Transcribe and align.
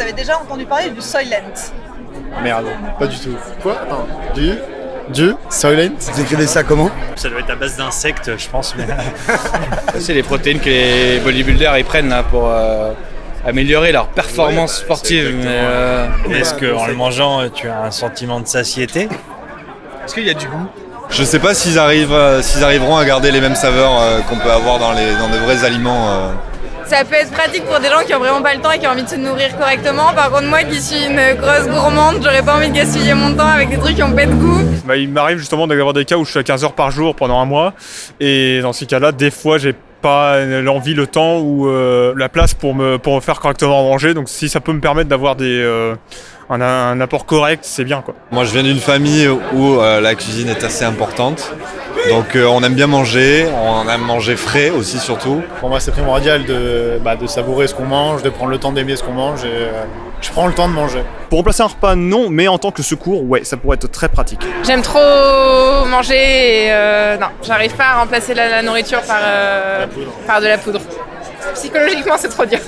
vous 0.00 0.06
avez 0.06 0.14
déjà 0.14 0.38
entendu 0.38 0.64
parler 0.64 0.88
du 0.88 1.02
Soylent 1.02 1.52
Merde, 2.42 2.64
pas 2.98 3.06
du 3.06 3.18
tout. 3.18 3.36
Quoi 3.62 3.76
Attends, 3.82 4.06
du 4.34 4.54
du 5.10 5.34
Soylent 5.50 5.92
Vous 5.98 6.20
écrivez 6.22 6.46
ça 6.46 6.62
comment 6.62 6.88
Ça 7.16 7.28
doit 7.28 7.40
être 7.40 7.50
à 7.50 7.56
base 7.56 7.76
d'insectes, 7.76 8.30
je 8.38 8.48
pense. 8.48 8.74
Mais... 8.78 8.86
C'est 10.00 10.14
les 10.14 10.22
protéines 10.22 10.58
que 10.58 10.70
les 10.70 11.18
bodybuilders 11.18 11.76
ils 11.76 11.84
prennent 11.84 12.08
là, 12.08 12.22
pour 12.22 12.48
euh, 12.48 12.92
améliorer 13.46 13.92
leur 13.92 14.06
performance 14.08 14.78
Ouais, 14.78 14.86
bah, 14.88 14.94
sportive. 14.94 15.34
Mais, 15.36 15.44
euh, 15.48 16.06
Est-ce 16.30 16.54
qu'en 16.54 16.86
le 16.86 16.94
mangeant, 16.94 17.50
tu 17.50 17.68
as 17.68 17.82
un 17.82 17.90
sentiment 17.90 18.40
de 18.40 18.46
satiété 18.46 19.02
Est-ce 19.02 20.14
qu'il 20.14 20.24
y 20.24 20.30
a 20.30 20.34
du 20.34 20.46
goût 20.46 20.66
Je 21.10 21.24
sais 21.24 21.40
pas 21.40 21.52
s'ils 21.52 21.78
arrivent, 21.78 22.14
euh, 22.14 22.40
s'ils 22.40 22.64
arriveront 22.64 22.96
à 22.96 23.04
garder 23.04 23.32
les 23.32 23.42
mêmes 23.42 23.54
saveurs 23.54 24.00
euh, 24.00 24.20
qu'on 24.20 24.36
peut 24.36 24.50
avoir 24.50 24.78
dans, 24.78 24.92
les, 24.92 25.14
dans 25.16 25.28
de 25.28 25.36
vrais 25.44 25.62
aliments. 25.62 26.30
Ça 26.90 27.04
peut 27.04 27.14
être 27.14 27.30
pratique 27.30 27.64
pour 27.66 27.78
des 27.78 27.86
gens 27.86 28.04
qui 28.04 28.12
ont 28.16 28.18
vraiment 28.18 28.42
pas 28.42 28.52
le 28.52 28.60
temps 28.60 28.72
et 28.72 28.80
qui 28.80 28.86
ont 28.88 28.90
envie 28.90 29.04
de 29.04 29.08
se 29.08 29.14
nourrir 29.14 29.56
correctement. 29.56 30.12
Par 30.12 30.28
contre, 30.28 30.48
moi 30.48 30.64
qui 30.64 30.82
suis 30.82 31.04
une 31.06 31.36
grosse 31.40 31.68
gourmande, 31.68 32.16
j'aurais 32.20 32.42
pas 32.42 32.56
envie 32.56 32.68
de 32.68 32.74
gaspiller 32.74 33.14
mon 33.14 33.32
temps 33.32 33.46
avec 33.46 33.70
des 33.70 33.78
trucs 33.78 33.94
qui 33.94 34.02
ont 34.02 34.10
pas 34.10 34.26
de 34.26 34.32
goût. 34.32 34.60
Bah, 34.84 34.96
il 34.96 35.08
m'arrive 35.08 35.38
justement 35.38 35.68
d'avoir 35.68 35.92
des 35.92 36.04
cas 36.04 36.16
où 36.16 36.24
je 36.24 36.30
suis 36.30 36.40
à 36.40 36.42
15 36.42 36.64
heures 36.64 36.72
par 36.72 36.90
jour 36.90 37.14
pendant 37.14 37.38
un 37.38 37.44
mois. 37.44 37.74
Et 38.18 38.58
dans 38.60 38.72
ces 38.72 38.86
cas-là, 38.86 39.12
des 39.12 39.30
fois, 39.30 39.56
j'ai 39.56 39.76
pas 40.00 40.44
l'envie, 40.44 40.94
le 40.94 41.06
temps 41.06 41.38
ou 41.38 41.68
euh, 41.68 42.14
la 42.16 42.28
place 42.28 42.54
pour 42.54 42.74
me, 42.74 42.98
pour 42.98 43.14
me 43.16 43.20
faire 43.20 43.40
correctement 43.40 43.82
manger. 43.84 44.14
Donc 44.14 44.28
si 44.28 44.48
ça 44.48 44.60
peut 44.60 44.72
me 44.72 44.80
permettre 44.80 45.08
d'avoir 45.08 45.36
des, 45.36 45.60
euh, 45.60 45.94
un, 46.48 46.60
un 46.60 47.00
apport 47.00 47.26
correct, 47.26 47.64
c'est 47.64 47.84
bien. 47.84 48.02
Quoi. 48.02 48.14
Moi, 48.32 48.44
je 48.44 48.52
viens 48.52 48.62
d'une 48.62 48.80
famille 48.80 49.28
où 49.28 49.78
euh, 49.80 50.00
la 50.00 50.14
cuisine 50.14 50.48
est 50.48 50.64
assez 50.64 50.84
importante. 50.84 51.54
Donc, 52.08 52.34
euh, 52.34 52.46
on 52.46 52.62
aime 52.62 52.74
bien 52.74 52.86
manger, 52.86 53.46
on 53.62 53.88
aime 53.88 54.00
manger 54.00 54.34
frais 54.36 54.70
aussi, 54.70 54.98
surtout. 54.98 55.42
Pour 55.60 55.68
moi, 55.68 55.80
c'est 55.80 55.90
primordial 55.90 56.46
de, 56.46 56.98
bah, 57.04 57.14
de 57.14 57.26
savourer 57.26 57.66
ce 57.66 57.74
qu'on 57.74 57.84
mange, 57.84 58.22
de 58.22 58.30
prendre 58.30 58.50
le 58.50 58.58
temps 58.58 58.72
d'aimer 58.72 58.96
ce 58.96 59.02
qu'on 59.04 59.12
mange. 59.12 59.44
Et, 59.44 59.48
euh, 59.48 59.82
je 60.20 60.30
prends 60.30 60.46
le 60.46 60.52
temps 60.52 60.68
de 60.68 60.74
manger. 60.74 61.02
Pour 61.28 61.38
remplacer 61.38 61.62
un 61.62 61.66
repas, 61.66 61.94
non, 61.94 62.28
mais 62.30 62.48
en 62.48 62.58
tant 62.58 62.70
que 62.70 62.82
secours, 62.82 63.22
ouais, 63.28 63.44
ça 63.44 63.56
pourrait 63.56 63.76
être 63.76 63.90
très 63.90 64.08
pratique. 64.08 64.40
J'aime 64.64 64.82
trop 64.82 65.84
manger 65.86 66.66
et 66.66 66.72
euh, 66.72 67.16
non, 67.18 67.28
j'arrive 67.42 67.74
pas 67.74 67.84
à 67.94 68.00
remplacer 68.00 68.34
la, 68.34 68.48
la 68.48 68.62
nourriture 68.62 69.00
par, 69.02 69.18
euh, 69.22 69.86
par 70.26 70.40
de 70.40 70.46
la 70.46 70.58
poudre. 70.58 70.80
Psychologiquement, 71.54 72.14
c'est 72.18 72.28
trop 72.28 72.44
dur. 72.44 72.58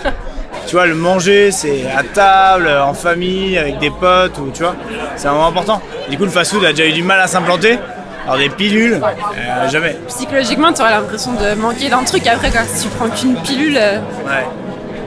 Tu 0.67 0.77
vois, 0.77 0.87
le 0.87 0.95
manger, 0.95 1.51
c'est 1.51 1.85
à 1.97 2.03
table, 2.03 2.69
en 2.69 2.95
famille, 2.95 3.59
avec 3.59 3.79
des 3.79 3.91
potes, 3.91 4.39
ou 4.39 4.51
tu 4.53 4.63
vois, 4.63 4.77
c'est 5.17 5.27
un 5.29 5.33
moment 5.33 5.48
important. 5.48 5.83
Du 6.09 6.17
coup, 6.17 6.25
le 6.25 6.31
fast-food 6.31 6.65
a 6.65 6.71
déjà 6.73 6.87
eu 6.87 6.93
du 6.93 7.03
mal 7.03 7.21
à 7.21 7.27
s'implanter. 7.27 7.79
Alors 8.25 8.39
des 8.39 8.48
pilules, 8.51 9.01
euh, 9.03 9.69
jamais. 9.69 9.97
Psychologiquement, 10.07 10.73
tu 10.73 10.81
auras 10.81 10.93
l'impression 10.93 11.33
de 11.33 11.55
manquer 11.61 11.89
d'un 11.89 12.05
truc 12.05 12.25
après, 12.29 12.51
quoi. 12.53 12.61
Si 12.63 12.85
tu 12.85 12.89
prends 12.97 13.09
qu'une 13.11 13.35
pilule. 13.43 13.77
euh, 13.77 13.98
Ouais. 14.25 14.47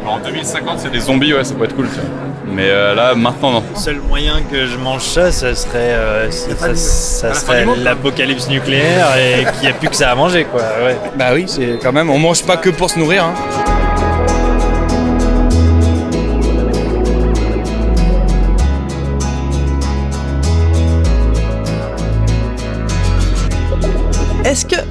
En 0.06 0.20
2050, 0.20 0.80
c'est 0.80 0.92
des 0.92 1.00
zombies, 1.00 1.34
ouais, 1.34 1.44
ça 1.46 1.54
peut 1.56 1.64
être 1.64 1.76
cool, 1.76 1.88
ça. 1.88 2.02
Mais 2.48 2.70
euh, 2.70 2.94
là, 2.94 3.16
maintenant, 3.16 3.52
non. 3.52 3.64
Le 3.74 3.80
seul 3.80 4.00
moyen 4.00 4.42
que 4.50 4.66
je 4.68 4.78
mange 4.78 5.02
ça, 5.02 5.32
ça 5.32 5.56
serait, 5.56 5.94
euh, 5.94 6.32
ça, 6.32 7.34
serait 7.34 7.64
quoi. 7.66 7.76
l'apocalypse 7.78 8.48
nucléaire 8.50 9.08
et 9.18 9.46
qu'il 9.54 9.62
n'y 9.62 9.68
a 9.68 9.74
plus 9.74 9.90
que 9.90 9.96
ça 9.96 10.12
à 10.12 10.16
manger, 10.16 10.46
quoi. 10.46 10.62
Ouais. 10.84 10.96
Bah 11.18 11.30
oui, 11.34 11.46
c'est 11.48 11.80
quand 11.82 11.92
même, 11.92 12.10
on 12.10 12.20
mange 12.20 12.44
pas 12.44 12.58
que 12.58 12.70
pour 12.70 12.90
se 12.90 13.00
nourrir. 13.00 13.26
hein. 13.26 13.34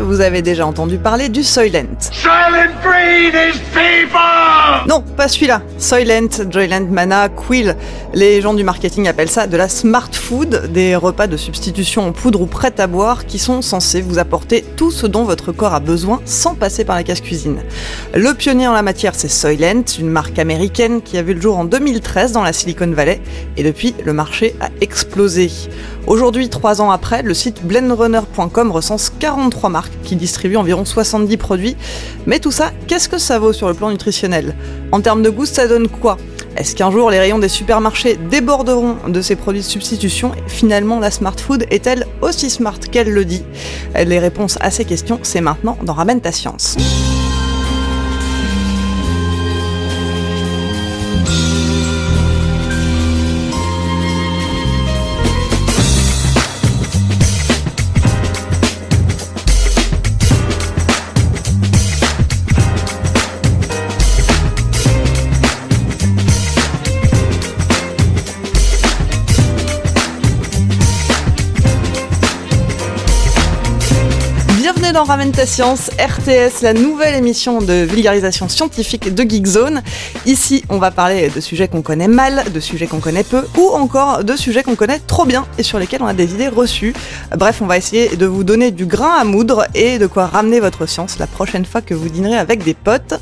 Vous 0.04 0.20
avez 0.20 0.42
déjà 0.42 0.66
entendu 0.66 0.98
parler 0.98 1.28
du 1.28 1.42
Soylent 1.42 1.98
Silent 2.00 2.72
these 3.32 3.60
people! 3.72 4.34
Non, 4.86 5.02
pas 5.16 5.28
celui-là. 5.28 5.62
Soylent, 5.78 6.50
Joyland 6.50 6.86
Mana, 6.90 7.28
Quill. 7.28 7.74
Les 8.12 8.42
gens 8.42 8.52
du 8.52 8.64
marketing 8.64 9.08
appellent 9.08 9.30
ça 9.30 9.46
de 9.46 9.56
la 9.56 9.68
smart 9.68 10.10
food, 10.12 10.70
des 10.72 10.94
repas 10.94 11.26
de 11.26 11.36
substitution 11.36 12.06
en 12.06 12.12
poudre 12.12 12.42
ou 12.42 12.46
prêts 12.46 12.78
à 12.78 12.86
boire 12.86 13.24
qui 13.24 13.38
sont 13.38 13.62
censés 13.62 14.02
vous 14.02 14.18
apporter 14.18 14.62
tout 14.76 14.90
ce 14.90 15.06
dont 15.06 15.24
votre 15.24 15.52
corps 15.52 15.74
a 15.74 15.80
besoin 15.80 16.20
sans 16.26 16.54
passer 16.54 16.84
par 16.84 16.96
la 16.96 17.02
casse-cuisine. 17.02 17.62
Le 18.14 18.34
pionnier 18.34 18.68
en 18.68 18.72
la 18.72 18.82
matière, 18.82 19.14
c'est 19.14 19.28
Soylent, 19.28 19.84
une 19.98 20.10
marque 20.10 20.38
américaine 20.38 21.00
qui 21.00 21.16
a 21.16 21.22
vu 21.22 21.34
le 21.34 21.40
jour 21.40 21.56
en 21.56 21.64
2013 21.64 22.32
dans 22.32 22.42
la 22.42 22.52
Silicon 22.52 22.90
Valley 22.90 23.22
et 23.56 23.62
depuis, 23.62 23.94
le 24.04 24.12
marché 24.12 24.54
a 24.60 24.68
explosé. 24.80 25.50
Aujourd'hui, 26.06 26.50
trois 26.50 26.82
ans 26.82 26.90
après, 26.90 27.22
le 27.22 27.32
site 27.32 27.64
blendrunner.com 27.64 28.70
recense 28.70 29.10
43 29.18 29.70
marques 29.70 29.93
qui 30.02 30.16
distribuent 30.16 30.56
environ 30.56 30.84
70 30.84 31.36
produits. 31.36 31.76
Mais 32.26 32.38
tout 32.38 32.50
ça, 32.52 32.72
qu'est-ce 32.86 33.08
que 33.08 33.18
ça 33.18 33.38
vaut 33.38 33.52
sur 33.52 33.68
le 33.68 33.74
plan 33.74 33.90
nutritionnel? 33.90 34.54
En 34.92 35.00
termes 35.00 35.22
de 35.22 35.30
goût, 35.30 35.46
ça 35.46 35.68
donne 35.68 35.88
quoi? 35.88 36.16
Est-ce 36.56 36.76
qu'un 36.76 36.90
jour 36.90 37.10
les 37.10 37.18
rayons 37.18 37.38
des 37.38 37.48
supermarchés 37.48 38.16
déborderont 38.30 38.96
de 39.08 39.20
ces 39.20 39.34
produits 39.34 39.62
de 39.62 39.66
substitution 39.66 40.32
et 40.34 40.48
Finalement, 40.48 41.00
la 41.00 41.10
smart 41.10 41.34
food 41.36 41.66
est-elle 41.70 42.06
aussi 42.22 42.48
smart 42.48 42.78
qu'elle 42.78 43.10
le 43.10 43.24
dit? 43.24 43.42
Les 43.94 44.18
réponses 44.18 44.56
à 44.60 44.70
ces 44.70 44.84
questions, 44.84 45.18
c'est 45.22 45.40
maintenant 45.40 45.76
dans 45.82 45.94
Ramène 45.94 46.20
ta 46.20 46.32
science. 46.32 46.76
Ramène 75.14 75.30
ta 75.30 75.46
science, 75.46 75.90
RTS, 75.90 76.62
la 76.62 76.74
nouvelle 76.74 77.14
émission 77.14 77.60
de 77.60 77.84
vulgarisation 77.84 78.48
scientifique 78.48 79.14
de 79.14 79.22
Geekzone. 79.22 79.80
Ici, 80.26 80.64
on 80.70 80.78
va 80.78 80.90
parler 80.90 81.28
de 81.28 81.40
sujets 81.40 81.68
qu'on 81.68 81.82
connaît 81.82 82.08
mal, 82.08 82.42
de 82.52 82.58
sujets 82.58 82.88
qu'on 82.88 82.98
connaît 82.98 83.22
peu, 83.22 83.46
ou 83.56 83.68
encore 83.68 84.24
de 84.24 84.34
sujets 84.34 84.64
qu'on 84.64 84.74
connaît 84.74 84.98
trop 84.98 85.24
bien 85.24 85.46
et 85.56 85.62
sur 85.62 85.78
lesquels 85.78 86.02
on 86.02 86.08
a 86.08 86.14
des 86.14 86.34
idées 86.34 86.48
reçues. 86.48 86.94
Bref, 87.30 87.62
on 87.62 87.66
va 87.66 87.76
essayer 87.76 88.16
de 88.16 88.26
vous 88.26 88.42
donner 88.42 88.72
du 88.72 88.86
grain 88.86 89.12
à 89.16 89.22
moudre 89.22 89.68
et 89.76 90.00
de 90.00 90.08
quoi 90.08 90.26
ramener 90.26 90.58
votre 90.58 90.84
science 90.86 91.20
la 91.20 91.28
prochaine 91.28 91.64
fois 91.64 91.80
que 91.80 91.94
vous 91.94 92.08
dînerez 92.08 92.36
avec 92.36 92.64
des 92.64 92.74
potes. 92.74 93.14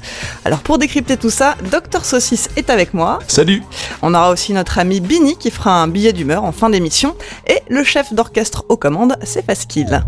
Alors 0.46 0.60
pour 0.60 0.78
décrypter 0.78 1.18
tout 1.18 1.28
ça, 1.28 1.56
Dr 1.70 2.06
Saucisse 2.06 2.48
est 2.56 2.70
avec 2.70 2.94
moi. 2.94 3.18
Salut 3.28 3.62
On 4.00 4.14
aura 4.14 4.30
aussi 4.30 4.54
notre 4.54 4.78
ami 4.78 5.00
Bini 5.00 5.36
qui 5.36 5.50
fera 5.50 5.82
un 5.82 5.88
billet 5.88 6.14
d'humeur 6.14 6.42
en 6.44 6.52
fin 6.52 6.70
d'émission. 6.70 7.14
Et 7.46 7.60
le 7.68 7.84
chef 7.84 8.14
d'orchestre 8.14 8.64
aux 8.70 8.78
commandes, 8.78 9.14
c'est 9.24 9.44
Faskill. 9.44 10.02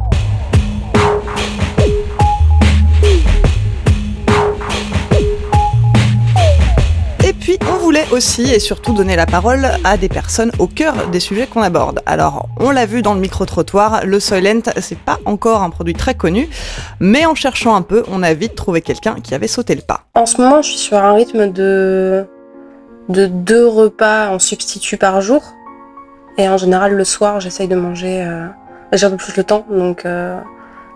Puis, 7.44 7.58
on 7.70 7.76
voulait 7.76 8.06
aussi 8.10 8.54
et 8.54 8.58
surtout 8.58 8.94
donner 8.94 9.16
la 9.16 9.26
parole 9.26 9.68
à 9.84 9.98
des 9.98 10.08
personnes 10.08 10.50
au 10.58 10.66
cœur 10.66 10.94
des 11.12 11.20
sujets 11.20 11.46
qu'on 11.46 11.60
aborde. 11.60 12.00
Alors, 12.06 12.48
on 12.58 12.70
l'a 12.70 12.86
vu 12.86 13.02
dans 13.02 13.12
le 13.12 13.20
micro-trottoir, 13.20 14.06
le 14.06 14.18
Soylent, 14.18 14.62
c'est 14.80 14.96
pas 14.96 15.18
encore 15.26 15.62
un 15.62 15.68
produit 15.68 15.92
très 15.92 16.14
connu, 16.14 16.48
mais 17.00 17.26
en 17.26 17.34
cherchant 17.34 17.74
un 17.74 17.82
peu, 17.82 18.02
on 18.08 18.22
a 18.22 18.32
vite 18.32 18.54
trouvé 18.54 18.80
quelqu'un 18.80 19.16
qui 19.22 19.34
avait 19.34 19.46
sauté 19.46 19.74
le 19.74 19.82
pas. 19.82 20.04
En 20.14 20.24
ce 20.24 20.40
moment, 20.40 20.62
je 20.62 20.70
suis 20.70 20.78
sur 20.78 20.96
un 20.96 21.12
rythme 21.12 21.52
de, 21.52 22.24
de 23.10 23.26
deux 23.26 23.68
repas 23.68 24.30
en 24.30 24.38
substitut 24.38 24.96
par 24.96 25.20
jour. 25.20 25.42
Et 26.38 26.48
en 26.48 26.56
général, 26.56 26.94
le 26.94 27.04
soir, 27.04 27.40
j'essaye 27.40 27.68
de 27.68 27.76
manger. 27.76 28.22
Euh, 28.22 28.46
j'ai 28.94 29.04
un 29.04 29.10
peu 29.10 29.18
plus 29.18 29.36
le 29.36 29.44
temps, 29.44 29.66
donc 29.68 30.06
euh, 30.06 30.40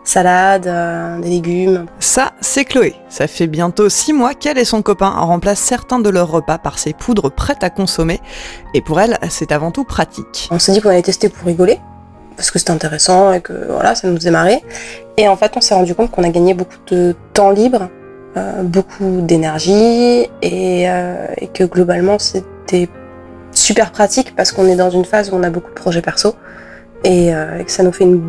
salade, 0.09 0.67
euh, 0.67 1.19
des 1.21 1.29
légumes. 1.29 1.87
Ça, 2.01 2.33
c'est 2.41 2.65
Chloé. 2.65 2.95
Ça 3.09 3.27
fait 3.27 3.47
bientôt 3.47 3.89
six 3.89 4.13
mois 4.13 4.35
qu'elle 4.35 4.59
et 4.59 4.65
son 4.65 4.83
copain 4.83 5.11
remplacent 5.11 5.61
certains 5.61 5.99
de 5.99 6.09
leurs 6.09 6.31
repas 6.31 6.59
par 6.59 6.79
ces 6.79 6.93
poudres 6.93 7.31
prêtes 7.31 7.63
à 7.63 7.71
consommer. 7.71 8.21
Et 8.75 8.81
pour 8.81 9.01
elle, 9.01 9.19
c'est 9.29 9.53
avant 9.53 9.71
tout 9.71 9.85
pratique. 9.85 10.49
On 10.51 10.59
s'est 10.59 10.73
dit 10.73 10.81
qu'on 10.81 10.91
allait 10.91 11.03
tester 11.03 11.29
pour 11.29 11.47
rigoler, 11.47 11.79
parce 12.37 12.51
que 12.51 12.59
c'était 12.59 12.71
intéressant 12.71 13.33
et 13.33 13.41
que 13.41 13.53
voilà, 13.71 13.95
ça 13.95 14.09
nous 14.09 14.17
faisait 14.17 14.31
marrer. 14.31 14.63
Et 15.17 15.29
en 15.29 15.37
fait, 15.37 15.53
on 15.57 15.61
s'est 15.61 15.75
rendu 15.75 15.95
compte 15.95 16.11
qu'on 16.11 16.25
a 16.25 16.31
gagné 16.31 16.55
beaucoup 16.55 16.79
de 16.87 17.15
temps 17.35 17.51
libre, 17.51 17.89
euh, 18.37 18.63
beaucoup 18.63 19.21
d'énergie, 19.21 20.27
et, 20.43 20.89
euh, 20.89 21.27
et 21.37 21.49
que 21.49 21.65
globalement, 21.65 22.19
c'était 22.19 22.89
super 23.53 23.91
pratique 23.91 24.35
parce 24.37 24.53
qu'on 24.53 24.67
est 24.67 24.77
dans 24.77 24.91
une 24.91 25.05
phase 25.05 25.31
où 25.31 25.35
on 25.35 25.43
a 25.43 25.51
beaucoup 25.51 25.71
de 25.71 25.75
projets 25.75 26.03
perso 26.03 26.35
et, 27.05 27.35
euh, 27.35 27.59
et 27.59 27.65
que 27.65 27.71
ça 27.71 27.83
nous 27.83 27.93
fait 27.93 28.05
une, 28.05 28.23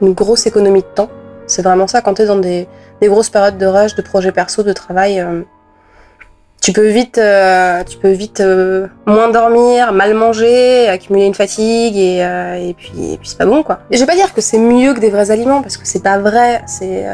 une 0.00 0.12
grosse 0.12 0.46
économie 0.46 0.82
de 0.82 0.94
temps. 0.94 1.08
C'est 1.46 1.62
vraiment 1.62 1.86
ça, 1.86 2.00
quand 2.00 2.14
tu 2.14 2.22
es 2.22 2.26
dans 2.26 2.38
des, 2.38 2.66
grosses 3.02 3.30
périodes 3.30 3.58
de 3.58 3.66
rush, 3.66 3.94
de 3.94 4.02
projets 4.02 4.32
perso, 4.32 4.62
de 4.62 4.72
travail, 4.72 5.20
euh, 5.20 5.42
tu 6.60 6.72
peux 6.72 6.88
vite, 6.88 7.18
euh, 7.18 7.84
tu 7.84 7.98
peux 7.98 8.10
vite 8.10 8.40
euh, 8.40 8.88
moins 9.06 9.30
dormir, 9.30 9.92
mal 9.92 10.14
manger, 10.14 10.88
accumuler 10.88 11.26
une 11.26 11.34
fatigue 11.34 11.96
et, 11.96 12.74
puis, 12.76 13.18
puis 13.20 13.28
c'est 13.28 13.38
pas 13.38 13.46
bon 13.46 13.62
quoi. 13.62 13.80
Je 13.90 13.98
vais 13.98 14.06
pas 14.06 14.16
dire 14.16 14.34
que 14.34 14.40
c'est 14.40 14.58
mieux 14.58 14.92
que 14.94 14.98
des 14.98 15.10
vrais 15.10 15.30
aliments 15.30 15.62
parce 15.62 15.76
que 15.76 15.86
c'est 15.86 16.02
pas 16.02 16.18
vrai, 16.18 16.62
c'est, 16.66 17.04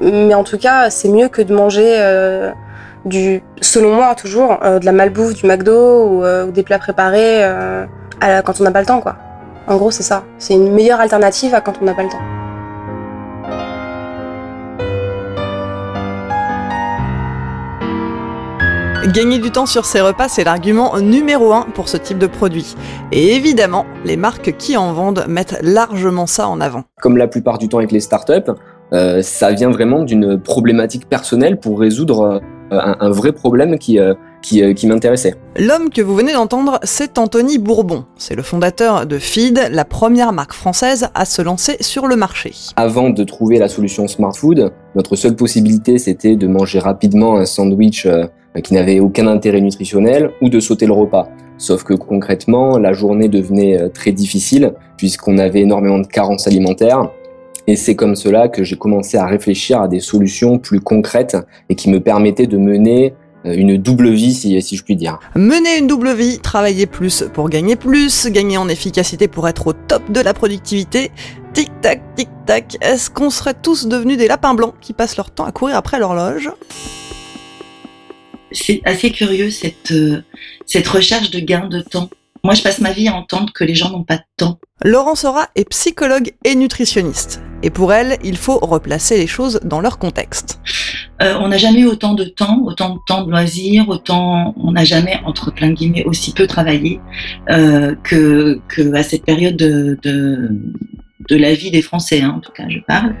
mais 0.00 0.34
en 0.34 0.44
tout 0.44 0.58
cas 0.58 0.90
c'est 0.90 1.08
mieux 1.08 1.28
que 1.28 1.42
de 1.42 1.52
manger 1.52 2.52
du, 3.04 3.42
selon 3.60 3.96
moi 3.96 4.14
toujours, 4.14 4.58
de 4.62 4.84
la 4.84 4.92
malbouffe, 4.92 5.34
du 5.34 5.46
McDo 5.46 6.04
ou, 6.04 6.50
des 6.52 6.62
plats 6.62 6.78
préparés 6.78 7.42
quand 8.44 8.60
on 8.60 8.64
n'a 8.64 8.70
pas 8.70 8.80
le 8.80 8.86
temps, 8.86 9.00
quoi. 9.00 9.16
En 9.70 9.76
gros, 9.76 9.92
c'est 9.92 10.02
ça. 10.02 10.24
C'est 10.38 10.54
une 10.54 10.72
meilleure 10.72 10.98
alternative 10.98 11.54
à 11.54 11.60
quand 11.60 11.74
on 11.80 11.84
n'a 11.84 11.94
pas 11.94 12.02
le 12.02 12.08
temps. 12.08 12.18
Gagner 19.12 19.38
du 19.38 19.52
temps 19.52 19.66
sur 19.66 19.84
ses 19.86 20.00
repas, 20.00 20.26
c'est 20.26 20.42
l'argument 20.42 20.98
numéro 20.98 21.52
un 21.52 21.66
pour 21.72 21.88
ce 21.88 21.96
type 21.96 22.18
de 22.18 22.26
produit. 22.26 22.74
Et 23.12 23.36
évidemment, 23.36 23.86
les 24.04 24.16
marques 24.16 24.56
qui 24.56 24.76
en 24.76 24.92
vendent 24.92 25.24
mettent 25.28 25.60
largement 25.62 26.26
ça 26.26 26.48
en 26.48 26.60
avant. 26.60 26.82
Comme 27.00 27.16
la 27.16 27.28
plupart 27.28 27.58
du 27.58 27.68
temps 27.68 27.78
avec 27.78 27.92
les 27.92 28.00
startups, 28.00 28.50
euh, 28.92 29.22
ça 29.22 29.52
vient 29.52 29.70
vraiment 29.70 30.02
d'une 30.02 30.40
problématique 30.40 31.08
personnelle 31.08 31.60
pour 31.60 31.78
résoudre 31.78 32.22
euh, 32.22 32.40
un, 32.72 32.96
un 32.98 33.10
vrai 33.10 33.30
problème 33.30 33.78
qui, 33.78 34.00
euh, 34.00 34.14
qui, 34.42 34.62
euh, 34.62 34.72
qui 34.72 34.86
m'intéressait. 34.86 35.34
L'homme 35.56 35.90
que 35.90 36.02
vous 36.02 36.14
venez 36.14 36.32
d'entendre, 36.32 36.78
c'est 36.82 37.18
Anthony 37.18 37.58
Bourbon. 37.58 38.04
C'est 38.16 38.34
le 38.34 38.42
fondateur 38.42 39.06
de 39.06 39.18
Feed, 39.18 39.68
la 39.70 39.84
première 39.84 40.32
marque 40.32 40.52
française 40.52 41.08
à 41.14 41.24
se 41.24 41.42
lancer 41.42 41.76
sur 41.80 42.06
le 42.06 42.16
marché. 42.16 42.52
Avant 42.76 43.10
de 43.10 43.24
trouver 43.24 43.58
la 43.58 43.68
solution 43.68 44.08
Smart 44.08 44.34
Food, 44.34 44.72
notre 44.94 45.16
seule 45.16 45.36
possibilité 45.36 45.98
c'était 45.98 46.36
de 46.36 46.46
manger 46.46 46.78
rapidement 46.78 47.36
un 47.36 47.44
sandwich 47.44 48.06
euh, 48.06 48.26
qui 48.62 48.74
n'avait 48.74 49.00
aucun 49.00 49.26
intérêt 49.26 49.60
nutritionnel 49.60 50.30
ou 50.40 50.48
de 50.48 50.60
sauter 50.60 50.86
le 50.86 50.92
repas. 50.92 51.28
Sauf 51.58 51.84
que 51.84 51.94
concrètement, 51.94 52.78
la 52.78 52.92
journée 52.92 53.28
devenait 53.28 53.78
euh, 53.78 53.88
très 53.88 54.12
difficile 54.12 54.72
puisqu'on 54.96 55.38
avait 55.38 55.60
énormément 55.60 55.98
de 55.98 56.06
carences 56.06 56.46
alimentaires. 56.46 57.10
Et 57.66 57.76
c'est 57.76 57.94
comme 57.94 58.16
cela 58.16 58.48
que 58.48 58.64
j'ai 58.64 58.76
commencé 58.76 59.16
à 59.18 59.26
réfléchir 59.26 59.80
à 59.80 59.86
des 59.86 60.00
solutions 60.00 60.58
plus 60.58 60.80
concrètes 60.80 61.36
et 61.68 61.74
qui 61.74 61.90
me 61.90 62.00
permettaient 62.00 62.46
de 62.46 62.56
mener 62.56 63.14
une 63.44 63.76
double 63.78 64.10
vie, 64.10 64.34
si, 64.34 64.60
si 64.60 64.76
je 64.76 64.84
puis 64.84 64.96
dire. 64.96 65.18
Mener 65.34 65.78
une 65.78 65.86
double 65.86 66.14
vie, 66.14 66.38
travailler 66.38 66.86
plus 66.86 67.24
pour 67.32 67.48
gagner 67.48 67.76
plus, 67.76 68.26
gagner 68.26 68.58
en 68.58 68.68
efficacité 68.68 69.28
pour 69.28 69.48
être 69.48 69.66
au 69.68 69.72
top 69.72 70.10
de 70.10 70.20
la 70.20 70.34
productivité. 70.34 71.10
Tic-tac, 71.52 72.02
tic-tac, 72.16 72.76
est-ce 72.80 73.10
qu'on 73.10 73.30
serait 73.30 73.54
tous 73.54 73.86
devenus 73.86 74.18
des 74.18 74.28
lapins 74.28 74.54
blancs 74.54 74.74
qui 74.80 74.92
passent 74.92 75.16
leur 75.16 75.30
temps 75.30 75.44
à 75.44 75.52
courir 75.52 75.76
après 75.76 75.98
l'horloge? 75.98 76.50
C'est 78.52 78.82
assez 78.84 79.10
curieux 79.10 79.50
cette, 79.50 79.92
euh, 79.92 80.22
cette 80.66 80.88
recherche 80.88 81.30
de 81.30 81.40
gain 81.40 81.66
de 81.68 81.80
temps. 81.80 82.10
Moi, 82.42 82.54
je 82.54 82.62
passe 82.62 82.80
ma 82.80 82.92
vie 82.92 83.08
à 83.08 83.14
entendre 83.14 83.52
que 83.52 83.64
les 83.64 83.74
gens 83.74 83.90
n'ont 83.90 84.04
pas 84.04 84.16
de 84.16 84.24
temps. 84.36 84.58
Laurence 84.82 85.20
Sora 85.20 85.48
est 85.56 85.68
psychologue 85.68 86.32
et 86.44 86.54
nutritionniste. 86.54 87.42
Et 87.62 87.70
pour 87.70 87.92
elle, 87.92 88.18
il 88.24 88.36
faut 88.36 88.58
replacer 88.58 89.18
les 89.18 89.26
choses 89.26 89.60
dans 89.62 89.80
leur 89.80 89.98
contexte. 89.98 90.58
Euh, 91.22 91.34
on 91.40 91.48
n'a 91.48 91.58
jamais 91.58 91.80
eu 91.80 91.86
autant 91.86 92.14
de 92.14 92.24
temps, 92.24 92.62
autant 92.64 92.94
de 92.94 93.00
temps 93.06 93.24
de 93.24 93.30
loisirs, 93.30 93.88
autant 93.88 94.54
on 94.56 94.72
n'a 94.72 94.84
jamais, 94.84 95.20
entre 95.24 95.52
plein 95.52 95.68
de 95.68 95.74
guillemets, 95.74 96.04
aussi 96.04 96.32
peu 96.32 96.46
travaillé 96.46 97.00
euh, 97.50 97.94
que, 98.02 98.60
que 98.68 98.94
à 98.94 99.02
cette 99.02 99.24
période 99.24 99.56
de, 99.56 99.98
de, 100.02 100.50
de 101.28 101.36
la 101.36 101.54
vie 101.54 101.70
des 101.70 101.82
Français, 101.82 102.22
hein, 102.22 102.34
en 102.36 102.40
tout 102.40 102.52
cas, 102.52 102.64
je 102.68 102.78
parle. 102.78 103.14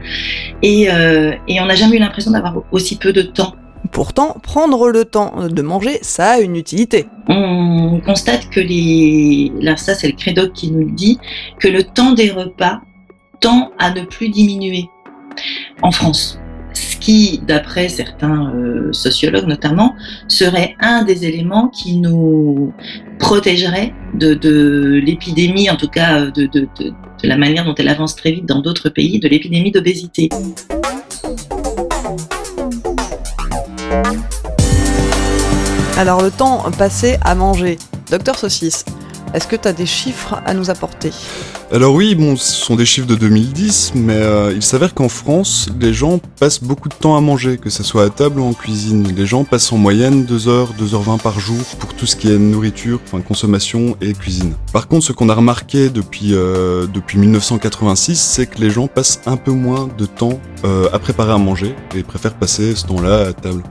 Et, 0.62 0.90
euh, 0.90 1.32
et 1.46 1.60
on 1.60 1.66
n'a 1.66 1.74
jamais 1.74 1.96
eu 1.96 2.00
l'impression 2.00 2.30
d'avoir 2.30 2.62
aussi 2.72 2.96
peu 2.96 3.12
de 3.12 3.22
temps. 3.22 3.54
Pourtant, 3.92 4.36
prendre 4.42 4.90
le 4.90 5.04
temps 5.04 5.48
de 5.48 5.62
manger, 5.62 5.98
ça 6.02 6.32
a 6.32 6.40
une 6.40 6.56
utilité. 6.56 7.06
On 7.28 8.00
constate 8.04 8.48
que 8.50 8.60
les, 8.60 9.52
là 9.60 9.76
ça 9.76 9.94
c'est 9.94 10.06
le 10.06 10.16
Crédoc 10.16 10.52
qui 10.52 10.70
nous 10.70 10.86
le 10.86 10.92
dit, 10.92 11.18
que 11.58 11.68
le 11.68 11.82
temps 11.82 12.12
des 12.12 12.30
repas 12.30 12.82
tend 13.40 13.72
à 13.78 13.90
ne 13.92 14.02
plus 14.02 14.28
diminuer 14.28 14.84
en 15.82 15.90
France. 15.90 16.39
Ce 16.74 16.96
qui, 16.96 17.40
d'après 17.46 17.88
certains 17.88 18.52
euh, 18.54 18.92
sociologues 18.92 19.46
notamment, 19.46 19.94
serait 20.28 20.76
un 20.80 21.02
des 21.04 21.24
éléments 21.24 21.68
qui 21.68 21.96
nous 21.96 22.72
protégerait 23.18 23.92
de, 24.14 25.00
l'épidémie, 25.04 25.70
en 25.70 25.76
tout 25.76 25.88
cas 25.88 26.26
de, 26.26 26.46
de 27.22 27.28
la 27.28 27.36
manière 27.36 27.64
dont 27.64 27.74
elle 27.74 27.88
avance 27.88 28.16
très 28.16 28.32
vite 28.32 28.46
dans 28.46 28.60
d'autres 28.60 28.88
pays, 28.88 29.18
de 29.20 29.28
l'épidémie 29.28 29.70
d'obésité. 29.70 30.28
Alors 35.98 36.22
le 36.22 36.30
temps 36.30 36.64
passé 36.78 37.18
à 37.22 37.34
manger. 37.34 37.76
Docteur 38.10 38.38
Saucisse, 38.38 38.84
est-ce 39.34 39.46
que 39.46 39.56
tu 39.56 39.68
as 39.68 39.72
des 39.72 39.86
chiffres 39.86 40.40
à 40.46 40.54
nous 40.54 40.70
apporter? 40.70 41.10
Alors 41.72 41.94
oui, 41.94 42.16
bon, 42.16 42.34
ce 42.34 42.52
sont 42.52 42.74
des 42.74 42.84
chiffres 42.84 43.06
de 43.06 43.14
2010, 43.14 43.92
mais 43.94 44.16
euh, 44.16 44.52
il 44.52 44.60
s'avère 44.60 44.92
qu'en 44.92 45.08
France, 45.08 45.68
les 45.78 45.94
gens 45.94 46.18
passent 46.40 46.60
beaucoup 46.60 46.88
de 46.88 46.94
temps 46.94 47.16
à 47.16 47.20
manger, 47.20 47.58
que 47.58 47.70
ce 47.70 47.84
soit 47.84 48.02
à 48.02 48.10
table 48.10 48.40
ou 48.40 48.44
en 48.44 48.54
cuisine. 48.54 49.06
Les 49.16 49.24
gens 49.24 49.44
passent 49.44 49.70
en 49.72 49.78
moyenne 49.78 50.24
2h, 50.24 50.70
2h20 50.76 51.20
par 51.20 51.38
jour 51.38 51.62
pour 51.78 51.94
tout 51.94 52.06
ce 52.06 52.16
qui 52.16 52.28
est 52.28 52.38
nourriture, 52.38 52.98
enfin 53.04 53.20
consommation 53.20 53.96
et 54.00 54.14
cuisine. 54.14 54.54
Par 54.72 54.88
contre, 54.88 55.06
ce 55.06 55.12
qu'on 55.12 55.28
a 55.28 55.34
remarqué 55.34 55.90
depuis, 55.90 56.34
euh, 56.34 56.88
depuis 56.92 57.18
1986, 57.18 58.16
c'est 58.16 58.46
que 58.46 58.60
les 58.60 58.70
gens 58.70 58.88
passent 58.88 59.20
un 59.26 59.36
peu 59.36 59.52
moins 59.52 59.88
de 59.96 60.06
temps 60.06 60.40
euh, 60.64 60.88
à 60.92 60.98
préparer 60.98 61.30
à 61.30 61.38
manger 61.38 61.76
et 61.94 62.02
préfèrent 62.02 62.34
passer 62.34 62.74
ce 62.74 62.84
temps-là 62.86 63.28
à 63.28 63.32
table. 63.32 63.62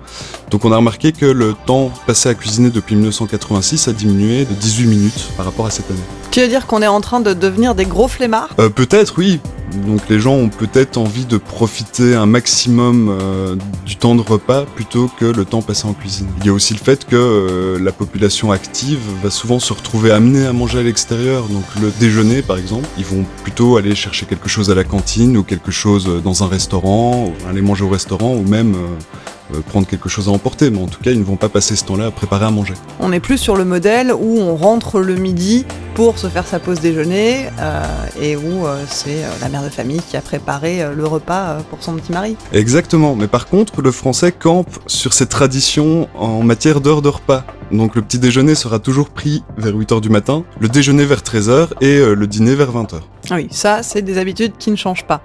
Donc 0.52 0.64
on 0.64 0.72
a 0.72 0.78
remarqué 0.78 1.12
que 1.12 1.26
le 1.26 1.54
temps 1.66 1.92
passé 2.08 2.30
à 2.30 2.34
cuisiner 2.34 2.70
depuis 2.70 2.96
1986 2.96 3.90
a 3.90 3.92
diminué 3.92 4.46
de 4.46 4.54
18 4.54 4.88
minutes 4.88 5.28
par 5.36 5.46
rapport 5.46 5.66
à 5.66 5.70
cette 5.70 5.92
année. 5.92 6.19
Tu 6.32 6.42
veux 6.42 6.48
dire 6.48 6.68
qu'on 6.68 6.82
est 6.84 6.88
en 6.88 7.02
train 7.02 7.22
de 7.22 7.34
devenir 7.34 7.74
des 7.74 7.86
gros 7.86 8.08
flemmards 8.08 8.50
Euh, 8.60 8.70
peut-être, 8.70 9.16
oui. 9.18 9.40
Donc 9.88 10.02
les 10.10 10.20
gens 10.20 10.34
ont 10.34 10.50
peut-être 10.50 10.98
envie 10.98 11.26
de 11.26 11.38
profiter 11.38 12.16
un 12.16 12.26
maximum 12.26 13.10
euh, 13.10 13.56
du 13.86 13.96
temps 13.98 14.16
de 14.16 14.22
repas 14.22 14.66
plutôt 14.66 15.10
que 15.20 15.26
le 15.26 15.46
temps 15.46 15.62
passé 15.62 15.88
en 15.88 15.94
cuisine. 15.94 16.28
Il 16.40 16.46
y 16.46 16.50
a 16.50 16.54
aussi 16.54 16.74
le 16.74 16.80
fait 16.80 17.06
que 17.06 17.16
euh, 17.16 17.80
la 17.80 17.92
population 17.92 18.52
active 18.52 19.00
va 19.24 19.30
souvent 19.30 19.60
se 19.60 19.74
retrouver 19.74 20.12
amenée 20.12 20.46
à 20.46 20.54
manger 20.54 20.80
à 20.80 20.84
l'extérieur. 20.84 21.48
Donc 21.48 21.64
le 21.82 21.92
déjeuner, 22.00 22.42
par 22.42 22.58
exemple, 22.58 22.88
ils 22.98 23.06
vont 23.06 23.26
plutôt 23.44 23.78
aller 23.78 23.96
chercher 23.96 24.26
quelque 24.26 24.50
chose 24.50 24.70
à 24.72 24.76
la 24.76 24.84
cantine 24.84 25.38
ou 25.38 25.44
quelque 25.44 25.72
chose 25.72 26.22
dans 26.24 26.44
un 26.44 26.48
restaurant, 26.48 27.26
ou 27.28 27.50
aller 27.50 27.62
manger 27.62 27.84
au 27.84 27.90
restaurant 27.90 28.34
ou 28.36 28.44
même 28.44 28.76
euh, 28.76 28.78
euh, 28.78 29.39
prendre 29.68 29.88
quelque 29.88 30.10
chose 30.10 30.28
à 30.28 30.32
emporter. 30.32 30.70
Mais 30.70 30.82
en 30.82 30.88
tout 30.88 31.02
cas, 31.02 31.12
ils 31.12 31.20
ne 31.20 31.24
vont 31.24 31.36
pas 31.36 31.50
passer 31.50 31.76
ce 31.76 31.84
temps-là 31.86 32.08
à 32.08 32.12
préparer 32.12 32.46
à 32.46 32.52
manger. 32.52 32.74
On 33.00 33.12
est 33.12 33.20
plus 33.20 33.38
sur 33.38 33.56
le 33.56 33.66
modèle 33.66 34.14
où 34.14 34.40
on 34.40 34.56
rentre 34.56 35.00
le 35.02 35.16
midi 35.16 35.66
pour 35.96 36.18
se 36.18 36.28
faire 36.28 36.48
sa 36.48 36.60
pause 36.60 36.80
déjeuner 36.80 37.48
euh, 37.60 37.84
et 38.22 38.36
où 38.38 38.66
euh, 38.66 38.84
c'est 38.88 39.24
euh, 39.24 39.30
la 39.42 39.50
mère 39.50 39.64
de 39.64 39.70
famille 39.70 40.00
qui 40.10 40.16
a 40.16 40.22
préparé 40.22 40.82
euh, 40.82 40.94
le 40.94 41.06
repas 41.06 41.50
euh, 41.50 41.60
pour 41.70 41.84
son 41.84 41.96
petit 41.96 42.12
mari. 42.14 42.38
Exactement, 42.54 43.16
mais 43.16 43.28
par 43.28 43.48
contre, 43.48 43.82
le 43.82 43.92
français 43.92 44.32
campe 44.32 44.70
sur 44.88 45.14
ses 45.14 45.26
traditions 45.26 46.08
en 46.16 46.42
matière 46.42 46.80
d'heure 46.80 47.02
de 47.02 47.10
repas. 47.10 47.44
Donc 47.72 47.96
le 47.96 48.02
petit 48.02 48.18
déjeuner 48.18 48.56
sera 48.56 48.80
toujours 48.80 49.10
pris 49.10 49.44
vers 49.58 49.74
8h 49.76 50.02
du 50.02 50.10
matin, 50.10 50.44
le 50.60 50.70
déjeuner 50.70 51.06
vers 51.06 51.20
13h 51.22 51.68
et 51.82 51.98
euh, 51.98 52.16
le 52.16 52.28
dîner 52.28 52.56
vers 52.56 52.72
20h. 52.72 52.96
Ah 53.32 53.36
Oui, 53.36 53.48
ça, 53.52 53.84
c'est 53.84 54.02
des 54.02 54.18
habitudes 54.18 54.54
qui 54.58 54.72
ne 54.72 54.76
changent 54.76 55.06
pas. 55.06 55.22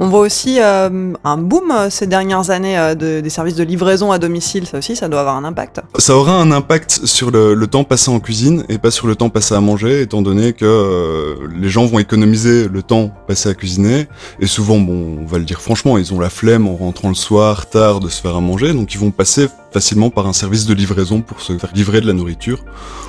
On 0.00 0.08
voit 0.08 0.20
aussi 0.20 0.58
euh, 0.60 1.12
un 1.24 1.36
boom 1.38 1.70
euh, 1.70 1.90
ces 1.90 2.06
dernières 2.06 2.50
années 2.50 2.78
euh, 2.78 2.94
de- 2.94 3.20
des 3.20 3.30
services 3.30 3.54
de 3.54 3.62
livraison 3.64 4.10
à 4.12 4.18
domicile. 4.18 4.66
Ça 4.66 4.78
aussi, 4.78 4.96
ça 4.96 5.08
doit 5.08 5.20
avoir 5.20 5.36
un 5.36 5.44
impact. 5.44 5.80
Ça 5.98 6.16
aura 6.16 6.34
un 6.40 6.50
impact 6.50 7.00
sur 7.06 7.30
le, 7.30 7.54
le 7.54 7.66
temps 7.66 7.84
passé 7.84 8.10
en 8.10 8.18
cuisine 8.20 8.64
et 8.68 8.78
pas 8.78 8.90
sur 8.90 9.06
le 9.06 9.14
temps 9.16 9.28
passé 9.30 9.54
à 9.54 9.60
manger, 9.60 10.00
étant 10.02 10.22
donné 10.22 10.52
que 10.52 10.64
euh, 10.64 11.34
les 11.56 11.68
gens 11.68 11.86
vont 11.86 11.98
économiser 11.98 12.68
le 12.68 12.82
temps 12.82 13.10
passé 13.28 13.48
à 13.48 13.54
cuisiner. 13.54 14.08
Et 14.40 14.46
souvent, 14.46 14.78
bon, 14.78 15.18
on 15.22 15.26
va 15.26 15.38
le 15.38 15.44
dire 15.44 15.60
franchement, 15.60 15.96
ils 15.98 16.12
ont 16.12 16.20
la 16.20 16.30
flemme 16.30 16.66
en 16.66 16.76
rentrant 16.76 17.08
le 17.08 17.14
soir 17.14 17.68
tard 17.70 18.00
de 18.00 18.08
se 18.08 18.20
faire 18.20 18.34
à 18.36 18.40
manger, 18.40 18.72
donc 18.72 18.92
ils 18.94 18.98
vont 18.98 19.10
passer 19.10 19.48
facilement 19.72 20.10
par 20.10 20.26
un 20.26 20.32
service 20.32 20.66
de 20.66 20.74
livraison 20.74 21.20
pour 21.20 21.40
se 21.40 21.56
faire 21.58 21.70
livrer 21.74 22.00
de 22.00 22.06
la 22.06 22.12
nourriture, 22.12 22.64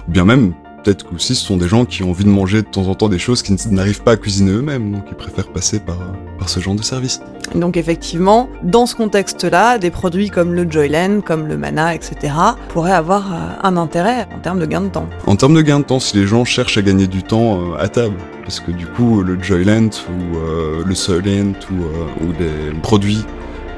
ou 0.07 0.11
bien 0.11 0.25
même 0.25 0.53
peut-être 0.85 1.03
qu'aussi 1.03 1.33
ce 1.33 1.43
sont 1.43 1.57
des 1.57 1.67
gens 1.67 1.85
qui 1.85 2.03
ont 2.03 2.11
envie 2.11 2.23
de 2.23 2.29
manger 2.29 2.61
de 2.61 2.67
temps 2.67 2.87
en 2.87 2.93
temps 2.95 3.09
des 3.09 3.17
choses 3.17 3.41
qu'ils 3.41 3.57
n'arrivent 3.71 4.03
pas 4.03 4.11
à 4.11 4.17
cuisiner 4.17 4.51
eux-mêmes, 4.51 4.91
donc 4.91 5.05
ils 5.09 5.15
préfèrent 5.15 5.51
passer 5.51 5.79
par, 5.79 5.97
par 6.37 6.47
ce 6.47 6.59
genre 6.59 6.75
de 6.75 6.83
service. 6.83 7.21
Donc 7.55 7.75
effectivement, 7.75 8.49
dans 8.63 8.85
ce 8.85 8.95
contexte-là, 8.95 9.79
des 9.79 9.89
produits 9.89 10.29
comme 10.29 10.53
le 10.53 10.69
Joyland, 10.69 11.21
comme 11.21 11.47
le 11.47 11.57
Mana, 11.57 11.95
etc., 11.95 12.33
pourraient 12.69 12.91
avoir 12.91 13.33
euh, 13.33 13.37
un 13.63 13.77
intérêt 13.77 14.27
en 14.35 14.39
termes 14.39 14.59
de 14.59 14.65
gain 14.65 14.81
de 14.81 14.89
temps. 14.89 15.07
En 15.25 15.35
termes 15.35 15.55
de 15.55 15.61
gain 15.61 15.79
de 15.79 15.85
temps, 15.85 15.99
si 15.99 16.15
les 16.17 16.27
gens 16.27 16.45
cherchent 16.45 16.77
à 16.77 16.81
gagner 16.81 17.07
du 17.07 17.23
temps 17.23 17.59
euh, 17.59 17.77
à 17.79 17.89
table, 17.89 18.15
parce 18.45 18.59
que 18.59 18.71
du 18.71 18.85
coup 18.85 19.23
le 19.23 19.41
Joyland 19.41 19.89
ou 20.09 20.37
euh, 20.37 20.83
le 20.85 20.95
Soylent 20.95 21.55
ou, 21.71 21.83
euh, 21.83 22.25
ou 22.25 22.33
des 22.33 22.79
produits 22.81 23.25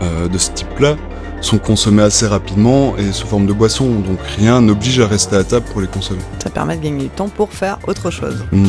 euh, 0.01 0.27
de 0.27 0.37
ce 0.37 0.51
type-là 0.51 0.95
sont 1.41 1.58
consommés 1.58 2.03
assez 2.03 2.27
rapidement 2.27 2.96
et 2.98 3.12
sous 3.12 3.27
forme 3.27 3.46
de 3.46 3.53
boisson, 3.53 3.88
donc 3.88 4.20
rien 4.38 4.62
n'oblige 4.62 5.00
à 5.00 5.08
rester 5.08 5.36
à 5.36 5.44
table 5.44 5.65
pour 5.72 5.82
les 5.82 5.88
consommer. 5.88 6.22
Ça 6.41 6.50
permet 6.50 6.77
de 6.77 6.84
gagner 6.84 7.03
du 7.03 7.10
temps 7.10 7.29
pour 7.29 7.51
faire 7.53 7.79
autre 7.88 8.12
chose. 8.12 8.44
Hmm. 8.51 8.65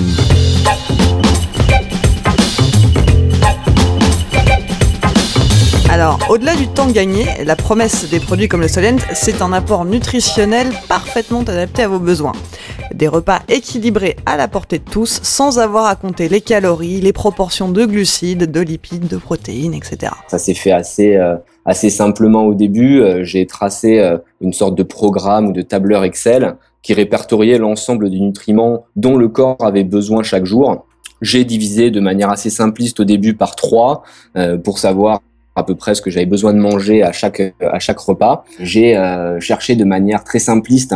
Alors, 5.91 6.19
au-delà 6.29 6.55
du 6.55 6.69
temps 6.69 6.87
gagné, 6.91 7.27
la 7.45 7.57
promesse 7.57 8.09
des 8.11 8.21
produits 8.21 8.47
comme 8.47 8.61
le 8.61 8.69
Solent, 8.69 8.99
c'est 9.15 9.41
un 9.41 9.55
apport 9.55 9.87
nutritionnel 9.87 10.69
parfaitement 10.87 11.41
adapté 11.41 11.83
à 11.83 11.89
vos 11.89 11.99
besoins. 11.99 12.35
Des 12.93 13.09
repas 13.09 13.41
équilibrés 13.49 14.17
à 14.27 14.37
la 14.37 14.49
portée 14.49 14.79
de 14.79 14.85
tous, 14.85 15.19
sans 15.23 15.59
avoir 15.59 15.87
à 15.87 15.97
compter 15.97 16.29
les 16.29 16.43
calories, 16.43 17.01
les 17.01 17.15
proportions 17.15 17.71
de 17.71 17.87
glucides, 17.87 18.51
de 18.51 18.61
lipides, 18.61 19.09
de 19.09 19.17
protéines, 19.17 19.73
etc. 19.73 20.13
Ça 20.29 20.39
s'est 20.39 20.55
fait 20.55 20.73
assez, 20.73 21.17
euh, 21.17 21.37
assez 21.69 21.91
simplement 21.91 22.47
au 22.47 22.55
début. 22.55 23.01
Euh, 23.01 23.23
J'ai 23.23 23.47
tracé 23.47 24.01
euh, 24.01 24.17
une 24.41 24.55
sorte 24.55 24.75
de 24.75 24.83
programme 24.83 25.49
ou 25.49 25.53
de 25.53 25.61
tableur 25.61 26.03
Excel 26.03 26.57
qui 26.83 26.95
répertoriait 26.95 27.59
l'ensemble 27.59 28.09
des 28.09 28.19
nutriments 28.19 28.87
dont 28.97 29.17
le 29.17 29.29
corps 29.29 29.59
avait 29.61 29.85
besoin 29.85 30.23
chaque 30.23 30.47
jour. 30.47 30.87
J'ai 31.21 31.45
divisé 31.45 31.91
de 31.91 32.01
manière 32.01 32.31
assez 32.31 32.49
simpliste 32.49 33.01
au 33.01 33.05
début 33.05 33.35
par 33.35 33.55
trois 33.55 34.03
euh, 34.37 34.57
pour 34.57 34.79
savoir 34.79 35.21
à 35.57 35.63
peu 35.63 35.75
près 35.75 35.95
ce 35.95 36.01
que 36.01 36.09
j'avais 36.09 36.27
besoin 36.27 36.55
de 36.55 36.59
manger 36.59 37.03
à 37.03 37.13
chaque, 37.13 37.43
à 37.61 37.79
chaque 37.81 37.99
repas. 37.99 38.45
J'ai 38.61 38.95
cherché 39.41 39.75
de 39.75 39.85
manière 39.85 40.23
très 40.23 40.39
simpliste 40.39 40.95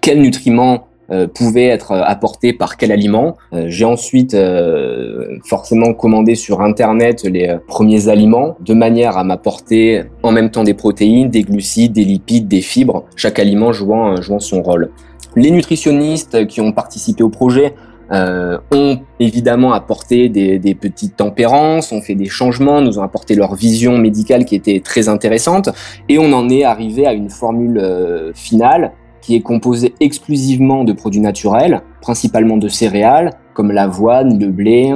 quels 0.00 0.20
nutriments 0.20 0.88
euh, 1.12 1.26
pouvaient 1.26 1.66
être 1.66 1.92
apportés 1.92 2.52
par 2.52 2.76
quel 2.76 2.90
aliment. 2.90 3.36
Euh, 3.52 3.66
J'ai 3.68 3.84
ensuite 3.84 4.34
euh, 4.34 5.38
forcément 5.44 5.92
commandé 5.94 6.34
sur 6.34 6.60
Internet 6.62 7.24
les 7.24 7.48
euh, 7.48 7.58
premiers 7.66 8.08
aliments 8.08 8.56
de 8.60 8.74
manière 8.74 9.16
à 9.16 9.24
m'apporter 9.24 10.04
en 10.22 10.32
même 10.32 10.50
temps 10.50 10.64
des 10.64 10.74
protéines, 10.74 11.28
des 11.28 11.42
glucides, 11.42 11.92
des 11.92 12.04
lipides, 12.04 12.48
des 12.48 12.62
fibres, 12.62 13.04
chaque 13.16 13.38
aliment 13.38 13.72
jouant, 13.72 14.20
jouant 14.22 14.40
son 14.40 14.62
rôle. 14.62 14.90
Les 15.36 15.50
nutritionnistes 15.50 16.46
qui 16.46 16.60
ont 16.60 16.72
participé 16.72 17.22
au 17.22 17.30
projet 17.30 17.74
euh, 18.12 18.58
ont 18.70 18.98
évidemment 19.20 19.72
apporté 19.72 20.28
des, 20.28 20.74
petites 20.74 21.16
tempérances, 21.16 21.92
ont 21.92 22.02
fait 22.02 22.14
des 22.14 22.28
changements, 22.28 22.82
nous 22.82 22.98
ont 22.98 23.02
apporté 23.02 23.34
leur 23.34 23.54
vision 23.54 23.96
médicale 23.96 24.44
qui 24.44 24.54
était 24.54 24.80
très 24.80 25.08
intéressante, 25.08 25.70
et 26.10 26.18
on 26.18 26.30
en 26.34 26.50
est 26.50 26.62
arrivé 26.62 27.06
à 27.06 27.14
une 27.14 27.30
formule 27.30 27.78
euh, 27.78 28.32
finale 28.34 28.92
qui 29.22 29.36
est 29.36 29.40
composée 29.40 29.94
exclusivement 30.00 30.84
de 30.84 30.92
produits 30.92 31.20
naturels, 31.20 31.80
principalement 32.02 32.58
de 32.58 32.68
céréales 32.68 33.30
comme 33.54 33.70
l'avoine, 33.70 34.38
le 34.38 34.48
blé 34.48 34.92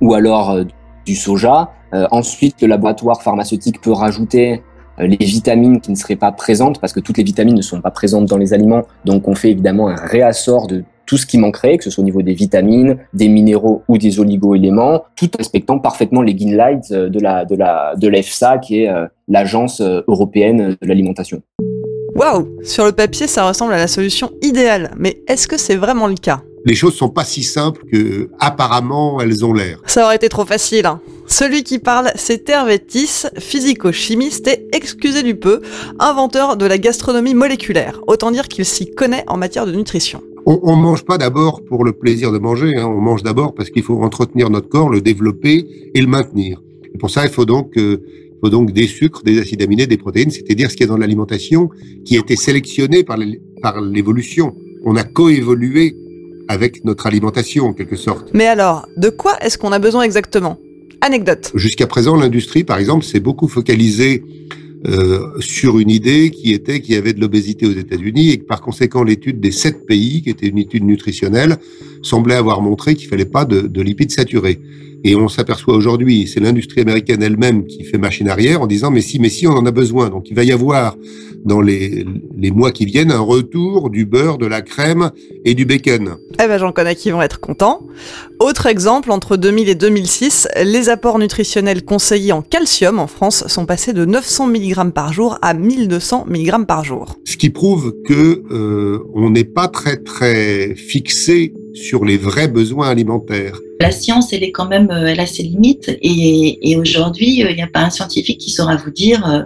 ou 0.00 0.14
alors 0.14 0.50
euh, 0.50 0.64
du 1.04 1.14
soja. 1.14 1.70
Euh, 1.92 2.06
ensuite, 2.10 2.60
le 2.62 2.68
laboratoire 2.68 3.22
pharmaceutique 3.22 3.80
peut 3.80 3.92
rajouter 3.92 4.62
euh, 4.98 5.06
les 5.06 5.24
vitamines 5.24 5.80
qui 5.80 5.90
ne 5.90 5.96
seraient 5.96 6.16
pas 6.16 6.32
présentes 6.32 6.80
parce 6.80 6.92
que 6.92 7.00
toutes 7.00 7.18
les 7.18 7.24
vitamines 7.24 7.56
ne 7.56 7.62
sont 7.62 7.80
pas 7.80 7.90
présentes 7.90 8.26
dans 8.26 8.38
les 8.38 8.54
aliments. 8.54 8.82
Donc 9.04 9.28
on 9.28 9.34
fait 9.34 9.50
évidemment 9.50 9.88
un 9.88 9.96
réassort 9.96 10.66
de 10.66 10.84
tout 11.06 11.16
ce 11.16 11.26
qui 11.26 11.38
manquerait, 11.38 11.76
que 11.76 11.84
ce 11.84 11.90
soit 11.90 12.02
au 12.02 12.04
niveau 12.04 12.22
des 12.22 12.34
vitamines, 12.34 12.98
des 13.12 13.28
minéraux 13.28 13.82
ou 13.88 13.98
des 13.98 14.20
oligo-éléments, 14.20 15.02
tout 15.16 15.28
en 15.34 15.38
respectant 15.38 15.80
parfaitement 15.80 16.22
les 16.22 16.34
guidelines 16.34 16.82
de 16.88 17.20
la 17.20 17.44
de 17.44 17.56
la 17.56 17.96
de 17.96 18.06
l'EFSA 18.06 18.58
qui 18.58 18.84
est 18.84 18.92
l'agence 19.26 19.80
européenne 19.80 20.76
de 20.80 20.86
l'alimentation. 20.86 21.42
Waouh 22.20 22.50
Sur 22.62 22.84
le 22.84 22.92
papier, 22.92 23.26
ça 23.26 23.48
ressemble 23.48 23.72
à 23.72 23.78
la 23.78 23.86
solution 23.86 24.30
idéale, 24.42 24.94
mais 24.98 25.22
est-ce 25.26 25.48
que 25.48 25.56
c'est 25.56 25.76
vraiment 25.76 26.06
le 26.06 26.16
cas? 26.16 26.42
Les 26.66 26.74
choses 26.74 26.94
sont 26.94 27.08
pas 27.08 27.24
si 27.24 27.42
simples 27.42 27.80
que 27.90 28.28
apparemment 28.38 29.22
elles 29.22 29.42
ont 29.42 29.54
l'air. 29.54 29.80
Ça 29.86 30.04
aurait 30.04 30.16
été 30.16 30.28
trop 30.28 30.44
facile. 30.44 30.84
Hein. 30.84 31.00
Celui 31.26 31.62
qui 31.64 31.78
parle, 31.78 32.10
c'est 32.16 32.44
Tervetis, 32.44 33.24
physico-chimiste 33.38 34.48
et, 34.48 34.68
excusez 34.74 35.22
du 35.22 35.34
peu, 35.34 35.62
inventeur 35.98 36.58
de 36.58 36.66
la 36.66 36.76
gastronomie 36.76 37.32
moléculaire. 37.32 38.02
Autant 38.06 38.30
dire 38.30 38.48
qu'il 38.48 38.66
s'y 38.66 38.90
connaît 38.90 39.24
en 39.26 39.38
matière 39.38 39.64
de 39.64 39.72
nutrition. 39.72 40.20
On, 40.44 40.60
on 40.62 40.76
mange 40.76 41.06
pas 41.06 41.16
d'abord 41.16 41.62
pour 41.64 41.86
le 41.86 41.94
plaisir 41.94 42.32
de 42.32 42.38
manger, 42.38 42.76
hein. 42.76 42.84
on 42.86 43.00
mange 43.00 43.22
d'abord 43.22 43.54
parce 43.54 43.70
qu'il 43.70 43.82
faut 43.82 44.02
entretenir 44.02 44.50
notre 44.50 44.68
corps, 44.68 44.90
le 44.90 45.00
développer 45.00 45.66
et 45.94 46.00
le 46.02 46.06
maintenir. 46.06 46.60
Et 46.94 46.98
pour 46.98 47.08
ça, 47.08 47.24
il 47.24 47.30
faut 47.30 47.46
donc 47.46 47.78
euh, 47.78 48.02
faut 48.40 48.50
donc 48.50 48.72
des 48.72 48.86
sucres, 48.86 49.22
des 49.22 49.38
acides 49.38 49.62
aminés, 49.62 49.86
des 49.86 49.96
protéines, 49.96 50.30
c'est-à-dire 50.30 50.70
ce 50.70 50.76
qui 50.76 50.82
est 50.82 50.86
dans 50.86 50.96
l'alimentation, 50.96 51.70
qui 52.04 52.16
a 52.16 52.20
été 52.20 52.36
sélectionné 52.36 53.04
par 53.04 53.18
l'évolution. 53.80 54.54
On 54.84 54.96
a 54.96 55.04
coévolué 55.04 55.96
avec 56.48 56.84
notre 56.84 57.06
alimentation 57.06 57.66
en 57.66 57.72
quelque 57.72 57.96
sorte. 57.96 58.30
Mais 58.34 58.46
alors, 58.46 58.88
de 58.96 59.08
quoi 59.08 59.38
est-ce 59.40 59.56
qu'on 59.56 59.72
a 59.72 59.78
besoin 59.78 60.02
exactement? 60.02 60.58
Anecdote. 61.00 61.52
Jusqu'à 61.54 61.86
présent, 61.86 62.16
l'industrie, 62.16 62.64
par 62.64 62.78
exemple, 62.78 63.04
s'est 63.04 63.20
beaucoup 63.20 63.46
focalisée 63.46 64.22
euh, 64.86 65.20
sur 65.40 65.78
une 65.78 65.90
idée 65.90 66.30
qui 66.30 66.52
était 66.52 66.80
qu'il 66.80 66.94
y 66.94 66.98
avait 66.98 67.12
de 67.12 67.20
l'obésité 67.20 67.66
aux 67.66 67.72
États-Unis 67.72 68.30
et 68.30 68.38
que 68.38 68.46
par 68.46 68.62
conséquent 68.62 69.04
l'étude 69.04 69.38
des 69.38 69.50
sept 69.50 69.86
pays, 69.86 70.22
qui 70.22 70.30
était 70.30 70.48
une 70.48 70.58
étude 70.58 70.84
nutritionnelle, 70.84 71.58
semblait 72.02 72.34
avoir 72.34 72.62
montré 72.62 72.94
qu'il 72.94 73.08
fallait 73.08 73.26
pas 73.26 73.44
de, 73.44 73.60
de 73.60 73.82
lipides 73.82 74.10
saturés. 74.10 74.58
Et 75.04 75.16
on 75.16 75.28
s'aperçoit 75.28 75.74
aujourd'hui, 75.74 76.26
c'est 76.26 76.40
l'industrie 76.40 76.82
américaine 76.82 77.22
elle-même 77.22 77.66
qui 77.66 77.84
fait 77.84 77.98
machine 77.98 78.28
arrière 78.28 78.62
en 78.62 78.66
disant 78.66 78.90
mais 78.90 79.00
si, 79.00 79.18
mais 79.18 79.30
si, 79.30 79.46
on 79.46 79.52
en 79.52 79.66
a 79.66 79.70
besoin. 79.70 80.10
Donc 80.10 80.28
il 80.30 80.36
va 80.36 80.44
y 80.44 80.52
avoir 80.52 80.96
dans 81.44 81.60
les, 81.60 82.04
les 82.36 82.50
mois 82.50 82.70
qui 82.70 82.84
viennent 82.84 83.10
un 83.10 83.20
retour 83.20 83.90
du 83.90 84.04
beurre, 84.04 84.38
de 84.38 84.46
la 84.46 84.60
crème 84.60 85.10
et 85.44 85.54
du 85.54 85.64
bacon. 85.64 86.16
Eh 86.34 86.46
ben 86.46 86.58
j'en 86.58 86.72
connais 86.72 86.94
qui 86.94 87.10
vont 87.10 87.22
être 87.22 87.40
contents. 87.40 87.86
Autre 88.38 88.66
exemple, 88.66 89.10
entre 89.10 89.36
2000 89.36 89.68
et 89.68 89.74
2006, 89.74 90.48
les 90.62 90.88
apports 90.88 91.18
nutritionnels 91.18 91.84
conseillés 91.84 92.32
en 92.32 92.42
calcium 92.42 92.98
en 92.98 93.06
France 93.06 93.46
sont 93.46 93.66
passés 93.66 93.92
de 93.92 94.04
900 94.04 94.48
mg 94.48 94.90
par 94.92 95.12
jour 95.12 95.38
à 95.40 95.54
1200 95.54 96.26
mg 96.28 96.66
par 96.66 96.84
jour. 96.84 97.16
Ce 97.24 97.36
qui 97.36 97.50
prouve 97.50 97.94
que 98.06 98.42
euh, 98.50 98.98
on 99.14 99.30
n'est 99.30 99.44
pas 99.44 99.68
très 99.68 99.96
très 99.96 100.74
fixé 100.74 101.54
sur 101.72 102.04
les 102.04 102.18
vrais 102.18 102.48
besoins 102.48 102.88
alimentaires. 102.88 103.58
La 103.80 103.90
science, 103.90 104.34
elle 104.34 104.44
est 104.44 104.52
quand 104.52 104.68
même, 104.68 104.90
euh, 104.90 105.06
elle 105.06 105.20
a 105.20 105.26
ses 105.26 105.42
limites. 105.42 105.96
Et, 106.02 106.76
aujourd'hui, 106.76 107.42
euh, 107.42 107.50
il 107.50 107.56
n'y 107.56 107.62
a 107.62 107.66
pas 107.66 107.80
un 107.80 107.90
scientifique 107.90 108.38
qui 108.38 108.50
saura 108.50 108.76
vous 108.76 108.90
dire, 108.90 109.26
euh, 109.26 109.42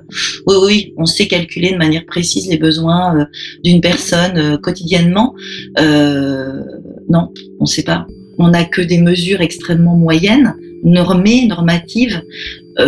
oui, 0.49 0.57
oui, 0.65 0.95
on 0.97 1.07
sait 1.07 1.29
calculer 1.29 1.71
de 1.71 1.77
manière 1.77 2.05
précise 2.05 2.49
les 2.49 2.59
besoins 2.59 3.29
d'une 3.63 3.81
personne 3.81 4.59
quotidiennement. 4.59 5.35
non, 5.79 7.33
on 7.61 7.65
ne 7.65 7.67
sait 7.67 7.85
pas. 7.85 8.07
On 8.39 8.49
n'a 8.49 8.65
que 8.65 8.83
des 8.83 8.99
mesures 9.01 9.41
extrêmement 9.41 9.97
moyennes, 9.97 10.57
normées, 10.85 11.47
normatives, 11.47 12.23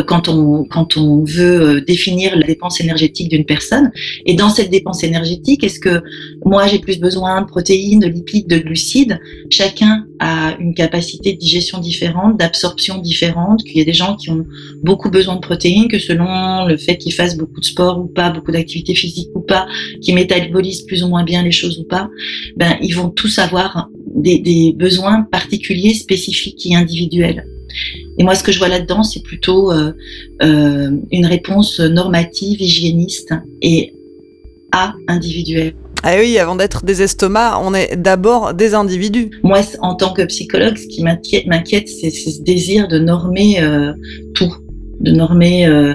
quand 0.06 0.28
on, 0.28 0.64
quand 0.64 0.96
on 0.96 1.24
veut 1.24 1.80
définir 1.80 2.36
la 2.36 2.46
dépense 2.46 2.80
énergétique 2.80 3.28
d'une 3.28 3.44
personne. 3.44 3.90
Et 4.24 4.34
dans 4.34 4.50
cette 4.50 4.70
dépense 4.70 5.04
énergétique, 5.04 5.62
est-ce 5.64 5.80
que 5.80 6.02
moi 6.44 6.66
j'ai 6.66 6.78
plus 6.78 6.98
besoin 6.98 7.42
de 7.42 7.46
protéines, 7.46 8.00
de 8.00 8.08
lipides, 8.08 8.48
de 8.48 8.58
glucides? 8.58 9.18
Chacun 9.50 10.06
a 10.18 10.56
une 10.58 10.74
capacité 10.74 11.32
de 11.34 11.38
digestion 11.38 11.78
différente, 11.78 12.38
d'absorption 12.38 12.98
différente, 12.98 13.62
qu'il 13.62 13.76
y 13.76 13.80
a 13.80 13.84
des 13.84 13.92
gens 13.92 14.16
qui 14.16 14.30
ont 14.30 14.44
beaucoup 14.82 15.10
besoin 15.10 15.36
de 15.36 15.40
protéines, 15.40 15.88
que 15.88 15.98
selon 15.98 16.66
le 16.66 16.76
fait 16.76 16.96
qu'ils 16.98 17.14
fassent 17.14 17.36
beaucoup 17.36 17.60
de 17.60 17.64
sport 17.64 18.00
ou 18.00 18.06
pas, 18.06 18.30
beaucoup 18.30 18.52
d'activité 18.52 18.94
physique 18.94 19.30
ou 19.34 19.40
pas, 19.40 19.66
qu'ils 20.00 20.14
métabolisent 20.14 20.82
plus 20.82 21.02
ou 21.04 21.08
moins 21.08 21.24
bien 21.24 21.42
les 21.42 21.52
choses 21.52 21.78
ou 21.78 21.84
pas, 21.84 22.10
ben 22.56 22.76
ils 22.80 22.94
vont 22.94 23.10
tous 23.10 23.38
avoir 23.38 23.88
des, 24.16 24.38
des 24.38 24.72
besoins 24.72 25.22
particuliers, 25.22 25.94
spécifiques 25.94 26.66
et 26.66 26.74
individuels. 26.74 27.46
Et 28.18 28.24
moi, 28.24 28.34
ce 28.34 28.42
que 28.42 28.52
je 28.52 28.58
vois 28.58 28.68
là-dedans, 28.68 29.02
c'est 29.02 29.22
plutôt 29.22 29.72
euh, 29.72 29.92
euh, 30.42 30.90
une 31.10 31.26
réponse 31.26 31.80
normative, 31.80 32.60
hygiéniste 32.60 33.34
et 33.62 33.94
à 34.72 34.94
individuelle. 35.08 35.74
Ah 36.02 36.14
oui, 36.20 36.38
avant 36.38 36.56
d'être 36.56 36.84
des 36.84 37.02
estomacs, 37.02 37.54
on 37.60 37.74
est 37.74 37.96
d'abord 37.96 38.54
des 38.54 38.74
individus. 38.74 39.30
Moi, 39.42 39.60
en 39.80 39.94
tant 39.94 40.12
que 40.12 40.22
psychologue, 40.22 40.76
ce 40.76 40.86
qui 40.86 41.02
m'inquiète, 41.02 41.88
c'est 41.88 42.10
ce 42.10 42.42
désir 42.42 42.86
de 42.86 42.98
normer 42.98 43.60
euh, 43.60 43.92
tout 44.34 44.54
de 45.00 45.10
normer 45.12 45.66
euh, 45.66 45.94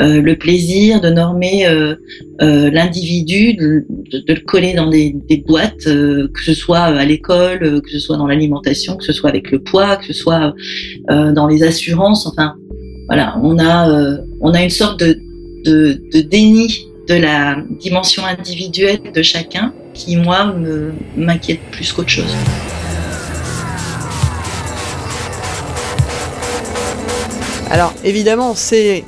euh, 0.00 0.20
le 0.20 0.36
plaisir, 0.36 1.00
de 1.00 1.10
normer 1.10 1.66
euh, 1.66 1.96
l'individu, 2.40 3.54
de, 3.54 3.84
le 4.12 4.40
coller 4.40 4.74
dans 4.74 4.88
des, 4.88 5.14
boîtes, 5.46 5.84
que 5.84 6.42
ce 6.44 6.54
soit 6.54 6.80
à 6.80 7.04
l'école, 7.04 7.80
que 7.82 7.90
ce 7.90 7.98
soit 7.98 8.16
dans 8.16 8.26
l'alimentation, 8.26 8.96
que 8.96 9.04
ce 9.04 9.12
soit 9.12 9.30
avec 9.30 9.50
le 9.50 9.60
poids, 9.60 9.96
que 9.96 10.06
ce 10.06 10.12
soit 10.12 10.54
dans 11.08 11.46
les 11.46 11.62
assurances. 11.62 12.26
Enfin, 12.26 12.54
voilà, 13.06 13.38
on 13.42 13.58
a 13.58 14.18
on 14.40 14.52
a 14.52 14.62
une 14.62 14.70
sorte 14.70 15.00
de, 15.00 15.18
de, 15.64 16.00
de 16.12 16.20
déni 16.20 16.68
de 17.08 17.14
la 17.14 17.56
dimension 17.80 18.22
individuelle 18.24 19.00
de 19.14 19.22
chacun 19.22 19.72
qui 19.94 20.16
moi 20.16 20.54
m'inquiète 21.16 21.60
plus 21.72 21.92
qu'autre 21.92 22.10
chose. 22.10 22.36
Alors 27.70 27.92
évidemment, 28.02 28.54
c'est 28.54 29.04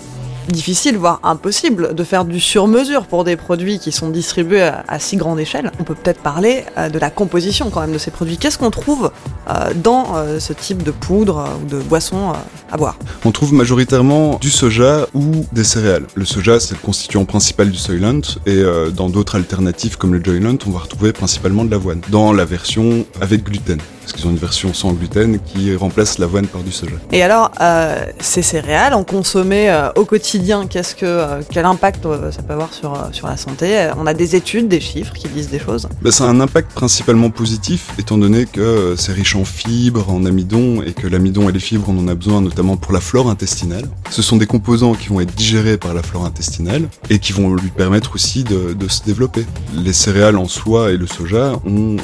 difficile, 0.49 0.97
voire 0.97 1.21
impossible, 1.23 1.95
de 1.95 2.05
faire 2.05 2.25
du 2.25 2.41
sur-mesure 2.41 3.07
pour 3.07 3.25
des 3.25 3.37
produits 3.37 3.79
qui 3.79 3.93
sont 3.93 4.11
distribués 4.11 4.71
à, 4.87 4.99
si 4.99 5.17
grande 5.17 5.39
échelle. 5.39 5.71
On 5.79 5.85
peut 5.85 5.95
peut-être 5.95 6.21
parler 6.21 6.65
euh, 6.77 6.89
de 6.89 6.99
la 6.99 7.11
composition 7.11 7.71
quand 7.71 7.81
même 7.81 7.93
de 7.93 7.99
ces 7.99 8.11
produits. 8.11 8.37
Qu'est-ce 8.37 8.59
qu'on 8.59 8.71
trouve 8.71 9.11
euh, 9.49 9.73
dans 9.75 10.17
euh, 10.17 10.41
ce 10.41 10.53
type 10.53 10.83
de 10.83 10.91
poudre 10.91 11.49
ou 11.63 11.69
de 11.69 11.79
boisson 11.79 12.33
à 12.71 12.77
boire? 12.77 12.97
On 13.25 13.31
trouve 13.33 13.55
majoritairement 13.55 14.39
du 14.41 14.51
soja 14.51 15.07
ou 15.15 15.47
des 15.53 15.65
céréales. 15.65 16.07
Le 16.15 16.25
soja, 16.25 16.61
c'est 16.61 16.75
le 16.75 16.81
constituant 16.81 17.25
principal 17.25 17.71
du 17.71 17.79
Soylent, 17.79 18.23
et 18.47 18.63
dans 18.95 19.09
d'autres 19.09 19.37
alternatives 19.37 19.97
comme 19.97 20.13
le 20.13 20.23
Joylent, 20.23 20.59
on 20.67 20.71
va 20.71 20.81
retrouver 20.81 21.13
principalement 21.13 21.65
de 21.65 21.71
l'avoine, 21.71 22.01
dans 22.09 22.33
la 22.33 22.45
version 22.45 23.05
avec 23.21 23.45
gluten 23.45 23.79
parce 24.11 24.23
qu'ils 24.23 24.29
ont 24.29 24.33
une 24.33 24.41
version 24.41 24.75
sans 24.75 24.93
gluten 24.93 25.39
qui 25.39 25.75
remplace 25.77 26.19
l'avoine 26.19 26.47
par 26.47 26.63
du 26.63 26.73
soja. 26.73 26.97
Et 27.13 27.23
alors, 27.23 27.53
euh, 27.61 28.05
ces 28.19 28.43
céréales, 28.43 28.93
on 28.95 29.05
consommait 29.05 29.71
euh, 29.71 29.91
au 29.95 30.05
quotidien 30.05 30.67
qu'est-ce 30.67 30.97
que, 30.97 31.07
euh, 31.07 31.43
quel 31.49 31.65
impact 31.65 32.05
euh, 32.07 32.33
ça 32.33 32.43
peut 32.43 32.55
avoir 32.55 32.75
sur, 32.75 32.93
sur 33.13 33.29
la 33.29 33.37
santé? 33.37 33.89
On 33.99 34.07
a 34.09 34.15
des 34.15 34.35
études, 34.35 34.67
des 34.67 34.81
chiffres 34.81 35.13
qui 35.13 35.29
disent 35.29 35.49
des 35.49 35.61
choses. 35.61 35.89
Bah, 36.03 36.11
ça 36.11 36.25
a 36.25 36.27
un 36.27 36.41
impact 36.41 36.73
principalement 36.73 37.31
positif, 37.31 37.91
étant 37.99 38.19
donné 38.19 38.47
que 38.47 38.97
c'est 38.99 39.13
riche 39.13 39.37
en 39.37 39.45
fibres, 39.45 40.11
en 40.11 40.25
amidon, 40.25 40.83
et 40.83 40.93
que 40.93 41.07
l'amidon 41.07 41.49
et 41.49 41.53
les 41.53 41.61
fibres, 41.61 41.87
on 41.89 41.99
en 41.99 42.09
a 42.09 42.15
besoin 42.17 42.41
notamment 42.41 42.77
pour 42.77 42.93
la 42.93 43.01
flore 43.01 43.31
intestinale. 43.31 43.85
Ce 44.11 44.23
sont 44.23 44.39
des 44.39 44.47
composants 44.47 44.95
qui 44.95 45.09
vont 45.09 45.21
être 45.21 45.35
digérés 45.35 45.77
par 45.77 45.95
la 45.95 46.03
flore 46.03 46.25
intestinale 46.25 46.89
et 47.11 47.21
qui 47.21 47.33
vont 47.33 47.55
lui 47.55 47.71
permettre 47.71 48.17
aussi 48.17 48.43
de, 48.43 48.73
de 48.73 48.89
se 48.89 49.05
développer. 49.05 49.47
Les 49.73 49.93
céréales 49.93 50.37
en 50.37 50.49
soi 50.49 50.91
et 50.91 50.97
le 50.97 51.07
soja 51.07 51.53
ont 51.65 51.97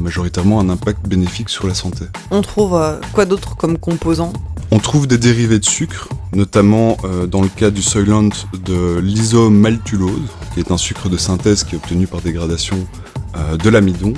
majoritairement 0.00 0.58
un 0.58 0.68
impact 0.68 1.06
bénéfique 1.06 1.50
sur 1.52 1.66
la 1.66 1.74
santé. 1.74 2.06
On 2.30 2.42
trouve 2.42 2.74
euh, 2.74 2.98
quoi 3.12 3.26
d'autre 3.26 3.56
comme 3.56 3.78
composants 3.78 4.32
On 4.70 4.78
trouve 4.78 5.06
des 5.06 5.18
dérivés 5.18 5.58
de 5.58 5.64
sucre, 5.64 6.08
notamment 6.32 6.96
euh, 7.04 7.26
dans 7.26 7.42
le 7.42 7.48
cas 7.48 7.70
du 7.70 7.82
Soylent 7.82 8.30
de 8.64 8.98
l'isomaltulose, 8.98 10.30
qui 10.54 10.60
est 10.60 10.72
un 10.72 10.78
sucre 10.78 11.08
de 11.08 11.18
synthèse 11.18 11.62
qui 11.62 11.74
est 11.74 11.78
obtenu 11.78 12.06
par 12.06 12.22
dégradation 12.22 12.78
euh, 13.36 13.56
de 13.56 13.68
l'amidon. 13.68 14.14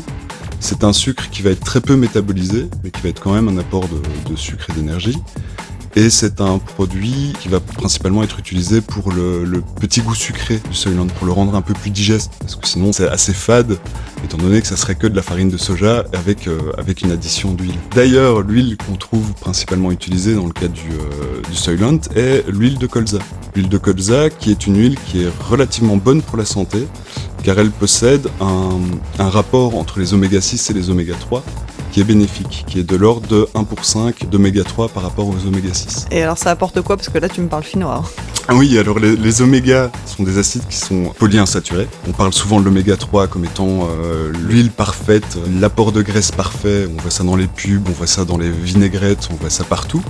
C'est 0.60 0.84
un 0.84 0.92
sucre 0.92 1.28
qui 1.28 1.42
va 1.42 1.50
être 1.50 1.64
très 1.64 1.80
peu 1.80 1.96
métabolisé, 1.96 2.68
mais 2.82 2.90
qui 2.90 3.02
va 3.02 3.08
être 3.08 3.20
quand 3.20 3.34
même 3.34 3.48
un 3.48 3.58
apport 3.58 3.86
de, 3.88 4.30
de 4.30 4.36
sucre 4.36 4.70
et 4.70 4.72
d'énergie. 4.72 5.18
Et 5.96 6.10
c'est 6.10 6.40
un 6.40 6.58
produit 6.58 7.34
qui 7.40 7.48
va 7.48 7.60
principalement 7.60 8.24
être 8.24 8.40
utilisé 8.40 8.80
pour 8.80 9.12
le, 9.12 9.62
petit 9.80 10.00
goût 10.00 10.14
sucré 10.14 10.60
du 10.68 10.74
Soylent, 10.74 11.06
pour 11.06 11.26
le 11.26 11.32
rendre 11.32 11.54
un 11.54 11.62
peu 11.62 11.72
plus 11.72 11.90
digeste, 11.90 12.32
parce 12.40 12.56
que 12.56 12.66
sinon 12.66 12.92
c'est 12.92 13.08
assez 13.08 13.32
fade, 13.32 13.78
étant 14.24 14.38
donné 14.38 14.60
que 14.60 14.66
ça 14.66 14.76
serait 14.76 14.96
que 14.96 15.06
de 15.06 15.14
la 15.14 15.22
farine 15.22 15.50
de 15.50 15.56
soja 15.56 16.04
avec, 16.12 16.48
euh, 16.48 16.72
une 17.04 17.12
addition 17.12 17.52
d'huile. 17.52 17.74
D'ailleurs, 17.94 18.40
l'huile 18.40 18.76
qu'on 18.76 18.96
trouve 18.96 19.34
principalement 19.34 19.92
utilisée 19.92 20.34
dans 20.34 20.46
le 20.46 20.52
cas 20.52 20.68
du, 20.68 20.90
euh, 20.90 21.42
Soylent 21.52 22.00
est 22.16 22.44
l'huile 22.48 22.78
de 22.78 22.88
colza. 22.88 23.18
L'huile 23.54 23.68
de 23.68 23.78
colza 23.78 24.30
qui 24.30 24.50
est 24.50 24.66
une 24.66 24.76
huile 24.76 24.96
qui 25.06 25.22
est 25.22 25.32
relativement 25.48 25.96
bonne 25.96 26.22
pour 26.22 26.36
la 26.36 26.44
santé, 26.44 26.88
car 27.44 27.58
elle 27.60 27.70
possède 27.70 28.28
un 28.40 29.28
rapport 29.28 29.76
entre 29.76 30.00
les 30.00 30.12
oméga 30.12 30.40
6 30.40 30.70
et 30.70 30.72
les 30.72 30.90
oméga 30.90 31.14
3 31.20 31.44
qui 31.94 32.00
est 32.00 32.04
bénéfique, 32.04 32.64
qui 32.66 32.80
est 32.80 32.82
de 32.82 32.96
l'ordre 32.96 33.28
de 33.28 33.46
1 33.54 33.62
pour 33.62 33.84
5 33.84 34.28
d'oméga 34.28 34.64
3 34.64 34.88
par 34.88 35.04
rapport 35.04 35.28
aux 35.28 35.46
oméga 35.46 35.72
6. 35.72 36.06
Et 36.10 36.24
alors 36.24 36.36
ça 36.36 36.50
apporte 36.50 36.80
quoi? 36.80 36.96
Parce 36.96 37.08
que 37.08 37.18
là 37.18 37.28
tu 37.28 37.40
me 37.40 37.46
parles 37.46 37.62
chinois. 37.62 38.02
hein. 38.04 38.22
Ah 38.48 38.56
oui, 38.56 38.76
alors 38.76 38.98
les, 38.98 39.14
les 39.16 39.42
oméga 39.42 39.92
sont 40.04 40.24
des 40.24 40.36
acides 40.38 40.66
qui 40.68 40.76
sont 40.76 41.12
polyinsaturés. 41.16 41.86
On 42.08 42.10
parle 42.10 42.32
souvent 42.32 42.58
de 42.58 42.64
l'oméga 42.64 42.96
3 42.96 43.28
comme 43.28 43.44
étant 43.44 43.86
euh, 43.88 44.32
l'huile 44.32 44.72
parfaite, 44.72 45.38
l'apport 45.60 45.92
de 45.92 46.02
graisse 46.02 46.32
parfait. 46.32 46.88
On 46.92 47.00
voit 47.00 47.12
ça 47.12 47.22
dans 47.22 47.36
les 47.36 47.46
pubs, 47.46 47.88
on 47.88 47.92
voit 47.92 48.08
ça 48.08 48.24
dans 48.24 48.38
les 48.38 48.50
vinaigrettes, 48.50 49.28
on 49.30 49.36
voit 49.36 49.48
ça 49.50 49.62
partout. 49.62 50.02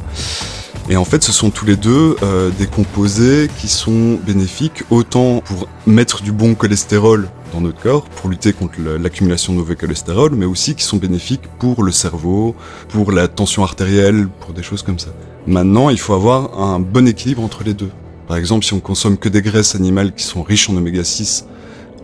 Et 0.89 0.97
en 0.97 1.05
fait, 1.05 1.23
ce 1.23 1.33
sont 1.33 1.51
tous 1.51 1.67
les 1.67 1.77
deux 1.77 2.17
euh, 2.23 2.51
des 2.59 2.67
composés 2.67 3.51
qui 3.59 3.69
sont 3.69 4.19
bénéfiques 4.27 4.85
autant 4.89 5.43
pour 5.45 5.69
mettre 5.87 6.23
du 6.23 6.33
bon 6.33 6.55
cholestérol 6.55 7.29
dans 7.55 7.61
notre 7.61 7.81
corps, 7.81 8.05
pour 8.05 8.29
lutter 8.29 8.53
contre 8.53 8.75
la- 8.81 8.99
l'accumulation 8.99 9.53
de 9.53 9.59
mauvais 9.59 9.77
cholestérol, 9.77 10.33
mais 10.35 10.45
aussi 10.45 10.75
qui 10.75 10.83
sont 10.85 10.97
bénéfiques 10.97 11.43
pour 11.59 11.83
le 11.83 11.93
cerveau, 11.93 12.55
pour 12.89 13.13
la 13.13 13.29
tension 13.29 13.63
artérielle, 13.63 14.29
pour 14.41 14.53
des 14.53 14.63
choses 14.63 14.83
comme 14.83 14.99
ça. 14.99 15.11
Maintenant, 15.47 15.89
il 15.91 15.99
faut 15.99 16.15
avoir 16.15 16.61
un 16.61 16.81
bon 16.81 17.07
équilibre 17.07 17.43
entre 17.43 17.63
les 17.65 17.75
deux. 17.75 17.91
Par 18.27 18.37
exemple, 18.39 18.65
si 18.65 18.73
on 18.75 18.81
consomme 18.81 19.17
que 19.19 19.29
des 19.29 19.43
graisses 19.43 19.75
animales 19.75 20.13
qui 20.15 20.25
sont 20.25 20.43
riches 20.43 20.69
en 20.71 20.77
oméga 20.77 21.05
6, 21.05 21.47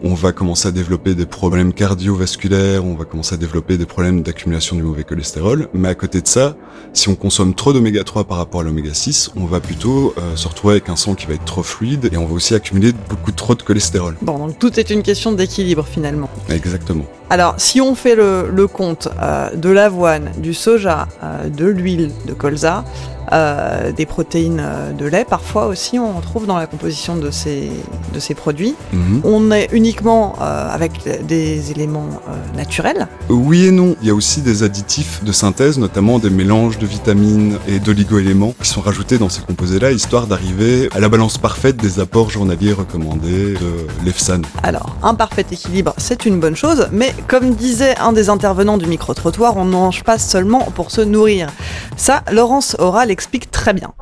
on 0.03 0.15
va 0.15 0.33
commencer 0.33 0.69
à 0.69 0.71
développer 0.71 1.15
des 1.15 1.27
problèmes 1.27 1.73
cardiovasculaires, 1.73 2.85
on 2.85 2.95
va 2.95 3.05
commencer 3.05 3.35
à 3.35 3.39
développer 3.39 3.77
des 3.77 3.87
problèmes 3.87 4.23
d'accumulation 4.23 4.77
du 4.77 4.83
mauvais 4.83 5.05
cholestérol. 5.05 5.69
Mais 5.75 5.89
à 5.89 5.95
côté 5.95 6.21
de 6.21 6.29
ça, 6.29 6.57
si 6.93 7.09
on 7.09 7.15
consomme 7.15 7.55
trop 7.55 7.73
d'oméga 7.73 8.05
3 8.05 8.25
par 8.25 8.39
rapport 8.39 8.61
à 8.61 8.65
l'oméga 8.65 8.95
6, 8.95 9.33
on 9.37 9.45
va 9.45 9.61
plutôt 9.61 10.15
euh, 10.19 10.37
se 10.37 10.49
retrouver 10.49 10.75
avec 10.75 10.89
un 10.89 10.97
sang 10.97 11.15
qui 11.15 11.27
va 11.27 11.35
être 11.35 11.45
trop 11.45 11.63
fluide 11.63 12.09
et 12.13 12.17
on 12.17 12.27
va 12.27 12.35
aussi 12.35 12.55
accumuler 12.55 12.93
beaucoup 13.09 13.33
trop 13.33 13.55
de 13.55 13.63
cholestérol. 13.63 14.17
Bon, 14.23 14.39
donc 14.39 14.59
tout 14.59 14.79
est 14.79 14.91
une 14.91 15.03
question 15.03 15.33
d'équilibre 15.33 15.87
finalement. 15.87 16.31
Exactement. 16.49 17.05
Alors, 17.29 17.55
si 17.59 17.81
on 17.81 17.95
fait 17.95 18.17
le, 18.17 18.51
le 18.53 18.67
compte 18.67 19.09
euh, 19.23 19.55
de 19.55 19.71
l'avoine, 19.71 20.33
du 20.39 20.53
soja, 20.53 21.07
euh, 21.23 21.49
de 21.49 21.67
l'huile 21.67 22.11
de 22.27 22.33
colza, 22.33 22.85
euh, 23.33 23.93
des 23.93 24.07
protéines 24.07 24.61
euh, 24.61 24.93
de 24.93 25.07
lait, 25.07 25.25
parfois 25.25 25.67
aussi 25.67 25.99
on 25.99 26.21
trouve 26.21 26.47
dans 26.47 26.59
la 26.59 26.67
composition 26.67 27.17
de 27.17 27.31
ces, 27.31 27.71
de 28.13 28.21
ces 28.21 28.35
produits. 28.35 28.75
Mhm. 28.93 29.21
On 29.25 29.51
est 29.51 29.69
uniquement 29.73 30.35
euh, 30.41 30.69
avec 30.71 31.27
des 31.27 31.71
éléments 31.71 32.09
euh, 32.29 32.57
naturels. 32.57 33.09
Oui 33.29 33.67
et 33.67 33.71
non. 33.71 33.97
Il 34.03 34.09
y 34.09 34.11
a 34.11 34.15
aussi 34.15 34.41
des 34.41 34.63
additifs 34.63 35.23
de 35.25 35.33
synthèse, 35.33 35.79
notamment 35.79 36.19
des 36.19 36.31
mélanges 36.31 36.79
de 36.79 36.87
vitamines 36.87 37.57
et 37.69 37.79
d'oligo-éléments 37.79 38.55
qui 38.61 38.69
sont 38.69 38.81
rajoutés 38.81 39.19
dans 39.19 39.29
ces 39.29 39.43
composés-là, 39.43 39.93
histoire 39.93 40.27
d'arriver 40.27 40.89
à 40.95 41.01
la 41.01 41.09
balance 41.09 41.39
parfaite 41.39 41.77
des 41.77 42.01
apports 42.01 42.31
journaliers 42.31 42.73
recommandés 42.73 43.55
de 43.55 43.87
l'EFSAN. 44.05 44.43
Alors, 44.63 44.97
un 45.03 45.15
parfait 45.15 45.47
équilibre, 45.51 45.95
c'est 45.97 46.27
une 46.27 46.41
bonne 46.41 46.57
chose, 46.57 46.89
mais 46.93 47.15
comme 47.29 47.55
disait 47.55 47.97
un 47.99 48.13
des 48.13 48.29
intervenants 48.29 48.79
du 48.79 48.87
micro-trottoir, 48.87 49.57
on 49.57 49.65
ne 49.65 49.71
mange 49.71 50.03
pas 50.05 50.19
seulement 50.19 50.61
pour 50.75 50.91
se 50.91 51.01
nourrir. 51.01 51.49
Ça, 51.97 52.23
Laurence 52.33 52.77
Aura 52.79 53.07
l'explique 53.21 53.51
très 53.51 53.75
bien. 53.75 53.93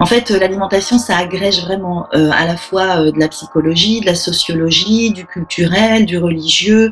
En 0.00 0.06
fait, 0.06 0.32
euh, 0.32 0.38
l'alimentation, 0.40 0.98
ça 0.98 1.16
agrège 1.16 1.60
vraiment 1.60 2.08
euh, 2.12 2.30
à 2.32 2.44
la 2.44 2.56
fois 2.56 2.98
euh, 2.98 3.12
de 3.12 3.20
la 3.20 3.28
psychologie, 3.28 4.00
de 4.00 4.06
la 4.06 4.16
sociologie, 4.16 5.12
du 5.12 5.24
culturel, 5.26 6.04
du 6.04 6.18
religieux, 6.18 6.90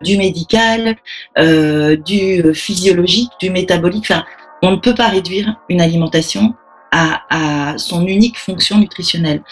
du 0.00 0.16
médical, 0.16 0.96
du 1.36 2.54
physiologique, 2.54 3.30
du 3.38 3.50
métabolique. 3.50 4.06
Enfin, 4.08 4.24
on 4.62 4.70
ne 4.70 4.76
peut 4.76 4.94
pas 4.94 5.08
réduire 5.08 5.56
une 5.68 5.82
alimentation 5.82 6.54
à, 6.92 7.20
à 7.28 7.76
son 7.76 8.06
unique 8.06 8.38
fonction 8.38 8.78
nutritionnelle. 8.78 9.42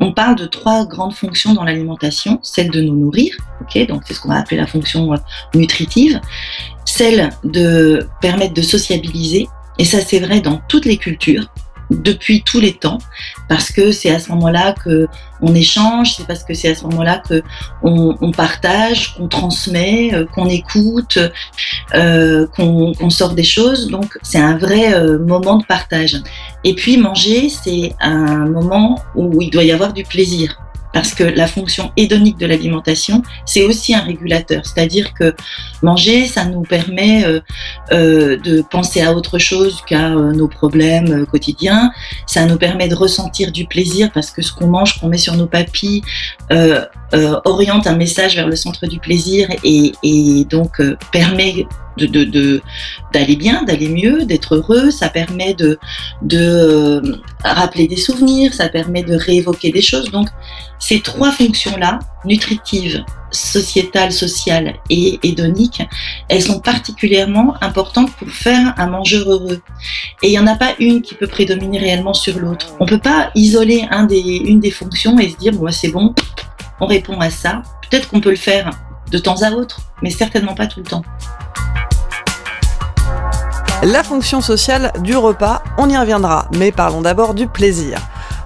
On 0.00 0.14
parle 0.14 0.36
de 0.36 0.46
trois 0.46 0.86
grandes 0.86 1.12
fonctions 1.12 1.52
dans 1.52 1.64
l'alimentation 1.64 2.40
celle 2.42 2.70
de 2.70 2.80
nous 2.80 2.96
nourrir, 2.96 3.36
ok, 3.60 3.86
donc 3.88 4.02
c'est 4.06 4.14
ce 4.14 4.20
qu'on 4.20 4.30
va 4.30 4.38
appeler 4.38 4.56
la 4.56 4.66
fonction 4.66 5.14
nutritive, 5.54 6.18
celle 6.86 7.28
de 7.44 8.08
permettre 8.22 8.54
de 8.54 8.62
sociabiliser, 8.62 9.48
et 9.78 9.84
ça 9.84 10.00
c'est 10.00 10.20
vrai 10.20 10.40
dans 10.40 10.60
toutes 10.68 10.84
les 10.84 10.96
cultures 10.96 11.48
depuis 11.90 12.42
tous 12.42 12.60
les 12.60 12.74
temps, 12.74 12.98
parce 13.48 13.70
que 13.70 13.92
c'est 13.92 14.10
à 14.10 14.18
ce 14.18 14.30
moment-là 14.32 14.74
que 14.84 15.06
on 15.40 15.54
échange, 15.54 16.16
c'est 16.16 16.26
parce 16.26 16.44
que 16.44 16.52
c'est 16.52 16.68
à 16.68 16.74
ce 16.74 16.84
moment-là 16.84 17.22
que 17.26 17.42
on, 17.82 18.14
on 18.20 18.30
partage, 18.30 19.14
qu'on 19.14 19.28
transmet, 19.28 20.12
euh, 20.12 20.26
qu'on 20.26 20.48
écoute, 20.48 21.18
euh, 21.94 22.46
qu'on 22.48 23.10
sort 23.10 23.34
des 23.34 23.44
choses. 23.44 23.88
Donc 23.88 24.18
c'est 24.22 24.40
un 24.40 24.58
vrai 24.58 24.94
euh, 24.94 25.18
moment 25.18 25.56
de 25.56 25.64
partage. 25.64 26.16
Et 26.64 26.74
puis 26.74 26.96
manger, 26.96 27.48
c'est 27.48 27.94
un 28.00 28.46
moment 28.46 29.00
où 29.14 29.40
il 29.40 29.50
doit 29.50 29.64
y 29.64 29.72
avoir 29.72 29.92
du 29.92 30.02
plaisir. 30.02 30.58
Parce 30.92 31.14
que 31.14 31.24
la 31.24 31.46
fonction 31.46 31.92
hédonique 31.96 32.38
de 32.38 32.46
l'alimentation, 32.46 33.22
c'est 33.44 33.64
aussi 33.64 33.94
un 33.94 34.00
régulateur. 34.00 34.64
C'est-à-dire 34.64 35.12
que 35.14 35.34
manger, 35.82 36.26
ça 36.26 36.44
nous 36.44 36.62
permet 36.62 37.24
euh, 37.24 37.40
euh, 37.92 38.38
de 38.38 38.62
penser 38.62 39.00
à 39.00 39.12
autre 39.12 39.38
chose 39.38 39.82
qu'à 39.86 40.10
euh, 40.10 40.32
nos 40.32 40.48
problèmes 40.48 41.22
euh, 41.22 41.26
quotidiens. 41.26 41.90
Ça 42.26 42.46
nous 42.46 42.56
permet 42.56 42.88
de 42.88 42.94
ressentir 42.94 43.52
du 43.52 43.66
plaisir 43.66 44.10
parce 44.12 44.30
que 44.30 44.42
ce 44.42 44.52
qu'on 44.52 44.66
mange, 44.66 44.98
qu'on 44.98 45.08
met 45.08 45.18
sur 45.18 45.36
nos 45.36 45.46
papilles, 45.46 46.02
euh, 46.52 46.84
oriente 47.44 47.86
un 47.86 47.96
message 47.96 48.36
vers 48.36 48.48
le 48.48 48.56
centre 48.56 48.86
du 48.86 48.98
plaisir 48.98 49.48
et, 49.64 49.92
et 50.02 50.44
donc 50.44 50.82
permet 51.10 51.66
de, 52.06 52.24
de, 52.24 52.62
d'aller 53.12 53.36
bien, 53.36 53.62
d'aller 53.64 53.88
mieux, 53.88 54.24
d'être 54.24 54.56
heureux. 54.56 54.90
Ça 54.90 55.08
permet 55.08 55.54
de, 55.54 55.78
euh, 56.32 57.00
rappeler 57.44 57.88
des 57.88 57.96
souvenirs, 57.96 58.54
ça 58.54 58.68
permet 58.68 59.02
de 59.02 59.14
réévoquer 59.14 59.72
des 59.72 59.82
choses. 59.82 60.10
Donc 60.10 60.28
ces 60.78 61.00
trois 61.00 61.32
fonctions-là, 61.32 61.98
nutritives, 62.24 63.04
sociétales, 63.30 64.12
sociales 64.12 64.74
et 64.88 65.18
hédoniques, 65.22 65.82
elles 66.28 66.42
sont 66.42 66.60
particulièrement 66.60 67.54
importantes 67.60 68.10
pour 68.16 68.28
faire 68.28 68.74
un 68.78 68.86
mangeur 68.86 69.30
heureux. 69.30 69.60
Et 70.22 70.28
il 70.28 70.30
n'y 70.30 70.38
en 70.38 70.46
a 70.46 70.56
pas 70.56 70.74
une 70.78 71.02
qui 71.02 71.14
peut 71.14 71.26
prédominer 71.26 71.78
réellement 71.78 72.14
sur 72.14 72.38
l'autre. 72.38 72.74
On 72.80 72.84
ne 72.84 72.90
peut 72.90 72.98
pas 72.98 73.30
isoler 73.34 73.86
une 74.18 74.60
des 74.60 74.70
fonctions 74.70 75.18
et 75.18 75.30
se 75.30 75.36
dire, 75.36 75.52
bon, 75.52 75.64
bah, 75.64 75.72
c'est 75.72 75.88
bon, 75.88 76.14
on 76.80 76.86
répond 76.86 77.20
à 77.20 77.30
ça. 77.30 77.62
Peut-être 77.88 78.08
qu'on 78.08 78.20
peut 78.20 78.30
le 78.30 78.36
faire 78.36 78.70
de 79.10 79.18
temps 79.18 79.42
à 79.42 79.50
autre, 79.52 79.80
mais 80.02 80.10
certainement 80.10 80.54
pas 80.54 80.66
tout 80.66 80.80
le 80.80 80.86
temps. 80.86 81.02
La 83.84 84.02
fonction 84.02 84.40
sociale 84.40 84.92
du 85.02 85.16
repas, 85.16 85.62
on 85.78 85.88
y 85.88 85.96
reviendra, 85.96 86.48
mais 86.58 86.72
parlons 86.72 87.00
d'abord 87.00 87.32
du 87.32 87.46
plaisir. 87.46 88.00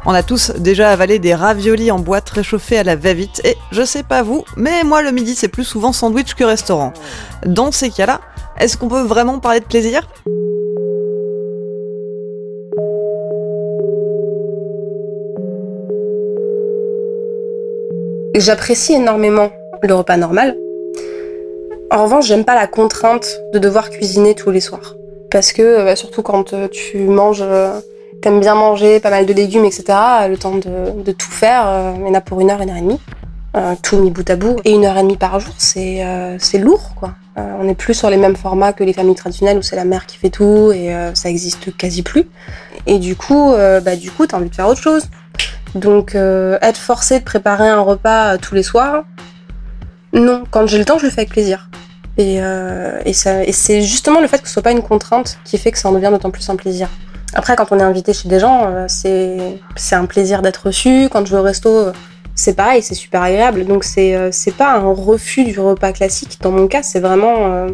On 0.05 0.13
a 0.13 0.23
tous 0.23 0.51
déjà 0.59 0.91
avalé 0.91 1.19
des 1.19 1.35
raviolis 1.35 1.91
en 1.91 1.99
boîte 1.99 2.29
réchauffés 2.29 2.77
à 2.77 2.85
la 2.85 2.97
va-vite, 2.97 3.41
et 3.45 3.57
je 3.71 3.83
sais 3.83 4.03
pas 4.03 4.23
vous, 4.23 4.45
mais 4.59 4.85
moi 4.85 5.01
le 5.01 5.11
midi 5.11 5.35
c'est 5.35 5.49
plus 5.49 5.65
souvent 5.65 5.93
sandwich 5.93 6.35
que 6.35 6.45
restaurant. 6.45 6.93
Dans 7.47 7.73
ces 7.73 7.89
cas-là, 7.89 8.21
est-ce 8.59 8.77
qu'on 8.77 8.89
peut 8.89 9.01
vraiment 9.01 9.39
parler 9.39 9.61
de 9.61 9.65
plaisir? 9.65 10.07
J'apprécie 18.37 18.95
énormément 18.95 19.51
le 19.83 19.95
repas 19.95 20.19
normal. 20.19 20.57
En 21.91 22.05
revanche, 22.05 22.27
j'aime 22.27 22.45
pas 22.45 22.55
la 22.55 22.67
contrainte 22.67 23.41
de 23.53 23.59
devoir 23.59 23.89
cuisiner 23.89 24.35
tous 24.35 24.51
les 24.51 24.61
soirs. 24.61 24.97
Parce 25.33 25.53
que, 25.53 25.63
euh, 25.63 25.85
bah, 25.85 25.97
surtout 25.97 26.23
quand 26.23 26.53
euh, 26.53 26.69
tu 26.69 26.99
manges 26.99 27.43
euh, 27.43 27.81
t'aimes 28.21 28.41
bien 28.41 28.55
manger, 28.55 29.01
pas 29.01 29.11
mal 29.11 29.25
de 29.25 29.33
légumes, 29.33 29.65
etc., 29.65 29.85
le 30.29 30.37
temps 30.37 30.55
de, 30.55 31.13
tout 31.13 31.31
faire, 31.31 31.95
il 31.99 32.07
y 32.07 32.09
en 32.09 32.15
a 32.15 32.21
pour 32.21 32.41
une 32.41 32.51
heure, 32.51 32.61
une 32.61 32.71
heure 32.71 32.77
et 32.77 32.83
demie. 32.83 33.01
Tout 33.83 33.99
mis 33.99 34.11
bout 34.11 34.29
à 34.31 34.37
bout. 34.37 34.59
Et 34.65 34.71
une 34.71 34.85
heure 34.85 34.97
et 34.97 35.03
demie 35.03 35.17
par 35.17 35.41
jour, 35.41 35.53
c'est 35.59 35.99
lourd, 36.61 36.95
quoi. 36.95 37.15
On 37.37 37.65
n'est 37.65 37.75
plus 37.75 37.95
sur 37.95 38.11
les 38.11 38.17
mêmes 38.17 38.37
formats 38.37 38.73
que 38.73 38.85
les 38.85 38.93
familles 38.93 39.17
traditionnelles 39.17 39.59
où 39.59 39.63
c'est 39.63 39.75
la 39.75 39.85
mère 39.85 40.07
qui 40.07 40.19
fait 40.19 40.31
tout 40.31 40.71
et 40.71 40.95
ça 41.15 41.29
existe 41.29 41.77
quasi 41.77 42.03
plus. 42.03 42.29
Et 42.87 43.01
du 43.01 43.17
coup, 43.17 43.53
bah, 43.83 43.97
du 43.97 44.13
coup, 44.13 44.29
t'as 44.29 44.37
envie 44.37 44.51
de 44.51 44.55
faire 44.55 44.69
autre 44.69 44.83
chose. 44.83 45.07
Donc, 45.75 46.15
être 46.15 46.79
forcé 46.79 47.19
de 47.19 47.25
préparer 47.25 47.69
un 47.69 47.81
repas 47.81 48.39
tous 48.39 48.55
les 48.55 48.63
soirs, 48.63 49.03
non. 50.13 50.45
Quand 50.51 50.67
j'ai 50.67 50.79
le 50.79 50.85
temps, 50.85 50.99
je 50.99 51.07
le 51.07 51.11
fais 51.11 51.23
avec 51.23 51.31
plaisir. 51.31 51.69
Et, 52.19 52.43
euh, 52.43 53.01
et, 53.05 53.11
et 53.11 53.53
c'est 53.53 53.83
justement 53.83 54.21
le 54.21 54.27
fait 54.27 54.41
que 54.41 54.47
ce 54.47 54.55
soit 54.55 54.63
pas 54.63 54.73
une 54.73 54.83
contrainte 54.83 55.39
qui 55.45 55.57
fait 55.57 55.71
que 55.71 55.79
ça 55.79 55.89
en 55.89 55.93
devient 55.93 56.11
d'autant 56.11 56.31
plus 56.31 56.49
un 56.51 56.57
plaisir. 56.57 56.89
Après, 57.35 57.57
quand 57.57 57.73
on 57.73 57.79
est 57.79 57.83
invité 57.83 58.13
chez 58.13 58.29
des 58.29 58.39
gens, 58.39 58.67
euh, 58.67 58.87
c'est 58.89 59.95
un 59.95 60.05
plaisir 60.05 60.43
d'être 60.43 60.67
reçu. 60.67 61.09
Quand 61.11 61.25
je 61.27 61.33
vais 61.33 61.41
au 61.41 61.43
resto, 61.43 61.71
euh, 61.71 61.93
c'est 62.35 62.55
pareil, 62.55 62.83
c'est 62.83 62.95
super 62.95 63.23
agréable. 63.23 63.65
Donc 63.65 63.85
c'est 63.85 64.15
euh, 64.15 64.29
c'est 64.33 64.55
pas 64.55 64.75
un 64.75 64.93
refus 64.93 65.45
du 65.45 65.59
repas 65.59 65.93
classique. 65.93 66.39
Dans 66.43 66.51
mon 66.51 66.67
cas, 66.67 66.83
c'est 66.83 67.01
vraiment 67.01 67.67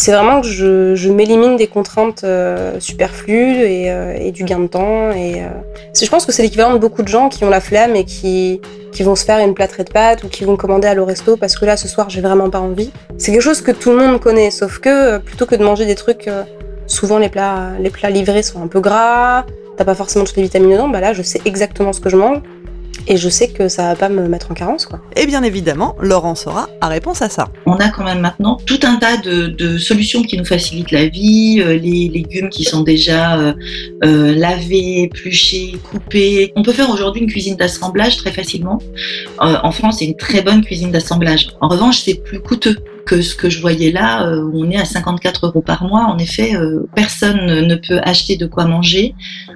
c'est 0.00 0.12
vraiment 0.12 0.40
que 0.40 0.46
je, 0.46 0.94
je 0.94 1.10
m'élimine 1.10 1.58
des 1.58 1.66
contraintes 1.66 2.24
euh, 2.24 2.80
superflues 2.80 3.60
et, 3.60 3.90
euh, 3.90 4.14
et 4.18 4.30
du 4.30 4.44
gain 4.44 4.60
de 4.60 4.66
temps. 4.66 5.10
Et 5.10 5.42
euh, 5.42 5.48
je 5.94 6.08
pense 6.08 6.24
que 6.24 6.32
c'est 6.32 6.42
l'équivalent 6.42 6.72
de 6.72 6.78
beaucoup 6.78 7.02
de 7.02 7.08
gens 7.08 7.28
qui 7.28 7.44
ont 7.44 7.50
la 7.50 7.60
flemme 7.60 7.94
et 7.94 8.06
qui 8.06 8.62
qui 8.92 9.02
vont 9.02 9.14
se 9.14 9.26
faire 9.26 9.38
une 9.40 9.52
plâtrée 9.52 9.84
de 9.84 9.90
pâtes 9.90 10.24
ou 10.24 10.28
qui 10.28 10.44
vont 10.44 10.56
commander 10.56 10.88
à 10.88 10.94
l'au 10.94 11.04
resto 11.04 11.36
parce 11.36 11.54
que 11.54 11.66
là 11.66 11.76
ce 11.76 11.86
soir 11.86 12.08
j'ai 12.08 12.22
vraiment 12.22 12.48
pas 12.48 12.60
envie. 12.60 12.90
C'est 13.18 13.30
quelque 13.30 13.42
chose 13.42 13.60
que 13.60 13.72
tout 13.72 13.90
le 13.90 13.98
monde 13.98 14.20
connaît, 14.20 14.50
sauf 14.50 14.78
que 14.78 14.88
euh, 14.88 15.18
plutôt 15.18 15.44
que 15.44 15.54
de 15.54 15.62
manger 15.62 15.84
des 15.84 15.96
trucs, 15.96 16.28
euh, 16.28 16.44
souvent 16.86 17.18
les 17.18 17.28
plats 17.28 17.72
les 17.78 17.90
plats 17.90 18.08
livrés 18.08 18.42
sont 18.42 18.62
un 18.62 18.68
peu 18.68 18.80
gras, 18.80 19.44
t'as 19.76 19.84
pas 19.84 19.94
forcément 19.94 20.24
toutes 20.24 20.36
les 20.36 20.44
vitamines 20.44 20.70
dedans. 20.70 20.88
Bah 20.88 21.00
là 21.00 21.12
je 21.12 21.20
sais 21.20 21.42
exactement 21.44 21.92
ce 21.92 22.00
que 22.00 22.08
je 22.08 22.16
mange 22.16 22.38
et 23.06 23.16
je 23.16 23.28
sais 23.28 23.48
que 23.48 23.68
ça 23.68 23.88
va 23.88 23.96
pas 23.96 24.08
me 24.08 24.28
mettre 24.28 24.50
en 24.50 24.54
carence 24.54 24.86
quoi. 24.86 25.00
Et 25.16 25.26
bien 25.26 25.42
évidemment, 25.42 25.96
Laurence 26.00 26.46
aura 26.46 26.68
a 26.80 26.88
réponse 26.88 27.22
à 27.22 27.28
ça. 27.28 27.48
On 27.66 27.74
a 27.74 27.88
quand 27.88 28.04
même 28.04 28.20
maintenant 28.20 28.58
tout 28.66 28.80
un 28.82 28.96
tas 28.96 29.16
de, 29.16 29.48
de 29.48 29.78
solutions 29.78 30.22
qui 30.22 30.36
nous 30.36 30.44
facilitent 30.44 30.90
la 30.90 31.08
vie, 31.08 31.60
euh, 31.60 31.76
les 31.76 32.08
légumes 32.08 32.48
qui 32.48 32.64
sont 32.64 32.82
déjà 32.82 33.38
euh, 33.38 33.52
euh, 34.04 34.34
lavés, 34.34 35.02
épluchés, 35.02 35.76
coupés. 35.90 36.52
On 36.56 36.62
peut 36.62 36.72
faire 36.72 36.90
aujourd'hui 36.90 37.22
une 37.22 37.30
cuisine 37.30 37.56
d'assemblage 37.56 38.16
très 38.16 38.32
facilement. 38.32 38.78
Euh, 39.42 39.56
en 39.62 39.72
France, 39.72 39.96
c'est 39.98 40.06
une 40.06 40.16
très 40.16 40.42
bonne 40.42 40.62
cuisine 40.62 40.90
d'assemblage. 40.90 41.48
En 41.60 41.68
revanche, 41.68 42.00
c'est 42.00 42.14
plus 42.14 42.40
coûteux 42.40 42.76
que 43.06 43.22
ce 43.22 43.34
que 43.34 43.50
je 43.50 43.60
voyais 43.60 43.92
là, 43.92 44.26
euh, 44.26 44.42
où 44.42 44.64
on 44.64 44.70
est 44.70 44.76
à 44.76 44.84
54 44.84 45.46
euros 45.46 45.62
par 45.62 45.84
mois. 45.84 46.04
En 46.04 46.18
effet, 46.18 46.54
euh, 46.54 46.88
personne 46.94 47.66
ne 47.66 47.74
peut 47.74 48.00
acheter 48.02 48.36
de 48.36 48.46
quoi 48.46 48.64
manger 48.64 49.14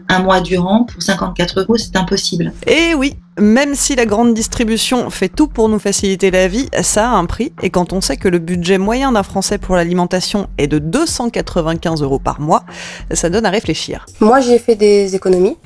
un 0.08 0.20
mois 0.20 0.40
durant 0.40 0.84
pour 0.84 1.02
54 1.02 1.60
euros, 1.60 1.76
c'est 1.76 1.96
impossible. 1.96 2.52
Et 2.66 2.94
oui, 2.94 3.14
même 3.38 3.74
si 3.74 3.96
la 3.96 4.06
grande 4.06 4.34
distribution 4.34 5.10
fait 5.10 5.28
tout 5.28 5.48
pour 5.48 5.68
nous 5.68 5.78
faciliter 5.78 6.30
la 6.30 6.48
vie, 6.48 6.68
ça 6.82 7.10
a 7.10 7.14
un 7.14 7.24
prix. 7.26 7.52
Et 7.62 7.70
quand 7.70 7.92
on 7.92 8.00
sait 8.00 8.16
que 8.16 8.28
le 8.28 8.38
budget 8.38 8.78
moyen 8.78 9.12
d'un 9.12 9.22
Français 9.22 9.58
pour 9.58 9.76
l'alimentation 9.76 10.48
est 10.58 10.68
de 10.68 10.78
295 10.78 12.02
euros 12.02 12.18
par 12.18 12.40
mois, 12.40 12.64
ça 13.12 13.30
donne 13.30 13.46
à 13.46 13.50
réfléchir. 13.50 14.06
Moi, 14.20 14.40
j'ai 14.40 14.58
fait 14.58 14.76
des 14.76 15.14
économies, 15.14 15.56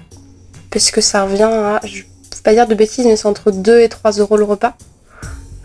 puisque 0.71 1.03
ça 1.03 1.25
revient 1.25 1.43
à, 1.43 1.81
je 1.85 1.99
ne 1.99 2.03
vais 2.03 2.43
pas 2.43 2.55
dire 2.55 2.67
de 2.67 2.75
bêtises, 2.75 3.05
mais 3.05 3.17
c'est 3.17 3.29
entre 3.29 3.51
2 3.51 3.81
et 3.81 3.89
3 3.89 4.13
euros 4.13 4.37
le 4.37 4.45
repas. 4.45 4.75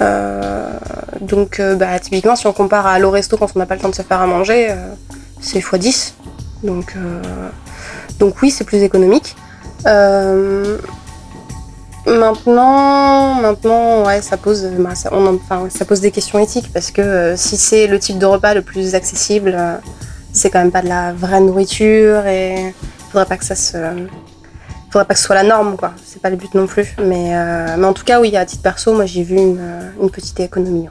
Euh, 0.01 0.77
donc, 1.21 1.59
euh, 1.59 1.75
bah, 1.75 1.99
typiquement, 1.99 2.35
si 2.35 2.47
on 2.47 2.53
compare 2.53 2.87
à 2.87 2.99
l'au 2.99 3.11
resto 3.11 3.37
quand 3.37 3.47
on 3.55 3.59
n'a 3.59 3.65
pas 3.65 3.75
le 3.75 3.81
temps 3.81 3.89
de 3.89 3.95
se 3.95 4.01
faire 4.01 4.21
à 4.21 4.27
manger, 4.27 4.71
euh, 4.71 4.93
c'est 5.39 5.59
x10. 5.59 6.13
Donc, 6.63 6.95
donc 8.19 8.41
oui, 8.41 8.49
c'est 8.49 8.63
plus 8.63 8.83
économique. 8.83 9.35
Maintenant, 12.05 13.35
maintenant, 13.35 14.05
ouais, 14.05 14.21
ça 14.21 14.37
pose, 14.37 14.65
bah, 14.79 14.95
ça, 14.95 15.09
pose 15.85 15.99
des 15.99 16.11
questions 16.11 16.39
éthiques 16.39 16.71
parce 16.73 16.91
que 16.91 17.33
si 17.35 17.57
c'est 17.57 17.87
le 17.87 17.99
type 17.99 18.17
de 18.17 18.25
repas 18.25 18.53
le 18.53 18.61
plus 18.61 18.95
accessible, 18.95 19.57
c'est 20.31 20.49
quand 20.49 20.59
même 20.59 20.71
pas 20.71 20.81
de 20.81 20.87
la 20.87 21.11
vraie 21.11 21.41
nourriture 21.41 22.25
et 22.27 22.73
faudrait 23.11 23.25
pas 23.25 23.37
que 23.37 23.45
ça 23.45 23.55
se 23.55 23.77
faudrait 24.93 25.07
pas 25.07 25.15
que 25.15 25.19
ce 25.19 25.25
soit 25.25 25.35
la 25.35 25.43
norme 25.43 25.75
quoi 25.75 25.93
c'est 26.03 26.21
pas 26.21 26.29
le 26.29 26.35
but 26.35 26.53
non 26.53 26.67
plus 26.67 26.95
mais, 27.03 27.35
euh, 27.35 27.75
mais 27.77 27.85
en 27.85 27.93
tout 27.93 28.03
cas 28.03 28.19
oui 28.21 28.35
à 28.37 28.45
titre 28.45 28.61
perso 28.61 28.93
moi 28.93 29.07
j'ai 29.07 29.23
vu 29.23 29.37
une, 29.37 29.57
euh, 29.59 30.07
petite 30.09 30.39
économie. 30.39 30.87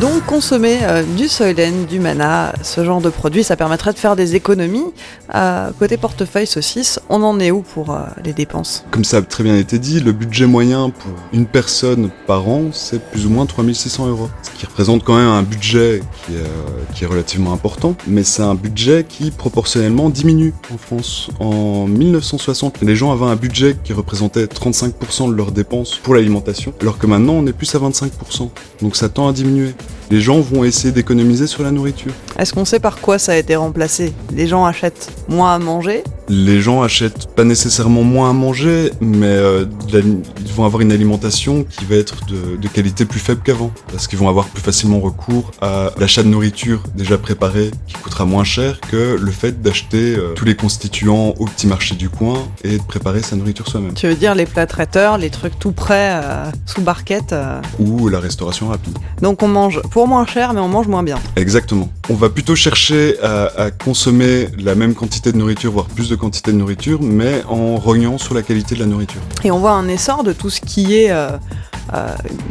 Donc 0.00 0.26
consommer 0.26 0.78
euh, 0.82 1.04
du 1.16 1.28
Soylent, 1.28 1.86
du 1.88 2.00
Mana, 2.00 2.52
ce 2.62 2.84
genre 2.84 3.00
de 3.00 3.10
produit, 3.10 3.44
ça 3.44 3.54
permettrait 3.54 3.92
de 3.92 3.98
faire 3.98 4.16
des 4.16 4.34
économies. 4.34 4.86
Euh, 5.34 5.70
côté 5.78 5.96
portefeuille 5.96 6.48
saucisse, 6.48 6.98
on 7.08 7.22
en 7.22 7.38
est 7.38 7.52
où 7.52 7.62
pour 7.62 7.90
euh, 7.90 8.00
les 8.24 8.32
dépenses? 8.32 8.84
Comme 8.90 9.04
ça 9.04 9.18
a 9.18 9.22
très 9.22 9.44
bien 9.44 9.56
été 9.56 9.78
dit, 9.78 10.00
le 10.00 10.10
budget 10.10 10.46
moyen 10.46 10.90
pour 10.90 11.12
une 11.32 11.46
personne 11.46 12.10
par 12.26 12.48
an, 12.48 12.70
c'est 12.72 13.00
plus 13.12 13.26
ou 13.26 13.30
moins 13.30 13.46
3600 13.46 14.08
euros. 14.08 14.28
Ce 14.42 14.50
qui 14.58 14.66
représente 14.66 15.04
quand 15.04 15.16
même 15.16 15.28
un 15.28 15.44
budget 15.44 16.02
qui 16.26 16.34
est, 16.34 16.94
qui 16.94 17.04
est 17.04 17.06
relativement 17.06 17.52
important, 17.52 17.94
mais 18.08 18.24
c'est 18.24 18.42
un 18.42 18.56
budget 18.56 19.06
qui 19.08 19.30
proportionnellement 19.30 20.10
diminue 20.10 20.54
en 20.72 20.76
France. 20.76 21.30
En 21.38 21.86
1960, 21.86 22.80
les 22.82 22.96
gens 22.96 23.12
avaient 23.12 23.30
un 23.30 23.36
budget 23.36 23.76
qui 23.84 23.92
représentait 23.92 24.46
35% 24.46 25.30
de 25.30 25.34
leurs 25.34 25.52
dépenses 25.52 25.94
pour 25.94 26.16
l'alimentation, 26.16 26.74
alors 26.80 26.98
que 26.98 27.06
maintenant 27.06 27.34
on 27.34 27.46
est 27.46 27.52
plus 27.52 27.72
à 27.76 27.78
25%. 27.78 28.48
Donc 28.82 28.96
ça 28.96 29.08
tend 29.08 29.28
à 29.28 29.32
diminuer. 29.32 29.72
Les 30.10 30.20
gens 30.20 30.40
vont 30.40 30.64
essayer 30.64 30.92
d'économiser 30.92 31.46
sur 31.46 31.62
la 31.62 31.70
nourriture. 31.70 32.12
Est-ce 32.38 32.52
qu'on 32.52 32.64
sait 32.64 32.80
par 32.80 32.98
quoi 33.00 33.18
ça 33.18 33.32
a 33.32 33.36
été 33.36 33.54
remplacé? 33.56 34.12
Les 34.32 34.46
gens 34.46 34.64
achètent 34.64 35.10
moins 35.28 35.54
à 35.54 35.58
manger? 35.58 36.02
Les 36.28 36.60
gens 36.62 36.82
achètent 36.82 37.28
pas 37.34 37.44
nécessairement 37.44 38.02
moins 38.02 38.30
à 38.30 38.32
manger, 38.32 38.90
mais 39.00 39.26
euh, 39.26 39.66
la- 39.92 40.00
ils 40.00 40.52
vont 40.54 40.64
avoir 40.64 40.80
une 40.80 40.90
alimentation 40.90 41.64
qui 41.64 41.84
va 41.84 41.96
être 41.96 42.24
de, 42.26 42.56
de 42.56 42.68
qualité 42.68 43.04
plus 43.04 43.20
faible 43.20 43.42
qu'avant. 43.44 43.70
Parce 43.92 44.06
qu'ils 44.08 44.18
vont 44.18 44.28
avoir 44.28 44.46
plus 44.46 44.62
facilement 44.62 45.00
recours 45.00 45.50
à 45.60 45.90
l'achat 45.98 46.22
de 46.22 46.28
nourriture 46.28 46.82
déjà 46.94 47.18
préparée, 47.18 47.70
qui 47.86 47.94
coûtera 47.94 48.24
moins 48.24 48.44
cher 48.44 48.80
que 48.80 49.16
le 49.20 49.30
fait 49.30 49.60
d'acheter 49.62 50.16
euh, 50.16 50.32
tous 50.34 50.44
les 50.46 50.56
constituants 50.56 51.34
au 51.38 51.44
petit 51.44 51.66
marché 51.66 51.94
du 51.94 52.08
coin 52.08 52.38
et 52.64 52.78
de 52.78 52.82
préparer 52.82 53.22
sa 53.22 53.36
nourriture 53.36 53.68
soi-même. 53.68 53.92
Tu 53.94 54.08
veux 54.08 54.14
dire 54.14 54.34
les 54.34 54.46
plats 54.46 54.66
traiteurs, 54.66 55.18
les 55.18 55.30
trucs 55.30 55.58
tout 55.58 55.72
prêts 55.72 56.20
euh, 56.22 56.46
sous 56.66 56.80
barquette. 56.80 57.34
Ou 57.78 58.08
la 58.08 58.18
restauration 58.18 58.68
rapide. 58.68 58.96
Donc 59.20 59.42
on 59.42 59.48
mange 59.48 59.80
pour 59.90 60.08
moins 60.08 60.26
cher, 60.26 60.54
mais 60.54 60.60
on 60.60 60.68
mange 60.68 60.88
moins 60.88 61.02
bien. 61.02 61.18
Exactement. 61.36 61.88
On 62.08 62.14
va 62.14 62.23
plutôt 62.28 62.54
chercher 62.54 63.16
à, 63.22 63.70
consommer 63.70 64.48
la 64.58 64.74
même 64.74 64.94
quantité 64.94 65.32
de 65.32 65.36
nourriture, 65.36 65.72
voire 65.72 65.86
plus 65.86 66.08
de 66.08 66.16
quantité 66.16 66.52
de 66.52 66.56
nourriture, 66.56 67.00
mais 67.02 67.42
en 67.48 67.76
rognant 67.76 68.18
sur 68.18 68.34
la 68.34 68.42
qualité 68.42 68.74
de 68.74 68.80
la 68.80 68.86
nourriture. 68.86 69.20
Et 69.42 69.50
on 69.50 69.58
voit 69.58 69.72
un 69.72 69.88
essor 69.88 70.24
de 70.24 70.32
tout 70.32 70.50
ce 70.50 70.60
qui 70.60 70.94
est 70.94 71.10
euh, 71.10 71.30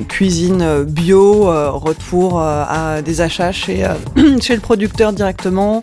cuisine 0.08 0.84
bio, 0.84 1.50
euh, 1.50 1.72
retour 1.72 2.40
euh, 2.40 2.64
à 2.68 3.02
des 3.02 3.22
achats 3.22 3.52
chez, 3.52 3.86
euh, 3.86 3.94
le 4.16 4.60
producteur 4.60 5.14
directement, 5.14 5.82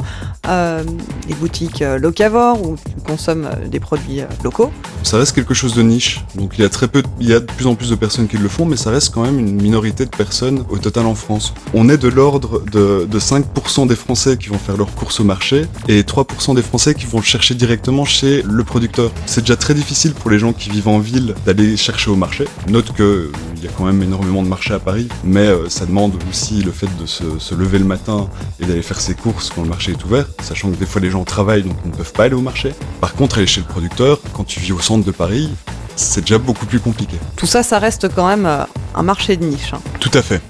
euh, 0.49 0.83
les 1.29 1.35
boutiques 1.35 1.83
euh, 1.83 1.99
locavores 1.99 2.67
où 2.67 2.77
tu 2.77 2.95
consommes 3.07 3.47
euh, 3.47 3.69
des 3.69 3.81
produits 3.81 4.21
euh, 4.21 4.27
locaux. 4.43 4.71
Ça 5.03 5.19
reste 5.19 5.35
quelque 5.35 5.55
chose 5.55 5.75
de 5.75 5.83
niche, 5.83 6.25
donc 6.35 6.55
il 6.59 6.63
y 6.63 6.65
a 6.65 6.69
très 6.69 6.89
peu, 6.89 7.03
il 7.21 7.29
y 7.29 7.35
a 7.35 7.41
de 7.41 7.45
plus 7.45 7.67
en 7.67 7.75
plus 7.75 7.91
de 7.91 7.95
personnes 7.95 8.29
qui 8.29 8.37
le 8.37 8.49
font, 8.49 8.65
mais 8.65 8.77
ça 8.77 8.91
reste 8.91 9.13
quand 9.13 9.23
même 9.23 9.39
une 9.39 9.61
minorité 9.61 10.05
de 10.05 10.11
personnes 10.11 10.65
au 10.71 10.79
total 10.79 11.07
en 11.07 11.15
France. 11.15 11.55
On 11.75 11.89
est 11.89 11.99
de 11.99 12.09
l'ordre 12.09 12.63
de, 12.73 13.07
de 13.11 13.19
5% 13.21 13.87
des 13.87 13.97
Français 13.97 14.37
qui 14.37 14.49
vont 14.49 14.59
faire 14.59 14.77
leurs 14.77 14.95
courses 14.95 15.21
au 15.21 15.25
marché 15.25 15.67
et 15.89 16.03
3% 16.03 16.55
des 16.55 16.63
Français 16.63 16.95
qui 16.95 17.07
vont 17.07 17.19
le 17.19 17.25
chercher 17.25 17.55
directement 17.55 18.05
chez 18.05 18.43
le 18.43 18.65
producteur. 18.65 19.11
C'est 19.27 19.43
déjà 19.43 19.57
très 19.57 19.75
difficile 19.75 20.15
pour 20.15 20.31
les 20.31 20.39
gens 20.39 20.53
qui 20.53 20.71
vivent 20.71 20.89
en 20.89 20.99
ville 20.99 21.35
d'aller 21.47 21.77
chercher 21.77 22.11
au 22.11 22.17
marché. 22.17 22.47
Note 22.69 22.93
que 22.93 23.03
euh, 23.03 23.33
il 23.57 23.64
y 23.64 23.68
a 23.68 23.70
quand 23.76 23.85
même 23.85 24.03
énormément 24.03 24.42
de 24.42 24.48
marchés 24.48 24.74
à 24.74 24.79
Paris, 24.79 25.09
mais 25.24 25.46
euh, 25.46 25.68
ça 25.68 25.87
demande 25.87 26.12
aussi 26.31 26.62
le 26.62 26.72
fait 26.72 26.88
de 27.00 27.07
se, 27.07 27.38
se 27.38 27.55
lever 27.55 27.79
le 27.79 27.85
matin 27.85 28.29
et 28.61 28.66
d'aller 28.66 28.83
faire 28.83 29.00
ses 29.00 29.14
courses 29.14 29.50
quand 29.55 29.62
le 29.62 29.68
marché 29.68 29.92
est 29.92 30.05
ouvert, 30.05 30.26
sachant 30.42 30.70
que 30.70 30.76
des 30.76 30.87
fois 30.87 31.00
les 31.00 31.11
gens 31.11 31.24
travaillent 31.24 31.62
donc 31.62 31.76
ne 31.85 31.90
peuvent 31.90 32.12
pas 32.12 32.24
aller 32.24 32.35
au 32.35 32.40
marché. 32.40 32.74
Par 33.00 33.14
contre, 33.14 33.38
aller 33.38 33.46
chez 33.46 33.61
le 33.61 33.66
producteur, 33.66 34.18
quand 34.33 34.44
tu 34.44 34.61
vis 34.61 34.72
au 34.72 34.81
centre 34.81 35.05
de 35.05 35.11
Paris, 35.11 35.50
c'est 35.96 36.22
déjà 36.22 36.38
beaucoup 36.38 36.66
plus 36.66 36.81
compliqué. 36.81 37.16
Tout 37.37 37.46
ça, 37.46 37.62
ça 37.62 37.79
reste 37.79 38.09
quand 38.14 38.26
même 38.26 38.46
euh, 38.46 38.64
un 38.94 39.03
marché 39.03 39.37
de 39.37 39.44
niche. 39.44 39.72
hein. 39.74 39.81
Tout 40.00 40.11
à 40.14 40.22
fait. 40.22 40.40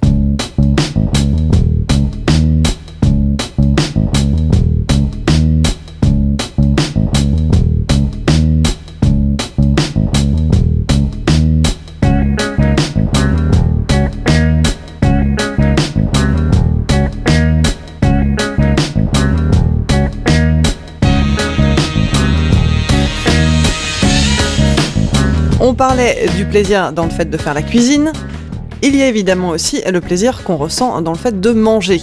On 25.71 25.75
parlait 25.75 26.27
du 26.37 26.45
plaisir 26.47 26.93
dans 26.93 27.05
le 27.05 27.11
fait 27.11 27.31
de 27.31 27.37
faire 27.37 27.55
la 27.55 27.63
cuisine. 27.63 28.11
Il 28.83 28.97
y 28.97 29.03
a 29.03 29.07
évidemment 29.07 29.51
aussi 29.51 29.81
le 29.89 30.01
plaisir 30.01 30.43
qu'on 30.43 30.57
ressent 30.57 31.01
dans 31.01 31.13
le 31.13 31.17
fait 31.17 31.41
de 31.41 31.53
manger. 31.53 32.01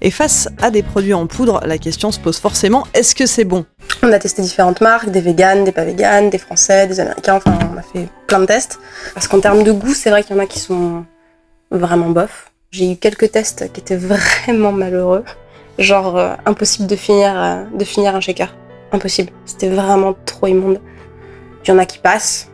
Et 0.00 0.10
face 0.10 0.48
à 0.60 0.72
des 0.72 0.82
produits 0.82 1.14
en 1.14 1.28
poudre, 1.28 1.60
la 1.64 1.78
question 1.78 2.10
se 2.10 2.18
pose 2.18 2.38
forcément 2.38 2.88
est-ce 2.92 3.14
que 3.14 3.26
c'est 3.26 3.44
bon? 3.44 3.64
On 4.02 4.12
a 4.12 4.18
testé 4.18 4.42
différentes 4.42 4.80
marques, 4.80 5.08
des 5.08 5.20
véganes, 5.20 5.62
des 5.62 5.70
pas 5.70 5.84
véganes, 5.84 6.30
des 6.30 6.38
français, 6.38 6.88
des 6.88 6.98
américains, 6.98 7.36
enfin 7.36 7.56
on 7.72 7.78
a 7.78 7.82
fait 7.82 8.08
plein 8.26 8.40
de 8.40 8.46
tests. 8.46 8.80
Parce 9.14 9.28
qu'en 9.28 9.38
termes 9.38 9.62
de 9.62 9.70
goût, 9.70 9.94
c'est 9.94 10.10
vrai 10.10 10.24
qu'il 10.24 10.34
y 10.34 10.38
en 10.40 10.42
a 10.42 10.46
qui 10.46 10.58
sont 10.58 11.04
vraiment 11.70 12.10
bof. 12.10 12.50
J'ai 12.72 12.90
eu 12.90 12.96
quelques 12.96 13.30
tests 13.30 13.72
qui 13.72 13.82
étaient 13.82 13.96
vraiment 13.96 14.72
malheureux. 14.72 15.22
Genre 15.78 16.16
euh, 16.16 16.34
impossible 16.44 16.88
de 16.88 16.96
finir, 16.96 17.40
euh, 17.40 17.62
de 17.72 17.84
finir 17.84 18.16
un 18.16 18.20
shaker. 18.20 18.52
Impossible. 18.90 19.30
C'était 19.46 19.68
vraiment 19.68 20.16
trop 20.26 20.48
immonde. 20.48 20.80
Il 21.64 21.68
y 21.68 21.72
en 21.72 21.78
a 21.78 21.86
qui 21.86 21.98
passent, 21.98 22.49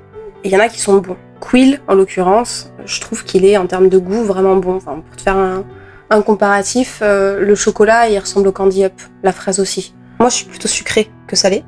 il 0.47 0.53
y 0.53 0.57
en 0.57 0.61
a 0.61 0.69
qui 0.69 0.81
sont 0.81 0.97
bons. 0.99 1.17
Quill, 1.41 1.81
en 1.89 1.95
l'occurrence, 1.95 2.73
je 2.85 3.01
trouve 3.01 3.25
qu'il 3.25 3.45
est 3.45 3.57
en 3.57 3.67
termes 3.67 3.89
de 3.89 3.99
goût 3.99 4.23
vraiment 4.23 4.57
bon. 4.57 4.79
Pour 4.79 5.17
te 5.17 5.23
faire 5.23 5.37
un, 5.37 6.23
comparatif, 6.23 7.01
euh, 7.03 7.41
le 7.41 7.55
chocolat 7.55 8.09
il 8.09 8.19
ressemble 8.19 8.49
au 8.49 8.53
candy 8.53 8.85
up, 8.85 8.93
la 9.23 9.33
fraise 9.33 9.59
aussi. 9.59 9.95
Moi 10.21 10.29
je 10.29 10.37
suis 10.37 10.47
plutôt 10.47 10.69
sucrée 10.69 11.11
que 11.27 11.37
salée. 11.37 11.65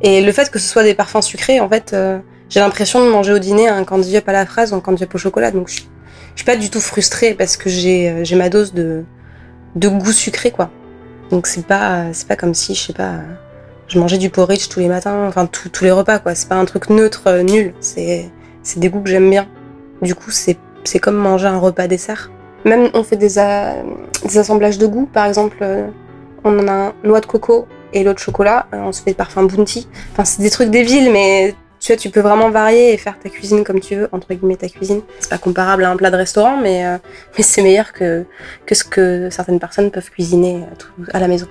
Et 0.00 0.22
le 0.22 0.32
fait 0.32 0.50
que 0.50 0.58
ce 0.58 0.66
soit 0.66 0.82
des 0.82 0.94
parfums 0.94 1.20
sucrés, 1.20 1.60
en 1.60 1.68
fait, 1.68 1.92
euh, 1.92 2.18
j'ai 2.48 2.60
l'impression 2.60 3.04
de 3.04 3.10
manger 3.10 3.32
au 3.32 3.38
dîner 3.38 3.68
un 3.68 3.84
candy 3.84 4.16
up 4.16 4.28
à 4.28 4.32
la 4.32 4.46
fraise 4.46 4.72
ou 4.72 4.76
un 4.76 4.80
candy 4.80 5.04
up 5.04 5.14
au 5.14 5.18
chocolat. 5.18 5.50
Donc 5.50 5.68
je, 5.68 5.82
je 5.82 5.82
suis 6.36 6.46
pas 6.46 6.56
du 6.56 6.70
tout 6.70 6.80
frustrée 6.80 7.34
parce 7.34 7.56
que 7.56 7.68
j'ai 7.68 8.10
euh, 8.10 8.36
ma 8.36 8.48
dose 8.48 8.72
de, 8.72 9.04
de 9.76 9.88
goût 9.88 10.12
sucré 10.12 10.50
quoi. 10.50 10.70
Donc 11.30 11.46
c'est 11.46 11.66
pas 11.66 12.12
c'est 12.12 12.26
pas 12.26 12.36
comme 12.36 12.54
si 12.54 12.74
je 12.74 12.80
sais 12.80 12.92
pas 12.92 13.20
je 13.92 13.98
mangeais 13.98 14.16
du 14.18 14.30
porridge 14.30 14.68
tous 14.68 14.80
les 14.80 14.88
matins, 14.88 15.26
enfin 15.28 15.44
tous 15.46 15.68
tous 15.68 15.84
les 15.84 15.90
repas 15.90 16.18
quoi. 16.18 16.34
C'est 16.34 16.48
pas 16.48 16.54
un 16.56 16.64
truc 16.64 16.88
neutre 16.88 17.24
euh, 17.26 17.42
nul. 17.42 17.74
C'est 17.80 18.30
des 18.76 18.88
goûts 18.88 19.00
que 19.02 19.10
j'aime 19.10 19.28
bien. 19.28 19.46
Du 20.00 20.14
coup 20.14 20.30
c'est 20.30 20.56
comme 21.00 21.16
manger 21.16 21.46
un 21.46 21.58
repas 21.58 21.86
dessert. 21.88 22.30
Même 22.64 22.88
on 22.94 23.02
fait 23.04 23.16
des, 23.16 23.34
des 24.24 24.38
assemblages 24.38 24.78
de 24.78 24.86
goûts, 24.86 25.06
par 25.12 25.26
exemple, 25.26 25.58
euh, 25.62 25.86
on 26.44 26.58
en 26.58 26.68
a 26.68 26.72
un 26.72 26.92
noix 27.04 27.20
de 27.20 27.26
coco 27.26 27.66
et 27.92 28.02
l'autre 28.04 28.20
chocolat, 28.20 28.66
euh, 28.72 28.78
on 28.78 28.92
se 28.92 29.02
fait 29.02 29.10
des 29.10 29.14
parfums 29.16 29.46
bounty. 29.46 29.86
Enfin, 30.12 30.24
c'est 30.24 30.40
des 30.42 30.48
trucs 30.50 30.70
des 30.70 30.82
villes, 30.84 31.10
mais 31.12 31.54
tu 31.80 31.92
vois, 31.92 31.96
tu 31.98 32.08
peux 32.10 32.20
vraiment 32.20 32.50
varier 32.50 32.92
et 32.94 32.96
faire 32.96 33.18
ta 33.18 33.28
cuisine 33.28 33.64
comme 33.64 33.80
tu 33.80 33.96
veux, 33.96 34.08
entre 34.12 34.32
guillemets 34.32 34.56
ta 34.56 34.68
cuisine. 34.68 35.02
C'est 35.18 35.28
pas 35.30 35.38
comparable 35.38 35.84
à 35.84 35.90
un 35.90 35.96
plat 35.96 36.10
de 36.12 36.16
restaurant, 36.16 36.56
mais, 36.56 36.84
mais 37.36 37.42
c'est 37.44 37.62
meilleur 37.62 37.92
que, 37.92 38.24
que 38.64 38.74
ce 38.76 38.84
que 38.84 39.28
certaines 39.30 39.58
personnes 39.60 39.90
peuvent 39.90 40.08
cuisiner 40.10 40.64
tout- 40.78 41.10
à 41.12 41.18
la 41.18 41.26
maison. 41.28 41.46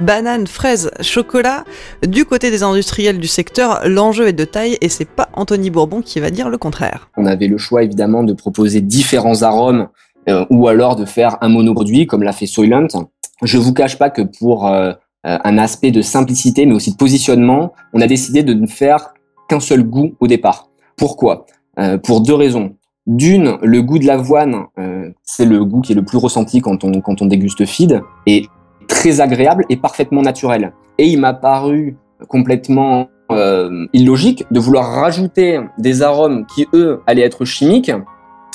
Banane, 0.00 0.46
fraise, 0.46 0.90
chocolat. 1.00 1.64
Du 2.06 2.24
côté 2.24 2.50
des 2.50 2.62
industriels 2.62 3.18
du 3.18 3.26
secteur, 3.26 3.80
l'enjeu 3.86 4.28
est 4.28 4.32
de 4.32 4.44
taille 4.44 4.78
et 4.80 4.88
c'est 4.88 5.08
pas 5.08 5.28
Anthony 5.34 5.70
Bourbon 5.70 6.02
qui 6.02 6.20
va 6.20 6.30
dire 6.30 6.48
le 6.48 6.56
contraire. 6.56 7.10
On 7.16 7.26
avait 7.26 7.48
le 7.48 7.58
choix 7.58 7.82
évidemment 7.82 8.22
de 8.22 8.32
proposer 8.32 8.80
différents 8.80 9.42
arômes 9.42 9.88
euh, 10.28 10.44
ou 10.50 10.68
alors 10.68 10.94
de 10.94 11.04
faire 11.04 11.36
un 11.40 11.48
monoproduit 11.48 12.06
comme 12.06 12.22
l'a 12.22 12.32
fait 12.32 12.46
Soylent. 12.46 12.86
Je 13.42 13.58
vous 13.58 13.72
cache 13.74 13.98
pas 13.98 14.10
que 14.10 14.22
pour 14.22 14.68
euh, 14.68 14.92
euh, 15.26 15.38
un 15.42 15.58
aspect 15.58 15.90
de 15.90 16.00
simplicité 16.02 16.64
mais 16.64 16.74
aussi 16.74 16.92
de 16.92 16.96
positionnement, 16.96 17.72
on 17.92 18.00
a 18.00 18.06
décidé 18.06 18.44
de 18.44 18.54
ne 18.54 18.66
faire 18.68 19.14
qu'un 19.48 19.60
seul 19.60 19.82
goût 19.82 20.14
au 20.20 20.28
départ. 20.28 20.68
Pourquoi? 20.96 21.46
Euh, 21.80 21.98
Pour 21.98 22.20
deux 22.20 22.34
raisons. 22.34 22.74
D'une, 23.06 23.56
le 23.62 23.80
goût 23.80 23.98
de 23.98 24.04
l'avoine, 24.04 24.66
euh, 24.78 25.08
c'est 25.22 25.46
le 25.46 25.64
goût 25.64 25.80
qui 25.80 25.92
est 25.92 25.94
le 25.94 26.04
plus 26.04 26.18
ressenti 26.18 26.60
quand 26.60 26.84
on, 26.84 27.00
quand 27.00 27.22
on 27.22 27.26
déguste 27.26 27.64
feed, 27.64 28.02
et 28.26 28.44
très 28.88 29.20
agréable 29.20 29.64
et 29.68 29.76
parfaitement 29.76 30.22
naturel. 30.22 30.72
Et 30.98 31.06
il 31.06 31.20
m'a 31.20 31.34
paru 31.34 31.96
complètement 32.28 33.08
euh, 33.30 33.86
illogique 33.92 34.44
de 34.50 34.58
vouloir 34.58 34.86
rajouter 34.86 35.60
des 35.78 36.02
arômes 36.02 36.46
qui, 36.46 36.66
eux, 36.74 37.00
allaient 37.06 37.22
être 37.22 37.44
chimiques 37.44 37.92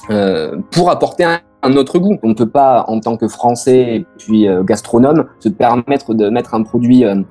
euh, 0.09 0.57
pour 0.71 0.89
apporter 0.89 1.23
un, 1.23 1.75
autre 1.77 1.97
goût. 1.97 2.17
On 2.23 2.29
ne 2.29 2.33
peut 2.33 2.49
pas, 2.49 2.83
en 2.89 2.99
tant 2.99 3.15
que 3.15 3.29
Français 3.29 3.95
et 3.95 4.05
puis 4.17 4.49
euh, 4.49 4.63
gastronome, 4.63 5.25
se 5.39 5.47
permettre 5.47 6.13
de 6.13 6.29
mettre 6.29 6.55
un 6.55 6.63
produit 6.63 7.05
euh, 7.05 7.23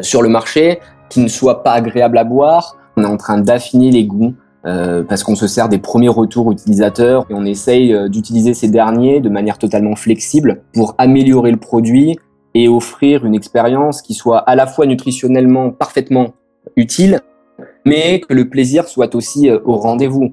sur 0.00 0.22
le 0.22 0.30
marché 0.30 0.80
qui 1.10 1.20
ne 1.20 1.28
soit 1.28 1.62
pas 1.62 1.72
agréable 1.72 2.16
à 2.16 2.24
boire. 2.24 2.76
On 2.96 3.02
est 3.02 3.06
en 3.06 3.18
train 3.18 3.38
d'affiner 3.38 3.90
les 3.90 4.04
goûts 4.04 4.34
parce 4.62 5.22
qu'on 5.22 5.34
se 5.34 5.46
sert 5.46 5.68
des 5.68 5.76
premiers 5.76 6.08
retours 6.08 6.50
utilisateurs 6.50 7.26
et 7.28 7.34
on 7.34 7.44
essaye 7.44 7.94
d'utiliser 8.08 8.54
ces 8.54 8.68
derniers 8.68 9.20
de 9.20 9.28
manière 9.28 9.58
totalement 9.58 9.94
flexible 9.94 10.62
pour 10.72 10.94
améliorer 10.96 11.50
le 11.50 11.58
produit 11.58 12.18
et 12.54 12.68
offrir 12.68 13.26
une 13.26 13.34
expérience 13.34 14.00
qui 14.00 14.14
soit 14.14 14.38
à 14.38 14.54
la 14.54 14.66
fois 14.66 14.86
nutritionnellement 14.86 15.70
parfaitement 15.70 16.34
utile, 16.76 17.20
mais 17.84 18.20
que 18.20 18.32
le 18.32 18.48
plaisir 18.48 18.88
soit 18.88 19.14
aussi 19.14 19.50
euh, 19.50 19.58
au 19.64 19.76
rendez-vous. 19.76 20.32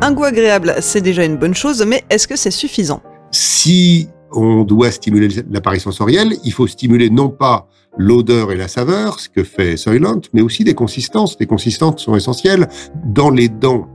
Un 0.00 0.12
goût 0.12 0.24
agréable, 0.24 0.74
c'est 0.80 1.00
déjà 1.00 1.24
une 1.24 1.36
bonne 1.36 1.54
chose, 1.54 1.84
mais 1.86 2.02
est-ce 2.08 2.26
que 2.26 2.36
c'est 2.36 2.50
suffisant? 2.50 3.02
Si 3.30 4.08
on 4.32 4.64
doit 4.64 4.90
stimuler 4.90 5.28
l'appareil 5.50 5.80
sensoriel, 5.80 6.34
il 6.44 6.52
faut 6.52 6.66
stimuler 6.66 7.10
non 7.10 7.28
pas 7.28 7.68
l'odeur 7.98 8.52
et 8.52 8.56
la 8.56 8.68
saveur, 8.68 9.20
ce 9.20 9.28
que 9.28 9.44
fait 9.44 9.76
Soylent, 9.76 10.20
mais 10.32 10.40
aussi 10.40 10.64
des 10.64 10.74
consistances. 10.74 11.36
Les 11.38 11.46
consistances 11.46 12.02
sont 12.02 12.14
essentielles. 12.16 12.68
Dans 13.04 13.30
les 13.30 13.48
dents, 13.48 13.88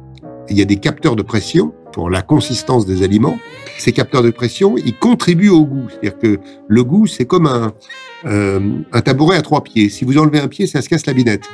il 0.50 0.58
y 0.58 0.62
a 0.62 0.66
des 0.66 0.76
capteurs 0.76 1.16
de 1.16 1.24
pression 1.24 1.74
pour 1.94 2.10
la 2.10 2.22
consistance 2.22 2.86
des 2.86 3.04
aliments. 3.04 3.38
Ces 3.78 3.94
capteurs 3.94 4.24
de 4.24 4.30
pression, 4.30 4.76
ils 4.78 4.98
contribuent 4.98 5.50
au 5.50 5.66
goût. 5.66 5.88
C'est-à-dire 5.89 6.20
que 6.20 6.39
le 6.68 6.84
goût, 6.84 7.08
c'est 7.08 7.26
comme 7.26 7.48
un, 7.48 7.72
euh, 8.26 8.60
un 8.92 9.02
tabouret 9.02 9.38
à 9.38 9.42
trois 9.42 9.63
pieds. 9.63 9.89
Si 9.89 10.04
vous 10.04 10.18
enlevez 10.18 10.39
un 10.39 10.48
pied, 10.48 10.68
ça 10.68 10.82
se 10.82 10.89
casse 10.89 11.06
la 11.06 11.13
binette. 11.13 11.46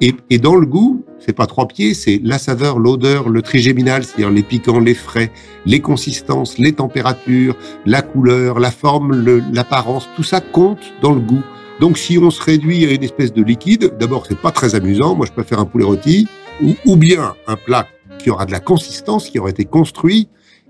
Et, 0.00 0.14
et 0.30 0.38
dans 0.38 0.56
le 0.56 0.66
goût, 0.66 1.04
c'est 1.20 1.32
pas 1.32 1.46
trois 1.46 1.68
pieds, 1.68 1.94
c'est 1.94 2.20
la 2.24 2.38
saveur, 2.38 2.80
l'odeur, 2.80 3.28
le 3.28 3.40
trigéminal, 3.40 4.02
c'est-à-dire 4.02 4.30
les 4.30 4.42
piquants, 4.42 4.80
les 4.80 4.94
frais, 4.94 5.30
les 5.64 5.80
consistances, 5.80 6.58
les 6.58 6.72
températures, 6.72 7.54
la 7.86 8.02
couleur, 8.02 8.58
la 8.58 8.72
forme, 8.72 9.24
l'apparence, 9.52 10.08
tout 10.16 10.24
ça 10.24 10.40
compte 10.40 10.80
dans 11.02 11.12
le 11.12 11.20
goût. 11.20 11.42
Donc 11.82 11.98
si 11.98 12.16
on 12.16 12.30
se 12.30 12.40
réduit 12.40 12.86
à 12.86 12.92
une 12.92 13.02
espèce 13.02 13.32
de 13.32 13.42
liquide, 13.42 13.94
d'abord 13.98 14.24
c'est 14.28 14.38
pas 14.38 14.52
très 14.52 14.76
amusant. 14.76 15.16
Moi 15.16 15.26
je 15.26 15.32
préfère 15.32 15.58
un 15.58 15.64
poulet 15.64 15.84
rôti 15.84 16.28
ou, 16.62 16.76
ou 16.86 16.94
bien 16.94 17.34
un 17.48 17.56
plat 17.56 17.88
qui 18.20 18.30
aura 18.30 18.46
de 18.46 18.52
la 18.52 18.60
consistance, 18.60 19.28
qui 19.28 19.40
aura 19.40 19.50
été 19.50 19.64
construit 19.64 20.28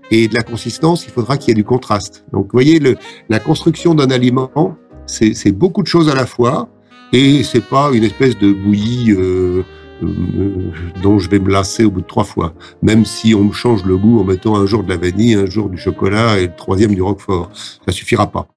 et 0.09 0.27
de 0.27 0.33
la 0.33 0.41
consistance, 0.41 1.05
il 1.05 1.11
faudra 1.11 1.37
qu'il 1.37 1.49
y 1.49 1.51
ait 1.51 1.53
du 1.53 1.63
contraste. 1.63 2.25
Donc 2.33 2.45
vous 2.45 2.53
voyez, 2.53 2.79
le, 2.79 2.97
la 3.29 3.39
construction 3.39 3.93
d'un 3.93 4.09
aliment, 4.09 4.49
c'est 5.05 5.51
beaucoup 5.51 5.83
de 5.83 5.87
choses 5.87 6.09
à 6.09 6.15
la 6.15 6.25
fois 6.25 6.67
et 7.11 7.43
c'est 7.43 7.63
pas 7.63 7.91
une 7.93 8.03
espèce 8.03 8.35
de 8.39 8.51
bouillie 8.51 9.11
euh, 9.11 9.61
euh, 10.01 10.71
dont 11.03 11.19
je 11.19 11.29
vais 11.29 11.37
me 11.37 11.51
lasser 11.51 11.85
au 11.85 11.91
bout 11.91 12.01
de 12.01 12.07
trois 12.07 12.23
fois. 12.23 12.55
Même 12.81 13.05
si 13.05 13.35
on 13.35 13.43
me 13.43 13.53
change 13.53 13.85
le 13.85 13.97
goût 13.97 14.19
en 14.19 14.23
mettant 14.23 14.55
un 14.55 14.65
jour 14.65 14.83
de 14.83 14.89
la 14.89 14.97
vanille, 14.97 15.35
un 15.35 15.45
jour 15.45 15.69
du 15.69 15.77
chocolat 15.77 16.39
et 16.39 16.47
le 16.47 16.55
troisième 16.55 16.95
du 16.95 17.03
roquefort, 17.03 17.51
ça 17.53 17.91
suffira 17.91 18.25
pas. 18.25 18.47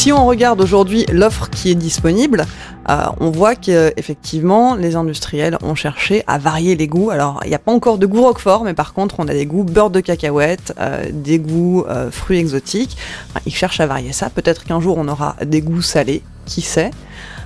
Si 0.00 0.12
on 0.12 0.24
regarde 0.24 0.62
aujourd'hui 0.62 1.04
l'offre 1.12 1.50
qui 1.50 1.70
est 1.70 1.74
disponible, 1.74 2.46
euh, 2.88 3.02
on 3.20 3.28
voit 3.28 3.54
qu'effectivement 3.54 4.74
les 4.74 4.96
industriels 4.96 5.58
ont 5.62 5.74
cherché 5.74 6.24
à 6.26 6.38
varier 6.38 6.74
les 6.74 6.88
goûts. 6.88 7.10
Alors 7.10 7.42
il 7.44 7.50
n'y 7.50 7.54
a 7.54 7.58
pas 7.58 7.70
encore 7.70 7.98
de 7.98 8.06
goût 8.06 8.22
roquefort, 8.22 8.64
mais 8.64 8.72
par 8.72 8.94
contre 8.94 9.16
on 9.18 9.28
a 9.28 9.34
des 9.34 9.44
goûts 9.44 9.62
beurre 9.62 9.90
de 9.90 10.00
cacahuète, 10.00 10.72
euh, 10.80 11.04
des 11.12 11.38
goûts 11.38 11.84
euh, 11.86 12.10
fruits 12.10 12.38
exotiques. 12.38 12.96
Ils 13.44 13.54
cherchent 13.54 13.80
à 13.80 13.86
varier 13.86 14.14
ça. 14.14 14.30
Peut-être 14.30 14.64
qu'un 14.64 14.80
jour 14.80 14.96
on 14.96 15.06
aura 15.06 15.36
des 15.44 15.60
goûts 15.60 15.82
salés, 15.82 16.22
qui 16.46 16.62
sait? 16.62 16.92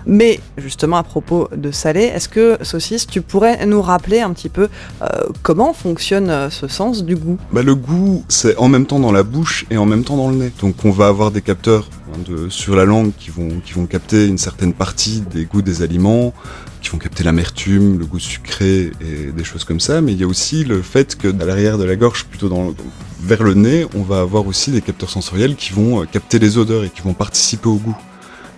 Mais 0.06 0.40
justement 0.58 0.96
à 0.96 1.02
propos 1.02 1.48
de 1.56 1.70
salé, 1.70 2.02
est-ce 2.02 2.28
que 2.28 2.58
Saucisse, 2.62 3.06
tu 3.06 3.22
pourrais 3.22 3.64
nous 3.66 3.82
rappeler 3.82 4.20
un 4.20 4.32
petit 4.32 4.48
peu 4.48 4.68
euh, 5.02 5.06
comment 5.42 5.72
fonctionne 5.72 6.30
euh, 6.30 6.50
ce 6.50 6.68
sens 6.68 7.04
du 7.04 7.16
goût? 7.16 7.38
Bah, 7.52 7.62
le 7.62 7.74
goût, 7.74 8.24
c'est 8.28 8.56
en 8.56 8.68
même 8.68 8.86
temps 8.86 9.00
dans 9.00 9.12
la 9.12 9.22
bouche 9.22 9.66
et 9.70 9.76
en 9.76 9.86
même 9.86 10.04
temps 10.04 10.16
dans 10.16 10.28
le 10.28 10.36
nez. 10.36 10.52
Donc 10.60 10.84
on 10.84 10.90
va 10.90 11.08
avoir 11.08 11.30
des 11.30 11.42
capteurs 11.42 11.88
hein, 12.12 12.46
sur 12.48 12.76
la 12.76 12.84
langue 12.84 13.12
qui 13.18 13.30
vont, 13.30 13.60
qui 13.64 13.72
vont 13.72 13.86
capter 13.86 14.26
une 14.26 14.38
certaine 14.38 14.72
partie 14.72 15.22
des 15.32 15.44
goûts 15.44 15.62
des 15.62 15.82
aliments, 15.82 16.34
qui 16.82 16.90
vont 16.90 16.98
capter 16.98 17.24
l'amertume, 17.24 17.98
le 17.98 18.04
goût 18.04 18.18
sucré 18.18 18.92
et 19.00 19.32
des 19.34 19.44
choses 19.44 19.64
comme 19.64 19.80
ça. 19.80 20.00
Mais 20.00 20.12
il 20.12 20.20
y 20.20 20.24
a 20.24 20.26
aussi 20.26 20.64
le 20.64 20.82
fait 20.82 21.16
que 21.16 21.28
à 21.28 21.44
l'arrière 21.44 21.78
de 21.78 21.84
la 21.84 21.96
gorge, 21.96 22.24
plutôt 22.26 22.48
dans, 22.48 22.74
vers 23.20 23.42
le 23.42 23.54
nez, 23.54 23.86
on 23.94 24.02
va 24.02 24.20
avoir 24.20 24.46
aussi 24.46 24.70
des 24.70 24.82
capteurs 24.82 25.10
sensoriels 25.10 25.56
qui 25.56 25.72
vont 25.72 26.02
euh, 26.02 26.04
capter 26.04 26.38
les 26.38 26.58
odeurs 26.58 26.84
et 26.84 26.90
qui 26.90 27.00
vont 27.00 27.14
participer 27.14 27.68
au 27.68 27.76
goût. 27.76 27.96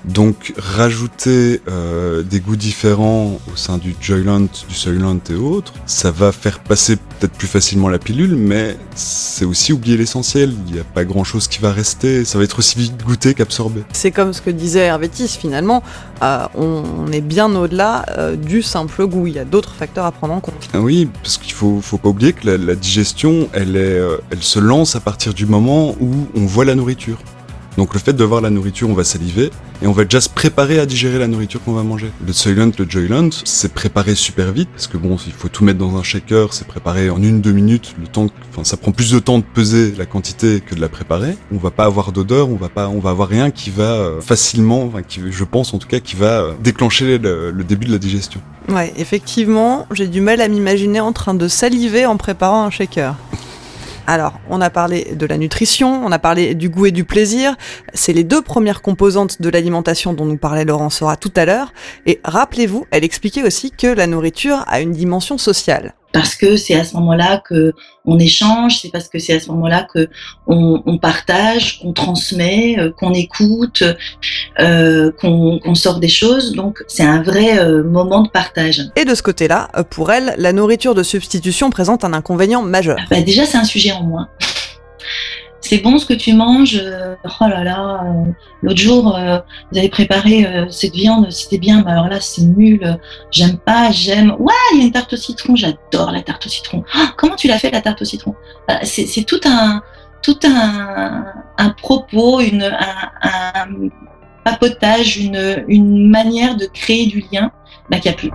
Donc 0.07 0.55
rajouter 0.57 1.61
euh, 1.69 2.23
des 2.23 2.39
goûts 2.39 2.57
différents 2.57 3.41
au 3.53 3.57
sein 3.57 3.77
du 3.77 3.97
Joyland, 4.01 4.47
du 4.69 4.75
Soylent 4.75 5.19
et 5.31 5.35
autres, 5.35 5.73
ça 5.85 6.13
va 6.13 6.31
faire 6.31 6.61
passer 6.61 6.97
peut-être 6.97 7.33
plus 7.33 7.49
facilement 7.49 7.89
la 7.89 7.99
pilule, 7.99 8.37
mais 8.37 8.77
c'est 8.95 9.45
aussi 9.45 9.73
oublier 9.73 9.97
l'essentiel. 9.97 10.55
Il 10.69 10.75
n'y 10.75 10.81
a 10.81 10.85
pas 10.85 11.05
grand-chose 11.05 11.49
qui 11.49 11.59
va 11.59 11.73
rester. 11.73 12.25
Ça 12.25 12.39
va 12.39 12.45
être 12.45 12.61
aussi 12.61 12.79
vite 12.79 13.05
goûté 13.05 13.35
qu'absorbé. 13.35 13.83
C'est 13.93 14.13
comme 14.13 14.33
ce 14.33 14.41
que 14.41 14.51
disait 14.51 14.81
Hervétis, 14.81 15.37
finalement, 15.41 15.83
euh, 16.23 16.47
on, 16.55 16.85
on 16.99 17.11
est 17.11 17.21
bien 17.21 17.55
au-delà 17.57 18.07
euh, 18.17 18.37
du 18.37 18.63
simple 18.63 19.07
goût. 19.07 19.27
Il 19.27 19.35
y 19.35 19.41
a 19.41 19.45
d'autres 19.45 19.75
facteurs 19.75 20.05
à 20.05 20.13
prendre 20.13 20.35
en 20.35 20.41
compte. 20.41 20.69
Ah 20.73 20.81
oui, 20.81 21.09
parce 21.23 21.37
qu'il 21.37 21.53
faut, 21.53 21.81
faut 21.83 21.99
pas 21.99 22.11
oublier 22.11 22.33
que 22.33 22.47
la, 22.47 22.57
la 22.59 22.77
digestion, 22.77 23.49
elle, 23.53 23.77
est, 23.77 24.01
elle 24.31 24.43
se 24.43 24.61
lance 24.61 24.95
à 24.95 25.01
partir 25.01 25.35
du 25.35 25.47
moment 25.47 25.97
où 26.01 26.29
on 26.37 26.47
voit 26.47 26.65
la 26.65 26.77
nourriture. 26.77 27.19
Donc 27.77 27.93
le 27.93 28.01
fait 28.01 28.15
de 28.15 28.25
voir 28.25 28.41
la 28.41 28.51
nourriture, 28.51 28.89
on 28.89 28.95
va 28.95 29.05
saliver 29.05 29.51
et 29.83 29.87
on 29.87 29.93
va 29.93 30.05
déjà 30.05 30.21
se 30.21 30.29
préparer 30.29 30.79
à 30.79 30.87
digérer 30.87 31.19
la 31.19 31.27
nourriture 31.27 31.63
qu'on 31.63 31.75
va 31.75 31.83
manger. 31.83 32.11
Le 32.27 32.33
Soylent, 32.33 32.73
le 32.79 32.87
Joyland, 32.89 33.29
c'est 33.45 33.73
préparé 33.75 34.15
super 34.15 34.53
vite 34.53 34.69
parce 34.73 34.87
que 34.87 34.97
bon, 34.97 35.17
il 35.27 35.33
faut 35.33 35.49
tout 35.49 35.65
mettre 35.65 35.79
dans 35.79 35.97
un 35.97 36.03
shaker, 36.03 36.55
c'est 36.55 36.67
préparé 36.67 37.11
en 37.11 37.23
une 37.23 37.41
deux 37.41 37.53
minutes. 37.53 37.95
Le 38.01 38.07
temps, 38.07 38.29
enfin, 38.51 38.65
ça 38.65 38.77
prend 38.77 38.93
plus 38.93 39.11
de 39.11 39.19
temps 39.19 39.39
de 39.39 39.45
peser 39.45 39.93
la 39.99 40.07
quantité 40.07 40.61
que 40.61 40.75
de 40.75 40.81
la 40.81 40.89
préparer. 40.89 41.37
On 41.53 41.59
va 41.59 41.71
pas 41.71 41.85
avoir 41.85 42.13
d'odeur, 42.13 42.49
on 42.49 42.57
va 42.57 42.69
pas, 42.69 42.89
on 42.89 42.99
va 42.99 43.11
avoir 43.11 43.29
rien 43.29 43.51
qui 43.51 43.71
va 43.71 43.83
euh, 43.83 44.21
facilement, 44.21 44.85
enfin, 44.85 45.03
qui, 45.03 45.21
je 45.31 45.45
pense 45.45 45.75
en 45.75 45.79
tout 45.79 45.89
cas, 45.89 46.01
qui 46.01 46.17
va 46.17 46.41
euh, 46.41 46.53
déclencher 46.63 47.19
le, 47.19 47.51
le 47.51 47.65
début 47.65 47.87
de 47.87 47.93
la 47.93 47.99
digestion. 47.99 48.41
Ouais, 48.69 48.93
effectivement, 48.97 49.87
j'ai 49.93 50.09
du 50.09 50.21
mal 50.21 50.41
à 50.41 50.49
m'imaginer 50.49 51.01
en 51.01 51.13
train 51.13 51.35
de 51.35 51.47
saliver 51.47 52.07
en 52.07 52.17
préparant 52.17 52.65
un 52.65 52.71
shaker. 52.71 53.17
Alors, 54.07 54.41
on 54.49 54.61
a 54.61 54.71
parlé 54.71 55.15
de 55.15 55.27
la 55.27 55.37
nutrition, 55.37 56.05
on 56.05 56.13
a 56.13 56.19
parlé 56.19 56.55
du 56.55 56.69
goût 56.69 56.87
et 56.87 56.93
du 56.93 57.05
plaisir. 57.05 57.57
C'est 57.93 58.13
les 58.13 58.23
deux 58.23 58.41
premières 58.41 58.81
composantes 58.81 59.43
de 59.43 59.49
l'alimentation 59.49 60.13
dont 60.13 60.25
nous 60.25 60.37
parlait 60.37 60.65
Laurent 60.65 60.91
Sora 60.91 61.17
tout 61.17 61.33
à 61.35 61.45
l'heure. 61.45 61.73
Et 62.07 62.21
rappelez-vous, 62.25 62.87
elle 62.93 63.03
expliquait 63.03 63.43
aussi 63.43 63.73
que 63.73 63.89
la 63.89 64.07
nourriture 64.07 64.65
a 64.69 64.81
une 64.81 64.93
dimension 64.93 65.39
sociale 65.39 65.95
parce 66.17 66.35
que 66.35 66.57
c'est 66.57 66.75
à 66.75 66.83
ce 66.83 66.95
moment-là 66.95 67.43
que 67.47 67.75
on 68.07 68.19
échange, 68.19 68.79
c'est 68.81 68.89
parce 68.89 69.09
que 69.09 69.19
c'est 69.19 69.35
à 69.35 69.41
ce 69.41 69.49
moment-là 69.49 69.87
que 69.93 70.09
on, 70.47 70.83
on 70.87 70.97
partage, 70.97 71.79
qu'on 71.79 71.93
transmet, 71.93 72.79
euh, 72.79 72.91
qu'on 72.91 73.13
écoute, 73.13 73.83
euh, 74.59 75.13
qu'on 75.21 75.75
sort 75.75 76.01
des 76.01 76.09
choses. 76.09 76.53
Donc 76.53 76.83
c'est 76.89 77.03
un 77.03 77.23
vrai 77.23 77.59
euh, 77.59 77.85
moment 77.85 78.23
de 78.23 78.31
partage. 78.31 78.81
Et 78.97 79.05
de 79.05 79.15
ce 79.15 79.23
côté-là, 79.23 79.69
pour 79.91 80.11
elle, 80.11 80.35
la 80.39 80.55
nourriture 80.55 80.95
de 80.95 81.03
substitution 81.03 81.69
présente 81.69 82.03
un 82.03 82.15
inconvénient 82.15 82.63
majeur. 82.63 82.97
Bah, 83.11 83.21
déjà 83.21 83.45
c'est 83.45 83.59
un 83.59 83.65
sujet 83.65 83.93
en 83.93 84.03
moins. 84.03 84.29
C'est 85.69 85.79
bon 85.79 85.99
ce 85.99 86.07
que 86.07 86.15
tu 86.15 86.33
manges. 86.33 86.81
euh, 86.81 87.17
oh 87.25 87.49
là 87.49 87.65
là, 87.65 88.05
euh, 88.05 88.31
l'autre 88.63 88.79
jour, 88.79 89.17
euh, 89.17 89.41
vous 89.73 89.79
avez 89.79 89.89
préparé 89.89 90.47
cette 90.71 90.95
viande, 90.95 91.29
c'était 91.33 91.59
bien, 91.59 91.83
mais 91.85 91.91
alors 91.91 92.09
là, 92.09 92.21
c'est 92.21 92.43
nul. 92.43 92.97
J'aime 93.33 93.57
pas, 93.57 93.91
j'aime. 93.91 94.37
Ouais, 94.39 94.55
il 94.73 94.79
y 94.79 94.83
a 94.83 94.85
une 94.87 94.93
tarte 94.93 95.13
au 95.15 95.17
citron, 95.17 95.57
j'adore 95.57 96.13
la 96.13 96.23
tarte 96.23 96.47
au 96.47 96.49
citron. 96.49 96.85
Ah, 96.95 97.13
comment 97.17 97.35
tu 97.35 97.49
l'as 97.49 97.59
fait 97.59 97.73
la 97.73 97.81
tarte 97.81 98.01
au 98.01 98.05
citron? 98.05 98.37
C'est 98.85 99.25
tout 99.27 99.41
un, 99.45 99.83
tout 100.23 100.39
un, 100.45 101.25
un 101.59 101.71
propos, 101.71 102.39
un, 102.41 103.67
papotage, 104.45 105.17
une, 105.17 105.65
une 105.67 106.09
manière 106.09 106.55
de 106.55 106.67
créer 106.67 107.07
du 107.07 107.25
lien 107.33 107.51
bah, 107.91 107.99
qu'il 107.99 108.13
a 108.13 108.15
plus. 108.15 108.31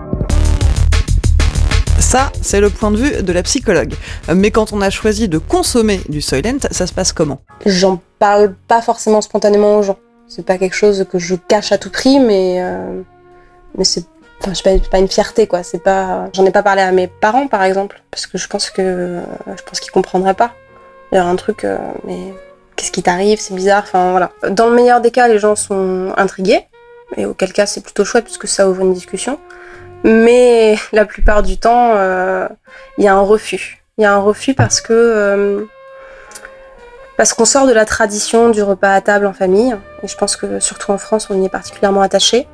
Ça, 2.12 2.30
c'est 2.41 2.60
le 2.60 2.69
point 2.69 2.91
de 2.91 2.97
vue 2.97 3.24
de 3.24 3.32
la 3.32 3.41
psychologue. 3.41 3.93
Mais 4.36 4.52
quand 4.52 4.74
on 4.74 4.82
a 4.82 4.89
choisi 4.89 5.30
de 5.30 5.38
consommer 5.38 6.02
du 6.10 6.19
Soylent, 6.19 6.60
ça 6.69 6.86
se 6.86 6.91
passe 6.91 7.13
comment? 7.13 7.39
J'en 7.65 8.02
parle 8.19 8.54
pas 8.67 8.82
forcément 8.82 9.21
spontanément 9.21 9.78
aux 9.78 9.82
gens. 9.82 9.97
C'est 10.28 10.45
pas 10.45 10.58
quelque 10.58 10.76
chose 10.76 11.06
que 11.10 11.19
je 11.19 11.36
cache 11.36 11.71
à 11.71 11.78
tout 11.78 11.89
prix, 11.89 12.19
mais 12.19 12.58
euh, 12.62 13.02
mais 13.78 13.86
c'est 13.86 14.04
pas, 14.41 15.00
une 15.00 15.08
fierté 15.08 15.47
quoi. 15.47 15.63
C'est 15.63 15.82
pas, 15.82 16.28
j'en 16.34 16.45
ai 16.45 16.52
pas 16.52 16.63
parlé 16.63 16.82
à 16.82 16.91
mes 16.91 17.08
parents 17.08 17.47
par 17.47 17.63
exemple, 17.63 18.04
parce 18.12 18.28
que 18.28 18.38
je 18.38 18.50
pense 18.50 18.69
que 18.71 19.21
je 19.47 19.63
pense 19.63 19.80
qu'ils 19.80 19.93
comprendraient 19.93 20.34
pas. 20.34 20.52
Il 21.13 21.15
y 21.15 21.17
a 21.17 21.26
un 21.26 21.38
truc, 21.38 21.63
euh, 21.63 21.78
mais 22.06 22.34
qu'est-ce 22.76 22.91
qui 22.91 23.04
t'arrive? 23.04 23.39
C'est 23.39 23.56
bizarre. 23.56 23.86
Dans 23.93 24.67
le 24.67 24.76
meilleur 24.76 25.00
des 25.00 25.12
cas, 25.12 25.30
les 25.30 25.39
gens 25.39 25.56
sont 25.56 26.12
intrigués, 26.17 26.65
et 27.15 27.26
auquel 27.26 27.54
cas 27.54 27.67
c'est 27.67 27.82
plutôt 27.82 28.04
chouette 28.04 28.26
puisque 28.26 28.50
ça 28.50 28.69
ouvre 28.69 28.82
une 28.82 28.93
discussion. 28.93 29.39
Mais 30.04 30.76
la 30.92 31.06
plupart 31.06 31.44
du 31.44 31.58
temps, 31.58 31.92
euh, 31.96 32.48
il 32.98 33.04
y 33.04 33.08
a 33.08 33.14
un 33.14 33.22
refus. 33.22 33.84
Il 33.98 34.02
y 34.02 34.06
a 34.06 34.14
un 34.14 34.20
refus 34.20 34.54
parce 34.54 34.82
que 34.82 34.94
euh, 34.94 35.66
parce 37.18 37.34
qu'on 37.34 37.46
sort 37.46 37.68
de 37.68 37.74
la 37.74 37.86
tradition 37.86 38.50
du 38.50 38.64
repas 38.64 38.94
à 38.94 39.02
table 39.02 39.28
en 39.28 39.34
famille. 39.34 39.76
Et 40.02 40.08
je 40.08 40.18
pense 40.18 40.36
que 40.36 40.60
surtout 40.60 40.92
en 40.92 40.98
France, 40.98 41.28
on 41.30 41.40
y 41.40 41.46
est 41.46 41.50
particulièrement 41.50 42.02
attaché. 42.02 42.48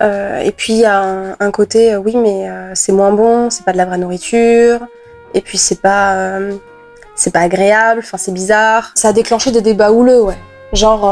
Euh, 0.00 0.40
et 0.40 0.50
puis 0.50 0.72
il 0.74 0.80
y 0.80 0.84
a 0.84 1.36
un, 1.38 1.50
côté, 1.52 1.96
oui, 1.96 2.16
mais 2.16 2.50
c'est 2.74 2.92
moins 2.92 3.12
bon, 3.12 3.48
c'est 3.48 3.64
pas 3.64 3.72
de 3.72 3.78
la 3.78 3.84
vraie 3.84 3.98
nourriture. 3.98 4.80
Et 5.34 5.40
puis 5.40 5.58
c'est 5.58 5.80
pas 5.80 6.38
c'est 7.14 7.32
pas 7.32 7.40
agréable. 7.40 8.00
Enfin, 8.02 8.18
c'est 8.18 8.32
bizarre. 8.32 8.90
Ça 8.96 9.08
a 9.08 9.12
déclenché 9.12 9.52
des 9.52 9.62
débats 9.62 9.92
houleux, 9.92 10.20
ouais. 10.20 10.38
Genre 10.72 11.04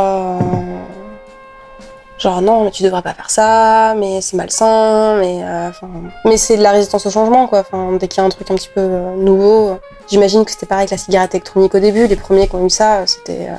Genre 2.25 2.41
non, 2.41 2.65
mais 2.65 2.71
tu 2.71 2.83
devrais 2.83 3.03
pas 3.03 3.13
faire 3.13 3.29
ça, 3.29 3.95
mais 3.99 4.23
c'est 4.23 4.35
malsain, 4.39 5.19
mais 5.19 5.41
euh, 5.45 5.69
mais 6.25 6.39
c'est 6.39 6.57
de 6.57 6.63
la 6.63 6.71
résistance 6.71 7.05
au 7.05 7.11
changement 7.11 7.47
quoi. 7.47 7.59
Enfin, 7.59 7.93
dès 8.01 8.09
qu'il 8.09 8.17
y 8.17 8.21
a 8.23 8.25
un 8.25 8.31
truc 8.31 8.51
un 8.51 8.55
petit 8.55 8.71
peu 8.75 8.81
euh, 8.81 9.15
nouveau, 9.17 9.77
j'imagine 10.09 10.43
que 10.47 10.51
c'était 10.51 10.65
pareil 10.65 10.85
avec 10.85 10.93
la 10.93 10.97
cigarette 10.97 11.35
électronique 11.35 11.75
au 11.75 11.81
début. 11.81 12.07
Les 12.07 12.17
premiers 12.17 12.49
qui 12.49 12.55
ont 12.55 12.65
eu 12.65 12.71
ça, 12.71 13.01
euh, 13.01 13.03
c'était 13.07 13.49
euh, 13.51 13.57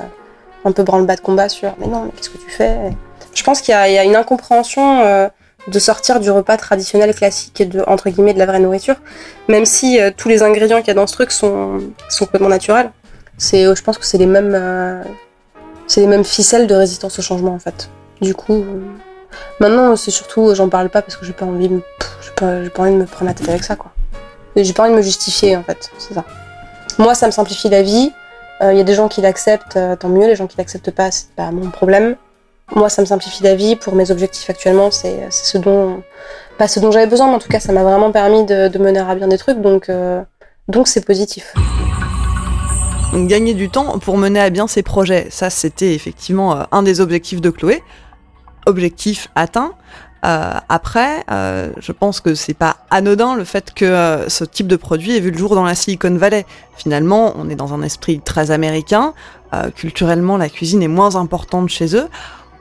un 0.64 0.72
peu 0.72 0.82
branle-bas 0.82 1.14
de 1.14 1.20
combat 1.20 1.48
sur 1.48 1.76
mais 1.78 1.86
non, 1.86 2.06
mais 2.06 2.10
qu'est-ce 2.16 2.28
que 2.28 2.38
tu 2.38 2.50
fais? 2.50 2.76
Je 3.34 3.44
pense 3.44 3.60
qu'il 3.60 3.70
y, 3.70 3.76
a- 3.76 4.02
une 4.02 4.16
incompréhension 4.16 5.28
de 5.68 5.78
sortir 5.78 6.18
du 6.18 6.32
repas 6.32 6.56
traditionnel 6.56 7.14
classique 7.14 7.60
et 7.60 7.66
de 7.66 7.84
entre 7.86 8.10
guillemets 8.10 8.34
de 8.34 8.40
la 8.40 8.46
vraie 8.46 8.58
nourriture, 8.58 8.96
même 9.46 9.64
si 9.64 10.00
tous 10.16 10.28
les 10.28 10.42
ingrédients 10.42 10.78
qu'il 10.78 10.88
y 10.88 10.90
a 10.90 10.94
dans 10.94 11.06
ce 11.06 11.12
truc 11.12 11.30
sont 11.30 11.78
sont 12.08 12.24
complètement 12.24 12.48
naturels. 12.48 12.90
C'est, 13.38 13.62
je 13.62 13.82
pense 13.84 13.96
que 13.96 14.06
c'est 14.06 14.18
les 14.18 14.26
mêmes 14.26 15.04
c'est 15.86 16.00
les 16.00 16.08
mêmes 16.08 16.24
ficelles 16.24 16.66
de 16.66 16.74
résistance 16.74 17.16
au 17.20 17.22
changement 17.22 17.54
en 17.54 17.60
fait. 17.60 17.90
Du 18.20 18.34
coup, 18.34 18.54
euh, 18.54 18.80
maintenant 19.60 19.96
c'est 19.96 20.10
surtout, 20.10 20.54
j'en 20.54 20.68
parle 20.68 20.88
pas 20.88 21.02
parce 21.02 21.16
que 21.16 21.26
j'ai 21.26 21.32
pas 21.32 21.46
envie, 21.46 21.68
j'ai 21.68 22.30
pas, 22.36 22.60
pas 22.74 22.82
envie 22.82 22.92
de 22.92 22.96
me 22.96 23.06
prendre 23.06 23.26
la 23.26 23.34
tête 23.34 23.48
avec 23.48 23.64
ça 23.64 23.76
quoi. 23.76 23.92
J'ai 24.56 24.72
pas 24.72 24.84
envie 24.84 24.92
de 24.92 24.96
me 24.96 25.02
justifier 25.02 25.56
en 25.56 25.62
fait, 25.62 25.90
c'est 25.98 26.14
ça. 26.14 26.24
Moi 26.98 27.14
ça 27.14 27.26
me 27.26 27.32
simplifie 27.32 27.68
la 27.68 27.82
vie. 27.82 28.12
Il 28.62 28.76
y 28.76 28.80
a 28.80 28.84
des 28.84 28.94
gens 28.94 29.08
qui 29.08 29.20
l'acceptent, 29.20 29.76
euh, 29.76 29.96
tant 29.96 30.08
mieux. 30.08 30.26
Les 30.26 30.34
gens 30.34 30.46
qui 30.46 30.56
l'acceptent 30.56 30.90
pas, 30.90 31.10
c'est 31.10 31.28
pas 31.36 31.50
mon 31.50 31.70
problème. 31.70 32.16
Moi 32.74 32.88
ça 32.88 33.02
me 33.02 33.06
simplifie 33.06 33.42
la 33.42 33.54
vie. 33.54 33.76
Pour 33.76 33.94
mes 33.94 34.10
objectifs 34.10 34.48
actuellement, 34.48 34.90
c'est 34.90 35.28
ce 35.30 35.58
dont, 35.58 36.02
pas 36.56 36.68
ce 36.68 36.80
dont 36.80 36.90
j'avais 36.90 37.06
besoin, 37.06 37.28
mais 37.28 37.34
en 37.34 37.38
tout 37.38 37.48
cas 37.48 37.60
ça 37.60 37.72
m'a 37.72 37.82
vraiment 37.82 38.10
permis 38.12 38.44
de, 38.46 38.78
mener 38.78 39.00
à 39.00 39.14
bien 39.14 39.28
des 39.28 39.38
trucs, 39.38 39.60
donc 39.60 39.88
euh, 39.88 40.22
donc 40.68 40.88
c'est 40.88 41.04
positif. 41.04 41.54
Gagner 43.14 43.54
du 43.54 43.70
temps 43.70 43.98
pour 43.98 44.18
mener 44.18 44.40
à 44.40 44.50
bien 44.50 44.66
ses 44.66 44.82
projets, 44.82 45.28
ça 45.30 45.50
c'était 45.50 45.94
effectivement 45.94 46.56
euh, 46.56 46.62
un 46.72 46.82
des 46.82 47.00
objectifs 47.00 47.40
de 47.40 47.50
Chloé. 47.50 47.82
Objectif 48.66 49.28
atteint. 49.34 49.72
Euh, 50.24 50.54
après, 50.68 51.24
euh, 51.30 51.70
je 51.78 51.92
pense 51.92 52.20
que 52.20 52.34
c'est 52.34 52.54
pas 52.54 52.78
anodin 52.90 53.36
le 53.36 53.44
fait 53.44 53.72
que 53.72 53.84
euh, 53.84 54.28
ce 54.28 54.44
type 54.44 54.66
de 54.66 54.76
produit 54.76 55.16
ait 55.16 55.20
vu 55.20 55.30
le 55.30 55.38
jour 55.38 55.54
dans 55.54 55.64
la 55.64 55.74
Silicon 55.74 56.16
Valley. 56.16 56.46
Finalement, 56.76 57.34
on 57.36 57.48
est 57.48 57.54
dans 57.54 57.74
un 57.74 57.82
esprit 57.82 58.20
très 58.20 58.50
américain. 58.50 59.14
Culturellement, 59.74 60.36
la 60.36 60.50
cuisine 60.50 60.82
est 60.82 60.88
moins 60.88 61.16
importante 61.16 61.70
chez 61.70 61.96
eux. 61.96 62.08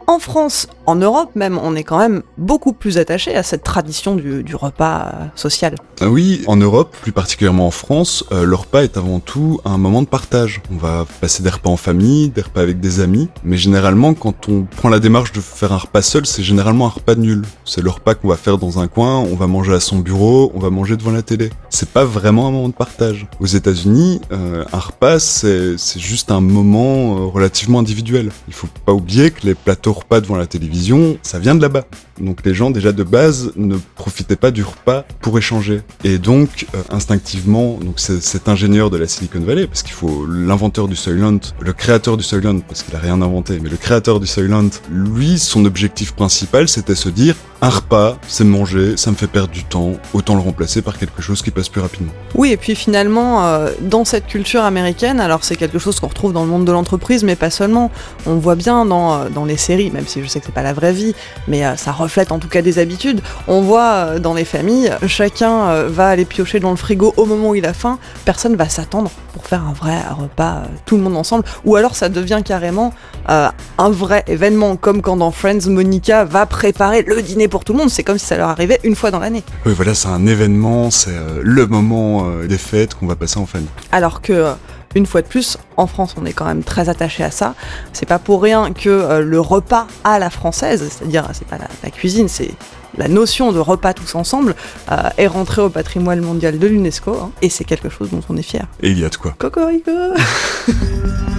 En 0.07 0.19
France, 0.19 0.67
en 0.85 0.95
Europe 0.95 1.31
même, 1.33 1.57
on 1.57 1.75
est 1.75 1.83
quand 1.83 1.97
même 1.97 2.21
beaucoup 2.37 2.73
plus 2.73 2.99
attaché 2.99 3.35
à 3.35 3.41
cette 3.41 3.63
tradition 3.63 4.15
du, 4.15 4.55
repas 4.55 5.07
euh, 5.07 5.25
social. 5.33 5.75
Ah 5.99 6.09
oui, 6.09 6.43
en 6.45 6.57
Europe, 6.57 6.95
plus 7.01 7.11
particulièrement 7.11 7.65
en 7.65 7.71
France, 7.71 8.23
euh, 8.31 8.43
le 8.43 8.55
repas 8.55 8.83
est 8.83 8.97
avant 8.97 9.19
tout 9.19 9.59
un 9.65 9.79
moment 9.79 10.03
de 10.03 10.07
partage. 10.07 10.61
On 10.71 10.77
va 10.77 11.07
passer 11.21 11.41
des 11.41 11.49
repas 11.49 11.71
en 11.71 11.77
famille, 11.77 12.29
des 12.29 12.41
repas 12.41 12.61
avec 12.61 12.79
des 12.79 12.99
amis, 12.99 13.29
mais 13.43 13.57
généralement 13.57 14.13
quand 14.13 14.47
on 14.47 14.61
prend 14.63 14.89
la 14.89 14.99
démarche 14.99 15.31
de 15.31 15.41
faire 15.41 15.73
un 15.73 15.77
repas 15.77 16.03
seul, 16.03 16.27
c'est 16.27 16.43
généralement 16.43 16.85
un 16.85 16.89
repas 16.89 17.15
nul. 17.15 17.41
C'est 17.65 17.81
le 17.81 17.89
repas 17.89 18.13
qu'on 18.13 18.27
va 18.27 18.37
faire 18.37 18.59
dans 18.59 18.79
un 18.79 18.87
coin, 18.87 19.17
on 19.17 19.35
va 19.35 19.47
manger 19.47 19.73
à 19.73 19.79
son 19.79 19.97
bureau, 19.97 20.51
on 20.53 20.59
va 20.59 20.69
manger 20.69 20.97
devant 20.97 21.11
la 21.11 21.23
télé. 21.23 21.49
C'est 21.71 21.89
pas 21.89 22.05
vraiment 22.05 22.47
un 22.47 22.51
moment 22.51 22.69
de 22.69 22.73
partage. 22.73 23.25
Aux 23.39 23.47
États-Unis, 23.47 24.21
euh, 24.31 24.63
un 24.71 24.79
repas 24.79 25.17
c'est 25.17 25.77
juste 25.97 26.29
un 26.29 26.41
moment 26.41 27.27
relativement 27.31 27.79
individuel. 27.79 28.31
Il 28.47 28.53
faut 28.53 28.67
pas 28.85 28.93
oublier 28.93 29.31
que 29.31 29.47
les 29.47 29.55
plateaux 29.55 29.94
repas 29.95 30.21
devant 30.21 30.35
la 30.35 30.47
télévision, 30.47 31.17
ça 31.21 31.39
vient 31.39 31.55
de 31.55 31.61
là-bas. 31.61 31.85
Donc 32.19 32.45
les 32.45 32.53
gens 32.53 32.69
déjà 32.71 32.91
de 32.91 33.03
base 33.03 33.51
ne 33.55 33.77
profitaient 33.95 34.35
pas 34.35 34.51
du 34.51 34.63
repas 34.63 35.05
pour 35.21 35.37
échanger. 35.37 35.81
Et 36.03 36.17
donc 36.17 36.65
euh, 36.73 36.81
instinctivement, 36.89 37.77
donc 37.81 37.99
cet 37.99 38.47
ingénieur 38.47 38.89
de 38.89 38.97
la 38.97 39.07
Silicon 39.07 39.41
Valley, 39.41 39.67
parce 39.67 39.83
qu'il 39.83 39.93
faut 39.93 40.25
l'inventeur 40.25 40.87
du 40.87 40.95
Soylent, 40.95 41.39
le 41.59 41.73
créateur 41.73 42.17
du 42.17 42.23
Soylent, 42.23 42.61
parce 42.61 42.83
qu'il 42.83 42.95
a 42.95 42.99
rien 42.99 43.21
inventé, 43.21 43.59
mais 43.61 43.69
le 43.69 43.77
créateur 43.77 44.19
du 44.19 44.27
Soylent, 44.27 44.69
lui, 44.89 45.39
son 45.39 45.65
objectif 45.65 46.13
principal, 46.13 46.67
c'était 46.67 46.95
se 46.95 47.09
dire 47.09 47.35
Un 47.61 47.69
repas, 47.69 48.17
c'est 48.27 48.43
manger, 48.43 48.97
ça 48.97 49.11
me 49.11 49.15
fait 49.15 49.27
perdre 49.27 49.51
du 49.51 49.63
temps, 49.63 49.93
autant 50.13 50.35
le 50.35 50.41
remplacer 50.41 50.81
par 50.81 50.97
quelque 50.97 51.21
chose 51.21 51.41
qui 51.41 51.51
passe 51.51 51.69
plus 51.69 51.81
rapidement. 51.81 52.11
Oui, 52.35 52.51
et 52.51 52.57
puis 52.57 52.75
finalement, 52.75 53.45
euh, 53.45 53.71
dans 53.81 54.05
cette 54.05 54.27
culture 54.27 54.63
américaine, 54.63 55.19
alors 55.19 55.43
c'est 55.43 55.55
quelque 55.55 55.79
chose 55.79 55.99
qu'on 55.99 56.07
retrouve 56.07 56.33
dans 56.33 56.43
le 56.43 56.49
monde 56.49 56.65
de 56.65 56.71
l'entreprise, 56.71 57.23
mais 57.23 57.35
pas 57.35 57.49
seulement. 57.49 57.91
On 58.25 58.35
voit 58.35 58.55
bien 58.55 58.85
dans, 58.85 59.13
euh, 59.13 59.29
dans 59.29 59.45
les 59.45 59.57
séries, 59.57 59.84
même 59.91 60.07
si 60.07 60.21
je 60.21 60.27
sais 60.27 60.39
que 60.39 60.45
c'est 60.45 60.51
pas 60.51 60.63
la 60.63 60.73
vraie 60.73 60.93
vie, 60.93 61.15
mais 61.47 61.65
euh, 61.65 61.75
ça 61.75 61.91
reflète 61.91 62.31
en 62.31 62.39
tout 62.39 62.47
cas 62.47 62.61
des 62.61 62.79
habitudes. 62.79 63.21
On 63.47 63.61
voit 63.61 63.91
euh, 63.93 64.19
dans 64.19 64.33
les 64.33 64.45
familles, 64.45 64.91
chacun 65.07 65.67
euh, 65.67 65.89
va 65.89 66.07
aller 66.07 66.25
piocher 66.25 66.59
dans 66.59 66.71
le 66.71 66.75
frigo 66.75 67.13
au 67.17 67.25
moment 67.25 67.49
où 67.49 67.55
il 67.55 67.65
a 67.65 67.73
faim, 67.73 67.99
personne 68.25 68.55
va 68.55 68.69
s'attendre 68.69 69.11
pour 69.33 69.45
faire 69.45 69.63
un 69.67 69.73
vrai 69.73 70.01
repas, 70.17 70.63
tout 70.85 70.95
le 70.95 71.03
monde 71.03 71.17
ensemble, 71.17 71.43
ou 71.65 71.75
alors 71.75 71.95
ça 71.95 72.07
devient 72.07 72.41
carrément 72.43 72.93
euh, 73.29 73.49
un 73.77 73.89
vrai 73.89 74.23
événement, 74.27 74.77
comme 74.77 75.01
quand 75.01 75.17
dans 75.17 75.31
Friends, 75.31 75.67
Monica 75.67 76.23
va 76.23 76.45
préparer 76.45 77.01
le 77.01 77.21
dîner 77.21 77.47
pour 77.47 77.65
tout 77.65 77.73
le 77.73 77.79
monde, 77.79 77.89
c'est 77.89 78.03
comme 78.03 78.17
si 78.17 78.25
ça 78.25 78.37
leur 78.37 78.49
arrivait 78.49 78.79
une 78.83 78.95
fois 78.95 79.11
dans 79.11 79.19
l'année. 79.19 79.43
Oui, 79.65 79.73
voilà, 79.75 79.93
c'est 79.93 80.07
un 80.07 80.25
événement, 80.25 80.89
c'est 80.89 81.09
euh, 81.11 81.41
le 81.41 81.67
moment 81.67 82.27
euh, 82.27 82.47
des 82.47 82.57
fêtes 82.57 82.95
qu'on 82.95 83.07
va 83.07 83.15
passer 83.15 83.37
en 83.37 83.45
famille. 83.45 83.67
Alors 83.91 84.21
que, 84.21 84.53
une 84.95 85.05
fois 85.05 85.21
de 85.21 85.27
plus, 85.27 85.57
en 85.77 85.87
France, 85.87 86.15
on 86.17 86.25
est 86.25 86.33
quand 86.33 86.45
même 86.45 86.63
très 86.63 86.89
attaché 86.89 87.23
à 87.23 87.31
ça. 87.31 87.53
C'est 87.93 88.07
pas 88.07 88.19
pour 88.19 88.41
rien 88.41 88.71
que 88.73 88.89
euh, 88.89 89.21
le 89.21 89.39
repas 89.39 89.87
à 90.03 90.19
la 90.19 90.29
française, 90.29 90.87
c'est-à-dire, 90.89 91.27
c'est 91.33 91.47
pas 91.47 91.57
la, 91.57 91.67
la 91.83 91.91
cuisine, 91.91 92.29
c'est 92.29 92.51
la 92.97 93.09
notion 93.09 93.51
de 93.51 93.59
repas 93.59 93.93
tous 93.93 94.15
ensemble, 94.15 94.55
euh, 94.91 95.09
est 95.17 95.27
rentrée 95.27 95.61
au 95.61 95.69
patrimoine 95.69 96.21
mondial 96.21 96.57
de 96.57 96.67
l'UNESCO, 96.67 97.11
hein, 97.13 97.31
et 97.41 97.49
c'est 97.49 97.65
quelque 97.65 97.89
chose 97.89 98.09
dont 98.09 98.21
on 98.29 98.37
est 98.37 98.41
fier. 98.41 98.65
Et 98.81 98.89
il 98.89 98.99
y 98.99 99.05
a 99.05 99.09
de 99.09 99.15
quoi. 99.15 99.35
Cocorico 99.37 99.91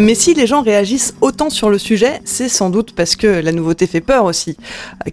Mais 0.00 0.14
si 0.14 0.32
les 0.32 0.46
gens 0.46 0.62
réagissent 0.62 1.12
autant 1.20 1.50
sur 1.50 1.68
le 1.68 1.76
sujet, 1.76 2.22
c'est 2.24 2.48
sans 2.48 2.70
doute 2.70 2.94
parce 2.94 3.16
que 3.16 3.26
la 3.26 3.52
nouveauté 3.52 3.86
fait 3.86 4.00
peur 4.00 4.24
aussi. 4.24 4.56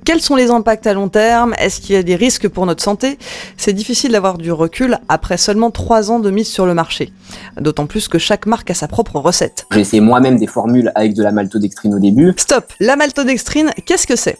Quels 0.05 0.21
sont 0.21 0.37
les 0.37 0.49
impacts 0.49 0.87
à 0.87 0.93
long 0.93 1.09
terme? 1.09 1.53
Est-ce 1.59 1.81
qu'il 1.81 1.93
y 1.93 1.97
a 1.97 2.03
des 2.03 2.15
risques 2.15 2.47
pour 2.47 2.65
notre 2.65 2.81
santé? 2.81 3.19
C'est 3.57 3.73
difficile 3.73 4.13
d'avoir 4.13 4.37
du 4.37 4.49
recul 4.49 4.97
après 5.09 5.35
seulement 5.35 5.71
trois 5.71 6.09
ans 6.09 6.19
de 6.19 6.31
mise 6.31 6.47
sur 6.47 6.65
le 6.65 6.73
marché. 6.73 7.11
D'autant 7.59 7.85
plus 7.85 8.07
que 8.07 8.17
chaque 8.17 8.45
marque 8.45 8.71
a 8.71 8.73
sa 8.73 8.87
propre 8.87 9.19
recette. 9.19 9.65
J'ai 9.73 9.81
essayé 9.81 9.99
moi-même 9.99 10.39
des 10.39 10.47
formules 10.47 10.89
avec 10.95 11.13
de 11.15 11.21
la 11.21 11.33
maltodextrine 11.33 11.93
au 11.93 11.99
début. 11.99 12.33
Stop 12.37 12.71
La 12.79 12.95
maltodextrine, 12.95 13.71
qu'est-ce 13.85 14.07
que 14.07 14.15
c'est? 14.15 14.37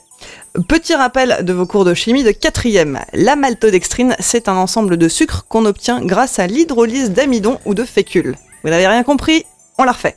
Petit 0.69 0.95
rappel 0.95 1.43
de 1.43 1.51
vos 1.51 1.65
cours 1.65 1.83
de 1.83 1.93
chimie 1.93 2.23
de 2.23 2.31
quatrième. 2.31 2.99
La 3.11 3.35
maltodextrine, 3.35 4.15
c'est 4.21 4.47
un 4.47 4.55
ensemble 4.55 4.95
de 4.95 5.09
sucres 5.09 5.45
qu'on 5.49 5.65
obtient 5.65 5.99
grâce 5.99 6.39
à 6.39 6.47
l'hydrolyse 6.47 7.11
d'amidon 7.11 7.59
ou 7.65 7.73
de 7.73 7.83
fécule. 7.83 8.37
Vous 8.63 8.69
n'avez 8.69 8.87
rien 8.87 9.03
compris? 9.03 9.43
On 9.77 9.83
la 9.83 9.91
refait. 9.91 10.15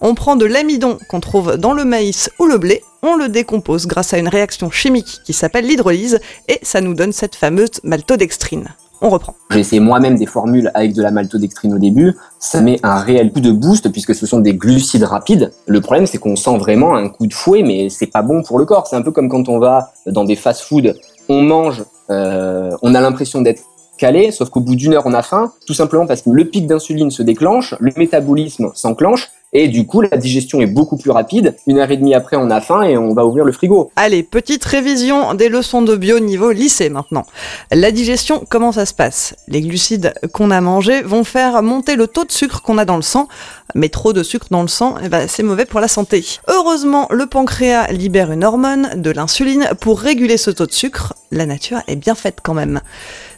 On 0.00 0.14
prend 0.14 0.36
de 0.36 0.46
l'amidon 0.46 0.98
qu'on 1.08 1.20
trouve 1.20 1.56
dans 1.56 1.72
le 1.72 1.84
maïs 1.84 2.30
ou 2.38 2.46
le 2.46 2.58
blé, 2.58 2.82
on 3.02 3.16
le 3.16 3.28
décompose 3.28 3.86
grâce 3.86 4.14
à 4.14 4.18
une 4.18 4.28
réaction 4.28 4.70
chimique 4.70 5.20
qui 5.24 5.32
s'appelle 5.32 5.66
l'hydrolyse 5.66 6.20
et 6.48 6.58
ça 6.62 6.80
nous 6.80 6.94
donne 6.94 7.12
cette 7.12 7.34
fameuse 7.34 7.80
maltodextrine. 7.82 8.68
On 9.04 9.10
reprend. 9.10 9.34
J'ai 9.50 9.58
essayé 9.58 9.80
moi-même 9.80 10.16
des 10.16 10.26
formules 10.26 10.70
avec 10.74 10.92
de 10.92 11.02
la 11.02 11.10
maltodextrine 11.10 11.74
au 11.74 11.78
début. 11.80 12.14
Ça 12.38 12.60
met 12.60 12.78
un 12.84 13.00
réel 13.00 13.32
coup 13.32 13.40
de 13.40 13.50
boost 13.50 13.90
puisque 13.90 14.14
ce 14.14 14.26
sont 14.26 14.38
des 14.38 14.54
glucides 14.54 15.02
rapides. 15.02 15.52
Le 15.66 15.80
problème, 15.80 16.06
c'est 16.06 16.18
qu'on 16.18 16.36
sent 16.36 16.56
vraiment 16.58 16.94
un 16.94 17.08
coup 17.08 17.26
de 17.26 17.34
fouet, 17.34 17.64
mais 17.64 17.88
c'est 17.88 18.06
pas 18.06 18.22
bon 18.22 18.44
pour 18.44 18.60
le 18.60 18.64
corps. 18.64 18.86
C'est 18.86 18.94
un 18.94 19.02
peu 19.02 19.10
comme 19.10 19.28
quand 19.28 19.48
on 19.48 19.58
va 19.58 19.92
dans 20.06 20.22
des 20.22 20.36
fast-food, 20.36 20.94
on 21.28 21.42
mange, 21.42 21.84
euh, 22.10 22.70
on 22.82 22.94
a 22.94 23.00
l'impression 23.00 23.40
d'être 23.40 23.62
sauf 24.30 24.50
qu'au 24.50 24.60
bout 24.60 24.74
d'une 24.74 24.94
heure, 24.94 25.06
on 25.06 25.14
a 25.14 25.22
faim, 25.22 25.52
tout 25.66 25.74
simplement 25.74 26.06
parce 26.06 26.22
que 26.22 26.30
le 26.30 26.44
pic 26.44 26.66
d'insuline 26.66 27.10
se 27.10 27.22
déclenche, 27.22 27.74
le 27.80 27.92
métabolisme 27.96 28.70
s'enclenche, 28.74 29.30
et 29.54 29.68
du 29.68 29.86
coup, 29.86 30.00
la 30.00 30.16
digestion 30.16 30.62
est 30.62 30.66
beaucoup 30.66 30.96
plus 30.96 31.10
rapide. 31.10 31.56
Une 31.66 31.78
heure 31.78 31.90
et 31.90 31.98
demie 31.98 32.14
après, 32.14 32.36
on 32.36 32.48
a 32.48 32.62
faim 32.62 32.82
et 32.84 32.96
on 32.96 33.12
va 33.12 33.26
ouvrir 33.26 33.44
le 33.44 33.52
frigo. 33.52 33.90
Allez, 33.96 34.22
petite 34.22 34.64
révision 34.64 35.34
des 35.34 35.50
leçons 35.50 35.82
de 35.82 35.94
bio 35.94 36.20
niveau 36.20 36.52
lycée 36.52 36.88
maintenant. 36.88 37.26
La 37.70 37.90
digestion, 37.90 38.44
comment 38.48 38.72
ça 38.72 38.86
se 38.86 38.94
passe? 38.94 39.34
Les 39.48 39.60
glucides 39.60 40.14
qu'on 40.32 40.50
a 40.50 40.62
mangés 40.62 41.02
vont 41.02 41.22
faire 41.22 41.62
monter 41.62 41.96
le 41.96 42.06
taux 42.06 42.24
de 42.24 42.32
sucre 42.32 42.62
qu'on 42.62 42.78
a 42.78 42.86
dans 42.86 42.96
le 42.96 43.02
sang. 43.02 43.28
Mais 43.74 43.90
trop 43.90 44.14
de 44.14 44.22
sucre 44.22 44.46
dans 44.50 44.62
le 44.62 44.68
sang, 44.68 44.94
eh 45.04 45.10
ben, 45.10 45.26
c'est 45.28 45.42
mauvais 45.42 45.66
pour 45.66 45.80
la 45.80 45.88
santé. 45.88 46.24
Heureusement, 46.48 47.06
le 47.10 47.26
pancréas 47.26 47.88
libère 47.88 48.32
une 48.32 48.44
hormone, 48.44 48.88
de 48.96 49.10
l'insuline, 49.10 49.68
pour 49.80 50.00
réguler 50.00 50.38
ce 50.38 50.50
taux 50.50 50.66
de 50.66 50.72
sucre. 50.72 51.12
La 51.30 51.44
nature 51.44 51.82
est 51.88 51.96
bien 51.96 52.14
faite 52.14 52.38
quand 52.42 52.54
même. 52.54 52.80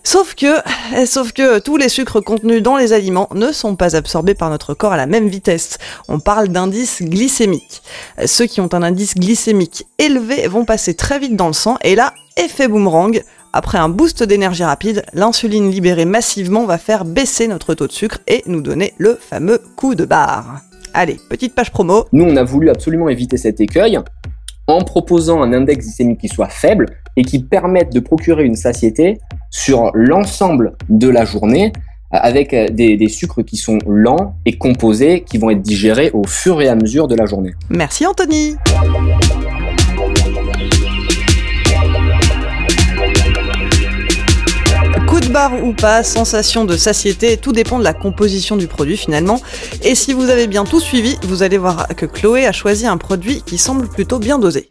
Sauf 0.06 0.34
que, 0.34 0.60
eh, 0.96 1.06
sauf 1.06 1.32
que 1.32 1.58
tous 1.58 1.78
les 1.78 1.88
sucres 1.88 2.22
contenus 2.22 2.62
dans 2.62 2.76
les 2.76 2.92
aliments 2.92 3.28
ne 3.34 3.52
sont 3.52 3.74
pas 3.74 3.96
absorbés 3.96 4.34
par 4.34 4.50
notre 4.50 4.74
corps 4.74 4.92
à 4.92 4.98
la 4.98 5.06
même 5.06 5.28
vitesse. 5.28 5.78
On 6.08 6.20
parle 6.20 6.48
d'indice 6.48 7.02
glycémique. 7.02 7.82
Ceux 8.26 8.44
qui 8.46 8.60
ont 8.60 8.72
un 8.74 8.82
indice 8.82 9.14
glycémique 9.14 9.86
élevé 9.98 10.46
vont 10.46 10.66
passer 10.66 10.94
très 10.94 11.18
vite 11.18 11.36
dans 11.36 11.46
le 11.46 11.54
sang 11.54 11.78
et 11.82 11.94
là, 11.94 12.12
effet 12.36 12.68
boomerang. 12.68 13.22
Après 13.54 13.78
un 13.78 13.88
boost 13.88 14.22
d'énergie 14.22 14.64
rapide, 14.64 15.04
l'insuline 15.14 15.70
libérée 15.70 16.04
massivement 16.04 16.64
va 16.64 16.76
faire 16.76 17.04
baisser 17.04 17.48
notre 17.48 17.74
taux 17.74 17.86
de 17.86 17.92
sucre 17.92 18.18
et 18.26 18.42
nous 18.46 18.60
donner 18.60 18.92
le 18.98 19.14
fameux 19.14 19.60
coup 19.76 19.94
de 19.94 20.04
barre. 20.04 20.60
Allez, 20.92 21.18
petite 21.30 21.54
page 21.54 21.70
promo. 21.70 22.04
Nous, 22.12 22.24
on 22.24 22.36
a 22.36 22.44
voulu 22.44 22.68
absolument 22.68 23.08
éviter 23.08 23.36
cet 23.36 23.60
écueil 23.60 23.98
en 24.66 24.82
proposant 24.82 25.42
un 25.42 25.52
index 25.52 25.86
glycémique 25.86 26.20
qui 26.20 26.28
soit 26.28 26.48
faible 26.48 26.86
et 27.16 27.22
qui 27.22 27.42
permette 27.42 27.92
de 27.92 28.00
procurer 28.00 28.44
une 28.44 28.56
satiété 28.56 29.18
sur 29.54 29.92
l'ensemble 29.94 30.72
de 30.88 31.08
la 31.08 31.24
journée 31.24 31.72
euh, 32.12 32.18
avec 32.20 32.52
euh, 32.52 32.68
des, 32.68 32.96
des, 32.96 33.08
sucres 33.08 33.44
qui 33.44 33.56
sont 33.56 33.78
lents 33.86 34.34
et 34.44 34.58
composés 34.58 35.20
qui 35.20 35.38
vont 35.38 35.48
être 35.48 35.62
digérés 35.62 36.10
au 36.12 36.24
fur 36.24 36.60
et 36.60 36.66
à 36.66 36.74
mesure 36.74 37.06
de 37.06 37.14
la 37.14 37.24
journée. 37.24 37.52
Merci 37.70 38.04
Anthony. 38.04 38.56
Coup 45.06 45.20
de 45.20 45.28
barre 45.28 45.62
ou 45.62 45.72
pas, 45.72 46.02
sensation 46.02 46.64
de 46.64 46.76
satiété, 46.76 47.36
tout 47.36 47.52
dépend 47.52 47.78
de 47.78 47.84
la 47.84 47.94
composition 47.94 48.56
du 48.56 48.66
produit 48.66 48.96
finalement. 48.96 49.40
Et 49.84 49.94
si 49.94 50.14
vous 50.14 50.30
avez 50.30 50.48
bien 50.48 50.64
tout 50.64 50.80
suivi, 50.80 51.16
vous 51.22 51.44
allez 51.44 51.58
voir 51.58 51.86
que 51.96 52.06
Chloé 52.06 52.44
a 52.44 52.52
choisi 52.52 52.88
un 52.88 52.96
produit 52.96 53.42
qui 53.46 53.58
semble 53.58 53.86
plutôt 53.86 54.18
bien 54.18 54.40
dosé. 54.40 54.68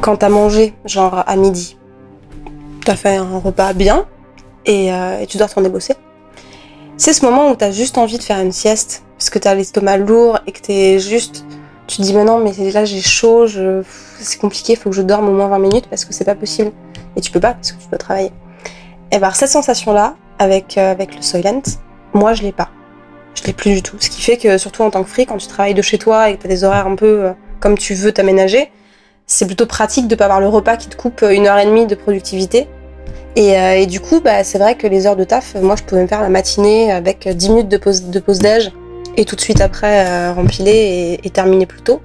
Quand 0.00 0.16
t'as 0.16 0.28
mangé, 0.28 0.74
genre 0.84 1.22
à 1.24 1.36
midi, 1.36 1.77
t'as 2.88 2.96
fait 2.96 3.16
un 3.16 3.38
repas 3.38 3.74
bien 3.74 4.06
et, 4.64 4.90
euh, 4.90 5.20
et 5.20 5.26
tu 5.26 5.36
dois 5.36 5.46
retourner 5.46 5.68
bosser. 5.68 5.94
C'est 6.96 7.12
ce 7.12 7.22
moment 7.22 7.50
où 7.50 7.54
t'as 7.54 7.70
juste 7.70 7.98
envie 7.98 8.16
de 8.16 8.22
faire 8.22 8.40
une 8.40 8.50
sieste 8.50 9.04
parce 9.18 9.28
que 9.28 9.38
t'as 9.38 9.54
l'estomac 9.54 9.98
lourd 9.98 10.38
et 10.46 10.52
que 10.52 10.60
t'es 10.60 10.98
juste. 10.98 11.44
Tu 11.86 11.98
te 11.98 12.02
dis, 12.02 12.14
mais 12.14 12.24
non, 12.24 12.38
mais 12.38 12.52
là 12.70 12.86
j'ai 12.86 13.02
chaud, 13.02 13.46
c'est 13.46 14.40
compliqué, 14.40 14.74
faut 14.74 14.88
que 14.88 14.96
je 14.96 15.02
dorme 15.02 15.28
au 15.28 15.32
moins 15.32 15.48
20 15.48 15.58
minutes 15.58 15.86
parce 15.90 16.06
que 16.06 16.14
c'est 16.14 16.24
pas 16.24 16.34
possible. 16.34 16.72
Et 17.14 17.20
tu 17.20 17.30
peux 17.30 17.40
pas 17.40 17.52
parce 17.52 17.72
que 17.72 17.82
tu 17.82 17.88
dois 17.88 17.98
travailler. 17.98 18.32
Et 19.12 19.18
ben 19.18 19.32
cette 19.32 19.50
sensation-là, 19.50 20.16
avec, 20.38 20.78
euh, 20.78 20.90
avec 20.90 21.14
le 21.14 21.20
Soylent, 21.20 21.60
moi 22.14 22.32
je 22.32 22.42
l'ai 22.42 22.52
pas. 22.52 22.70
Je 23.34 23.42
l'ai 23.42 23.52
plus 23.52 23.74
du 23.74 23.82
tout. 23.82 23.96
Ce 24.00 24.08
qui 24.08 24.22
fait 24.22 24.38
que, 24.38 24.56
surtout 24.56 24.82
en 24.82 24.88
tant 24.88 25.02
que 25.02 25.10
free, 25.10 25.26
quand 25.26 25.36
tu 25.36 25.46
travailles 25.46 25.74
de 25.74 25.82
chez 25.82 25.98
toi 25.98 26.30
et 26.30 26.38
que 26.38 26.42
t'as 26.44 26.48
des 26.48 26.64
horaires 26.64 26.86
un 26.86 26.96
peu 26.96 27.26
euh, 27.26 27.32
comme 27.60 27.76
tu 27.76 27.92
veux 27.92 28.12
t'aménager, 28.12 28.70
c'est 29.26 29.44
plutôt 29.44 29.66
pratique 29.66 30.08
de 30.08 30.14
pas 30.14 30.24
avoir 30.24 30.40
le 30.40 30.48
repas 30.48 30.78
qui 30.78 30.88
te 30.88 30.96
coupe 30.96 31.22
une 31.30 31.46
heure 31.46 31.58
et 31.58 31.66
demie 31.66 31.86
de 31.86 31.94
productivité. 31.94 32.66
Et, 33.36 33.56
euh, 33.56 33.74
et 33.74 33.86
du 33.86 34.00
coup, 34.00 34.20
bah, 34.20 34.42
c'est 34.44 34.58
vrai 34.58 34.76
que 34.76 34.86
les 34.86 35.06
heures 35.06 35.16
de 35.16 35.24
taf, 35.24 35.54
moi 35.60 35.76
je 35.76 35.84
pouvais 35.84 36.02
me 36.02 36.06
faire 36.08 36.22
la 36.22 36.28
matinée 36.28 36.90
avec 36.90 37.28
10 37.28 37.50
minutes 37.50 37.68
de 37.68 37.76
pause, 37.76 38.04
de 38.04 38.18
pause 38.20 38.38
déj 38.40 38.72
et 39.16 39.24
tout 39.24 39.36
de 39.36 39.40
suite 39.40 39.60
après 39.60 40.06
euh, 40.06 40.32
rempiler 40.32 41.18
et, 41.22 41.26
et 41.26 41.30
terminer 41.30 41.66
plus 41.66 41.82
tôt 41.82 42.00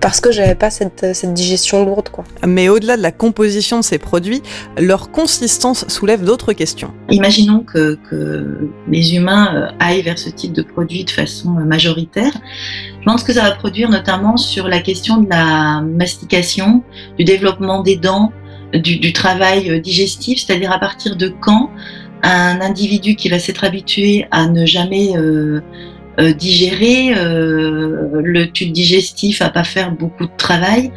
parce 0.00 0.20
que 0.20 0.30
j'avais 0.30 0.54
pas 0.54 0.70
cette, 0.70 1.14
cette, 1.14 1.34
digestion 1.34 1.84
lourde 1.84 2.08
quoi. 2.10 2.24
Mais 2.46 2.68
au-delà 2.68 2.96
de 2.96 3.02
la 3.02 3.12
composition 3.12 3.78
de 3.78 3.84
ces 3.84 3.98
produits, 3.98 4.42
leur 4.78 5.10
consistance 5.10 5.86
soulève 5.88 6.22
d'autres 6.22 6.52
questions. 6.52 6.92
Imaginons 7.10 7.60
que, 7.60 7.98
que, 8.08 8.68
les 8.88 9.16
humains 9.16 9.70
aillent 9.80 10.02
vers 10.02 10.18
ce 10.18 10.30
type 10.30 10.52
de 10.52 10.62
produit 10.62 11.04
de 11.04 11.10
façon 11.10 11.50
majoritaire. 11.50 12.32
Je 13.00 13.04
pense 13.04 13.22
que 13.24 13.32
ça 13.32 13.42
va 13.42 13.52
produire 13.52 13.88
notamment 13.88 14.36
sur 14.36 14.68
la 14.68 14.80
question 14.80 15.18
de 15.18 15.28
la 15.28 15.80
mastication, 15.80 16.82
du 17.18 17.24
développement 17.24 17.82
des 17.82 17.96
dents, 17.96 18.32
du, 18.74 19.12
travail 19.12 19.80
digestif, 19.80 20.44
c'est-à-dire 20.44 20.72
à 20.72 20.78
partir 20.78 21.16
de 21.16 21.28
quand 21.28 21.70
un 22.22 22.60
individu 22.60 23.14
qui 23.14 23.28
va 23.28 23.38
s'être 23.38 23.64
habitué 23.64 24.26
à 24.30 24.48
ne 24.48 24.66
jamais 24.66 25.16
euh, 25.16 25.60
euh, 26.18 26.32
digérer, 26.32 27.12
euh, 27.14 28.22
le 28.24 28.50
tube 28.50 28.72
digestif 28.72 29.42
à 29.42 29.50
pas 29.50 29.64
faire 29.64 29.92
beaucoup 29.92 30.24
de 30.24 30.36
travail, 30.38 30.90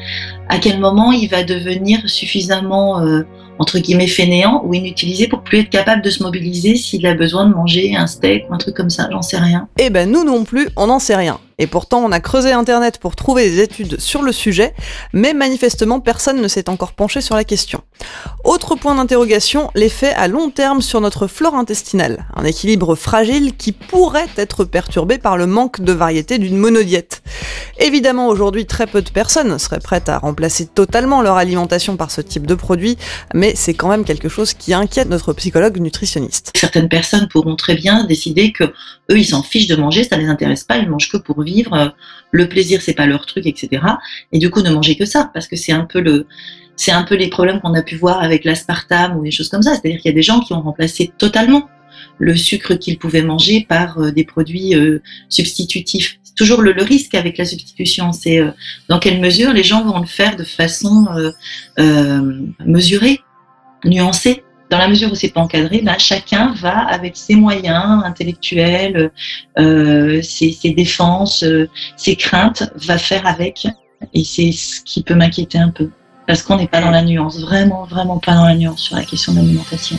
à 0.48 0.60
quel 0.60 0.80
moment 0.80 1.12
il 1.12 1.28
va 1.30 1.44
devenir 1.44 2.00
suffisamment 2.10 3.02
euh, 3.02 3.24
entre 3.58 3.80
guillemets 3.80 4.08
fainéant 4.08 4.64
ou 4.66 4.74
inutilisé 4.74 5.28
pour 5.28 5.42
plus 5.42 5.60
être 5.60 5.70
capable 5.70 6.02
de 6.04 6.10
se 6.10 6.24
mobiliser 6.24 6.78
s'il 6.78 7.06
a 7.06 7.16
besoin 7.16 7.48
de 7.50 7.54
manger 7.54 7.98
un 7.98 8.08
steak 8.08 8.46
ou 8.50 8.54
un 8.54 8.58
truc 8.58 8.78
comme 8.78 8.90
ça, 8.90 9.10
j'en 9.12 9.22
sais 9.22 9.38
rien. 9.38 9.68
Eh 9.78 9.90
ben 9.90 10.10
nous 10.10 10.24
non 10.24 10.46
plus, 10.46 10.70
on 10.78 10.88
n'en 10.88 11.00
sait 11.00 11.18
rien. 11.18 11.38
Et 11.60 11.68
pourtant, 11.68 12.04
on 12.04 12.12
a 12.12 12.20
creusé 12.20 12.52
Internet 12.52 12.98
pour 12.98 13.16
trouver 13.16 13.50
des 13.50 13.62
études 13.62 14.00
sur 14.00 14.22
le 14.22 14.32
sujet, 14.32 14.74
mais 15.14 15.34
manifestement, 15.34 16.00
personne 16.00 16.42
ne 16.42 16.48
s'est 16.48 16.70
encore 16.70 16.94
penché 16.94 17.22
sur 17.22 17.36
la 17.36 17.44
question. 17.44 17.82
Autre 18.46 18.76
point 18.76 18.96
d'interrogation, 18.96 19.70
l'effet 19.76 20.14
à 20.14 20.28
long 20.28 20.50
terme 20.50 20.82
sur 20.82 21.02
notre 21.02 21.28
flore 21.28 21.56
intestinale. 21.56 22.26
Un 22.36 22.46
équilibre 22.46 22.96
fragile 22.96 23.56
qui 23.58 23.74
pourrait 23.74 24.30
être 24.38 24.64
perturbé 24.64 25.18
par 25.18 25.38
le 25.38 25.46
manque 25.46 25.82
de 25.82 25.92
variété 25.92 26.38
d'une 26.38 26.58
monodiète. 26.58 27.22
Évidemment, 27.78 28.28
aujourd'hui, 28.28 28.66
très 28.66 28.88
peu 28.88 29.02
de 29.02 29.10
personnes 29.10 29.60
seraient 29.60 29.80
prêtes 29.80 30.10
à 30.10 30.18
remplacer 30.18 30.66
totalement 30.66 31.22
leur 31.22 31.36
alimentation 31.36 31.98
par 31.98 32.12
ce 32.12 32.22
type 32.22 32.48
de 32.48 32.56
produit, 32.56 32.98
mais 33.34 33.54
c'est 33.56 33.74
quand 33.74 33.90
même 33.90 34.06
quelque 34.06 34.30
chose 34.30 34.54
qui 34.54 34.74
inquiète 34.74 35.10
notre 35.10 35.34
psychologue 35.34 35.80
nutritionniste. 35.80 36.52
Certaines 36.56 36.90
personnes 36.90 37.28
pourront 37.28 37.56
très 37.56 37.76
bien 37.76 38.06
décider 38.06 38.52
que 38.54 38.64
eux, 38.64 39.18
ils 39.18 39.26
s'en 39.26 39.44
fichent 39.44 39.68
de 39.68 39.76
manger, 39.76 40.04
ça 40.04 40.18
les 40.18 40.28
intéresse 40.28 40.64
pas, 40.64 40.78
ils 40.78 40.90
mangent 40.90 41.10
que 41.10 41.18
pour 41.18 41.42
vivre, 41.42 41.49
euh, 41.74 41.90
le 42.32 42.48
plaisir, 42.48 42.82
c'est 42.82 42.94
pas 42.94 43.06
leur 43.06 43.26
truc, 43.26 43.46
etc. 43.46 43.84
Et 44.32 44.40
du 44.40 44.50
coup, 44.50 44.62
ne 44.62 44.70
manger 44.70 44.96
que 44.96 45.06
ça, 45.06 45.30
parce 45.34 45.48
que 45.48 45.56
c'est 45.56 45.72
un 45.72 45.86
peu 45.86 46.00
le, 46.00 46.28
c'est 46.76 46.92
un 46.92 47.04
peu 47.04 47.16
les 47.16 47.30
problèmes 47.30 47.60
qu'on 47.60 47.74
a 47.74 47.82
pu 47.82 47.96
voir 47.96 48.22
avec 48.22 48.46
l'aspartame 48.46 49.18
ou 49.18 49.24
des 49.24 49.32
choses 49.32 49.50
comme 49.50 49.62
ça. 49.62 49.72
C'est-à-dire 49.72 50.00
qu'il 50.00 50.10
y 50.10 50.14
a 50.14 50.16
des 50.16 50.22
gens 50.22 50.40
qui 50.40 50.54
ont 50.54 50.62
remplacé 50.62 51.12
totalement 51.18 51.70
le 52.18 52.36
sucre 52.36 52.76
qu'ils 52.76 52.98
pouvaient 52.98 53.24
manger 53.24 53.66
par 53.68 54.00
euh, 54.00 54.12
des 54.12 54.24
produits 54.24 54.76
euh, 54.76 55.02
substitutifs. 55.30 56.20
Toujours 56.36 56.62
le, 56.62 56.72
risque 56.82 57.16
avec 57.16 57.38
la 57.38 57.44
substitution, 57.44 58.14
c'est 58.14 58.40
dans 58.88 58.98
quelle 59.00 59.20
mesure 59.20 59.52
les 59.52 59.64
gens 59.64 59.84
vont 59.84 60.00
le 60.00 60.06
faire 60.06 60.38
de 60.38 60.46
façon 60.46 61.06
mesurée, 62.66 63.20
nuancée. 63.84 64.44
Dans 64.70 64.78
la 64.78 64.88
mesure 64.88 65.12
où 65.12 65.16
c'est 65.16 65.30
pas 65.30 65.42
encadré, 65.42 65.82
bah, 65.82 65.98
chacun 65.98 66.54
va 66.54 66.80
avec 66.88 67.18
ses 67.18 67.36
moyens 67.36 68.04
intellectuels, 68.06 69.12
ses, 69.58 70.52
ses, 70.52 70.72
défenses, 70.72 71.44
ses 71.98 72.16
craintes, 72.16 72.72
va 72.76 72.98
faire 72.98 73.26
avec. 73.26 73.68
Et 74.14 74.24
c'est 74.24 74.52
ce 74.52 74.82
qui 74.82 75.04
peut 75.04 75.16
m'inquiéter 75.16 75.58
un 75.58 75.70
peu 75.70 75.90
parce 76.30 76.44
qu'on 76.44 76.58
n'est 76.58 76.68
pas 76.68 76.80
dans 76.80 76.92
la 76.92 77.02
nuance, 77.02 77.40
vraiment, 77.40 77.86
vraiment 77.86 78.20
pas 78.20 78.36
dans 78.36 78.46
la 78.46 78.54
nuance 78.54 78.82
sur 78.82 78.96
la 78.96 79.04
question 79.04 79.34
de 79.34 79.40
l'alimentation. 79.40 79.98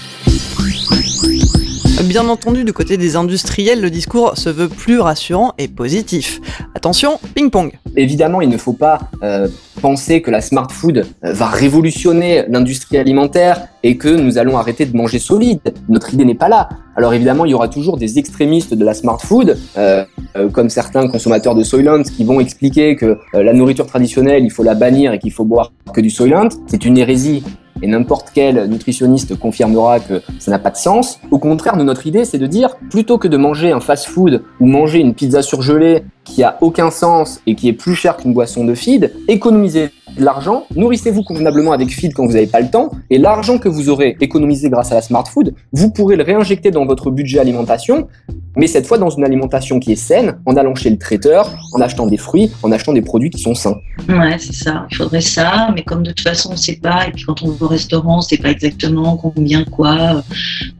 Bien 2.04 2.28
entendu, 2.28 2.64
du 2.64 2.72
côté 2.72 2.96
des 2.96 3.14
industriels, 3.14 3.80
le 3.80 3.90
discours 3.90 4.36
se 4.36 4.48
veut 4.48 4.68
plus 4.68 5.00
rassurant 5.00 5.52
et 5.58 5.68
positif. 5.68 6.40
Attention, 6.74 7.20
ping-pong. 7.34 7.72
Évidemment, 7.94 8.40
il 8.40 8.48
ne 8.48 8.56
faut 8.56 8.72
pas 8.72 9.00
euh, 9.22 9.48
penser 9.80 10.22
que 10.22 10.30
la 10.30 10.40
smart 10.40 10.68
food 10.70 11.06
euh, 11.24 11.32
va 11.32 11.46
révolutionner 11.46 12.44
l'industrie 12.48 12.96
alimentaire 12.96 13.68
et 13.82 13.96
que 13.96 14.08
nous 14.08 14.38
allons 14.38 14.56
arrêter 14.56 14.86
de 14.86 14.96
manger 14.96 15.18
solide. 15.18 15.60
Notre 15.88 16.12
idée 16.14 16.24
n'est 16.24 16.34
pas 16.34 16.48
là. 16.48 16.70
Alors 16.96 17.14
évidemment, 17.14 17.44
il 17.44 17.50
y 17.50 17.54
aura 17.54 17.68
toujours 17.68 17.96
des 17.96 18.18
extrémistes 18.18 18.74
de 18.74 18.84
la 18.84 18.94
smart 18.94 19.20
food, 19.20 19.56
euh, 19.76 20.04
comme 20.52 20.68
certains 20.68 21.06
consommateurs 21.06 21.54
de 21.54 21.62
Soylent 21.62 22.02
qui 22.02 22.24
vont 22.24 22.40
expliquer 22.40 22.96
que 22.96 23.18
la 23.32 23.52
nourriture 23.52 23.86
traditionnelle, 23.86 24.44
il 24.44 24.50
faut 24.50 24.64
la 24.64 24.74
bannir 24.74 25.12
et 25.12 25.18
qu'il 25.18 25.32
faut 25.32 25.44
boire 25.44 25.72
que 25.94 26.00
du 26.00 26.10
Soylent. 26.10 26.48
C'est 26.66 26.84
une 26.84 26.98
hérésie 26.98 27.42
et 27.82 27.86
n'importe 27.86 28.30
quel 28.34 28.68
nutritionniste 28.68 29.38
confirmera 29.38 30.00
que 30.00 30.22
ça 30.38 30.50
n'a 30.50 30.58
pas 30.58 30.70
de 30.70 30.76
sens. 30.76 31.18
Au 31.30 31.38
contraire, 31.38 31.76
notre 31.76 32.06
idée, 32.06 32.24
c'est 32.24 32.38
de 32.38 32.46
dire, 32.46 32.76
plutôt 32.90 33.18
que 33.18 33.28
de 33.28 33.36
manger 33.36 33.72
un 33.72 33.80
fast-food 33.80 34.42
ou 34.60 34.66
manger 34.66 35.00
une 35.00 35.14
pizza 35.14 35.42
surgelée 35.42 36.04
qui 36.24 36.42
a 36.42 36.58
aucun 36.60 36.90
sens 36.90 37.40
et 37.46 37.54
qui 37.54 37.68
est 37.68 37.72
plus 37.72 37.94
cher 37.94 38.16
qu'une 38.16 38.32
boisson 38.32 38.64
de 38.64 38.74
feed, 38.74 39.12
économisez 39.28 39.90
de 40.16 40.24
l'argent, 40.24 40.66
nourrissez-vous 40.74 41.22
convenablement 41.22 41.72
avec 41.72 41.90
feed 41.90 42.12
quand 42.14 42.26
vous 42.26 42.32
n'avez 42.32 42.46
pas 42.46 42.60
le 42.60 42.70
temps, 42.70 42.90
et 43.10 43.18
l'argent 43.18 43.58
que 43.58 43.68
vous 43.68 43.88
aurez 43.88 44.16
économisé 44.20 44.68
grâce 44.68 44.92
à 44.92 44.96
la 44.96 45.02
smart 45.02 45.24
food, 45.26 45.54
vous 45.72 45.90
pourrez 45.90 46.16
le 46.16 46.22
réinjecter 46.22 46.70
dans 46.70 46.84
votre 46.84 47.10
budget 47.10 47.38
alimentation, 47.38 48.08
mais 48.56 48.66
cette 48.66 48.86
fois 48.86 48.98
dans 48.98 49.10
une 49.10 49.24
alimentation 49.24 49.78
qui 49.78 49.92
est 49.92 49.96
saine, 49.96 50.38
en 50.46 50.56
allant 50.56 50.74
chez 50.74 50.90
le 50.90 50.98
traiteur, 50.98 51.54
en 51.72 51.80
achetant 51.80 52.06
des 52.06 52.16
fruits, 52.16 52.50
en 52.62 52.72
achetant 52.72 52.92
des 52.92 53.02
produits 53.02 53.30
qui 53.30 53.40
sont 53.40 53.54
sains. 53.54 53.76
Ouais, 54.08 54.36
c'est 54.38 54.52
ça. 54.52 54.86
Il 54.90 54.96
faudrait 54.96 55.20
ça, 55.20 55.70
mais 55.74 55.82
comme 55.82 56.02
de 56.02 56.10
toute 56.10 56.26
façon 56.26 56.50
on 56.50 56.52
ne 56.52 56.58
sait 56.58 56.80
pas, 56.82 57.06
et 57.06 57.12
puis 57.12 57.24
quand 57.24 57.42
on 57.42 57.50
va 57.50 57.66
au 57.66 57.68
restaurant, 57.68 58.14
on 58.14 58.18
ne 58.18 58.22
sait 58.22 58.38
pas 58.38 58.50
exactement 58.50 59.16
combien 59.16 59.64
quoi, 59.64 60.22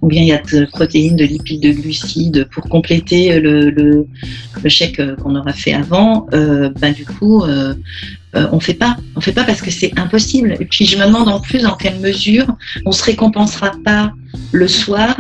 combien 0.01 0.23
il 0.23 0.29
y 0.29 0.33
a 0.33 0.39
de 0.39 0.67
protéines, 0.67 1.17
de 1.17 1.25
lipides, 1.25 1.63
de 1.63 1.73
glucides 1.73 2.49
pour 2.53 2.65
compléter 2.65 3.39
le, 3.39 3.71
le, 3.71 4.07
chèque 4.67 5.01
qu'on 5.23 5.30
aura 5.35 5.53
fait 5.53 5.73
avant. 5.73 6.27
Euh, 6.33 6.71
bah, 6.81 6.91
du 6.91 7.05
coup, 7.05 7.43
euh, 7.43 7.75
euh, 8.37 8.47
on 8.53 8.61
fait 8.61 8.75
pas. 8.75 8.97
On 9.17 9.21
fait 9.21 9.33
pas 9.33 9.45
parce 9.45 9.63
que 9.63 9.71
c'est 9.71 9.99
impossible. 9.99 10.57
Et 10.61 10.65
puis 10.65 10.87
je 10.87 10.97
me 10.97 11.07
demande 11.07 11.29
en 11.29 11.41
plus 11.41 11.63
dans 11.63 11.77
quelle 11.77 11.99
mesure 12.01 12.47
on 12.87 12.93
se 12.93 13.05
récompensera 13.05 13.73
pas 13.85 14.13
le 14.53 14.69
soir 14.69 15.17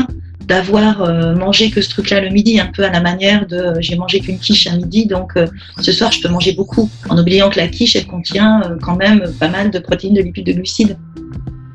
d'avoir 0.51 1.03
euh, 1.03 1.37
mangé 1.37 1.71
que 1.71 1.81
ce 1.81 1.89
truc-là 1.91 2.21
le 2.21 2.29
midi, 2.31 2.59
un 2.59 2.67
peu 2.67 2.83
à 2.83 2.91
la 2.91 3.01
manière 3.01 3.47
de 3.47 3.75
j'ai 3.79 3.95
mangé 3.95 4.19
qu'une 4.19 4.41
quiche 4.41 4.67
à 4.67 4.77
midi, 4.77 5.07
donc 5.07 5.37
euh, 5.37 5.47
ce 5.81 5.93
soir 5.93 6.11
je 6.11 6.21
peux 6.21 6.29
manger 6.29 6.53
beaucoup, 6.55 6.91
en 7.09 7.17
oubliant 7.17 7.49
que 7.51 7.59
la 7.61 7.69
quiche 7.69 7.95
elle 7.95 8.09
contient 8.09 8.61
euh, 8.65 8.77
quand 8.83 8.97
même 8.97 9.23
pas 9.39 9.49
mal 9.49 9.71
de 9.71 9.79
protéines, 9.79 10.15
de 10.15 10.23
lipides, 10.23 10.47
de 10.47 10.53
glucides. 10.53 10.99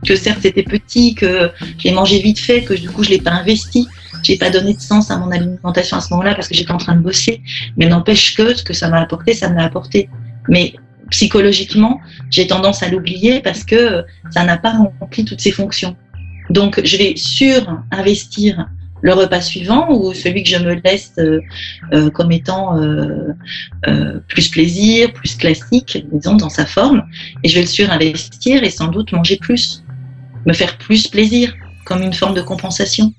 Que 0.06 0.18
certes 0.18 0.40
c'était 0.42 0.64
petit, 0.64 1.16
que 1.16 1.50
je 1.80 1.86
l'ai 1.86 1.94
mangé 1.94 2.20
vite 2.20 2.38
fait, 2.38 2.64
que 2.64 2.74
du 2.74 2.90
coup 2.90 3.02
je 3.02 3.12
l'ai 3.12 3.22
pas 3.22 3.32
investi, 3.32 3.88
j'ai 4.26 4.38
pas 4.38 4.50
donné 4.50 4.74
de 4.74 4.80
sens 4.80 5.12
à 5.12 5.18
mon 5.18 5.32
alimentation 5.32 5.98
à 5.98 6.02
ce 6.02 6.12
moment-là 6.12 6.34
parce 6.36 6.48
que 6.48 6.56
j'étais 6.56 6.72
en 6.72 6.78
train 6.78 6.96
de 6.96 7.02
bosser, 7.02 7.42
mais 7.78 7.88
n'empêche 7.88 8.36
que 8.36 8.56
ce 8.56 8.64
que 8.64 8.74
ça 8.74 8.90
m'a 8.90 9.00
apporté, 9.00 9.34
ça 9.34 9.50
me 9.50 9.56
l'a 9.56 9.66
apporté. 9.66 10.10
Mais 10.48 10.74
psychologiquement, 11.12 12.02
j'ai 12.32 12.48
tendance 12.48 12.82
à 12.82 12.90
l'oublier 12.90 13.40
parce 13.42 13.64
que 13.64 14.04
ça 14.32 14.44
n'a 14.44 14.58
pas 14.58 14.74
rempli 15.00 15.26
toutes 15.26 15.42
ses 15.42 15.52
fonctions. 15.52 15.96
Donc, 16.50 16.82
je 16.84 16.98
vais 16.98 17.14
sur-investir 17.16 18.68
le 19.02 19.14
repas 19.14 19.42
suivant 19.42 19.88
ou 19.92 20.14
celui 20.14 20.42
que 20.44 20.50
je 20.50 20.58
me 20.58 20.74
laisse 20.84 21.14
euh, 21.20 21.40
euh, 21.94 22.10
comme 22.10 22.32
étant 22.32 22.82
euh, 22.82 23.34
plus 24.28 24.50
plaisir, 24.50 25.14
plus 25.14 25.36
classique, 25.36 26.04
disons, 26.12 26.36
dans 26.36 26.50
sa 26.50 26.66
forme, 26.66 27.04
et 27.44 27.50
je 27.50 27.56
vais 27.56 27.62
le 27.62 27.68
surinvestir 27.68 28.64
et 28.64 28.70
sans 28.70 28.88
doute 28.88 29.12
manger 29.12 29.38
plus, 29.38 29.84
me 30.48 30.54
faire 30.54 30.78
plus 30.78 31.08
plaisir, 31.08 31.54
comme 31.86 32.02
une 32.02 32.14
forme 32.14 32.34
de 32.34 32.42
compensation. 32.42 33.14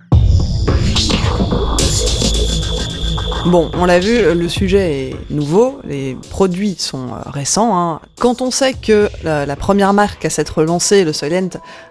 Bon, 3.47 3.71
on 3.75 3.87
l'a 3.87 4.01
vu, 4.01 4.35
le 4.35 4.49
sujet 4.49 5.11
est 5.11 5.17
nouveau, 5.31 5.79
les 5.85 6.17
produits 6.31 6.75
sont 6.77 7.07
euh, 7.13 7.31
récents. 7.31 7.79
Hein. 7.79 8.01
Quand 8.19 8.43
on 8.43 8.51
sait 8.51 8.73
que 8.73 9.09
la, 9.23 9.47
la, 9.47 9.55
première 9.55 9.93
marque 9.93 10.25
à 10.25 10.31
s'être 10.31 10.65
lancée, 10.65 11.05
le 11.05 11.13
Soylent, 11.13 11.51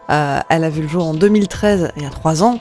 euh, 0.10 0.40
elle 0.50 0.66
a 0.66 0.70
vu 0.70 0.82
le 0.82 0.90
jour 0.90 1.08
en 1.08 1.14
2013, 1.14 1.94
il 1.96 2.04
y 2.04 2.06
a 2.06 2.10
trois 2.10 2.44
ans, 2.44 2.60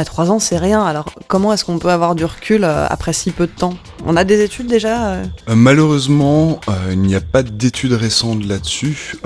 bah, 0.00 0.04
3 0.06 0.30
ans, 0.30 0.38
c'est 0.38 0.56
rien. 0.56 0.82
Alors, 0.82 1.12
comment 1.28 1.52
est-ce 1.52 1.66
qu'on 1.66 1.78
peut 1.78 1.90
avoir 1.90 2.14
du 2.14 2.24
recul 2.24 2.64
euh, 2.64 2.86
après 2.88 3.12
si 3.12 3.32
peu 3.32 3.46
de 3.46 3.52
temps? 3.52 3.74
On 4.06 4.16
a 4.16 4.24
des 4.24 4.40
études 4.40 4.66
déjà 4.66 5.10
euh? 5.10 5.24
Euh, 5.50 5.54
Malheureusement, 5.54 6.58
il 6.90 7.02
n'y 7.02 7.14
a 7.14 7.20
pas 7.20 7.42
d'études 7.42 7.92
récentes 7.92 8.46
là-dessus. 8.46 9.16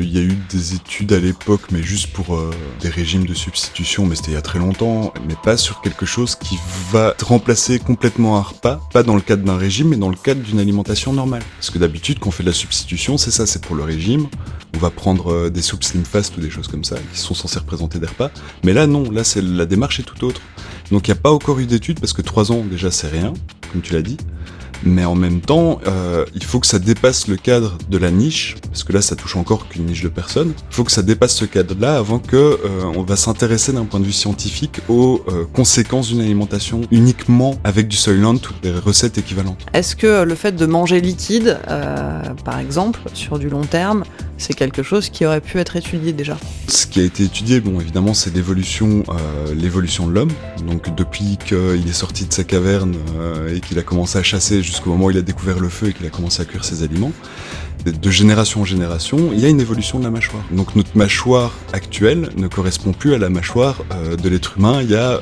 Il 0.00 0.12
y 0.12 0.18
a 0.18 0.22
eu 0.22 0.36
des 0.50 0.74
études 0.74 1.12
à 1.12 1.20
l'époque, 1.20 1.60
mais 1.70 1.84
juste 1.84 2.12
pour 2.12 2.36
des 2.80 2.88
régimes 2.88 3.26
de 3.26 3.34
substitution, 3.34 4.06
mais 4.06 4.16
c'était 4.16 4.32
il 4.32 4.34
y 4.34 4.38
a 4.38 4.42
très 4.42 4.58
longtemps, 4.58 5.14
mais 5.28 5.36
pas 5.40 5.56
sur 5.56 5.80
quelque 5.82 6.04
chose 6.04 6.34
qui 6.34 6.58
va 6.90 7.14
remplacer 7.22 7.78
complètement 7.78 8.36
un 8.36 8.42
repas, 8.42 8.80
pas 8.92 9.04
dans 9.04 9.14
le 9.14 9.20
cadre 9.20 9.44
d'un 9.44 9.56
régime, 9.56 9.90
mais 9.90 9.96
dans 9.96 10.10
le 10.10 10.16
cadre 10.16 10.40
d'une 10.40 10.58
alimentation 10.58 11.12
normale. 11.12 11.44
Parce 11.60 11.70
que 11.70 11.78
d'habitude, 11.78 12.18
quand 12.18 12.30
on 12.30 12.32
fait 12.32 12.42
de 12.42 12.48
la 12.48 12.54
substitution, 12.54 13.18
c'est 13.18 13.30
ça, 13.30 13.46
c'est 13.46 13.62
pour 13.62 13.76
le 13.76 13.84
régime. 13.84 14.26
On 14.74 14.78
va 14.78 14.90
prendre 14.90 15.48
des 15.48 15.62
soupes 15.62 15.84
slim 15.84 16.04
fast 16.04 16.36
ou 16.36 16.40
des 16.40 16.50
choses 16.50 16.66
comme 16.66 16.82
ça, 16.82 16.96
qui 17.12 17.20
sont 17.20 17.34
censées 17.34 17.60
représenter 17.60 18.00
des 18.00 18.08
repas. 18.08 18.32
Mais 18.64 18.72
là, 18.72 18.88
non, 18.88 19.08
là, 19.12 19.22
c'est 19.22 19.40
la 19.42 19.66
démarche 19.66 20.00
est 20.00 20.02
tout 20.02 20.23
Donc 20.90 21.08
il 21.08 21.10
n'y 21.10 21.18
a 21.18 21.20
pas 21.20 21.32
encore 21.32 21.58
eu 21.58 21.66
d'études 21.66 22.00
parce 22.00 22.12
que 22.12 22.22
3 22.22 22.52
ans 22.52 22.62
déjà 22.68 22.90
c'est 22.90 23.08
rien, 23.08 23.32
comme 23.72 23.82
tu 23.82 23.92
l'as 23.92 24.02
dit. 24.02 24.16
Mais 24.82 25.04
en 25.04 25.14
même 25.14 25.40
temps, 25.40 25.80
euh, 25.86 26.24
il 26.34 26.44
faut 26.44 26.60
que 26.60 26.66
ça 26.66 26.78
dépasse 26.78 27.28
le 27.28 27.36
cadre 27.36 27.78
de 27.88 27.98
la 27.98 28.10
niche, 28.10 28.56
parce 28.68 28.84
que 28.84 28.92
là 28.92 29.02
ça 29.02 29.16
touche 29.16 29.36
encore 29.36 29.68
qu'une 29.68 29.86
niche 29.86 30.02
de 30.02 30.08
personnes. 30.08 30.52
Il 30.70 30.74
faut 30.74 30.84
que 30.84 30.92
ça 30.92 31.02
dépasse 31.02 31.34
ce 31.34 31.44
cadre-là 31.44 31.96
avant 31.96 32.18
que 32.18 32.36
euh, 32.36 32.58
on 32.96 33.02
va 33.02 33.16
s'intéresser 33.16 33.72
d'un 33.72 33.84
point 33.84 34.00
de 34.00 34.04
vue 34.04 34.12
scientifique 34.12 34.80
aux 34.88 35.22
euh, 35.28 35.44
conséquences 35.52 36.08
d'une 36.08 36.20
alimentation 36.20 36.82
uniquement 36.90 37.56
avec 37.64 37.88
du 37.88 37.96
Soylent 37.96 38.34
ou 38.34 38.52
des 38.62 38.72
recettes 38.72 39.18
équivalentes. 39.18 39.60
Est-ce 39.72 39.96
que 39.96 40.22
le 40.22 40.34
fait 40.34 40.52
de 40.52 40.66
manger 40.66 41.00
liquide, 41.00 41.58
euh, 41.68 42.22
par 42.44 42.58
exemple, 42.58 43.00
sur 43.14 43.38
du 43.38 43.48
long 43.48 43.64
terme, 43.64 44.04
c'est 44.38 44.54
quelque 44.54 44.82
chose 44.82 45.08
qui 45.08 45.24
aurait 45.24 45.40
pu 45.40 45.58
être 45.58 45.76
étudié 45.76 46.12
déjà? 46.12 46.36
Ce 46.68 46.86
qui 46.86 47.00
a 47.00 47.04
été 47.04 47.24
étudié, 47.24 47.60
bon 47.60 47.80
évidemment, 47.80 48.14
c'est 48.14 48.34
l'évolution, 48.34 49.04
l'évolution 49.54 50.06
de 50.06 50.12
l'homme. 50.12 50.32
Donc 50.66 50.94
depuis 50.94 51.38
qu'il 51.44 51.88
est 51.88 51.92
sorti 51.92 52.26
de 52.26 52.32
sa 52.32 52.42
caverne 52.42 52.96
et 53.54 53.60
qu'il 53.60 53.78
a 53.78 53.82
commencé 53.82 54.18
à 54.18 54.22
chasser 54.22 54.62
jusqu'au 54.74 54.90
moment 54.90 55.04
où 55.04 55.10
il 55.12 55.18
a 55.18 55.22
découvert 55.22 55.60
le 55.60 55.68
feu 55.68 55.90
et 55.90 55.92
qu'il 55.92 56.04
a 56.04 56.10
commencé 56.10 56.42
à 56.42 56.44
cuire 56.44 56.64
ses 56.64 56.82
aliments. 56.82 57.12
De 57.84 58.10
génération 58.10 58.62
en 58.62 58.64
génération, 58.64 59.30
il 59.32 59.40
y 59.40 59.44
a 59.44 59.48
une 59.48 59.60
évolution 59.60 59.98
de 59.98 60.04
la 60.04 60.10
mâchoire. 60.10 60.42
Donc 60.50 60.74
notre 60.76 60.96
mâchoire 60.96 61.52
actuelle 61.72 62.30
ne 62.36 62.48
correspond 62.48 62.92
plus 62.92 63.14
à 63.14 63.18
la 63.18 63.28
mâchoire 63.28 63.82
euh, 63.92 64.16
de 64.16 64.28
l'être 64.28 64.56
humain 64.56 64.80
il 64.82 64.90
y 64.90 64.96
a, 64.96 65.12
euh, 65.12 65.20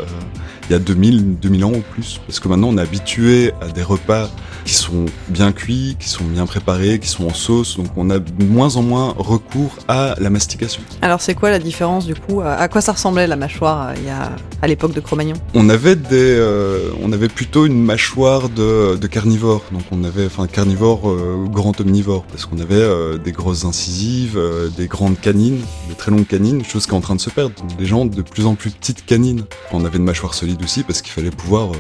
il 0.69 0.73
y 0.73 0.75
a 0.75 0.79
2000, 0.79 1.39
2000 1.39 1.65
ans 1.65 1.73
ou 1.73 1.83
plus. 1.93 2.21
Parce 2.27 2.41
que 2.41 2.49
maintenant 2.49 2.69
on 2.69 2.79
est 2.79 2.83
habitué 2.83 3.53
à 3.61 3.69
des 3.69 3.83
repas 3.83 4.31
qui 4.65 4.75
sont 4.75 5.07
bien 5.29 5.51
cuits, 5.53 5.97
qui 5.99 6.09
sont 6.09 6.25
bien 6.25 6.47
préparés, 6.47 6.99
qui 7.01 7.09
sont 7.09 7.27
en 7.27 7.35
sauce, 7.35 7.77
donc 7.77 7.89
on 7.97 8.11
a 8.11 8.19
de 8.21 8.45
moins 8.45 8.77
en 8.77 8.83
moins 8.83 9.15
recours 9.19 9.77
à 9.89 10.15
la 10.19 10.31
mastication. 10.31 10.83
Alors 11.01 11.21
c'est 11.21 11.35
quoi 11.35 11.51
la 11.51 11.59
différence 11.59 12.07
du 12.07 12.15
coup 12.15 12.41
À 12.41 12.69
quoi 12.69 12.81
ça 12.81 12.93
ressemblait 12.93 13.27
la 13.27 13.37
mâchoire 13.37 13.89
euh, 13.89 13.95
il 13.97 14.07
y 14.07 14.11
a, 14.11 14.31
à 14.61 14.67
l'époque 14.69 14.93
de 14.95 15.01
Cro-Magnon? 15.01 15.35
On 15.55 15.69
avait 15.69 15.97
des, 15.97 16.07
euh, 16.13 16.91
on 17.03 17.13
avait 17.13 17.29
plutôt 17.29 17.67
une 17.67 17.83
mâchoire 17.83 18.49
de, 18.49 18.97
de 18.97 19.07
carnivore, 19.09 19.63
donc 19.73 19.83
on 19.91 20.05
avait, 20.05 20.27
enfin 20.27 20.47
carnivore 20.47 21.13
grand 21.51 21.81
omnivore, 21.81 22.23
parce 22.25 22.47
qu'on 22.53 22.61
avait 22.61 22.75
euh, 22.75 23.17
des 23.17 23.33
grosses 23.33 23.65
incisives, 23.65 24.37
euh, 24.37 24.69
des 24.69 24.87
grandes 24.87 25.19
canines, 25.19 25.61
des 25.89 25.95
très 25.95 26.11
longues 26.11 26.27
canines, 26.27 26.63
chose 26.65 26.85
qui 26.85 26.93
est 26.93 26.97
en 26.97 27.01
train 27.01 27.17
de 27.17 27.21
se 27.21 27.31
perdre. 27.31 27.55
Les 27.79 27.87
gens 27.87 28.05
de 28.05 28.21
plus 28.21 28.45
en 28.45 28.55
plus 28.55 28.71
petites 28.71 29.07
canines. 29.07 29.45
On 29.73 29.85
avait 29.85 29.97
une 29.97 30.05
mâchoire 30.05 30.35
solide 30.35 30.63
aussi 30.63 30.83
parce 30.83 31.01
qu'il 31.01 31.13
fallait 31.13 31.31
pouvoir 31.31 31.73
euh, 31.73 31.77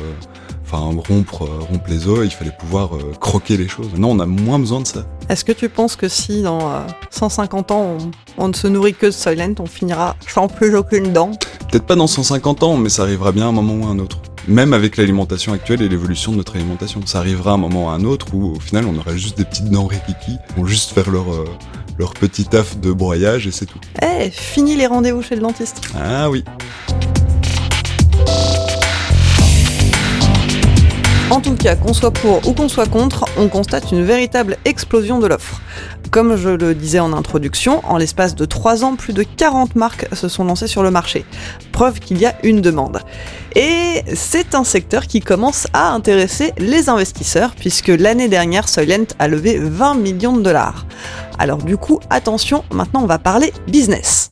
enfin 0.65 0.79
rompre, 1.09 1.43
rompre 1.43 1.89
les 1.89 2.09
os, 2.09 2.21
il 2.25 2.31
fallait 2.31 2.55
pouvoir 2.59 2.97
euh, 2.97 3.13
croquer 3.21 3.57
les 3.57 3.69
choses. 3.69 3.91
Non, 3.99 4.13
on 4.13 4.21
a 4.21 4.27
moins 4.27 4.59
besoin 4.59 4.81
de 4.81 4.87
ça. 4.87 5.05
Est-ce 5.29 5.45
que 5.45 5.53
tu 5.53 5.69
penses 5.69 5.97
que 5.97 6.09
si 6.09 6.43
dans 6.43 6.73
euh, 6.73 6.81
150 7.11 7.71
ans 7.71 7.97
on, 8.39 8.45
on 8.45 8.49
ne 8.49 8.55
se 8.55 8.67
nourrit 8.67 8.95
que 8.95 9.07
de 9.07 9.11
Soylent, 9.11 9.55
on 9.59 9.67
finira 9.67 10.17
sans 10.27 10.49
plus 10.49 10.75
aucune 10.75 11.13
dent? 11.13 11.33
Peut-être 11.71 11.87
pas 11.87 11.97
dans 11.97 12.07
150 12.07 12.63
ans, 12.63 12.77
mais 12.77 12.89
ça 12.89 13.03
arrivera 13.03 13.33
bien 13.33 13.47
à 13.47 13.49
un 13.49 13.53
moment 13.53 13.75
ou 13.75 13.85
à 13.87 13.91
un 13.91 13.99
autre. 13.99 14.19
Même 14.49 14.73
avec 14.73 14.97
l'alimentation 14.97 15.53
actuelle 15.53 15.83
et 15.83 15.89
l'évolution 15.89 16.33
de 16.33 16.39
notre 16.39 16.57
alimentation. 16.57 17.01
Ça 17.07 17.19
arrivera 17.19 17.53
à 17.53 17.55
un 17.55 17.59
moment 17.59 17.87
ou 17.87 17.89
à 17.89 17.93
un 17.93 18.05
autre 18.05 18.35
où 18.35 18.57
au 18.57 18.61
final 18.61 18.87
on 18.87 18.97
aura 18.99 19.17
juste 19.17 19.39
des 19.39 19.45
petites 19.45 19.69
rikiki, 19.69 20.15
qui 20.25 20.39
vont 20.57 20.67
juste 20.67 20.93
faire 20.93 21.11
leur, 21.11 21.33
euh, 21.33 21.45
leur 21.99 22.13
petit 22.15 22.45
taf 22.45 22.79
de 22.79 22.93
broyage 22.93 23.47
et 23.47 23.53
c'est 23.53 23.67
tout. 23.67 23.79
Eh, 24.03 24.31
fini 24.31 24.77
les 24.77 24.87
rendez-vous 24.87 25.23
chez 25.23 25.37
le 25.37 25.43
dentiste. 25.43 25.81
Ah 25.95 26.29
oui. 26.29 26.45
En 31.33 31.41
tout 31.41 31.55
cas, 31.55 31.77
qu'on 31.77 31.95
soit 31.95 32.11
pour 32.11 32.47
ou 32.47 32.53
qu'on 32.53 32.69
soit 32.69 32.91
contre, 32.91 33.25
on 33.39 33.49
constate 33.49 33.91
une 33.91 34.05
véritable 34.05 34.59
explosion 34.67 35.19
de 35.19 35.27
l'offre. 35.27 35.63
Comme 36.11 36.37
je 36.37 36.51
le 36.51 36.75
disais 36.75 37.01
en 37.01 37.15
introduction, 37.15 37.81
en 37.87 37.97
l'espace 37.97 38.35
de 38.35 38.45
3 38.45 38.85
ans, 38.85 38.97
plus 38.97 39.15
de 39.15 39.23
40 39.23 39.75
marques 39.75 40.07
se 40.15 40.29
sont 40.29 40.45
lancées 40.45 40.67
sur 40.67 40.83
le 40.83 40.91
marché. 40.91 41.25
Preuve 41.73 42.01
qu'il 42.01 42.19
y 42.19 42.27
a 42.27 42.35
une 42.43 42.61
demande. 42.61 43.01
Et 43.57 44.03
c'est 44.15 44.55
un 44.55 44.63
secteur 44.63 45.07
qui 45.07 45.21
commence 45.21 45.69
à 45.73 45.93
intéresser 45.95 46.53
les 46.59 46.91
investisseurs, 46.91 47.55
puisque 47.59 47.89
l'année 47.89 48.29
dernière, 48.29 48.69
Soylent 48.69 49.07
a 49.19 49.27
levé 49.27 49.59
20 49.59 49.95
millions 49.95 50.37
de 50.37 50.43
dollars. 50.43 50.85
Alors 51.39 51.63
du 51.63 51.79
coup, 51.79 51.99
attention, 52.11 52.63
maintenant 52.71 53.05
on 53.05 53.07
va 53.07 53.19
parler 53.19 53.55
business. 53.69 54.31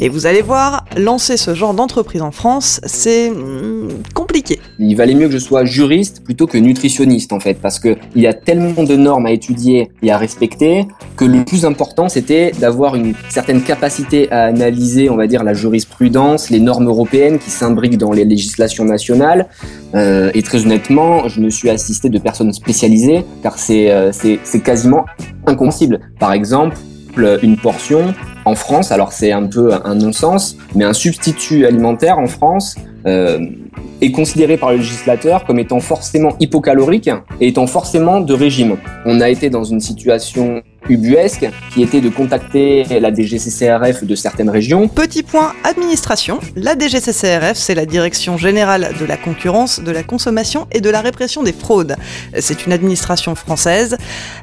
Et 0.00 0.08
vous 0.08 0.26
allez 0.26 0.42
voir, 0.42 0.84
lancer 0.96 1.36
ce 1.36 1.54
genre 1.54 1.74
d'entreprise 1.74 2.22
en 2.22 2.30
France, 2.30 2.80
c'est 2.84 3.30
hmm, 3.30 3.88
compliqué. 4.14 4.60
Il 4.78 4.94
valait 4.94 5.14
mieux 5.14 5.26
que 5.26 5.32
je 5.32 5.38
sois 5.38 5.64
juriste 5.64 6.22
plutôt 6.22 6.46
que 6.46 6.56
nutritionniste 6.56 7.32
en 7.32 7.40
fait, 7.40 7.54
parce 7.54 7.80
que 7.80 7.96
il 8.14 8.22
y 8.22 8.28
a 8.28 8.32
tellement 8.32 8.84
de 8.84 8.94
normes 8.94 9.26
à 9.26 9.32
étudier 9.32 9.90
et 10.02 10.12
à 10.12 10.18
respecter 10.18 10.86
que 11.16 11.24
le 11.24 11.44
plus 11.44 11.64
important 11.64 12.08
c'était 12.08 12.52
d'avoir 12.60 12.94
une 12.94 13.14
certaine 13.28 13.60
capacité 13.60 14.30
à 14.30 14.44
analyser, 14.44 15.10
on 15.10 15.16
va 15.16 15.26
dire, 15.26 15.42
la 15.42 15.52
jurisprudence, 15.54 16.50
les 16.50 16.60
normes 16.60 16.86
européennes 16.86 17.40
qui 17.40 17.50
s'imbriquent 17.50 17.98
dans 17.98 18.12
les 18.12 18.24
législations 18.24 18.84
nationales. 18.84 19.48
Euh, 19.96 20.30
et 20.32 20.42
très 20.42 20.64
honnêtement, 20.64 21.26
je 21.26 21.40
me 21.40 21.50
suis 21.50 21.70
assisté 21.70 22.08
de 22.08 22.18
personnes 22.20 22.52
spécialisées, 22.52 23.24
car 23.42 23.58
c'est 23.58 23.90
euh, 23.90 24.12
quasiment 24.64 25.06
incompréhensible. 25.44 25.98
Par 26.20 26.32
exemple, 26.32 26.76
une 27.42 27.56
portion 27.56 28.14
en 28.48 28.54
France, 28.54 28.90
alors 28.92 29.12
c'est 29.12 29.32
un 29.32 29.46
peu 29.46 29.72
un 29.84 29.94
non-sens, 29.94 30.56
mais 30.74 30.84
un 30.84 30.94
substitut 30.94 31.66
alimentaire 31.66 32.18
en 32.18 32.26
France 32.26 32.76
euh, 33.06 33.38
est 34.00 34.12
considéré 34.12 34.56
par 34.56 34.70
le 34.70 34.78
législateur 34.78 35.44
comme 35.44 35.58
étant 35.58 35.80
forcément 35.80 36.36
hypocalorique 36.40 37.10
et 37.40 37.48
étant 37.48 37.66
forcément 37.66 38.20
de 38.20 38.34
régime. 38.34 38.76
On 39.04 39.20
a 39.20 39.28
été 39.28 39.50
dans 39.50 39.64
une 39.64 39.80
situation 39.80 40.62
ubuesque 40.88 41.48
qui 41.74 41.82
était 41.82 42.00
de 42.00 42.08
contacter 42.08 42.84
la 43.00 43.12
DGCCRF 43.12 44.04
de 44.04 44.14
certaines 44.14 44.48
régions. 44.50 44.88
Petit 44.88 45.22
point 45.22 45.52
administration, 45.64 46.38
la 46.56 46.78
DGCCRF 46.78 47.54
c'est 47.54 47.74
la 47.74 47.86
Direction 47.86 48.36
Générale 48.36 48.94
de 48.98 49.04
la 49.04 49.16
Concurrence, 49.16 49.80
de 49.80 49.90
la 49.90 50.02
Consommation 50.02 50.66
et 50.72 50.80
de 50.80 50.90
la 50.90 51.00
Répression 51.00 51.42
des 51.42 51.52
Fraudes. 51.52 51.96
C'est 52.38 52.66
une 52.66 52.72
administration 52.72 53.34
française, 53.34 53.96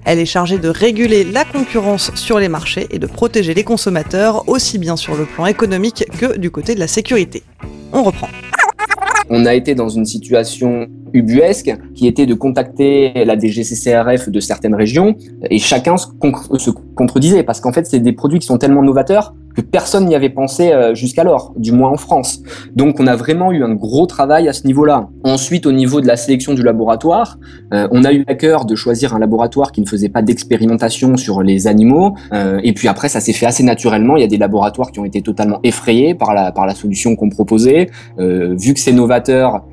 elle 0.04 0.20
est 0.20 0.26
chargée 0.26 0.58
de 0.58 0.70
réguler 0.70 1.24
la 1.24 1.46
concurrence 1.46 2.12
sur 2.16 2.40
les 2.40 2.50
marchés 2.50 2.88
et 2.92 3.00
de 3.00 3.08
protéger 3.08 3.54
les 3.54 3.64
consommateurs 3.64 4.48
aussi 4.48 4.78
bien 4.78 4.96
sur 4.96 5.16
le 5.16 5.26
plan 5.26 5.46
économique 5.46 6.06
que 6.20 6.38
du 6.38 6.52
côté 6.52 6.76
de 6.76 6.80
la 6.80 6.88
sécurité. 6.88 7.44
On 7.92 8.04
reprend. 8.04 8.28
On 9.30 9.46
a 9.46 9.56
été 9.56 9.74
dans 9.74 9.90
une 9.90 10.06
situation 10.06 10.88
ubuesque 11.16 11.76
qui 11.94 12.08
était 12.08 12.26
de 12.26 12.34
contacter 12.34 13.26
la 13.26 13.38
DGCCRF 13.38 14.30
de 14.30 14.40
certaines 14.40 14.76
régions 14.76 15.16
et 15.50 15.60
chacun 15.60 15.98
se, 15.98 16.08
con- 16.08 16.34
se 16.58 16.72
contredisait 16.96 17.44
parce 17.44 17.60
qu'en 17.62 17.72
fait 17.72 17.86
c'est 17.86 18.00
des 18.00 18.14
produits 18.14 18.40
qui 18.40 18.48
sont 18.48 18.58
tellement 18.58 18.84
novateurs 18.84 19.34
que 19.56 19.62
personne 19.62 20.06
n'y 20.06 20.16
avait 20.16 20.30
pensé 20.30 20.74
euh, 20.74 20.94
jusqu'alors, 20.94 21.54
du 21.56 21.72
moins 21.72 21.90
en 21.90 21.96
France. 21.96 22.42
Donc 22.76 23.00
on 23.00 23.08
a 23.08 23.16
vraiment 23.16 23.54
eu 23.54 23.64
un 23.64 23.74
gros 23.74 24.06
travail 24.06 24.50
à 24.50 24.54
ce 24.54 24.68
niveau-là. 24.68 25.08
Ensuite 25.24 25.66
au 25.66 25.72
niveau 25.72 26.02
de 26.02 26.08
la 26.08 26.18
sélection 26.18 26.54
du 26.54 26.62
laboratoire, 26.62 27.40
euh, 27.74 27.88
on 27.92 28.04
a 28.04 28.12
eu 28.12 28.26
à 28.28 28.36
cœur 28.36 28.66
de 28.66 28.76
choisir 28.76 29.16
un 29.16 29.20
laboratoire 29.20 29.72
qui 29.72 29.80
ne 29.80 29.86
faisait 29.86 30.10
pas 30.10 30.22
d'expérimentation 30.22 31.16
sur 31.16 31.42
les 31.42 31.68
animaux 31.68 32.16
euh, 32.34 32.60
et 32.64 32.74
puis 32.74 32.90
après 32.90 33.08
ça 33.08 33.22
s'est 33.22 33.32
fait 33.32 33.46
assez 33.46 33.64
naturellement, 33.64 34.18
il 34.18 34.22
y 34.22 34.26
a 34.26 34.28
des 34.28 34.38
laboratoires 34.38 34.92
qui 34.92 35.00
ont 35.00 35.06
été 35.06 35.22
totalement 35.22 35.62
effrayés 35.64 36.16
par 36.16 36.34
la 36.34 36.52
par 36.52 36.66
la 36.66 36.76
solution 36.76 37.16
qu'on 37.16 37.30
proposait. 37.30 37.90
Vu 38.18 38.74
que 38.74 38.80
c'est 38.80 38.92
novateur, 38.92 39.64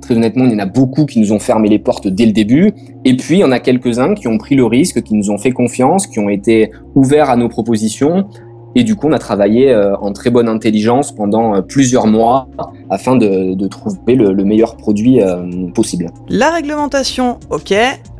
très 0.00 0.16
honnêtement, 0.16 0.44
il 0.46 0.52
y 0.52 0.54
en 0.56 0.58
a 0.58 0.66
beaucoup 0.66 0.87
qui 1.06 1.20
nous 1.20 1.32
ont 1.32 1.38
fermé 1.38 1.68
les 1.68 1.78
portes 1.78 2.08
dès 2.08 2.26
le 2.26 2.32
début. 2.32 2.72
Et 3.04 3.16
puis, 3.16 3.36
il 3.36 3.40
y 3.40 3.44
en 3.44 3.52
a 3.52 3.60
quelques-uns 3.60 4.14
qui 4.14 4.28
ont 4.28 4.38
pris 4.38 4.54
le 4.54 4.64
risque, 4.64 5.02
qui 5.02 5.14
nous 5.14 5.30
ont 5.30 5.38
fait 5.38 5.52
confiance, 5.52 6.06
qui 6.06 6.18
ont 6.18 6.28
été 6.28 6.70
ouverts 6.94 7.30
à 7.30 7.36
nos 7.36 7.48
propositions. 7.48 8.26
Et 8.74 8.84
du 8.84 8.96
coup, 8.96 9.08
on 9.08 9.12
a 9.12 9.18
travaillé 9.18 9.70
euh, 9.70 9.96
en 9.96 10.12
très 10.12 10.30
bonne 10.30 10.48
intelligence 10.48 11.12
pendant 11.12 11.54
euh, 11.54 11.62
plusieurs 11.62 12.06
mois 12.06 12.48
afin 12.90 13.16
de, 13.16 13.54
de 13.54 13.66
trouver 13.66 14.14
le, 14.14 14.32
le 14.32 14.44
meilleur 14.44 14.76
produit 14.76 15.22
euh, 15.22 15.68
possible. 15.74 16.10
La 16.28 16.50
réglementation, 16.50 17.38
ok. 17.50 17.74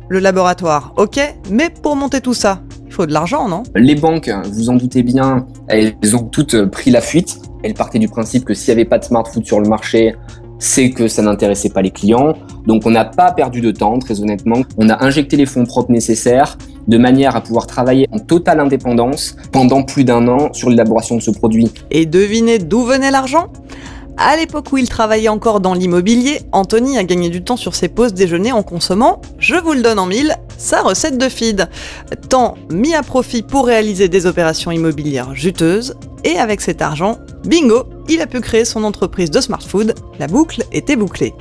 Le 0.09 0.19
laboratoire, 0.19 0.93
ok. 0.97 1.19
Mais 1.51 1.69
pour 1.69 1.95
monter 1.95 2.19
tout 2.19 2.33
ça, 2.33 2.61
il 2.87 2.91
faut 2.91 3.05
de 3.05 3.13
l'argent, 3.13 3.47
non? 3.47 3.61
Les 3.75 3.93
banques, 3.93 4.31
vous 4.51 4.71
en 4.71 4.75
doutez 4.75 5.03
bien, 5.03 5.45
elles 5.67 5.93
ont 6.15 6.23
toutes 6.23 6.65
pris 6.65 6.89
la 6.89 7.01
fuite. 7.01 7.39
Elles 7.63 7.75
partaient 7.75 7.99
du 7.99 8.07
principe 8.07 8.43
que 8.43 8.55
s'il 8.55 8.73
n'y 8.73 8.81
avait 8.81 8.89
pas 8.89 8.97
de 8.97 9.03
smart 9.03 9.25
food 9.31 9.45
sur 9.45 9.59
le 9.59 9.69
marché, 9.69 10.15
c'est 10.59 10.91
que 10.91 11.07
ça 11.07 11.21
n'intéressait 11.21 11.69
pas 11.69 11.81
les 11.81 11.91
clients. 11.91 12.35
Donc 12.67 12.85
on 12.85 12.91
n'a 12.91 13.05
pas 13.05 13.31
perdu 13.31 13.61
de 13.61 13.71
temps, 13.71 13.97
très 13.97 14.21
honnêtement. 14.21 14.61
On 14.77 14.89
a 14.89 15.03
injecté 15.03 15.37
les 15.37 15.45
fonds 15.45 15.65
propres 15.65 15.91
nécessaires 15.91 16.57
de 16.87 16.97
manière 16.97 17.35
à 17.35 17.41
pouvoir 17.41 17.65
travailler 17.67 18.07
en 18.11 18.19
totale 18.19 18.59
indépendance 18.59 19.35
pendant 19.51 19.83
plus 19.83 20.03
d'un 20.03 20.27
an 20.27 20.53
sur 20.53 20.69
l'élaboration 20.69 21.15
de 21.15 21.21
ce 21.21 21.31
produit. 21.31 21.71
Et 21.91 22.05
devinez 22.05 22.59
d'où 22.59 22.83
venait 22.83 23.11
l'argent? 23.11 23.47
À 24.21 24.35
l'époque 24.35 24.73
où 24.73 24.77
il 24.77 24.89
travaillait 24.89 25.29
encore 25.29 25.61
dans 25.61 25.73
l'immobilier, 25.73 26.41
Anthony 26.51 26.97
a 26.97 27.05
gagné 27.05 27.29
du 27.29 27.41
temps 27.41 27.55
sur 27.55 27.73
ses 27.73 27.87
pauses 27.87 28.13
déjeuner 28.13 28.51
en 28.51 28.63
consommant, 28.63 29.21
je 29.37 29.55
vous 29.55 29.71
le 29.71 29.81
donne 29.81 29.97
en 29.97 30.07
mille, 30.07 30.35
sa 30.57 30.81
recette 30.81 31.17
de 31.17 31.29
feed. 31.29 31.69
Temps 32.27 32.55
mis 32.69 32.93
à 32.93 33.01
profit 33.01 33.43
pour 33.43 33.65
réaliser 33.65 34.09
des 34.09 34.25
opérations 34.25 34.71
immobilières 34.71 35.35
juteuses, 35.35 35.95
et 36.25 36.37
avec 36.37 36.59
cet 36.59 36.81
argent, 36.81 37.17
bingo, 37.45 37.83
il 38.07 38.21
a 38.21 38.27
pu 38.27 38.41
créer 38.41 38.65
son 38.65 38.83
entreprise 38.83 39.31
de 39.31 39.41
smart 39.41 39.61
food, 39.61 39.93
la 40.19 40.27
boucle 40.27 40.63
était 40.71 40.95
bouclée. 40.95 41.33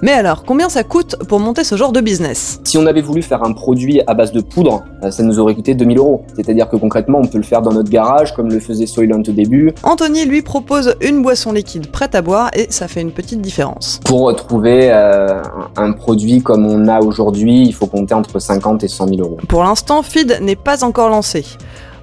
Mais 0.00 0.12
alors, 0.12 0.44
combien 0.44 0.68
ça 0.68 0.84
coûte 0.84 1.16
pour 1.28 1.40
monter 1.40 1.64
ce 1.64 1.76
genre 1.76 1.90
de 1.90 2.00
business? 2.00 2.60
Si 2.64 2.78
on 2.78 2.86
avait 2.86 3.00
voulu 3.00 3.20
faire 3.22 3.42
un 3.42 3.52
produit 3.52 4.00
à 4.06 4.14
base 4.14 4.30
de 4.30 4.40
poudre, 4.40 4.84
euh, 5.02 5.10
ça 5.10 5.24
nous 5.24 5.40
aurait 5.40 5.56
coûté 5.56 5.74
2000 5.74 5.98
euros. 5.98 6.24
C'est-à-dire 6.36 6.68
que 6.68 6.76
concrètement, 6.76 7.18
on 7.18 7.26
peut 7.26 7.38
le 7.38 7.44
faire 7.44 7.62
dans 7.62 7.72
notre 7.72 7.90
garage, 7.90 8.34
comme 8.34 8.48
le 8.48 8.60
faisait 8.60 8.86
Soylent 8.86 9.22
au 9.26 9.32
début. 9.32 9.72
Anthony 9.82 10.24
lui 10.24 10.42
propose 10.42 10.94
une 11.00 11.22
boisson 11.22 11.52
liquide 11.52 11.88
prête 11.90 12.14
à 12.14 12.22
boire 12.22 12.50
et 12.54 12.68
ça 12.70 12.86
fait 12.86 13.00
une 13.00 13.10
petite 13.10 13.40
différence. 13.40 14.00
Pour 14.04 14.20
retrouver 14.20 14.90
euh, 14.92 15.42
un 15.76 15.92
produit 15.92 16.42
comme 16.42 16.66
on 16.66 16.86
a 16.86 17.00
aujourd'hui, 17.00 17.62
il 17.62 17.74
faut 17.74 17.86
compter 17.86 18.14
entre 18.14 18.38
50 18.38 18.84
et 18.84 18.88
100 18.88 19.08
000 19.08 19.20
euros. 19.20 19.38
Pour 19.48 19.64
l'instant, 19.64 20.02
Feed 20.02 20.38
n'est 20.42 20.56
pas 20.56 20.84
encore 20.84 21.08
lancé. 21.08 21.44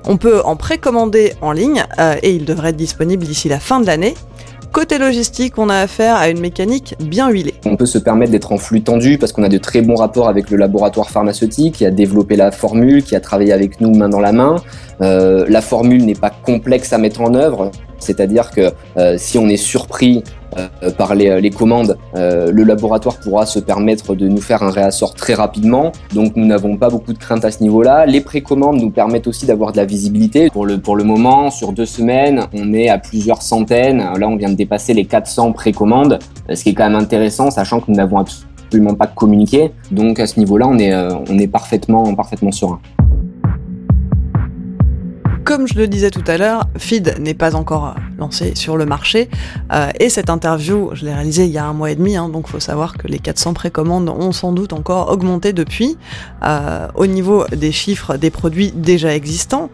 On 0.07 0.17
peut 0.17 0.41
en 0.45 0.55
précommander 0.55 1.33
en 1.41 1.51
ligne 1.51 1.83
euh, 1.99 2.15
et 2.21 2.31
il 2.31 2.45
devrait 2.45 2.69
être 2.69 2.75
disponible 2.75 3.25
d'ici 3.25 3.49
la 3.49 3.59
fin 3.59 3.79
de 3.79 3.87
l'année. 3.87 4.13
Côté 4.71 4.97
logistique, 4.97 5.57
on 5.57 5.69
a 5.69 5.77
affaire 5.77 6.17
à 6.17 6.27
une 6.27 6.41
mécanique 6.41 6.95
bien 6.99 7.29
huilée. 7.29 7.53
On 7.65 7.77
peut 7.77 7.85
se 7.85 7.97
permettre 7.97 8.33
d'être 8.33 8.51
en 8.51 8.57
flux 8.57 8.81
tendu 8.81 9.17
parce 9.17 9.31
qu'on 9.31 9.43
a 9.43 9.49
de 9.49 9.57
très 9.57 9.81
bons 9.81 9.95
rapports 9.95 10.27
avec 10.27 10.49
le 10.49 10.57
laboratoire 10.57 11.09
pharmaceutique 11.09 11.75
qui 11.75 11.85
a 11.85 11.91
développé 11.91 12.35
la 12.35 12.51
formule, 12.51 13.01
qui 13.01 13.15
a 13.15 13.21
travaillé 13.21 13.53
avec 13.53 13.79
nous 13.79 13.95
main 13.95 14.09
dans 14.09 14.19
la 14.19 14.33
main. 14.33 14.57
Euh, 15.01 15.45
la 15.47 15.61
formule 15.61 16.05
n'est 16.05 16.13
pas 16.13 16.29
complexe 16.29 16.91
à 16.91 16.97
mettre 16.97 17.21
en 17.21 17.33
œuvre, 17.35 17.71
c'est-à-dire 17.99 18.51
que 18.51 18.73
euh, 18.97 19.15
si 19.17 19.37
on 19.37 19.47
est 19.47 19.57
surpris 19.57 20.23
par 20.97 21.15
les, 21.15 21.41
les 21.41 21.49
commandes, 21.49 21.97
euh, 22.15 22.51
le 22.51 22.63
laboratoire 22.63 23.19
pourra 23.19 23.45
se 23.45 23.59
permettre 23.59 24.15
de 24.15 24.27
nous 24.27 24.41
faire 24.41 24.63
un 24.63 24.69
réassort 24.71 25.13
très 25.13 25.33
rapidement. 25.33 25.91
Donc 26.13 26.35
nous 26.35 26.45
n'avons 26.45 26.77
pas 26.77 26.89
beaucoup 26.89 27.13
de 27.13 27.17
crainte 27.17 27.45
à 27.45 27.51
ce 27.51 27.61
niveau-là. 27.61 28.05
Les 28.05 28.21
précommandes 28.21 28.79
nous 28.79 28.91
permettent 28.91 29.27
aussi 29.27 29.45
d'avoir 29.45 29.71
de 29.71 29.77
la 29.77 29.85
visibilité. 29.85 30.49
Pour 30.49 30.65
le, 30.65 30.77
pour 30.79 30.95
le 30.95 31.03
moment, 31.03 31.49
sur 31.51 31.71
deux 31.71 31.85
semaines, 31.85 32.47
on 32.53 32.73
est 32.73 32.89
à 32.89 32.97
plusieurs 32.97 33.41
centaines. 33.41 33.97
Là, 33.97 34.27
on 34.27 34.35
vient 34.35 34.49
de 34.49 34.55
dépasser 34.55 34.93
les 34.93 35.05
400 35.05 35.51
précommandes, 35.51 36.19
ce 36.53 36.63
qui 36.63 36.69
est 36.69 36.73
quand 36.73 36.89
même 36.89 36.99
intéressant, 36.99 37.51
sachant 37.51 37.79
que 37.79 37.85
nous 37.89 37.97
n'avons 37.97 38.17
absolument 38.17 38.95
pas 38.95 39.07
communiqué. 39.07 39.71
Donc 39.91 40.19
à 40.19 40.27
ce 40.27 40.39
niveau-là, 40.39 40.67
on 40.67 40.77
est, 40.77 40.93
euh, 40.93 41.09
on 41.29 41.37
est 41.37 41.47
parfaitement, 41.47 42.13
parfaitement 42.15 42.51
serein. 42.51 42.79
Comme 45.45 45.67
je 45.67 45.75
le 45.75 45.87
disais 45.87 46.09
tout 46.09 46.23
à 46.25 46.39
l'heure, 46.39 46.65
Feed 46.75 47.19
n'est 47.19 47.35
pas 47.35 47.55
encore 47.55 47.93
lancé 48.17 48.55
sur 48.55 48.77
le 48.77 48.87
marché. 48.87 49.29
Euh, 49.71 49.91
et 49.99 50.09
cette 50.09 50.31
interview, 50.31 50.89
je 50.93 51.05
l'ai 51.05 51.13
réalisée 51.13 51.45
il 51.45 51.51
y 51.51 51.59
a 51.59 51.65
un 51.65 51.73
mois 51.73 51.91
et 51.91 51.95
demi, 51.95 52.15
hein, 52.15 52.29
donc 52.29 52.47
faut 52.47 52.59
savoir 52.59 52.97
que 52.97 53.07
les 53.07 53.19
400 53.19 53.53
précommandes 53.53 54.09
ont 54.09 54.31
sans 54.31 54.53
doute 54.53 54.73
encore 54.73 55.11
augmenté 55.11 55.53
depuis. 55.53 55.99
Euh, 56.43 56.87
au 56.95 57.05
niveau 57.05 57.45
des 57.55 57.71
chiffres 57.71 58.17
des 58.17 58.31
produits 58.31 58.71
déjà 58.71 59.13
existants, 59.13 59.69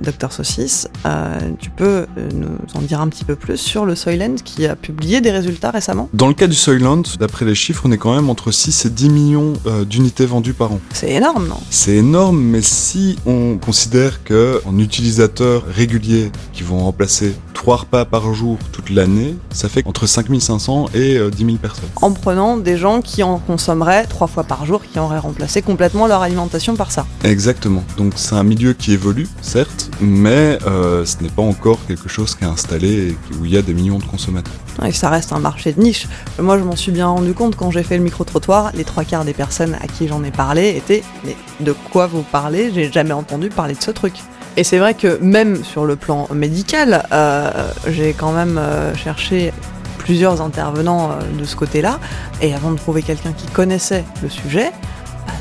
Docteur 0.00 0.32
Saucisse, 0.32 0.88
euh, 1.06 1.38
tu 1.60 1.70
peux 1.70 2.06
euh, 2.18 2.28
nous 2.34 2.48
en 2.74 2.82
dire 2.82 3.00
un 3.00 3.08
petit 3.08 3.24
peu 3.24 3.36
plus 3.36 3.56
sur 3.56 3.86
le 3.86 3.94
Soylent 3.94 4.34
qui 4.44 4.66
a 4.66 4.74
publié 4.74 5.20
des 5.20 5.30
résultats 5.30 5.70
récemment? 5.70 6.08
Dans 6.12 6.26
le 6.26 6.34
cas 6.34 6.46
du 6.46 6.56
Soylent, 6.56 7.02
d'après 7.18 7.44
les 7.44 7.54
chiffres, 7.54 7.82
on 7.86 7.92
est 7.92 7.98
quand 7.98 8.14
même 8.14 8.28
entre 8.28 8.50
6 8.50 8.86
et 8.86 8.90
10 8.90 9.10
millions 9.10 9.52
euh, 9.66 9.84
d'unités 9.84 10.26
vendues 10.26 10.54
par 10.54 10.72
an. 10.72 10.80
C'est 10.92 11.10
énorme, 11.10 11.46
non? 11.48 11.58
C'est 11.70 11.96
énorme, 11.96 12.40
mais 12.40 12.62
si 12.62 13.16
on 13.26 13.56
considère 13.58 14.24
que 14.24 14.60
en 14.64 14.78
utilisateurs 14.78 15.64
réguliers 15.66 16.32
qui 16.52 16.62
vont 16.62 16.80
remplacer 16.80 17.34
3 17.64 17.76
repas 17.76 18.04
par 18.04 18.34
jour 18.34 18.58
toute 18.72 18.90
l'année, 18.90 19.38
ça 19.50 19.70
fait 19.70 19.86
entre 19.86 20.06
5500 20.06 20.90
et 20.92 21.16
euh, 21.16 21.30
10 21.30 21.46
000 21.46 21.56
personnes. 21.56 21.88
En 22.02 22.10
prenant 22.10 22.58
des 22.58 22.76
gens 22.76 23.00
qui 23.00 23.22
en 23.22 23.38
consommeraient 23.38 24.04
trois 24.04 24.26
fois 24.26 24.44
par 24.44 24.66
jour, 24.66 24.82
qui 24.82 24.98
auraient 24.98 25.18
remplacé 25.18 25.62
complètement 25.62 26.06
leur 26.06 26.20
alimentation 26.20 26.76
par 26.76 26.90
ça. 26.90 27.06
Exactement. 27.24 27.82
Donc 27.96 28.12
c'est 28.16 28.34
un 28.34 28.42
milieu 28.42 28.74
qui 28.74 28.92
évolue, 28.92 29.26
certes, 29.40 29.88
mais 30.02 30.58
euh, 30.66 31.06
ce 31.06 31.22
n'est 31.22 31.30
pas 31.30 31.40
encore 31.40 31.78
quelque 31.88 32.06
chose 32.06 32.34
qui 32.34 32.44
est 32.44 32.46
installé 32.46 33.08
et 33.08 33.16
où 33.40 33.46
il 33.46 33.52
y 33.54 33.56
a 33.56 33.62
des 33.62 33.72
millions 33.72 33.98
de 33.98 34.04
consommateurs. 34.04 34.52
Et 34.84 34.92
ça 34.92 35.08
reste 35.08 35.32
un 35.32 35.38
marché 35.38 35.72
de 35.72 35.80
niche. 35.80 36.06
Moi, 36.38 36.58
je 36.58 36.64
m'en 36.64 36.76
suis 36.76 36.92
bien 36.92 37.06
rendu 37.06 37.32
compte 37.32 37.56
quand 37.56 37.70
j'ai 37.70 37.82
fait 37.82 37.96
le 37.96 38.04
micro-trottoir. 38.04 38.72
Les 38.74 38.84
trois 38.84 39.04
quarts 39.04 39.24
des 39.24 39.32
personnes 39.32 39.74
à 39.80 39.86
qui 39.86 40.06
j'en 40.06 40.22
ai 40.22 40.32
parlé 40.32 40.76
étaient 40.76 41.02
Mais 41.24 41.34
de 41.60 41.72
quoi 41.72 42.08
vous 42.08 42.24
parlez? 42.30 42.72
J'ai 42.74 42.92
jamais 42.92 43.14
entendu 43.14 43.48
parler 43.48 43.74
de 43.74 43.82
ce 43.82 43.90
truc. 43.90 44.12
Et 44.56 44.62
c'est 44.62 44.78
vrai 44.78 44.94
que 44.94 45.18
même 45.20 45.64
sur 45.64 45.84
le 45.84 45.96
plan 45.96 46.28
médical, 46.32 47.06
euh, 47.12 47.50
j'ai 47.88 48.12
quand 48.12 48.32
même 48.32 48.56
euh, 48.56 48.94
cherché 48.94 49.52
plusieurs 49.98 50.40
intervenants 50.40 51.10
euh, 51.10 51.40
de 51.40 51.44
ce 51.44 51.56
côté-là. 51.56 51.98
Et 52.40 52.54
avant 52.54 52.70
de 52.70 52.76
trouver 52.76 53.02
quelqu'un 53.02 53.32
qui 53.32 53.46
connaissait 53.46 54.04
le 54.22 54.28
sujet, 54.28 54.70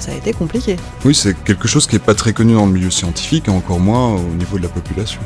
ça 0.03 0.11
a 0.11 0.15
été 0.15 0.33
compliqué. 0.33 0.75
Oui, 1.05 1.15
c'est 1.15 1.33
quelque 1.43 1.67
chose 1.67 1.87
qui 1.87 1.95
n'est 1.95 1.99
pas 2.11 2.13
très 2.15 2.33
connu 2.33 2.53
dans 2.53 2.65
le 2.65 2.71
milieu 2.71 2.91
scientifique 2.91 3.47
et 3.47 3.51
encore 3.51 3.79
moins 3.79 4.07
au 4.15 4.33
niveau 4.41 4.57
de 4.57 4.63
la 4.63 4.69
population. 4.69 5.21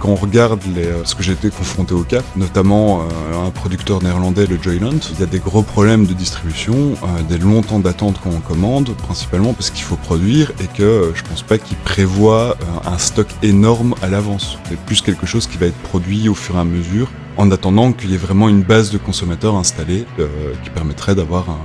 Quand 0.00 0.10
on 0.10 0.14
regarde 0.14 0.60
euh, 0.76 1.02
ce 1.04 1.14
que 1.14 1.22
j'ai 1.22 1.32
été 1.32 1.48
confronté 1.50 1.94
au 1.94 2.02
cas, 2.02 2.22
notamment 2.36 3.00
euh, 3.00 3.46
un 3.46 3.50
producteur 3.50 4.02
néerlandais, 4.02 4.46
le 4.46 4.58
Joyland, 4.62 4.98
il 5.12 5.20
y 5.20 5.22
a 5.22 5.26
des 5.26 5.38
gros 5.38 5.62
problèmes 5.62 6.04
de 6.06 6.12
distribution, 6.12 6.74
euh, 7.02 7.22
des 7.28 7.38
longs 7.38 7.62
temps 7.62 7.78
d'attente 7.80 8.16
quand 8.22 8.30
on 8.30 8.40
commande, 8.40 8.90
principalement 8.96 9.52
parce 9.54 9.70
qu'il 9.70 9.84
faut 9.84 9.96
produire 9.96 10.52
et 10.60 10.66
que 10.66 10.82
euh, 10.82 11.14
je 11.14 11.22
pense 11.22 11.42
pas 11.42 11.58
qu'il 11.58 11.76
prévoit 11.78 12.56
euh, 12.60 12.90
un 12.94 12.98
stock 12.98 13.28
énorme 13.42 13.94
à 14.02 14.08
l'avance. 14.08 14.58
C'est 14.68 14.78
plus 14.80 15.00
quelque 15.00 15.26
chose 15.26 15.46
qui 15.46 15.56
va 15.58 15.66
être 15.66 15.78
produit 15.90 16.28
au 16.28 16.34
fur 16.34 16.56
et 16.56 16.60
à 16.60 16.64
mesure 16.64 17.08
en 17.36 17.50
attendant 17.50 17.92
qu'il 17.92 18.10
y 18.10 18.14
ait 18.14 18.18
vraiment 18.18 18.48
une 18.48 18.62
base 18.62 18.90
de 18.90 18.98
consommateurs 18.98 19.56
installée 19.56 20.04
euh, 20.18 20.26
qui 20.62 20.68
permettrait 20.70 21.14
d'avoir 21.14 21.48
un- 21.48 21.58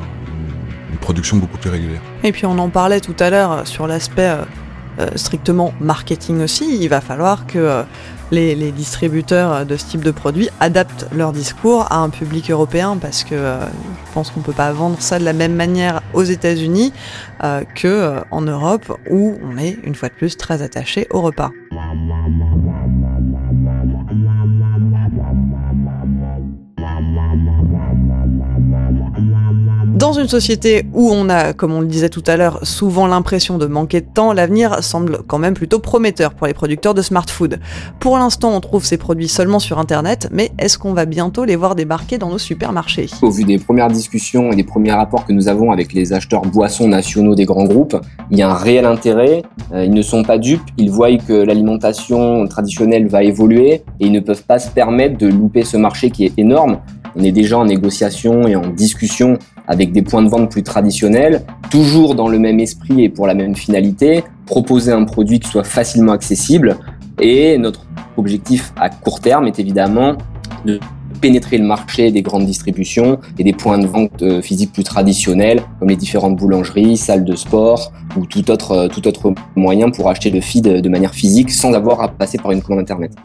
une- 0.96 1.00
production 1.06 1.38
beaucoup 1.38 1.58
plus 1.58 1.70
régulière. 1.70 2.02
Et 2.24 2.32
puis 2.32 2.46
on 2.46 2.58
en 2.58 2.70
parlait 2.70 3.00
tout 3.00 3.16
à 3.20 3.30
l'heure 3.30 3.52
euh, 3.52 3.66
sur 3.66 3.88
l'aspect 3.88 4.30
euh, 4.30 4.44
euh, 5.00 5.08
strictement 5.16 5.74
marketing 5.80 6.42
aussi. 6.42 6.78
Il 6.82 6.88
va 6.90 7.02
falloir 7.02 7.46
que 7.46 7.84
les, 8.32 8.72
distributeurs 8.72 9.66
de 9.66 9.76
ce 9.78 9.86
type 9.86 10.04
de 10.04 10.12
produit 10.12 10.50
adaptent 10.60 11.08
leur 11.14 11.32
discours 11.32 11.92
à 11.92 11.98
un 11.98 12.10
public 12.10 12.50
européen 12.50 12.98
parce 13.00 13.24
que 13.24 13.36
je 13.36 14.14
pense 14.14 14.32
qu'on 14.32 14.42
peut 14.42 14.54
pas 14.54 14.72
vendre 14.72 15.02
ça 15.02 15.20
de 15.20 15.26
la 15.26 15.34
même 15.34 15.56
manière 15.56 16.02
aux 16.14 16.24
États-Unis 16.24 16.94
euh, 17.44 17.64
que 17.76 17.88
euh, 17.88 18.20
en 18.32 18.42
Europe 18.42 18.98
où 19.10 19.38
on 19.44 19.58
est 19.58 19.78
une 19.84 19.96
fois 19.96 20.10
de 20.10 20.14
plus 20.14 20.38
très 20.38 20.62
attaché 20.62 21.08
au 21.12 21.22
repas. 21.22 21.52
Dans 30.06 30.14
une 30.14 30.28
société 30.28 30.86
où 30.94 31.10
on 31.12 31.30
a, 31.30 31.54
comme 31.54 31.74
on 31.74 31.82
le 31.82 31.88
disait 31.88 32.10
tout 32.10 32.22
à 32.28 32.38
l'heure, 32.38 32.60
souvent 32.62 33.08
l'impression 33.08 33.58
de 33.58 33.66
manquer 33.66 34.02
de 34.02 34.06
temps, 34.06 34.34
l'avenir 34.34 34.84
semble 34.84 35.24
quand 35.26 35.40
même 35.40 35.56
plutôt 35.56 35.80
prometteur 35.80 36.36
pour 36.36 36.46
les 36.46 36.54
producteurs 36.54 36.94
de 36.94 37.02
smart 37.02 37.26
food. 37.28 37.60
Pour 38.00 38.20
l'instant, 38.20 38.56
on 38.56 38.60
trouve 38.60 38.86
ces 38.86 38.98
produits 38.98 39.28
seulement 39.28 39.58
sur 39.58 39.80
Internet, 39.80 40.30
mais 40.32 40.52
est-ce 40.60 40.78
qu'on 40.78 40.94
va 40.94 41.06
bientôt 41.06 41.44
les 41.44 41.56
voir 41.56 41.74
débarquer 41.74 42.20
dans 42.20 42.30
nos 42.30 42.38
supermarchés? 42.38 43.08
Au 43.24 43.32
vu 43.32 43.46
des 43.46 43.58
premières 43.58 43.88
discussions 43.88 44.52
et 44.52 44.56
des 44.56 44.64
premiers 44.64 44.92
rapports 44.92 45.26
que 45.26 45.34
nous 45.34 45.48
avons 45.48 45.72
avec 45.72 45.92
les 45.92 46.14
acheteurs 46.14 46.44
boissons 46.44 46.88
nationaux 46.88 47.34
des 47.34 47.46
grands 47.46 47.66
groupes, 47.66 48.00
il 48.30 48.38
y 48.38 48.44
a 48.44 48.50
un 48.52 48.54
réel 48.54 48.86
intérêt. 48.86 49.42
Euh, 49.74 49.86
ils 49.86 49.92
ne 49.92 50.04
sont 50.04 50.22
pas 50.22 50.38
dupes, 50.38 50.70
ils 50.78 50.92
voient 50.92 51.18
que 51.18 51.34
l'alimentation 51.34 52.46
traditionnelle 52.48 53.08
va 53.08 53.24
évoluer 53.24 53.72
et 53.74 53.82
ils 54.02 54.12
ne 54.12 54.20
peuvent 54.20 54.44
pas 54.44 54.60
se 54.60 54.70
permettre 54.70 55.18
de 55.18 55.26
louper 55.26 55.64
ce 55.64 55.78
marché 55.78 56.12
qui 56.12 56.26
est 56.26 56.34
énorme. 56.38 56.78
On 57.18 57.24
est 57.24 57.32
déjà 57.32 57.58
en 57.58 57.66
négociation 57.66 58.46
et 58.46 58.56
en 58.56 58.68
discussion 58.68 59.40
avec 59.68 59.92
des 59.92 60.02
points 60.02 60.24
de 60.24 60.30
vente 60.30 60.52
plus 60.52 60.64
traditionnels, 60.64 61.44
toujours 61.70 62.16
dans 62.16 62.28
le 62.28 62.40
même 62.40 62.60
esprit 62.60 63.04
et 63.04 63.10
pour 63.10 63.28
la 63.28 63.34
même 63.34 63.56
finalité, 63.56 64.24
proposer 64.46 64.92
un 64.92 65.04
produit 65.04 65.40
qui 65.40 65.50
soit 65.50 65.64
facilement 65.64 66.12
accessible. 66.12 66.78
Et 67.20 67.58
notre 67.58 67.86
objectif 68.18 68.74
à 68.78 68.90
court 68.90 69.20
terme 69.20 69.48
est 69.48 69.60
évidemment 69.60 70.18
de 70.66 70.80
pénétrer 71.22 71.58
le 71.58 71.66
marché 71.66 72.12
des 72.12 72.22
grandes 72.22 72.46
distributions 72.46 73.20
et 73.40 73.44
des 73.44 73.54
points 73.54 73.78
de 73.78 73.88
vente 73.88 74.22
euh, 74.22 74.42
physiques 74.42 74.74
plus 74.74 74.84
traditionnels, 74.84 75.62
comme 75.80 75.90
les 75.90 75.96
différentes 75.96 76.36
boulangeries, 76.36 76.98
salles 76.98 77.26
de 77.26 77.36
sport 77.36 77.94
ou 78.18 78.26
tout 78.26 78.52
autre, 78.52 78.72
euh, 78.72 78.88
tout 78.88 79.08
autre 79.08 79.34
moyen 79.56 79.90
pour 79.90 80.10
acheter 80.10 80.30
le 80.30 80.42
feed 80.42 80.66
de 80.66 80.90
manière 80.90 81.14
physique 81.14 81.52
sans 81.52 81.74
avoir 81.74 82.02
à 82.02 82.10
passer 82.10 82.38
par 82.38 82.52
une 82.52 82.62
commande 82.62 82.82
Internet. 82.82 83.16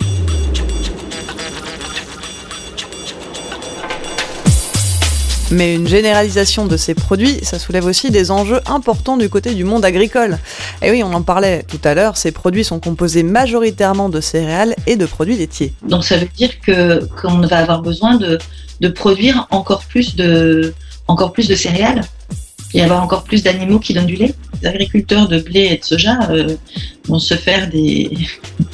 Mais 5.51 5.75
une 5.75 5.89
généralisation 5.89 6.67
de 6.67 6.77
ces 6.77 6.95
produits, 6.95 7.39
ça 7.43 7.59
soulève 7.59 7.87
aussi 7.87 8.11
des 8.11 8.31
enjeux 8.31 8.61
importants 8.67 9.17
du 9.17 9.29
côté 9.29 9.55
du 9.55 9.65
monde 9.65 9.85
agricole. 9.85 10.39
Et 10.83 10.91
oui, 10.91 11.03
on 11.03 11.13
en 11.13 11.23
parlait 11.23 11.65
tout 11.65 11.81
à 11.85 11.95
l'heure, 11.95 12.17
ces 12.17 12.31
produits 12.31 12.65
sont 12.65 12.79
composés 12.79 13.23
majoritairement 13.23 14.09
de 14.09 14.21
céréales 14.21 14.75
et 14.87 14.97
de 14.97 15.07
produits 15.07 15.37
laitiers. 15.37 15.73
Donc 15.89 16.05
ça 16.05 16.17
veut 16.17 16.29
dire 16.37 16.51
qu'on 16.65 17.41
va 17.41 17.59
avoir 17.59 17.83
besoin 17.83 18.17
de, 18.17 18.39
de 18.81 18.89
produire 18.89 19.47
encore 19.51 19.85
plus 19.85 20.17
de 20.17 20.73
encore 21.11 21.33
plus 21.33 21.49
de 21.49 21.55
céréales? 21.55 22.03
Et 22.75 22.83
avoir 22.83 23.03
encore 23.03 23.25
plus 23.25 23.43
d'animaux 23.43 23.79
qui 23.79 23.95
donnent 23.95 24.07
du 24.07 24.17
lait. 24.17 24.35
Les 24.63 24.69
agriculteurs 24.69 25.29
de 25.29 25.41
blé 25.41 25.69
et 25.73 25.79
de 25.79 25.85
soja 25.85 26.19
euh, 26.31 26.57
vont 27.09 27.19
se 27.19 27.35
faire 27.35 27.69
des 27.69 28.11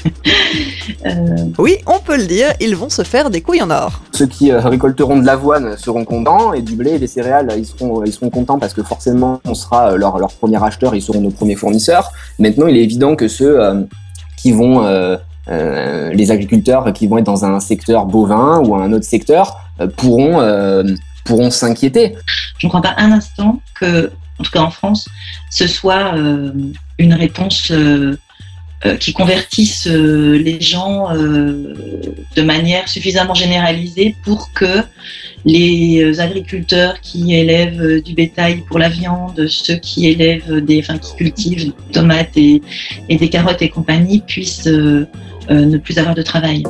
euh, 1.06 1.10
Oui, 1.58 1.76
on 1.86 1.98
peut 2.00 2.16
le 2.16 2.26
dire, 2.26 2.48
ils 2.60 2.74
vont 2.74 2.90
se 2.90 3.02
faire 3.02 3.30
des 3.30 3.40
couilles 3.40 3.62
en 3.62 3.70
or. 3.70 4.00
Ceux 4.12 4.26
qui 4.26 4.50
euh, 4.50 4.60
récolteront 4.60 5.18
de 5.18 5.24
l'avoine 5.24 5.76
seront 5.78 6.04
contents 6.04 6.52
et 6.52 6.62
du 6.62 6.74
blé 6.74 6.94
et 6.94 6.98
des 6.98 7.06
céréales, 7.06 7.52
ils 7.56 7.66
seront, 7.66 8.04
ils 8.04 8.12
seront 8.12 8.30
contents 8.30 8.58
parce 8.58 8.74
que 8.74 8.82
forcément, 8.82 9.40
on 9.44 9.54
sera 9.54 9.96
leur, 9.96 10.18
leur 10.18 10.32
premier 10.32 10.62
acheteur, 10.62 10.94
ils 10.94 11.02
seront 11.02 11.20
nos 11.20 11.30
premiers 11.30 11.56
fournisseurs. 11.56 12.10
Maintenant, 12.38 12.66
il 12.66 12.76
est 12.76 12.82
évident 12.82 13.14
que 13.14 13.28
ceux 13.28 13.62
euh, 13.62 13.82
qui 14.36 14.52
vont, 14.52 14.84
euh, 14.84 15.16
euh, 15.48 16.12
les 16.12 16.30
agriculteurs 16.30 16.92
qui 16.92 17.06
vont 17.06 17.18
être 17.18 17.24
dans 17.24 17.44
un 17.44 17.60
secteur 17.60 18.06
bovin 18.06 18.60
ou 18.66 18.74
un 18.74 18.92
autre 18.92 19.04
secteur, 19.04 19.58
euh, 19.80 19.88
pourront, 19.88 20.40
euh, 20.40 20.82
pourront 21.26 21.50
s'inquiéter. 21.50 22.14
je 22.58 22.66
ne 22.66 22.70
crois 22.70 22.82
pas 22.82 22.94
un 22.96 23.12
instant 23.12 23.60
que, 23.78 24.10
en 24.38 24.44
tout 24.44 24.50
cas 24.50 24.60
en 24.60 24.70
France, 24.70 25.08
ce 25.50 25.66
soit 25.66 26.14
euh, 26.14 26.52
une 26.98 27.14
réponse 27.14 27.70
euh, 27.70 28.18
euh, 28.84 28.96
qui 28.96 29.12
convertisse 29.12 29.86
les 29.86 30.60
gens 30.60 31.08
de 31.14 32.42
manière 32.42 32.88
suffisamment 32.88 33.34
généralisée 33.34 34.14
pour 34.24 34.52
que 34.52 34.82
les 35.44 36.20
agriculteurs 36.20 37.00
qui 37.00 37.34
élèvent 37.34 38.02
du 38.02 38.14
bétail 38.14 38.62
pour 38.68 38.78
la 38.78 38.88
viande, 38.88 39.46
ceux 39.48 39.76
qui 39.76 40.08
élèvent 40.08 40.60
des, 40.60 40.80
enfin 40.80 40.98
qui 40.98 41.14
cultivent 41.16 41.66
des 41.66 41.92
tomates 41.92 42.36
et, 42.36 42.60
des 43.08 43.28
carottes 43.30 43.62
et 43.62 43.68
compagnie 43.68 44.20
puissent 44.20 44.66
ne 44.66 45.78
plus 45.78 45.98
avoir 45.98 46.14
de 46.14 46.22
travail. 46.22 46.64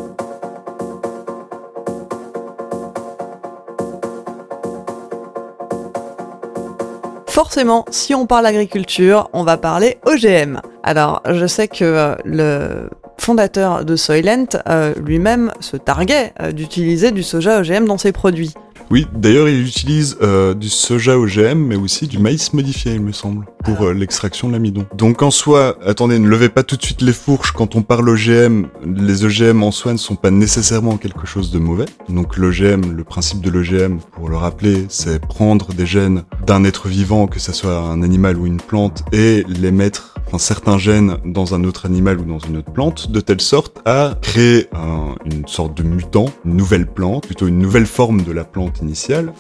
Forcément, 7.37 7.85
si 7.91 8.15
on 8.15 8.25
parle 8.25 8.47
agriculture, 8.47 9.29
on 9.35 9.45
va 9.45 9.59
parler 9.59 9.99
OGM. 10.07 10.63
Alors, 10.83 11.23
je 11.31 11.47
sais 11.47 11.69
que 11.69 11.85
euh, 11.85 12.15
le 12.25 12.89
fondateur 13.19 13.85
de 13.85 13.95
Soylent, 13.95 14.47
euh, 14.67 14.95
lui-même 15.05 15.53
se 15.61 15.77
targuait 15.77 16.33
euh, 16.41 16.53
d'utiliser 16.53 17.11
du 17.11 17.23
soja 17.23 17.61
OGM 17.61 17.85
dans 17.85 17.99
ses 17.99 18.13
produits. 18.13 18.55
Oui, 18.91 19.07
d'ailleurs, 19.13 19.51
il 19.51 19.67
utilise 19.67 20.17
du 20.57 20.71
soja 20.71 21.19
OGM, 21.19 21.59
mais 21.59 21.77
aussi 21.77 22.07
du 22.07 22.19
maïs 22.19 22.55
modifié, 22.55 22.95
il 22.95 23.03
me 23.03 23.13
semble, 23.13 23.45
euh, 23.81 23.93
l'extraction 23.95 24.49
de 24.49 24.53
l'amidon. 24.53 24.87
Donc 24.97 25.23
en 25.23 25.31
soi, 25.31 25.77
attendez, 25.85 26.19
ne 26.19 26.29
levez 26.29 26.49
pas 26.49 26.63
tout 26.63 26.77
de 26.77 26.83
suite 26.83 27.03
les 27.03 27.13
fourches. 27.13 27.53
Quand 27.53 27.75
on 27.77 27.83
parle 27.83 28.09
OGM, 28.09 28.67
les 28.85 29.25
OGM 29.25 29.63
en 29.63 29.71
soi 29.71 29.93
ne 29.93 29.99
sont 29.99 30.17
pas 30.17 30.31
nécessairement 30.31 30.97
quelque 30.97 31.27
chose 31.27 31.51
de 31.51 31.59
mauvais. 31.59 31.87
Donc 32.09 32.37
l'OGM, 32.37 32.93
le 32.97 33.05
principe 33.05 33.41
de 33.41 33.51
l'OGM, 33.51 33.99
pour 34.13 34.29
le 34.29 34.37
rappeler, 34.37 34.87
c'est 34.89 35.21
prendre 35.21 35.73
des 35.73 35.87
gènes 35.87 36.23
d'un 36.47 36.65
être 36.65 36.89
vivant, 36.89 37.27
que 37.27 37.41
ce 37.41 37.53
soit 37.53 37.77
un 37.79 38.03
animal 38.03 38.37
ou 38.39 38.47
une 38.47 38.61
plante, 38.61 39.03
et 39.13 39.45
les 39.49 39.71
mettre 39.73 40.15
enfin, 40.27 40.39
certains 40.39 40.79
gènes 40.79 41.17
dans 41.25 41.55
un 41.55 41.65
autre 41.65 41.87
animal 41.87 42.19
ou 42.21 42.25
dans 42.25 42.39
une 42.41 42.57
autre 42.59 42.73
plante, 42.73 43.11
de 43.11 43.21
telle 43.21 43.41
sorte 43.41 43.81
à 43.85 44.15
créer 44.21 44.69
un- 44.75 45.15
une 45.25 45.47
sorte 45.47 45.77
de 45.77 45.83
mutant, 45.83 46.27
une 46.45 46.57
nouvelle 46.57 46.87
plante, 46.87 47.27
plutôt 47.27 47.47
une 47.47 47.59
nouvelle 47.59 47.87
forme 47.87 48.23
de 48.23 48.33
la 48.33 48.45
plante 48.45 48.81
initiale, 48.81 49.33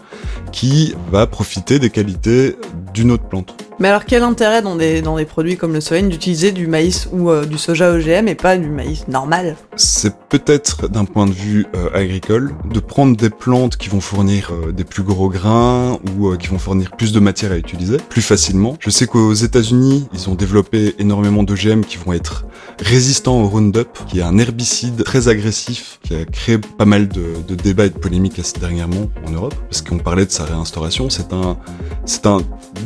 qui 0.52 0.94
va 1.10 1.26
profiter 1.26 1.78
des 1.78 1.90
qualités 1.90 2.56
d'une 2.94 3.10
autre 3.10 3.24
plante. 3.24 3.54
Mais 3.78 3.88
alors 3.88 4.04
quel 4.16 4.22
intérêt 4.22 4.62
dans 4.62 4.76
des, 4.76 5.02
dans 5.02 5.18
des 5.18 5.26
produits 5.26 5.58
comme 5.58 5.74
le 5.74 5.82
Soylent 5.82 6.08
d'utiliser 6.08 6.50
du 6.50 6.68
maïs 6.68 7.06
ou 7.12 7.28
euh, 7.28 7.44
du 7.44 7.58
soja 7.58 7.92
OGM 7.92 8.28
et 8.28 8.34
pas 8.34 8.56
du 8.56 8.70
maïs 8.70 9.06
normal? 9.08 9.56
C'est 9.76 10.16
peut-être 10.30 10.88
d'un 10.88 11.04
point 11.04 11.26
de 11.26 11.34
vue 11.34 11.66
euh, 11.76 11.90
agricole 11.92 12.54
de 12.64 12.80
prendre 12.80 13.14
des 13.14 13.28
plantes 13.28 13.76
qui 13.76 13.90
vont 13.90 14.00
fournir 14.00 14.52
euh, 14.52 14.72
des 14.72 14.84
plus 14.84 15.02
gros 15.02 15.28
grains 15.28 15.98
ou 16.16 16.34
qui 16.38 16.46
vont 16.46 16.58
fournir 16.58 16.92
plus 16.92 17.12
de 17.12 17.20
matière 17.20 17.52
à 17.52 17.58
utiliser 17.58 17.98
plus 17.98 18.22
facilement. 18.22 18.78
Je 18.80 18.88
sais 18.88 19.06
qu'aux 19.06 19.34
États-Unis, 19.34 20.08
ils 20.14 20.30
ont 20.30 20.34
développé 20.34 20.94
énormément 20.98 21.42
d'OGM 21.42 21.84
qui 21.84 21.98
vont 21.98 22.14
être 22.14 22.46
résistants 22.80 23.40
au 23.42 23.48
Roundup, 23.48 23.88
qui 24.08 24.20
est 24.20 24.22
un 24.22 24.38
herbicide 24.38 25.02
très 25.04 25.28
agressif 25.28 25.98
qui 26.02 26.14
a 26.14 26.24
créé 26.24 26.58
pas 26.58 26.84
mal 26.84 27.08
de, 27.08 27.54
débats 27.54 27.86
et 27.86 27.90
de 27.90 27.98
polémiques 27.98 28.38
assez 28.38 28.58
dernièrement 28.58 29.08
en 29.26 29.30
Europe 29.30 29.54
parce 29.68 29.82
qu'on 29.82 29.98
parlait 29.98 30.26
de 30.26 30.30
sa 30.30 30.44
réinstauration. 30.44 31.10
C'est 31.10 31.32
un 31.32 31.56
c'est 32.04 32.26
un 32.26 32.38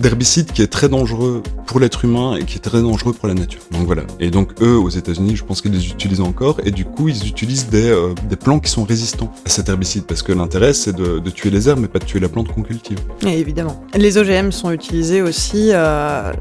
herbicide 0.02 0.52
qui 0.52 0.62
est 0.62 0.68
très 0.68 0.88
dangereux 0.88 1.42
pour 1.66 1.80
l'être 1.80 2.04
humain 2.04 2.36
et 2.36 2.44
qui 2.44 2.56
est 2.56 2.60
très 2.60 2.80
dangereux 2.80 3.12
pour 3.12 3.28
la 3.28 3.34
nature. 3.34 3.60
Donc 3.72 3.86
voilà. 3.86 4.02
Et 4.18 4.30
donc 4.30 4.60
eux, 4.62 4.76
aux 4.76 4.88
États-Unis, 4.88 5.36
je 5.36 5.44
pense 5.44 5.60
qu'ils 5.60 5.72
les 5.72 5.88
utilisent 5.88 6.20
encore 6.20 6.56
et 6.64 6.70
du 6.70 6.84
coup, 6.84 7.08
ils 7.08 7.26
utilisent 7.26 7.68
des, 7.68 7.90
euh, 7.90 8.14
des 8.28 8.36
plants 8.36 8.60
qui 8.60 8.70
sont 8.70 8.84
résistants 8.84 9.32
à 9.44 9.48
cet 9.48 9.68
herbicide 9.68 10.04
parce 10.04 10.22
que 10.22 10.32
l'intérêt, 10.32 10.72
c'est 10.72 10.94
de, 10.94 11.20
tuer 11.30 11.50
les 11.50 11.68
herbes 11.68 11.80
mais 11.80 11.88
pas 11.88 11.98
de 11.98 12.04
tuer 12.04 12.20
la 12.20 12.28
plante 12.28 12.48
qu'on 12.52 12.62
cultive. 12.62 12.98
Et 13.26 13.38
évidemment. 13.38 13.84
Les 13.94 14.18
OGM 14.18 14.50
sont 14.50 14.72
utilisés 14.72 15.22
aussi, 15.22 15.70
euh, 15.72 16.32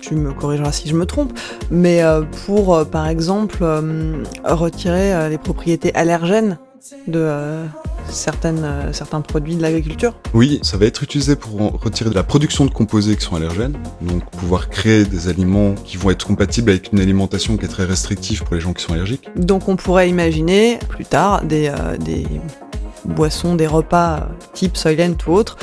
tu 0.00 0.14
me 0.14 0.32
corrigeras 0.32 0.72
si 0.72 0.88
je 0.88 0.94
me 0.94 1.06
trompe, 1.06 1.38
mais 1.70 2.02
euh, 2.02 2.22
pour, 2.46 2.67
euh, 2.74 2.84
par 2.84 3.08
exemple, 3.08 3.58
euh, 3.62 4.22
retirer 4.44 5.12
euh, 5.14 5.28
les 5.28 5.38
propriétés 5.38 5.94
allergènes 5.94 6.58
de 7.06 7.28
certaines, 8.08 8.62
euh, 8.64 8.92
certains 8.92 9.20
produits 9.20 9.56
de 9.56 9.62
l'agriculture. 9.62 10.14
Oui, 10.32 10.58
ça 10.62 10.76
va 10.78 10.86
être 10.86 11.02
utilisé 11.02 11.36
pour 11.36 11.78
retirer 11.82 12.08
de 12.08 12.14
la 12.14 12.22
production 12.22 12.64
de 12.64 12.70
composés 12.70 13.16
qui 13.16 13.24
sont 13.24 13.36
allergènes, 13.36 13.76
donc 14.00 14.24
pouvoir 14.30 14.70
créer 14.70 15.04
des 15.04 15.28
aliments 15.28 15.74
qui 15.84 15.96
vont 15.98 16.10
être 16.10 16.26
compatibles 16.26 16.70
avec 16.70 16.92
une 16.92 17.00
alimentation 17.00 17.56
qui 17.56 17.64
est 17.66 17.68
très 17.68 17.84
restrictive 17.84 18.44
pour 18.44 18.54
les 18.54 18.60
gens 18.60 18.72
qui 18.72 18.82
sont 18.82 18.94
allergiques. 18.94 19.28
Donc 19.36 19.68
on 19.68 19.76
pourrait 19.76 20.08
imaginer 20.08 20.78
plus 20.88 21.04
tard 21.04 21.42
des, 21.44 21.68
euh, 21.68 21.96
des 21.98 22.26
boissons, 23.04 23.54
des 23.54 23.66
repas 23.66 24.16
euh, 24.16 24.20
type 24.54 24.76
Soylent 24.76 25.16
ou 25.26 25.32
autres 25.32 25.56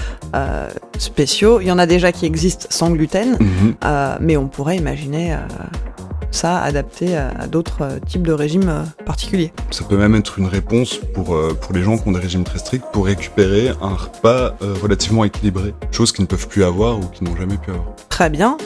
spéciaux. 0.98 1.62
Il 1.62 1.68
y 1.68 1.72
en 1.72 1.80
a 1.80 1.86
déjà 1.86 2.12
qui 2.12 2.26
existent 2.26 2.68
sans 2.70 2.92
gluten, 2.92 3.38
Mhm. 3.40 3.76
mais 4.20 4.36
on 4.38 4.48
pourrait 4.48 4.76
imaginer 4.76 5.36
ça 6.36 6.62
adapté 6.62 7.18
à, 7.18 7.48
d'autres 7.48 7.82
euh, 7.82 8.00
types 8.00 8.26
de 8.28 8.34
régimes 8.34 8.70
euh, 8.70 8.84
particuliers. 9.06 9.52
Ça 9.72 9.84
peut 9.86 9.98
même 9.98 10.16
être 10.16 10.38
une 10.38 10.48
réponse 10.48 11.00
pour, 11.14 11.34
euh, 11.34 11.58
pour 11.60 11.74
les 11.74 11.82
gens 11.82 11.98
qui 11.98 12.08
ont 12.08 12.12
des 12.12 12.20
régimes 12.20 12.44
très 12.44 12.60
stricts 12.60 12.86
pour 12.92 13.06
récupérer 13.06 13.70
un 13.82 13.96
repas 13.96 14.56
relativement 14.82 15.24
équilibré, 15.24 15.74
chose 15.92 16.12
qu'ils 16.12 16.24
ne 16.24 16.28
peuvent 16.28 16.48
plus 16.48 16.64
avoir 16.64 17.00
ou 17.00 17.06
qu'ils 17.06 17.28
n'ont 17.28 17.36
jamais 17.36 17.58
pu 17.58 17.72
avoir. 17.72 17.96
Très 18.10 18.30
bien. 18.30 18.58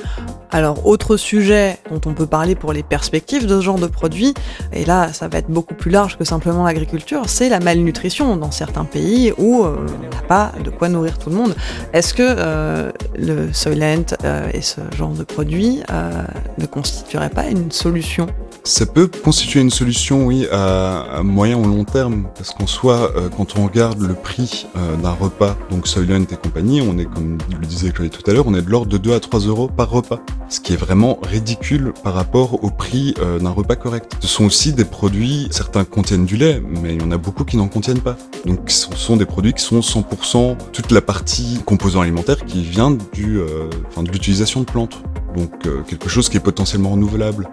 Alors, 0.52 0.88
autre 0.88 1.16
sujet 1.16 1.78
dont 1.91 2.02
on 2.10 2.14
peut 2.14 2.26
parler 2.26 2.56
pour 2.56 2.74
les 2.74 2.82
perspectives 2.82 3.45
de 3.45 3.60
ce 3.60 3.62
genre 3.62 3.78
de 3.78 3.88
produit, 3.88 4.34
et 4.74 4.84
là, 4.84 5.14
ça 5.14 5.28
va 5.28 5.38
être 5.38 5.50
beaucoup 5.50 5.76
plus 5.76 5.91
large 5.91 6.18
que 6.18 6.24
simplement 6.24 6.64
l'agriculture, 6.64 7.24
c'est 7.28 7.50
la 7.50 7.60
malnutrition 7.60 8.36
dans 8.36 8.52
certains 8.52 8.86
pays 8.86 9.32
où 9.38 9.64
euh, 9.64 9.76
on 9.78 10.16
n'a 10.16 10.22
pas 10.24 10.52
de 10.64 10.72
quoi 10.72 10.89
nourrir 10.89 11.20
tout 11.20 11.30
le 11.30 11.36
monde. 11.36 11.56
Est-ce 11.93 12.14
que 12.14 12.24
euh, 12.26 12.91
le 13.16 13.54
Soylent 13.54 14.16
euh, 14.24 14.50
et 14.54 14.62
ce 14.62 14.82
genre 14.97 15.12
de 15.12 15.24
produit 15.24 15.82
euh, 15.91 16.24
ne 16.58 16.66
constitueraient 16.66 17.30
pas 17.30 17.47
une 17.47 17.72
solution? 17.72 18.28
Ça 18.64 18.86
peut 18.86 19.08
constituer 19.08 19.62
une 19.62 19.70
solution, 19.70 20.26
oui, 20.26 20.47
à, 20.52 21.22
moyen 21.24 21.58
ou 21.58 21.66
long 21.66 21.84
terme, 21.84 22.28
parce 22.36 22.52
qu'en 22.52 22.68
soi, 22.68 23.12
quand 23.36 23.58
on 23.58 23.66
regarde 23.66 24.02
le 24.02 24.14
prix 24.14 24.68
d'un 25.02 25.12
repas, 25.12 25.56
donc 25.72 25.88
Soylent 25.88 26.26
et 26.30 26.36
compagnie, 26.36 26.82
on 26.82 26.97
est, 26.97 27.06
comme 27.06 27.38
le 27.50 27.66
disait 27.66 27.91
Chloé 27.91 28.10
tout 28.10 28.30
à 28.30 28.34
l'heure, 28.34 28.45
on 28.47 28.54
est 28.54 28.62
de 28.62 28.70
l'ordre 28.70 28.91
de 28.91 28.97
2 28.97 29.14
à 29.14 29.20
3 29.20 29.39
euros 29.41 29.70
par 29.70 29.89
repas, 29.89 30.20
ce 30.50 30.60
qui 30.60 30.74
est 30.74 30.78
vraiment 30.78 31.20
ridicule 31.22 31.93
par 32.04 32.14
rapport 32.14 32.64
au 32.64 32.70
prix 32.72 33.14
euh, 33.20 33.39
d'un 33.39 33.52
repas 33.52 33.76
correct. 33.76 34.18
Ce 34.20 34.28
sont 34.28 34.45
aussi 34.45 34.74
des 34.74 34.86
produits, 34.86 35.47
certains 35.52 35.86
contiennent 35.86 36.26
du 36.26 36.38
lait, 36.38 36.62
mais 36.82 36.95
il 36.95 37.02
y 37.02 37.06
en 37.06 37.12
a 37.12 37.18
beaucoup 37.18 37.45
qui 37.45 37.58
n'en 37.58 37.68
contiennent 37.68 38.02
pas. 38.02 38.18
Donc 38.45 38.70
ce 38.70 38.88
sont 38.95 39.16
des 39.16 39.26
produits 39.26 39.54
qui 39.54 39.64
sont 39.64 39.80
100% 39.80 40.58
toute 40.74 40.91
la 40.91 41.02
partie 41.02 41.62
composant 41.66 42.02
alimentaire 42.02 42.43
qui 42.45 42.64
vient 42.64 42.97
du, 43.14 43.39
euh, 43.39 43.70
de 43.97 44.12
l'utilisation 44.12 44.62
de 44.62 44.66
plantes. 44.66 45.02
Donc 45.36 45.68
euh, 45.68 45.82
quelque 45.88 46.10
chose 46.10 46.30
qui 46.30 46.38
est 46.38 46.41
potentiellement 46.41 46.89
renouvelable 46.89 47.47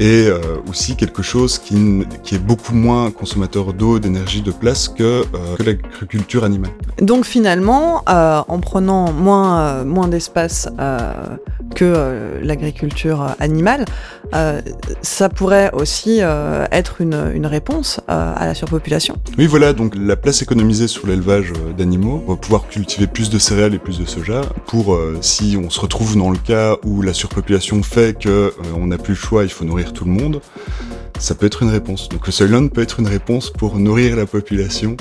et 0.00 0.26
euh, 0.26 0.40
aussi 0.66 0.96
quelque 0.96 1.22
chose 1.22 1.58
qui, 1.58 1.76
est 2.32 2.38
beaucoup 2.38 2.74
moins 2.74 3.10
consommateur 3.10 3.74
d'eau, 3.74 3.98
d'énergie, 3.98 4.40
de 4.40 4.50
place 4.50 4.88
que, 4.88 5.02
euh, 5.02 5.56
que 5.58 5.62
l'agriculture 5.62 6.42
animale. 6.42 6.70
Donc 7.02 7.26
finalement, 7.26 8.02
euh, 8.08 8.40
en 8.48 8.60
prenant 8.60 9.12
moins, 9.12 9.84
moins 9.84 10.08
d'espace 10.08 10.68
que 11.74 12.40
l'agriculture 12.42 13.34
animale, 13.38 13.84
ça 15.02 15.28
pourrait 15.28 15.70
aussi 15.72 16.20
être 16.70 17.00
une, 17.00 17.30
une 17.34 17.46
réponse 17.46 18.00
à 18.08 18.46
la 18.46 18.54
surpopulation. 18.54 19.16
Oui, 19.36 19.46
voilà, 19.46 19.72
donc 19.74 19.94
la 19.96 20.16
place 20.16 20.40
économisée 20.40 20.88
sur 20.88 21.06
l'élevage 21.06 21.52
d'animaux, 21.76 22.24
on 22.26 22.32
va 22.32 22.36
pouvoir 22.36 22.68
cultiver 22.68 23.06
plus 23.06 23.28
de 23.28 23.38
céréales 23.38 23.74
et 23.74 23.78
plus 23.78 23.98
de 23.98 24.06
soja 24.06 24.40
pour, 24.66 24.98
si 25.20 25.58
on 25.62 25.68
se 25.68 25.80
retrouve 25.80 26.16
dans 26.16 26.30
le 26.30 26.38
cas 26.38 26.76
où 26.84 27.02
la 27.02 27.12
surpopulation 27.12 27.82
fait 27.82 28.18
que 28.18 28.54
on 28.76 28.86
n'a 28.86 28.98
plus 28.98 29.14
le 29.14 29.20
choix, 29.20 29.44
il 29.44 29.50
faut 29.50 29.64
nourrir 29.64 29.89
tout 29.92 30.04
le 30.04 30.12
monde, 30.12 30.40
ça 31.18 31.34
peut 31.34 31.46
être 31.46 31.62
une 31.62 31.70
réponse. 31.70 32.08
Donc 32.08 32.26
le 32.26 32.32
Soylent 32.32 32.68
peut 32.68 32.82
être 32.82 33.00
une 33.00 33.08
réponse 33.08 33.50
pour 33.50 33.76
nourrir 33.76 34.16
la 34.16 34.26
population 34.26 34.96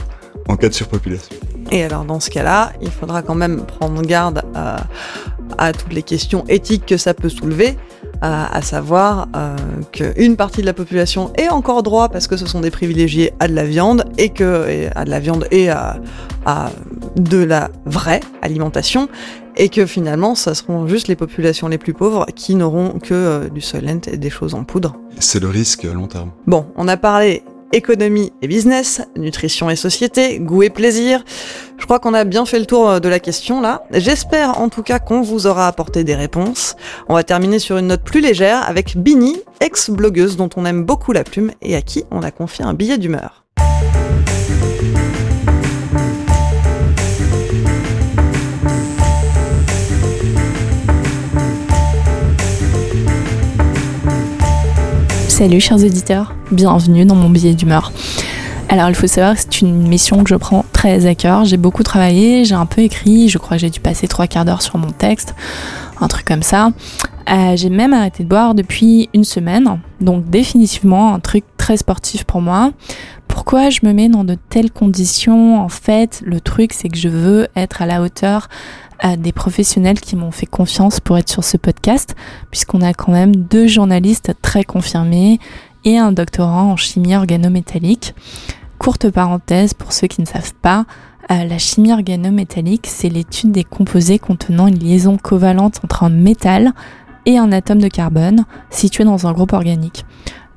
en 0.48 0.56
cas 0.56 0.70
de 0.70 0.74
surpopulation. 0.74 1.36
Et 1.72 1.84
alors 1.84 2.06
dans 2.06 2.20
ce 2.20 2.30
cas-là, 2.30 2.74
il 2.82 2.92
faudra 2.92 3.22
quand 3.22 3.36
même 3.36 3.66
prendre 3.66 4.02
garde 4.02 4.44
à, 4.56 4.84
à 5.58 5.74
toutes 5.74 5.94
les 5.94 6.04
questions 6.04 6.44
éthiques 6.48 6.86
que 6.86 6.98
ça 6.98 7.14
peut 7.14 7.30
soulever, 7.30 7.78
à, 8.22 8.54
à 8.56 8.62
savoir 8.62 9.28
euh, 9.36 9.56
qu'une 9.92 10.36
partie 10.36 10.62
de 10.62 10.66
la 10.66 10.74
population 10.74 11.32
ait 11.38 11.50
encore 11.50 11.84
droit, 11.84 12.10
parce 12.10 12.28
que 12.28 12.38
ce 12.38 12.48
sont 12.48 12.62
des 12.62 12.72
privilégiés, 12.72 13.34
à 13.40 13.48
de 13.48 13.54
la 13.54 13.66
viande, 13.66 14.06
et 14.18 14.30
que 14.30 14.90
à 14.96 15.06
de 15.06 15.10
la 15.10 15.20
viande 15.20 15.48
et 15.52 15.70
à 15.70 16.00
de 17.16 17.44
la 17.44 17.70
vraie 17.86 18.22
alimentation, 18.42 19.08
et 19.60 19.70
que 19.70 19.86
finalement, 19.86 20.34
ça 20.34 20.56
seront 20.56 20.88
juste 20.88 21.08
les 21.10 21.16
populations 21.16 21.68
les 21.68 21.78
plus 21.78 21.94
pauvres 21.94 22.26
qui 22.34 22.56
n'auront 22.56 22.98
que 22.98 23.14
euh, 23.14 23.50
du 23.50 23.62
Soylent 23.62 24.02
et 24.08 24.18
des 24.18 24.30
choses 24.30 24.56
en 24.56 24.64
poudre. 24.64 24.96
C'est 25.20 25.42
le 25.42 25.50
risque 25.50 25.86
à 25.86 25.94
long 25.94 26.08
terme. 26.08 26.32
Bon, 26.48 26.66
on 26.78 26.88
a 26.88 26.98
parlé 26.98 27.44
économie 27.72 28.32
et 28.42 28.48
business, 28.48 29.02
nutrition 29.16 29.70
et 29.70 29.76
société, 29.76 30.40
goût 30.40 30.64
et 30.64 30.70
plaisir. 30.70 31.24
Je 31.78 31.86
crois 31.86 32.00
qu'on 32.00 32.14
a 32.14 32.24
bien 32.24 32.46
fait 32.46 32.58
le 32.58 32.66
tour 32.66 32.90
euh, 32.90 33.00
de 33.00 33.10
la 33.10 33.20
question 33.20 33.62
là. 33.62 33.84
J'espère 33.92 34.60
en 34.60 34.70
tout 34.70 34.82
cas 34.82 35.00
qu'on 35.00 35.22
vous 35.22 35.46
aura 35.46 35.68
apporté 35.68 36.06
des 36.06 36.16
réponses. 36.16 36.76
On 37.10 37.16
va 37.16 37.24
terminer 37.24 37.60
sur 37.60 37.78
une 37.78 37.88
note 37.88 38.04
plus 38.04 38.22
légère 38.22 38.68
avec 38.68 38.98
Bini, 38.98 39.42
ex-blogueuse 39.60 40.38
dont 40.38 40.50
on 40.56 40.66
aime 40.66 40.86
beaucoup 40.86 41.12
la 41.12 41.26
plume 41.26 41.52
et 41.62 41.76
à 41.76 41.82
qui 41.82 42.06
on 42.12 42.24
a 42.24 42.32
confié 42.32 42.64
un 42.64 42.74
billet 42.74 42.98
d'humeur. 42.98 43.46
Salut 55.40 55.62
chers 55.62 55.82
auditeurs, 55.86 56.36
bienvenue 56.52 57.06
dans 57.06 57.16
mon 57.16 57.30
billet 57.30 57.54
d'humeur. 57.54 57.94
Alors 58.68 58.90
il 58.90 58.94
faut 58.94 59.08
savoir 59.08 59.36
que 59.36 59.40
c'est 59.40 59.62
une 59.62 59.88
mission 59.88 60.22
que 60.22 60.30
je 60.30 60.36
prends 60.36 60.66
très 60.74 61.06
à 61.06 61.16
cœur. 61.16 61.46
J'ai 61.46 61.56
beaucoup 61.56 61.82
travaillé, 61.82 62.44
j'ai 62.44 62.56
un 62.56 62.66
peu 62.66 62.82
écrit, 62.82 63.30
je 63.30 63.38
crois 63.38 63.56
que 63.56 63.62
j'ai 63.62 63.70
dû 63.70 63.80
passer 63.80 64.10
trois 64.10 64.28
quarts 64.28 64.44
d'heure 64.44 64.62
sur 64.62 64.78
mon 64.78 64.92
texte, 64.92 65.36
un 66.02 66.10
truc 66.10 66.26
comme 66.26 66.44
ça. 66.44 66.72
Euh, 67.30 67.56
j'ai 67.56 67.70
même 67.70 67.94
arrêté 67.94 68.24
de 68.24 68.30
boire 68.30 68.56
depuis 68.56 69.10
une 69.14 69.24
semaine, 69.24 69.80
donc 70.02 70.30
définitivement 70.30 71.14
un 71.14 71.20
truc 71.20 71.44
très 71.58 71.78
sportif 71.78 72.24
pour 72.24 72.42
moi. 72.42 72.72
Pourquoi 73.28 73.70
je 73.70 73.82
me 73.84 73.94
mets 73.94 74.10
dans 74.10 74.24
de 74.24 74.36
telles 74.36 74.72
conditions? 74.72 75.60
En 75.60 75.70
fait, 75.70 76.22
le 76.26 76.42
truc 76.42 76.74
c'est 76.74 76.90
que 76.90 76.98
je 76.98 77.10
veux 77.10 77.48
être 77.56 77.82
à 77.82 77.86
la 77.86 78.02
hauteur 78.02 78.48
à 79.00 79.16
des 79.16 79.32
professionnels 79.32 80.00
qui 80.00 80.16
m'ont 80.16 80.32
fait 80.32 80.46
confiance 80.46 81.00
pour 81.00 81.18
être 81.18 81.30
sur 81.30 81.44
ce 81.44 81.58
podcast, 81.58 82.16
puisqu'on 82.52 82.82
a 82.82 82.94
quand 82.94 83.12
même 83.12 83.36
deux 83.36 83.68
journalistes 83.68 84.34
très 84.42 84.64
confirmés 84.64 85.40
et 85.86 85.98
un 85.98 86.12
doctorat 86.12 86.64
en 86.64 86.76
chimie 86.76 87.16
organométallique. 87.16 88.14
Courte 88.78 89.10
parenthèse 89.10 89.74
pour 89.74 89.94
ceux 89.94 90.08
qui 90.08 90.22
ne 90.22 90.26
savent 90.26 90.54
pas, 90.62 90.86
euh, 91.32 91.44
la 91.44 91.60
chimie 91.60 91.94
organométallique, 91.94 92.88
c'est 92.88 93.10
l'étude 93.10 93.52
des 93.52 93.64
composés 93.64 94.18
contenant 94.18 94.68
une 94.68 94.80
liaison 94.80 95.16
covalente 95.18 95.80
entre 95.84 96.04
un 96.04 96.10
métal 96.10 96.72
un 97.38 97.52
atome 97.52 97.80
de 97.80 97.88
carbone 97.88 98.46
situé 98.70 99.04
dans 99.04 99.28
un 99.28 99.34
groupe 99.34 99.54
organique. 99.54 100.06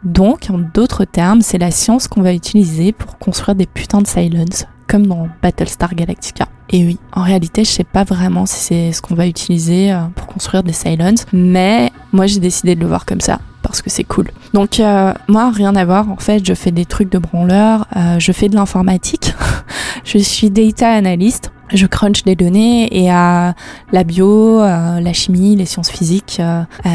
Donc, 0.04 0.48
en 0.50 0.58
d'autres 0.58 1.04
termes, 1.04 1.42
c'est 1.42 1.58
la 1.58 1.70
science 1.70 2.08
qu'on 2.08 2.22
va 2.22 2.32
utiliser 2.32 2.92
pour 2.92 3.18
construire 3.18 3.54
des 3.54 3.66
putains 3.66 4.02
de 4.02 4.06
Cylons, 4.06 4.66
comme 4.88 5.06
dans 5.06 5.28
Battlestar 5.42 5.94
Galactica. 5.94 6.48
Et 6.70 6.84
oui, 6.84 6.98
en 7.12 7.22
réalité, 7.22 7.64
je 7.64 7.70
sais 7.70 7.84
pas 7.84 8.02
vraiment 8.02 8.46
si 8.46 8.56
c'est 8.56 8.92
ce 8.92 9.02
qu'on 9.02 9.14
va 9.14 9.26
utiliser 9.26 9.92
euh, 9.92 10.00
pour 10.16 10.26
construire 10.26 10.62
des 10.62 10.72
Cylons, 10.72 11.14
mais 11.32 11.92
moi 12.12 12.26
j'ai 12.26 12.40
décidé 12.40 12.74
de 12.74 12.80
le 12.80 12.86
voir 12.86 13.04
comme 13.04 13.20
ça 13.20 13.40
parce 13.62 13.80
que 13.80 13.90
c'est 13.90 14.04
cool. 14.04 14.30
Donc 14.54 14.80
euh, 14.80 15.14
moi, 15.28 15.50
rien 15.50 15.74
à 15.76 15.84
voir. 15.84 16.10
En 16.10 16.16
fait, 16.16 16.44
je 16.44 16.54
fais 16.54 16.70
des 16.70 16.84
trucs 16.84 17.10
de 17.10 17.18
branleur, 17.18 17.86
euh, 17.96 18.18
je 18.18 18.32
fais 18.32 18.48
de 18.48 18.54
l'informatique, 18.54 19.34
je 20.04 20.18
suis 20.18 20.50
data 20.50 20.90
analyst. 20.90 21.52
Je 21.72 21.86
crunch 21.86 22.22
des 22.24 22.36
données 22.36 23.02
et 23.02 23.10
à 23.10 23.54
la 23.92 24.04
bio, 24.04 24.60
la 24.60 25.12
chimie, 25.12 25.56
les 25.56 25.64
sciences 25.66 25.90
physiques, 25.90 26.40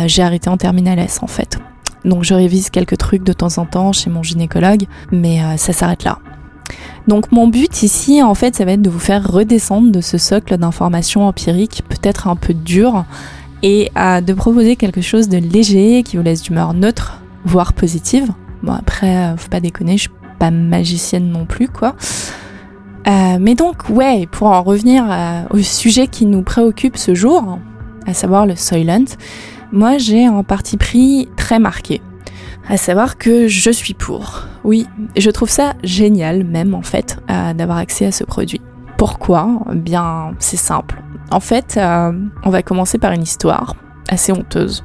j'ai 0.06 0.22
arrêté 0.22 0.50
en 0.50 0.58
terminale 0.58 1.00
S 1.00 1.20
en 1.22 1.28
fait. 1.28 1.58
Donc 2.06 2.24
je 2.24 2.34
révise 2.34 2.70
quelques 2.70 2.98
trucs 2.98 3.24
de 3.24 3.34
temps 3.34 3.58
en 3.58 3.66
temps 3.66 3.92
chez 3.92 4.10
mon 4.10 4.24
gynécologue, 4.24 4.86
mais 5.12 5.40
ça 5.58 5.74
s'arrête 5.74 6.04
là. 6.04 6.20
Donc 7.08 7.32
mon 7.32 7.48
but 7.48 7.84
ici, 7.84 8.22
en 8.22 8.36
fait, 8.36 8.56
ça 8.56 8.66
va 8.66 8.74
être 8.74 8.82
de 8.82 8.90
vous 8.90 9.00
faire 9.00 9.28
redescendre 9.28 9.92
de 9.92 10.02
ce 10.02 10.18
socle 10.18 10.58
d'informations 10.58 11.28
empiriques, 11.28 11.84
peut-être 11.90 12.28
un 12.28 12.36
peu 12.36 12.54
dur, 12.54 13.06
et 13.64 13.90
de 13.96 14.34
proposer 14.34 14.76
quelque 14.76 15.02
chose 15.02 15.28
de 15.30 15.38
léger 15.38 16.04
qui 16.04 16.18
vous 16.18 16.24
laisse 16.24 16.44
d'humeur 16.44 16.74
neutre, 16.74 17.22
voire 17.46 17.74
positive. 17.74 18.32
Bon 18.64 18.74
après, 18.74 19.16
euh, 19.16 19.38
faut 19.38 19.50
pas 19.50 19.60
déconner, 19.60 19.98
je 19.98 20.02
suis 20.04 20.12
pas 20.40 20.52
magicienne 20.52 21.32
non 21.32 21.46
plus, 21.46 21.68
quoi. 21.68 21.96
Euh, 23.08 23.38
mais 23.40 23.56
donc, 23.56 23.90
ouais, 23.90 24.28
pour 24.30 24.48
en 24.48 24.62
revenir 24.62 25.06
euh, 25.10 25.44
au 25.52 25.60
sujet 25.60 26.08
qui 26.08 26.26
nous 26.26 26.42
préoccupe 26.42 26.98
ce 26.98 27.16
jour, 27.16 27.60
à 28.06 28.14
savoir 28.14 28.46
le 28.46 28.56
Soylent, 28.56 29.06
moi 29.72 29.98
j'ai 29.98 30.26
un 30.26 30.44
parti 30.44 30.78
pris 30.78 31.30
très 31.38 31.60
marqué 31.60 32.02
à 32.70 32.76
savoir 32.76 33.18
que 33.18 33.48
je 33.48 33.72
suis 33.72 33.94
pour. 33.94 34.44
Oui, 34.66 34.88
je 35.16 35.30
trouve 35.30 35.50
ça 35.50 35.74
génial 35.84 36.44
même 36.44 36.76
en 36.76 36.82
fait 36.82 37.18
euh, 37.30 37.54
d'avoir 37.54 37.78
accès 37.78 38.06
à 38.06 38.12
ce 38.12 38.26
produit. 38.26 38.60
Pourquoi? 38.98 39.48
Bien, 39.74 40.34
c'est 40.40 40.58
simple. 40.58 41.02
En 41.32 41.40
fait, 41.40 41.78
on 41.78 42.50
va 42.50 42.64
commencer 42.64 42.98
par 42.98 43.12
une 43.12 43.22
histoire 43.22 43.76
assez 44.10 44.32
honteuse. 44.32 44.84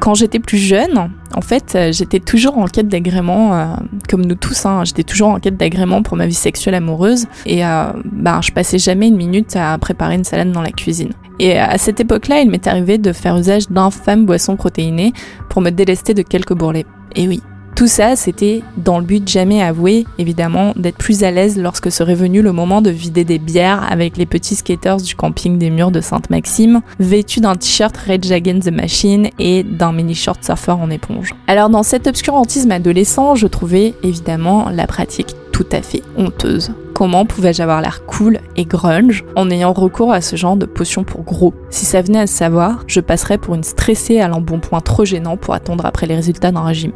Quand 0.00 0.14
j'étais 0.14 0.38
plus 0.38 0.58
jeune, 0.58 1.10
en 1.36 1.40
fait, 1.40 1.74
euh, 1.74 1.92
j'étais 1.92 2.18
toujours 2.18 2.58
en 2.58 2.66
quête 2.66 2.88
d'agrément, 2.88 3.76
comme 4.08 4.24
nous 4.24 4.34
tous, 4.34 4.66
hein, 4.66 4.82
j'étais 4.84 5.02
toujours 5.02 5.28
en 5.28 5.38
quête 5.38 5.56
d'agrément 5.56 6.02
pour 6.02 6.16
ma 6.16 6.26
vie 6.26 6.34
sexuelle 6.34 6.74
amoureuse, 6.74 7.26
et 7.44 7.60
ben, 7.60 8.40
je 8.42 8.50
passais 8.50 8.78
jamais 8.78 9.08
une 9.08 9.16
minute 9.16 9.54
à 9.54 9.76
préparer 9.78 10.14
une 10.14 10.24
salade 10.24 10.50
dans 10.50 10.62
la 10.62 10.72
cuisine. 10.72 11.10
Et 11.38 11.58
à 11.58 11.76
cette 11.78 12.00
époque-là, 12.00 12.40
il 12.40 12.50
m'est 12.50 12.66
arrivé 12.66 12.98
de 12.98 13.12
faire 13.12 13.36
usage 13.36 13.68
d'infâmes 13.68 14.24
boissons 14.24 14.56
protéinées 14.56 15.12
pour 15.50 15.60
me 15.60 15.70
délester 15.70 16.14
de 16.14 16.22
quelques 16.22 16.54
bourrelets. 16.54 16.86
Et 17.14 17.28
oui, 17.28 17.42
tout 17.76 17.86
ça, 17.86 18.16
c'était 18.16 18.62
dans 18.78 18.98
le 18.98 19.04
but 19.04 19.28
jamais 19.28 19.62
avoué, 19.62 20.06
évidemment, 20.16 20.72
d'être 20.76 20.96
plus 20.96 21.22
à 21.22 21.30
l'aise 21.30 21.58
lorsque 21.58 21.92
serait 21.92 22.14
venu 22.14 22.40
le 22.40 22.50
moment 22.50 22.80
de 22.80 22.88
vider 22.88 23.22
des 23.22 23.38
bières 23.38 23.86
avec 23.92 24.16
les 24.16 24.24
petits 24.24 24.56
skaters 24.56 24.96
du 24.96 25.14
camping 25.14 25.58
des 25.58 25.68
murs 25.68 25.90
de 25.90 26.00
Sainte-Maxime, 26.00 26.80
vêtus 26.98 27.40
d'un 27.40 27.54
t-shirt 27.54 27.94
Red 27.94 28.32
Against 28.32 28.70
the 28.70 28.72
Machine 28.72 29.28
et 29.38 29.62
d'un 29.62 29.92
mini 29.92 30.14
short 30.14 30.42
surfer 30.42 30.72
en 30.72 30.88
éponge. 30.88 31.34
Alors 31.48 31.68
dans 31.68 31.82
cet 31.82 32.06
obscurantisme 32.06 32.70
adolescent, 32.70 33.34
je 33.34 33.46
trouvais 33.46 33.92
évidemment 34.02 34.70
la 34.70 34.86
pratique 34.86 35.36
tout 35.52 35.66
à 35.70 35.82
fait 35.82 36.02
honteuse. 36.16 36.72
Comment 36.94 37.26
pouvais-je 37.26 37.62
avoir 37.62 37.82
l'air 37.82 38.06
cool 38.06 38.40
et 38.56 38.64
grunge 38.64 39.22
en 39.36 39.50
ayant 39.50 39.74
recours 39.74 40.14
à 40.14 40.22
ce 40.22 40.36
genre 40.36 40.56
de 40.56 40.64
potion 40.64 41.04
pour 41.04 41.24
gros? 41.24 41.52
Si 41.68 41.84
ça 41.84 42.00
venait 42.00 42.20
à 42.20 42.26
se 42.26 42.34
savoir, 42.34 42.84
je 42.86 43.00
passerais 43.00 43.36
pour 43.36 43.54
une 43.54 43.64
stressée 43.64 44.18
à 44.18 44.28
l'embonpoint 44.28 44.80
trop 44.80 45.04
gênant 45.04 45.36
pour 45.36 45.52
attendre 45.52 45.84
après 45.84 46.06
les 46.06 46.14
résultats 46.14 46.52
d'un 46.52 46.64
régime. 46.64 46.92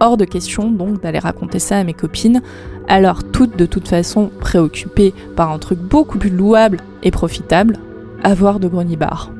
Hors 0.00 0.16
de 0.16 0.24
question 0.24 0.70
donc 0.70 1.00
d'aller 1.00 1.18
raconter 1.18 1.58
ça 1.58 1.78
à 1.78 1.84
mes 1.84 1.94
copines, 1.94 2.42
alors 2.86 3.24
toutes 3.24 3.56
de 3.56 3.66
toute 3.66 3.88
façon 3.88 4.30
préoccupées 4.40 5.14
par 5.36 5.50
un 5.50 5.58
truc 5.58 5.78
beaucoup 5.78 6.18
plus 6.18 6.30
louable 6.30 6.78
et 7.02 7.10
profitable, 7.10 7.78
avoir 8.22 8.60
de 8.60 8.68
grenier 8.68 8.96
bar. 8.96 9.30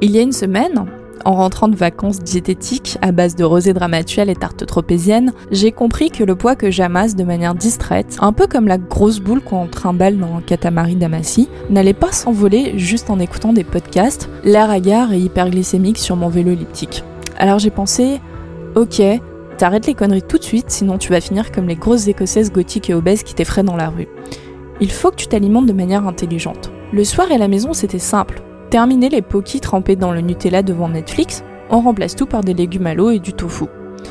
Il 0.00 0.10
y 0.10 0.18
a 0.18 0.22
une 0.22 0.32
semaine, 0.32 0.86
en 1.24 1.34
rentrant 1.34 1.68
de 1.68 1.76
vacances 1.76 2.18
diététiques 2.18 2.98
à 3.00 3.12
base 3.12 3.36
de 3.36 3.44
rosée 3.44 3.72
dramatuelle 3.72 4.28
et 4.28 4.34
tarte 4.34 4.66
tropézienne, 4.66 5.32
j'ai 5.52 5.70
compris 5.70 6.10
que 6.10 6.24
le 6.24 6.34
poids 6.34 6.56
que 6.56 6.70
j'amasse 6.70 7.14
de 7.14 7.22
manière 7.22 7.54
distraite, 7.54 8.16
un 8.20 8.32
peu 8.32 8.48
comme 8.48 8.66
la 8.66 8.78
grosse 8.78 9.20
boule 9.20 9.40
qu'on 9.40 9.68
trimballe 9.68 10.18
dans 10.18 10.36
un 10.36 10.40
catamaran 10.40 10.94
d'amassis, 10.94 11.48
n'allait 11.70 11.94
pas 11.94 12.10
s'envoler 12.10 12.76
juste 12.76 13.10
en 13.10 13.20
écoutant 13.20 13.52
des 13.52 13.62
podcasts, 13.62 14.28
l'air 14.42 14.70
hagard 14.70 15.12
et 15.12 15.20
hyperglycémique 15.20 15.98
sur 15.98 16.16
mon 16.16 16.28
vélo 16.28 16.50
elliptique. 16.50 17.04
Alors 17.38 17.60
j'ai 17.60 17.70
pensé, 17.70 18.20
ok, 18.74 19.00
t'arrêtes 19.58 19.86
les 19.86 19.94
conneries 19.94 20.22
tout 20.22 20.38
de 20.38 20.44
suite, 20.44 20.70
sinon 20.70 20.98
tu 20.98 21.10
vas 21.10 21.20
finir 21.20 21.52
comme 21.52 21.68
les 21.68 21.76
grosses 21.76 22.08
écossaises 22.08 22.52
gothiques 22.52 22.90
et 22.90 22.94
obèses 22.94 23.22
qui 23.22 23.34
t'effraient 23.34 23.62
dans 23.62 23.76
la 23.76 23.88
rue. 23.88 24.08
Il 24.80 24.90
faut 24.90 25.10
que 25.10 25.16
tu 25.16 25.26
t'alimentes 25.28 25.66
de 25.66 25.72
manière 25.72 26.06
intelligente. 26.06 26.70
Le 26.92 27.04
soir 27.04 27.30
à 27.30 27.38
la 27.38 27.48
maison, 27.48 27.72
c'était 27.72 27.98
simple. 27.98 28.42
Terminer 28.70 29.08
les 29.08 29.22
pokis 29.22 29.60
trempés 29.60 29.96
dans 29.96 30.12
le 30.12 30.20
Nutella 30.20 30.62
devant 30.62 30.88
Netflix, 30.88 31.44
on 31.70 31.80
remplace 31.80 32.16
tout 32.16 32.26
par 32.26 32.42
des 32.42 32.54
légumes 32.54 32.86
à 32.86 32.94
l'eau 32.94 33.10
et 33.10 33.18
du 33.18 33.32
tofu. 33.32 33.64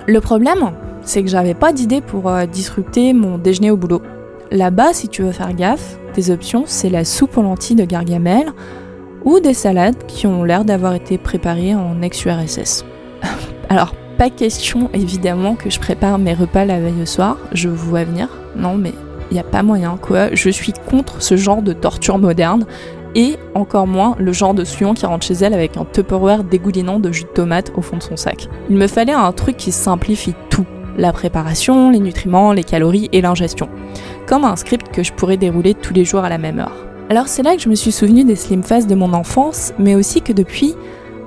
Le 0.07 0.21
problème, 0.21 0.71
c'est 1.01 1.23
que 1.23 1.29
j'avais 1.29 1.53
pas 1.53 1.73
d'idée 1.73 2.01
pour 2.01 2.29
euh, 2.29 2.45
disrupter 2.45 3.13
mon 3.13 3.37
déjeuner 3.37 3.71
au 3.71 3.77
boulot. 3.77 4.01
Là-bas, 4.51 4.93
si 4.93 5.07
tu 5.07 5.23
veux 5.23 5.31
faire 5.31 5.53
gaffe, 5.53 5.97
tes 6.13 6.29
options, 6.29 6.63
c'est 6.65 6.89
la 6.89 7.05
soupe 7.05 7.37
aux 7.37 7.41
lentilles 7.41 7.75
de 7.75 7.85
Gargamel 7.85 8.51
ou 9.23 9.39
des 9.39 9.53
salades 9.53 10.05
qui 10.07 10.27
ont 10.27 10.43
l'air 10.43 10.65
d'avoir 10.65 10.93
été 10.93 11.17
préparées 11.17 11.75
en 11.75 12.01
ex-URSS. 12.01 12.85
Alors, 13.69 13.93
pas 14.21 14.29
question 14.29 14.87
évidemment 14.93 15.55
que 15.55 15.71
je 15.71 15.79
prépare 15.79 16.19
mes 16.19 16.35
repas 16.35 16.63
la 16.63 16.79
veille 16.79 17.01
au 17.01 17.07
soir, 17.07 17.37
je 17.53 17.69
vous 17.69 17.89
vois 17.89 18.03
venir. 18.03 18.27
Non, 18.55 18.77
mais 18.77 18.93
il 19.31 19.33
n'y 19.33 19.39
a 19.39 19.43
pas 19.43 19.63
moyen 19.63 19.97
quoi. 19.99 20.31
Je 20.35 20.51
suis 20.51 20.73
contre 20.87 21.23
ce 21.23 21.37
genre 21.37 21.63
de 21.63 21.73
torture 21.73 22.19
moderne 22.19 22.67
et 23.15 23.37
encore 23.55 23.87
moins 23.87 24.15
le 24.19 24.31
genre 24.31 24.53
de 24.53 24.63
suyon 24.63 24.93
qui 24.93 25.07
rentre 25.07 25.25
chez 25.25 25.33
elle 25.33 25.55
avec 25.55 25.75
un 25.75 25.85
Tupperware 25.85 26.43
dégoulinant 26.43 26.99
de 26.99 27.11
jus 27.11 27.23
de 27.23 27.29
tomate 27.29 27.71
au 27.75 27.81
fond 27.81 27.97
de 27.97 28.03
son 28.03 28.15
sac. 28.15 28.47
Il 28.69 28.77
me 28.77 28.85
fallait 28.85 29.11
un 29.11 29.31
truc 29.31 29.57
qui 29.57 29.71
simplifie 29.71 30.35
tout. 30.51 30.67
La 30.99 31.13
préparation, 31.13 31.89
les 31.89 31.97
nutriments, 31.97 32.53
les 32.53 32.63
calories 32.63 33.09
et 33.13 33.21
l'ingestion. 33.21 33.69
Comme 34.27 34.45
un 34.45 34.55
script 34.55 34.89
que 34.93 35.01
je 35.01 35.13
pourrais 35.13 35.37
dérouler 35.37 35.73
tous 35.73 35.95
les 35.95 36.05
jours 36.05 36.23
à 36.23 36.29
la 36.29 36.37
même 36.37 36.59
heure. 36.59 36.85
Alors 37.09 37.27
c'est 37.27 37.41
là 37.41 37.55
que 37.55 37.61
je 37.63 37.69
me 37.69 37.75
suis 37.75 37.91
souvenu 37.91 38.23
des 38.23 38.35
slim 38.35 38.61
de 38.61 38.95
mon 38.95 39.13
enfance, 39.13 39.73
mais 39.79 39.95
aussi 39.95 40.21
que 40.21 40.31
depuis, 40.31 40.75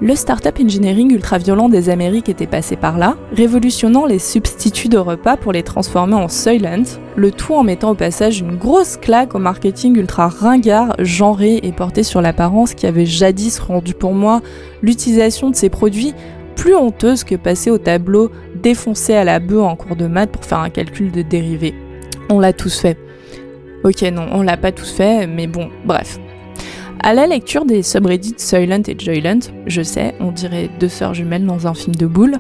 le 0.05 0.15
startup 0.15 0.61
engineering 0.61 1.15
ultra 1.15 1.39
violent 1.39 1.71
des 1.71 1.89
Amériques 1.89 2.29
était 2.29 2.47
passé 2.47 2.77
par 2.77 2.99
là, 2.99 3.17
révolutionnant 3.33 4.05
les 4.05 4.19
substituts 4.19 4.91
de 4.91 4.99
repas 4.99 5.39
pour 5.39 5.51
les 5.51 5.63
transformer 5.63 6.15
en 6.15 6.29
Soylent, 6.29 6.85
le 7.17 7.31
tout 7.31 7.55
en 7.55 7.63
mettant 7.63 7.93
au 7.93 7.95
passage 7.95 8.41
une 8.41 8.57
grosse 8.57 8.99
claque 8.99 9.35
au 9.35 9.39
marketing 9.39 9.97
ultra 9.97 10.29
ringard, 10.29 10.95
genré 10.99 11.59
et 11.63 11.73
porté 11.73 12.03
sur 12.03 12.21
l'apparence 12.21 12.75
qui 12.75 12.87
avait 12.87 13.07
jadis 13.07 13.59
rendu 13.59 13.95
pour 13.95 14.13
moi 14.13 14.43
l'utilisation 14.83 15.49
de 15.49 15.57
ces 15.57 15.71
produits 15.71 16.13
plus 16.55 16.75
honteuse 16.75 17.25
que 17.25 17.35
passer 17.35 17.71
au 17.71 17.79
tableau 17.79 18.31
défoncé 18.63 19.15
à 19.15 19.25
la 19.25 19.39
bœuf 19.39 19.63
en 19.63 19.75
cours 19.75 19.97
de 19.97 20.07
maths 20.07 20.31
pour 20.31 20.45
faire 20.45 20.59
un 20.59 20.69
calcul 20.69 21.13
de 21.13 21.23
dérivés. 21.23 21.75
On 22.29 22.41
l'a 22.41 22.53
tous 22.53 22.79
fait. 22.79 22.99
Ok, 23.85 24.03
non, 24.03 24.27
on 24.33 24.43
l'a 24.43 24.59
pas 24.59 24.71
tous 24.71 24.91
fait, 24.91 25.27
mais 25.27 25.47
bon, 25.47 25.71
bref. 25.87 26.19
À 27.07 27.13
la 27.13 27.27
lecture 27.27 27.67
des 27.67 27.83
subreddits 27.83 28.37
Soylent 28.39 28.83
et 28.89 28.97
Joylent, 28.99 29.43
je 29.67 29.83
sais, 29.83 30.15
on 30.21 30.33
dirait 30.33 30.71
deux 30.81 30.89
sœurs 30.89 31.13
jumelles 31.13 31.45
dans 31.45 31.67
un 31.67 31.75
film 31.75 31.95
de 31.95 32.07
boules, 32.07 32.39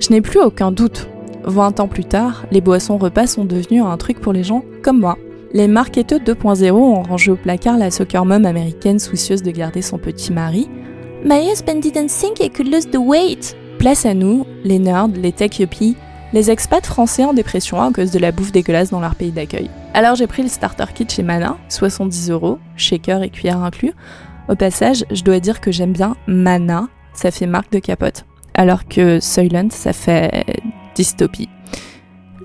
je 0.00 0.10
n'ai 0.10 0.20
plus 0.20 0.38
aucun 0.38 0.70
doute. 0.70 1.08
20 1.44 1.80
ans 1.80 1.88
plus 1.88 2.04
tard, 2.04 2.44
les 2.50 2.60
boissons 2.60 2.98
repas 2.98 3.26
sont 3.26 3.46
devenues 3.46 3.80
un 3.80 3.96
truc 3.96 4.20
pour 4.20 4.34
les 4.34 4.44
gens 4.44 4.64
comme 4.82 5.00
moi. 5.00 5.16
Les 5.54 5.66
marketeux 5.66 6.18
2.0 6.18 6.72
ont 6.72 7.02
rangé 7.02 7.30
au 7.30 7.36
placard 7.36 7.78
la 7.78 7.90
soccer 7.90 8.26
mom 8.26 8.44
américaine 8.44 8.98
soucieuse 8.98 9.42
de 9.42 9.50
garder 9.50 9.80
son 9.80 9.96
petit 9.96 10.30
mari. 10.30 10.68
My 11.24 11.50
husband 11.50 11.80
didn't 11.80 12.08
think 12.08 12.38
I 12.40 12.50
could 12.50 12.70
lose 12.70 12.90
the 12.90 12.98
weight. 12.98 13.56
Place 13.78 14.04
à 14.04 14.12
nous, 14.12 14.44
les 14.62 14.78
nerds, 14.78 15.08
les 15.16 15.32
tech 15.32 15.58
yuppies, 15.58 15.96
les 16.32 16.50
expats 16.50 16.86
français 16.86 17.24
en 17.24 17.32
dépression 17.32 17.80
à 17.82 17.92
cause 17.92 18.10
de 18.10 18.18
la 18.18 18.32
bouffe 18.32 18.52
dégueulasse 18.52 18.90
dans 18.90 19.00
leur 19.00 19.14
pays 19.14 19.32
d'accueil. 19.32 19.70
Alors 19.94 20.14
j'ai 20.14 20.26
pris 20.26 20.42
le 20.42 20.48
starter 20.48 20.86
kit 20.94 21.06
chez 21.08 21.22
Mana, 21.22 21.56
70 21.68 22.30
euros, 22.30 22.58
shaker 22.76 23.22
et 23.22 23.30
cuillère 23.30 23.62
inclus. 23.62 23.92
Au 24.48 24.54
passage, 24.54 25.04
je 25.10 25.22
dois 25.22 25.40
dire 25.40 25.60
que 25.60 25.70
j'aime 25.70 25.92
bien 25.92 26.16
Mana, 26.26 26.88
ça 27.12 27.30
fait 27.30 27.46
marque 27.46 27.72
de 27.72 27.78
capote, 27.78 28.24
alors 28.54 28.86
que 28.88 29.20
Soylent, 29.20 29.70
ça 29.70 29.92
fait 29.92 30.44
dystopie. 30.94 31.48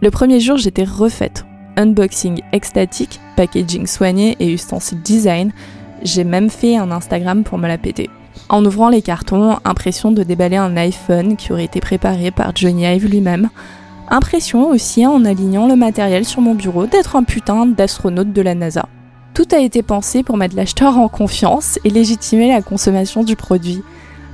Le 0.01 0.11
premier 0.11 0.39
jour, 0.39 0.57
j'étais 0.57 0.83
refaite. 0.83 1.45
Unboxing 1.75 2.41
extatique, 2.51 3.19
packaging 3.35 3.87
soigné 3.87 4.35
et 4.39 4.51
ustensile 4.51 5.01
design. 5.01 5.51
J'ai 6.03 6.23
même 6.23 6.49
fait 6.49 6.77
un 6.77 6.91
Instagram 6.91 7.43
pour 7.43 7.57
me 7.57 7.67
la 7.67 7.77
péter. 7.77 8.09
En 8.49 8.63
ouvrant 8.63 8.87
les 8.87 9.01
cartons, 9.01 9.57
impression 9.65 10.11
de 10.11 10.23
déballer 10.23 10.55
un 10.55 10.77
iPhone 10.77 11.35
qui 11.35 11.51
aurait 11.51 11.65
été 11.65 11.81
préparé 11.81 12.31
par 12.31 12.55
Johnny 12.55 12.85
Ive 12.85 13.05
lui-même. 13.05 13.49
Impression 14.09 14.69
aussi 14.69 15.05
en 15.05 15.25
alignant 15.25 15.67
le 15.67 15.75
matériel 15.75 16.23
sur 16.23 16.39
mon 16.39 16.55
bureau 16.55 16.85
d'être 16.85 17.17
un 17.17 17.23
putain 17.23 17.65
d'astronaute 17.65 18.31
de 18.31 18.41
la 18.41 18.55
NASA. 18.55 18.87
Tout 19.33 19.47
a 19.51 19.59
été 19.59 19.83
pensé 19.83 20.23
pour 20.23 20.37
mettre 20.37 20.55
l'acheteur 20.55 20.97
en 20.97 21.09
confiance 21.09 21.77
et 21.83 21.89
légitimer 21.89 22.47
la 22.47 22.61
consommation 22.61 23.23
du 23.23 23.35
produit. 23.35 23.83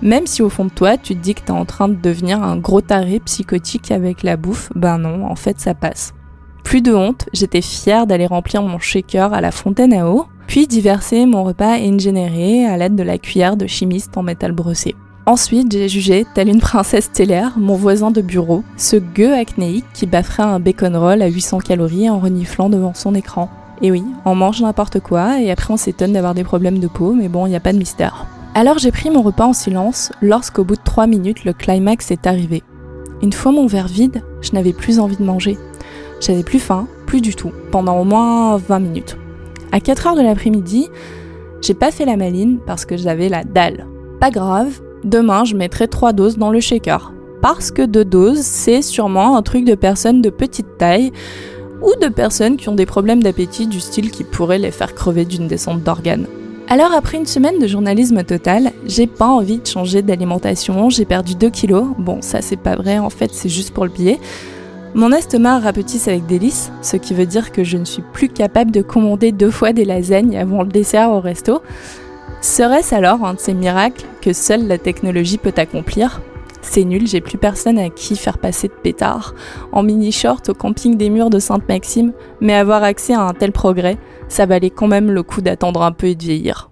Même 0.03 0.27
si 0.27 0.43
au 0.43 0.49
fond 0.49 0.65
de 0.65 0.69
toi, 0.69 0.95
tu 0.97 1.15
te 1.15 1.21
dis 1.21 1.33
que 1.33 1.41
t'es 1.41 1.51
en 1.51 1.65
train 1.65 1.87
de 1.87 1.95
devenir 1.95 2.43
un 2.43 2.57
gros 2.57 2.81
taré 2.81 3.19
psychotique 3.19 3.91
avec 3.91 4.21
la 4.21 4.37
bouffe, 4.37 4.69
ben 4.75 4.99
non, 4.99 5.25
en 5.25 5.35
fait 5.35 5.59
ça 5.59 5.73
passe. 5.73 6.13
Plus 6.63 6.81
de 6.81 6.93
honte, 6.93 7.27
j'étais 7.33 7.61
fière 7.61 8.07
d'aller 8.07 8.25
remplir 8.25 8.63
mon 8.63 8.79
shaker 8.79 9.33
à 9.33 9.41
la 9.41 9.51
fontaine 9.51 9.93
à 9.93 10.09
eau, 10.09 10.25
puis 10.47 10.67
d'y 10.67 10.81
verser 10.81 11.25
mon 11.25 11.43
repas 11.43 11.73
ingénéré 11.73 12.65
à 12.65 12.77
l'aide 12.77 12.95
de 12.95 13.03
la 13.03 13.17
cuillère 13.17 13.57
de 13.57 13.67
chimiste 13.67 14.17
en 14.17 14.23
métal 14.23 14.51
brossé. 14.51 14.95
Ensuite, 15.25 15.71
j'ai 15.71 15.87
jugé, 15.87 16.25
telle 16.33 16.49
une 16.49 16.59
princesse 16.61 17.05
stellaire, 17.05 17.53
mon 17.57 17.75
voisin 17.75 18.11
de 18.11 18.21
bureau, 18.21 18.63
ce 18.75 18.97
gueux 18.97 19.33
acnéique 19.33 19.85
qui 19.93 20.05
bafferait 20.05 20.43
un 20.43 20.59
bacon 20.59 20.95
roll 20.95 21.21
à 21.21 21.27
800 21.27 21.59
calories 21.59 22.09
en 22.09 22.19
reniflant 22.19 22.69
devant 22.69 22.93
son 22.93 23.15
écran. 23.15 23.49
Et 23.81 23.91
oui, 23.91 24.03
on 24.25 24.35
mange 24.35 24.61
n'importe 24.61 24.99
quoi 24.99 25.39
et 25.41 25.51
après 25.51 25.73
on 25.73 25.77
s'étonne 25.77 26.13
d'avoir 26.13 26.33
des 26.33 26.43
problèmes 26.43 26.79
de 26.79 26.87
peau, 26.87 27.13
mais 27.13 27.29
bon, 27.29 27.45
il 27.45 27.49
n'y 27.49 27.55
a 27.55 27.61
pas 27.61 27.73
de 27.73 27.77
mystère. 27.77 28.25
Alors 28.55 28.77
j'ai 28.77 28.91
pris 28.91 29.09
mon 29.09 29.21
repas 29.21 29.47
en 29.47 29.53
silence 29.53 30.11
lorsqu'au 30.21 30.63
bout 30.63 30.75
de 30.75 30.81
3 30.83 31.07
minutes 31.07 31.43
le 31.43 31.53
climax 31.53 32.11
est 32.11 32.27
arrivé. 32.27 32.63
Une 33.21 33.33
fois 33.33 33.51
mon 33.51 33.65
verre 33.65 33.87
vide, 33.87 34.21
je 34.41 34.51
n'avais 34.51 34.73
plus 34.73 34.99
envie 34.99 35.17
de 35.17 35.23
manger. 35.23 35.57
J'avais 36.19 36.43
plus 36.43 36.59
faim, 36.59 36.87
plus 37.05 37.21
du 37.21 37.35
tout, 37.35 37.51
pendant 37.71 37.99
au 37.99 38.03
moins 38.03 38.57
20 38.57 38.79
minutes. 38.79 39.17
À 39.71 39.79
4 39.79 40.07
heures 40.07 40.15
de 40.15 40.21
l'après-midi, 40.21 40.87
j'ai 41.61 41.73
pas 41.73 41.91
fait 41.91 42.05
la 42.05 42.17
maline 42.17 42.59
parce 42.65 42.85
que 42.85 42.97
j'avais 42.97 43.29
la 43.29 43.43
dalle. 43.43 43.87
Pas 44.19 44.31
grave, 44.31 44.81
demain 45.03 45.45
je 45.45 45.55
mettrai 45.55 45.87
3 45.87 46.13
doses 46.13 46.37
dans 46.37 46.51
le 46.51 46.59
shaker. 46.59 47.13
Parce 47.41 47.71
que 47.71 47.81
2 47.81 48.05
doses, 48.05 48.39
c'est 48.39 48.81
sûrement 48.81 49.35
un 49.35 49.41
truc 49.41 49.65
de 49.65 49.75
personnes 49.75 50.21
de 50.21 50.29
petite 50.29 50.77
taille 50.77 51.11
ou 51.81 51.91
de 52.01 52.07
personnes 52.07 52.55
qui 52.55 52.69
ont 52.69 52.75
des 52.75 52.85
problèmes 52.85 53.21
d'appétit 53.21 53.67
du 53.67 53.79
style 53.81 54.11
qui 54.11 54.23
pourraient 54.23 54.59
les 54.59 54.71
faire 54.71 54.95
crever 54.95 55.25
d'une 55.25 55.47
descente 55.47 55.83
d'organes. 55.83 56.27
Alors 56.69 56.93
après 56.93 57.17
une 57.17 57.25
semaine 57.25 57.59
de 57.59 57.67
journalisme 57.67 58.23
total, 58.23 58.71
j'ai 58.85 59.07
pas 59.07 59.27
envie 59.27 59.59
de 59.59 59.67
changer 59.67 60.01
d'alimentation, 60.01 60.89
j'ai 60.89 61.03
perdu 61.03 61.35
2 61.35 61.49
kilos. 61.49 61.85
Bon, 61.97 62.21
ça 62.21 62.41
c'est 62.41 62.55
pas 62.55 62.77
vrai, 62.77 62.99
en 62.99 63.09
fait 63.09 63.31
c'est 63.33 63.49
juste 63.49 63.71
pour 63.71 63.83
le 63.83 63.91
billet. 63.91 64.19
Mon 64.95 65.11
estomac 65.11 65.59
rapetisse 65.59 66.07
avec 66.07 66.27
délice, 66.27 66.71
ce 66.83 66.97
qui 66.97 67.15
veut 67.15 67.25
dire 67.25 67.51
que 67.51 67.63
je 67.63 67.77
ne 67.77 67.85
suis 67.85 68.03
plus 68.13 68.29
capable 68.29 68.69
de 68.69 68.83
commander 68.83 69.31
deux 69.31 69.49
fois 69.49 69.73
des 69.73 69.85
lasagnes 69.85 70.37
avant 70.37 70.61
le 70.61 70.69
dessert 70.69 71.09
au 71.09 71.19
resto. 71.19 71.63
Serait-ce 72.41 72.93
alors 72.93 73.25
un 73.25 73.33
de 73.33 73.39
ces 73.39 73.55
miracles 73.55 74.05
que 74.21 74.33
seule 74.33 74.67
la 74.67 74.77
technologie 74.77 75.39
peut 75.39 75.53
accomplir? 75.57 76.21
C'est 76.61 76.83
nul, 76.83 77.07
j'ai 77.07 77.21
plus 77.21 77.39
personne 77.39 77.79
à 77.79 77.89
qui 77.89 78.15
faire 78.15 78.37
passer 78.37 78.67
de 78.67 78.73
pétard. 78.73 79.33
En 79.71 79.81
mini-short 79.81 80.49
au 80.49 80.53
camping 80.53 80.95
des 80.95 81.09
murs 81.09 81.31
de 81.31 81.39
Sainte-Maxime, 81.39 82.13
mais 82.39 82.53
avoir 82.53 82.83
accès 82.83 83.15
à 83.15 83.21
un 83.21 83.33
tel 83.33 83.51
progrès, 83.51 83.97
ça 84.27 84.45
valait 84.45 84.69
quand 84.69 84.87
même 84.87 85.09
le 85.09 85.23
coup 85.23 85.41
d'attendre 85.41 85.81
un 85.81 85.91
peu 85.91 86.07
et 86.07 86.15
de 86.15 86.23
vieillir. 86.23 86.69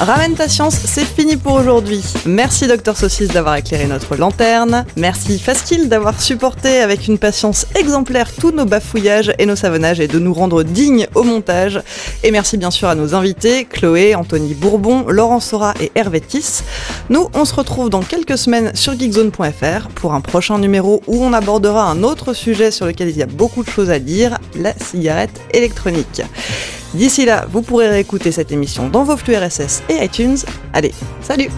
Ramène 0.00 0.34
ta 0.34 0.46
science, 0.46 0.78
c'est 0.84 1.06
fini 1.06 1.38
pour 1.38 1.54
aujourd'hui. 1.54 2.02
Merci 2.26 2.66
Dr 2.66 2.94
Saucisse 2.94 3.28
d'avoir 3.28 3.56
éclairé 3.56 3.86
notre 3.86 4.14
lanterne. 4.14 4.84
Merci 4.94 5.38
Faskill 5.38 5.88
d'avoir 5.88 6.20
supporté 6.20 6.80
avec 6.80 7.08
une 7.08 7.16
patience 7.16 7.66
exemplaire 7.74 8.30
tous 8.34 8.50
nos 8.50 8.66
bafouillages 8.66 9.32
et 9.38 9.46
nos 9.46 9.56
savonnages 9.56 9.98
et 9.98 10.06
de 10.06 10.18
nous 10.18 10.34
rendre 10.34 10.64
dignes 10.64 11.06
au 11.14 11.22
montage. 11.22 11.80
Et 12.22 12.30
merci 12.30 12.58
bien 12.58 12.70
sûr 12.70 12.88
à 12.88 12.94
nos 12.94 13.14
invités, 13.14 13.64
Chloé, 13.64 14.14
Anthony 14.14 14.52
Bourbon, 14.52 15.06
Laurent 15.08 15.40
Sora 15.40 15.72
et 15.80 15.90
Hervé 15.94 16.20
Tiss. 16.20 16.62
Nous, 17.08 17.28
on 17.32 17.46
se 17.46 17.54
retrouve 17.54 17.88
dans 17.88 18.02
quelques 18.02 18.36
semaines 18.36 18.72
sur 18.74 18.98
geekzone.fr 18.98 19.88
pour 19.94 20.12
un 20.12 20.20
prochain 20.20 20.58
numéro 20.58 21.02
où 21.06 21.24
on 21.24 21.32
abordera 21.32 21.84
un 21.84 22.02
autre 22.02 22.34
sujet 22.34 22.70
sur 22.70 22.84
lequel 22.84 23.08
il 23.08 23.16
y 23.16 23.22
a 23.22 23.26
beaucoup 23.26 23.64
de 23.64 23.70
choses 23.70 23.90
à 23.90 23.98
dire, 23.98 24.36
la 24.56 24.74
cigarette 24.74 25.40
électronique. 25.54 26.20
D'ici 26.94 27.24
là, 27.24 27.46
vous 27.50 27.62
pourrez 27.62 27.88
réécouter 27.88 28.32
cette 28.32 28.52
émission 28.52 28.88
dans 28.88 29.04
vos 29.04 29.16
flux 29.16 29.36
RSS 29.36 29.82
et 29.88 30.04
iTunes. 30.04 30.38
Allez, 30.72 30.92
salut 31.20 31.50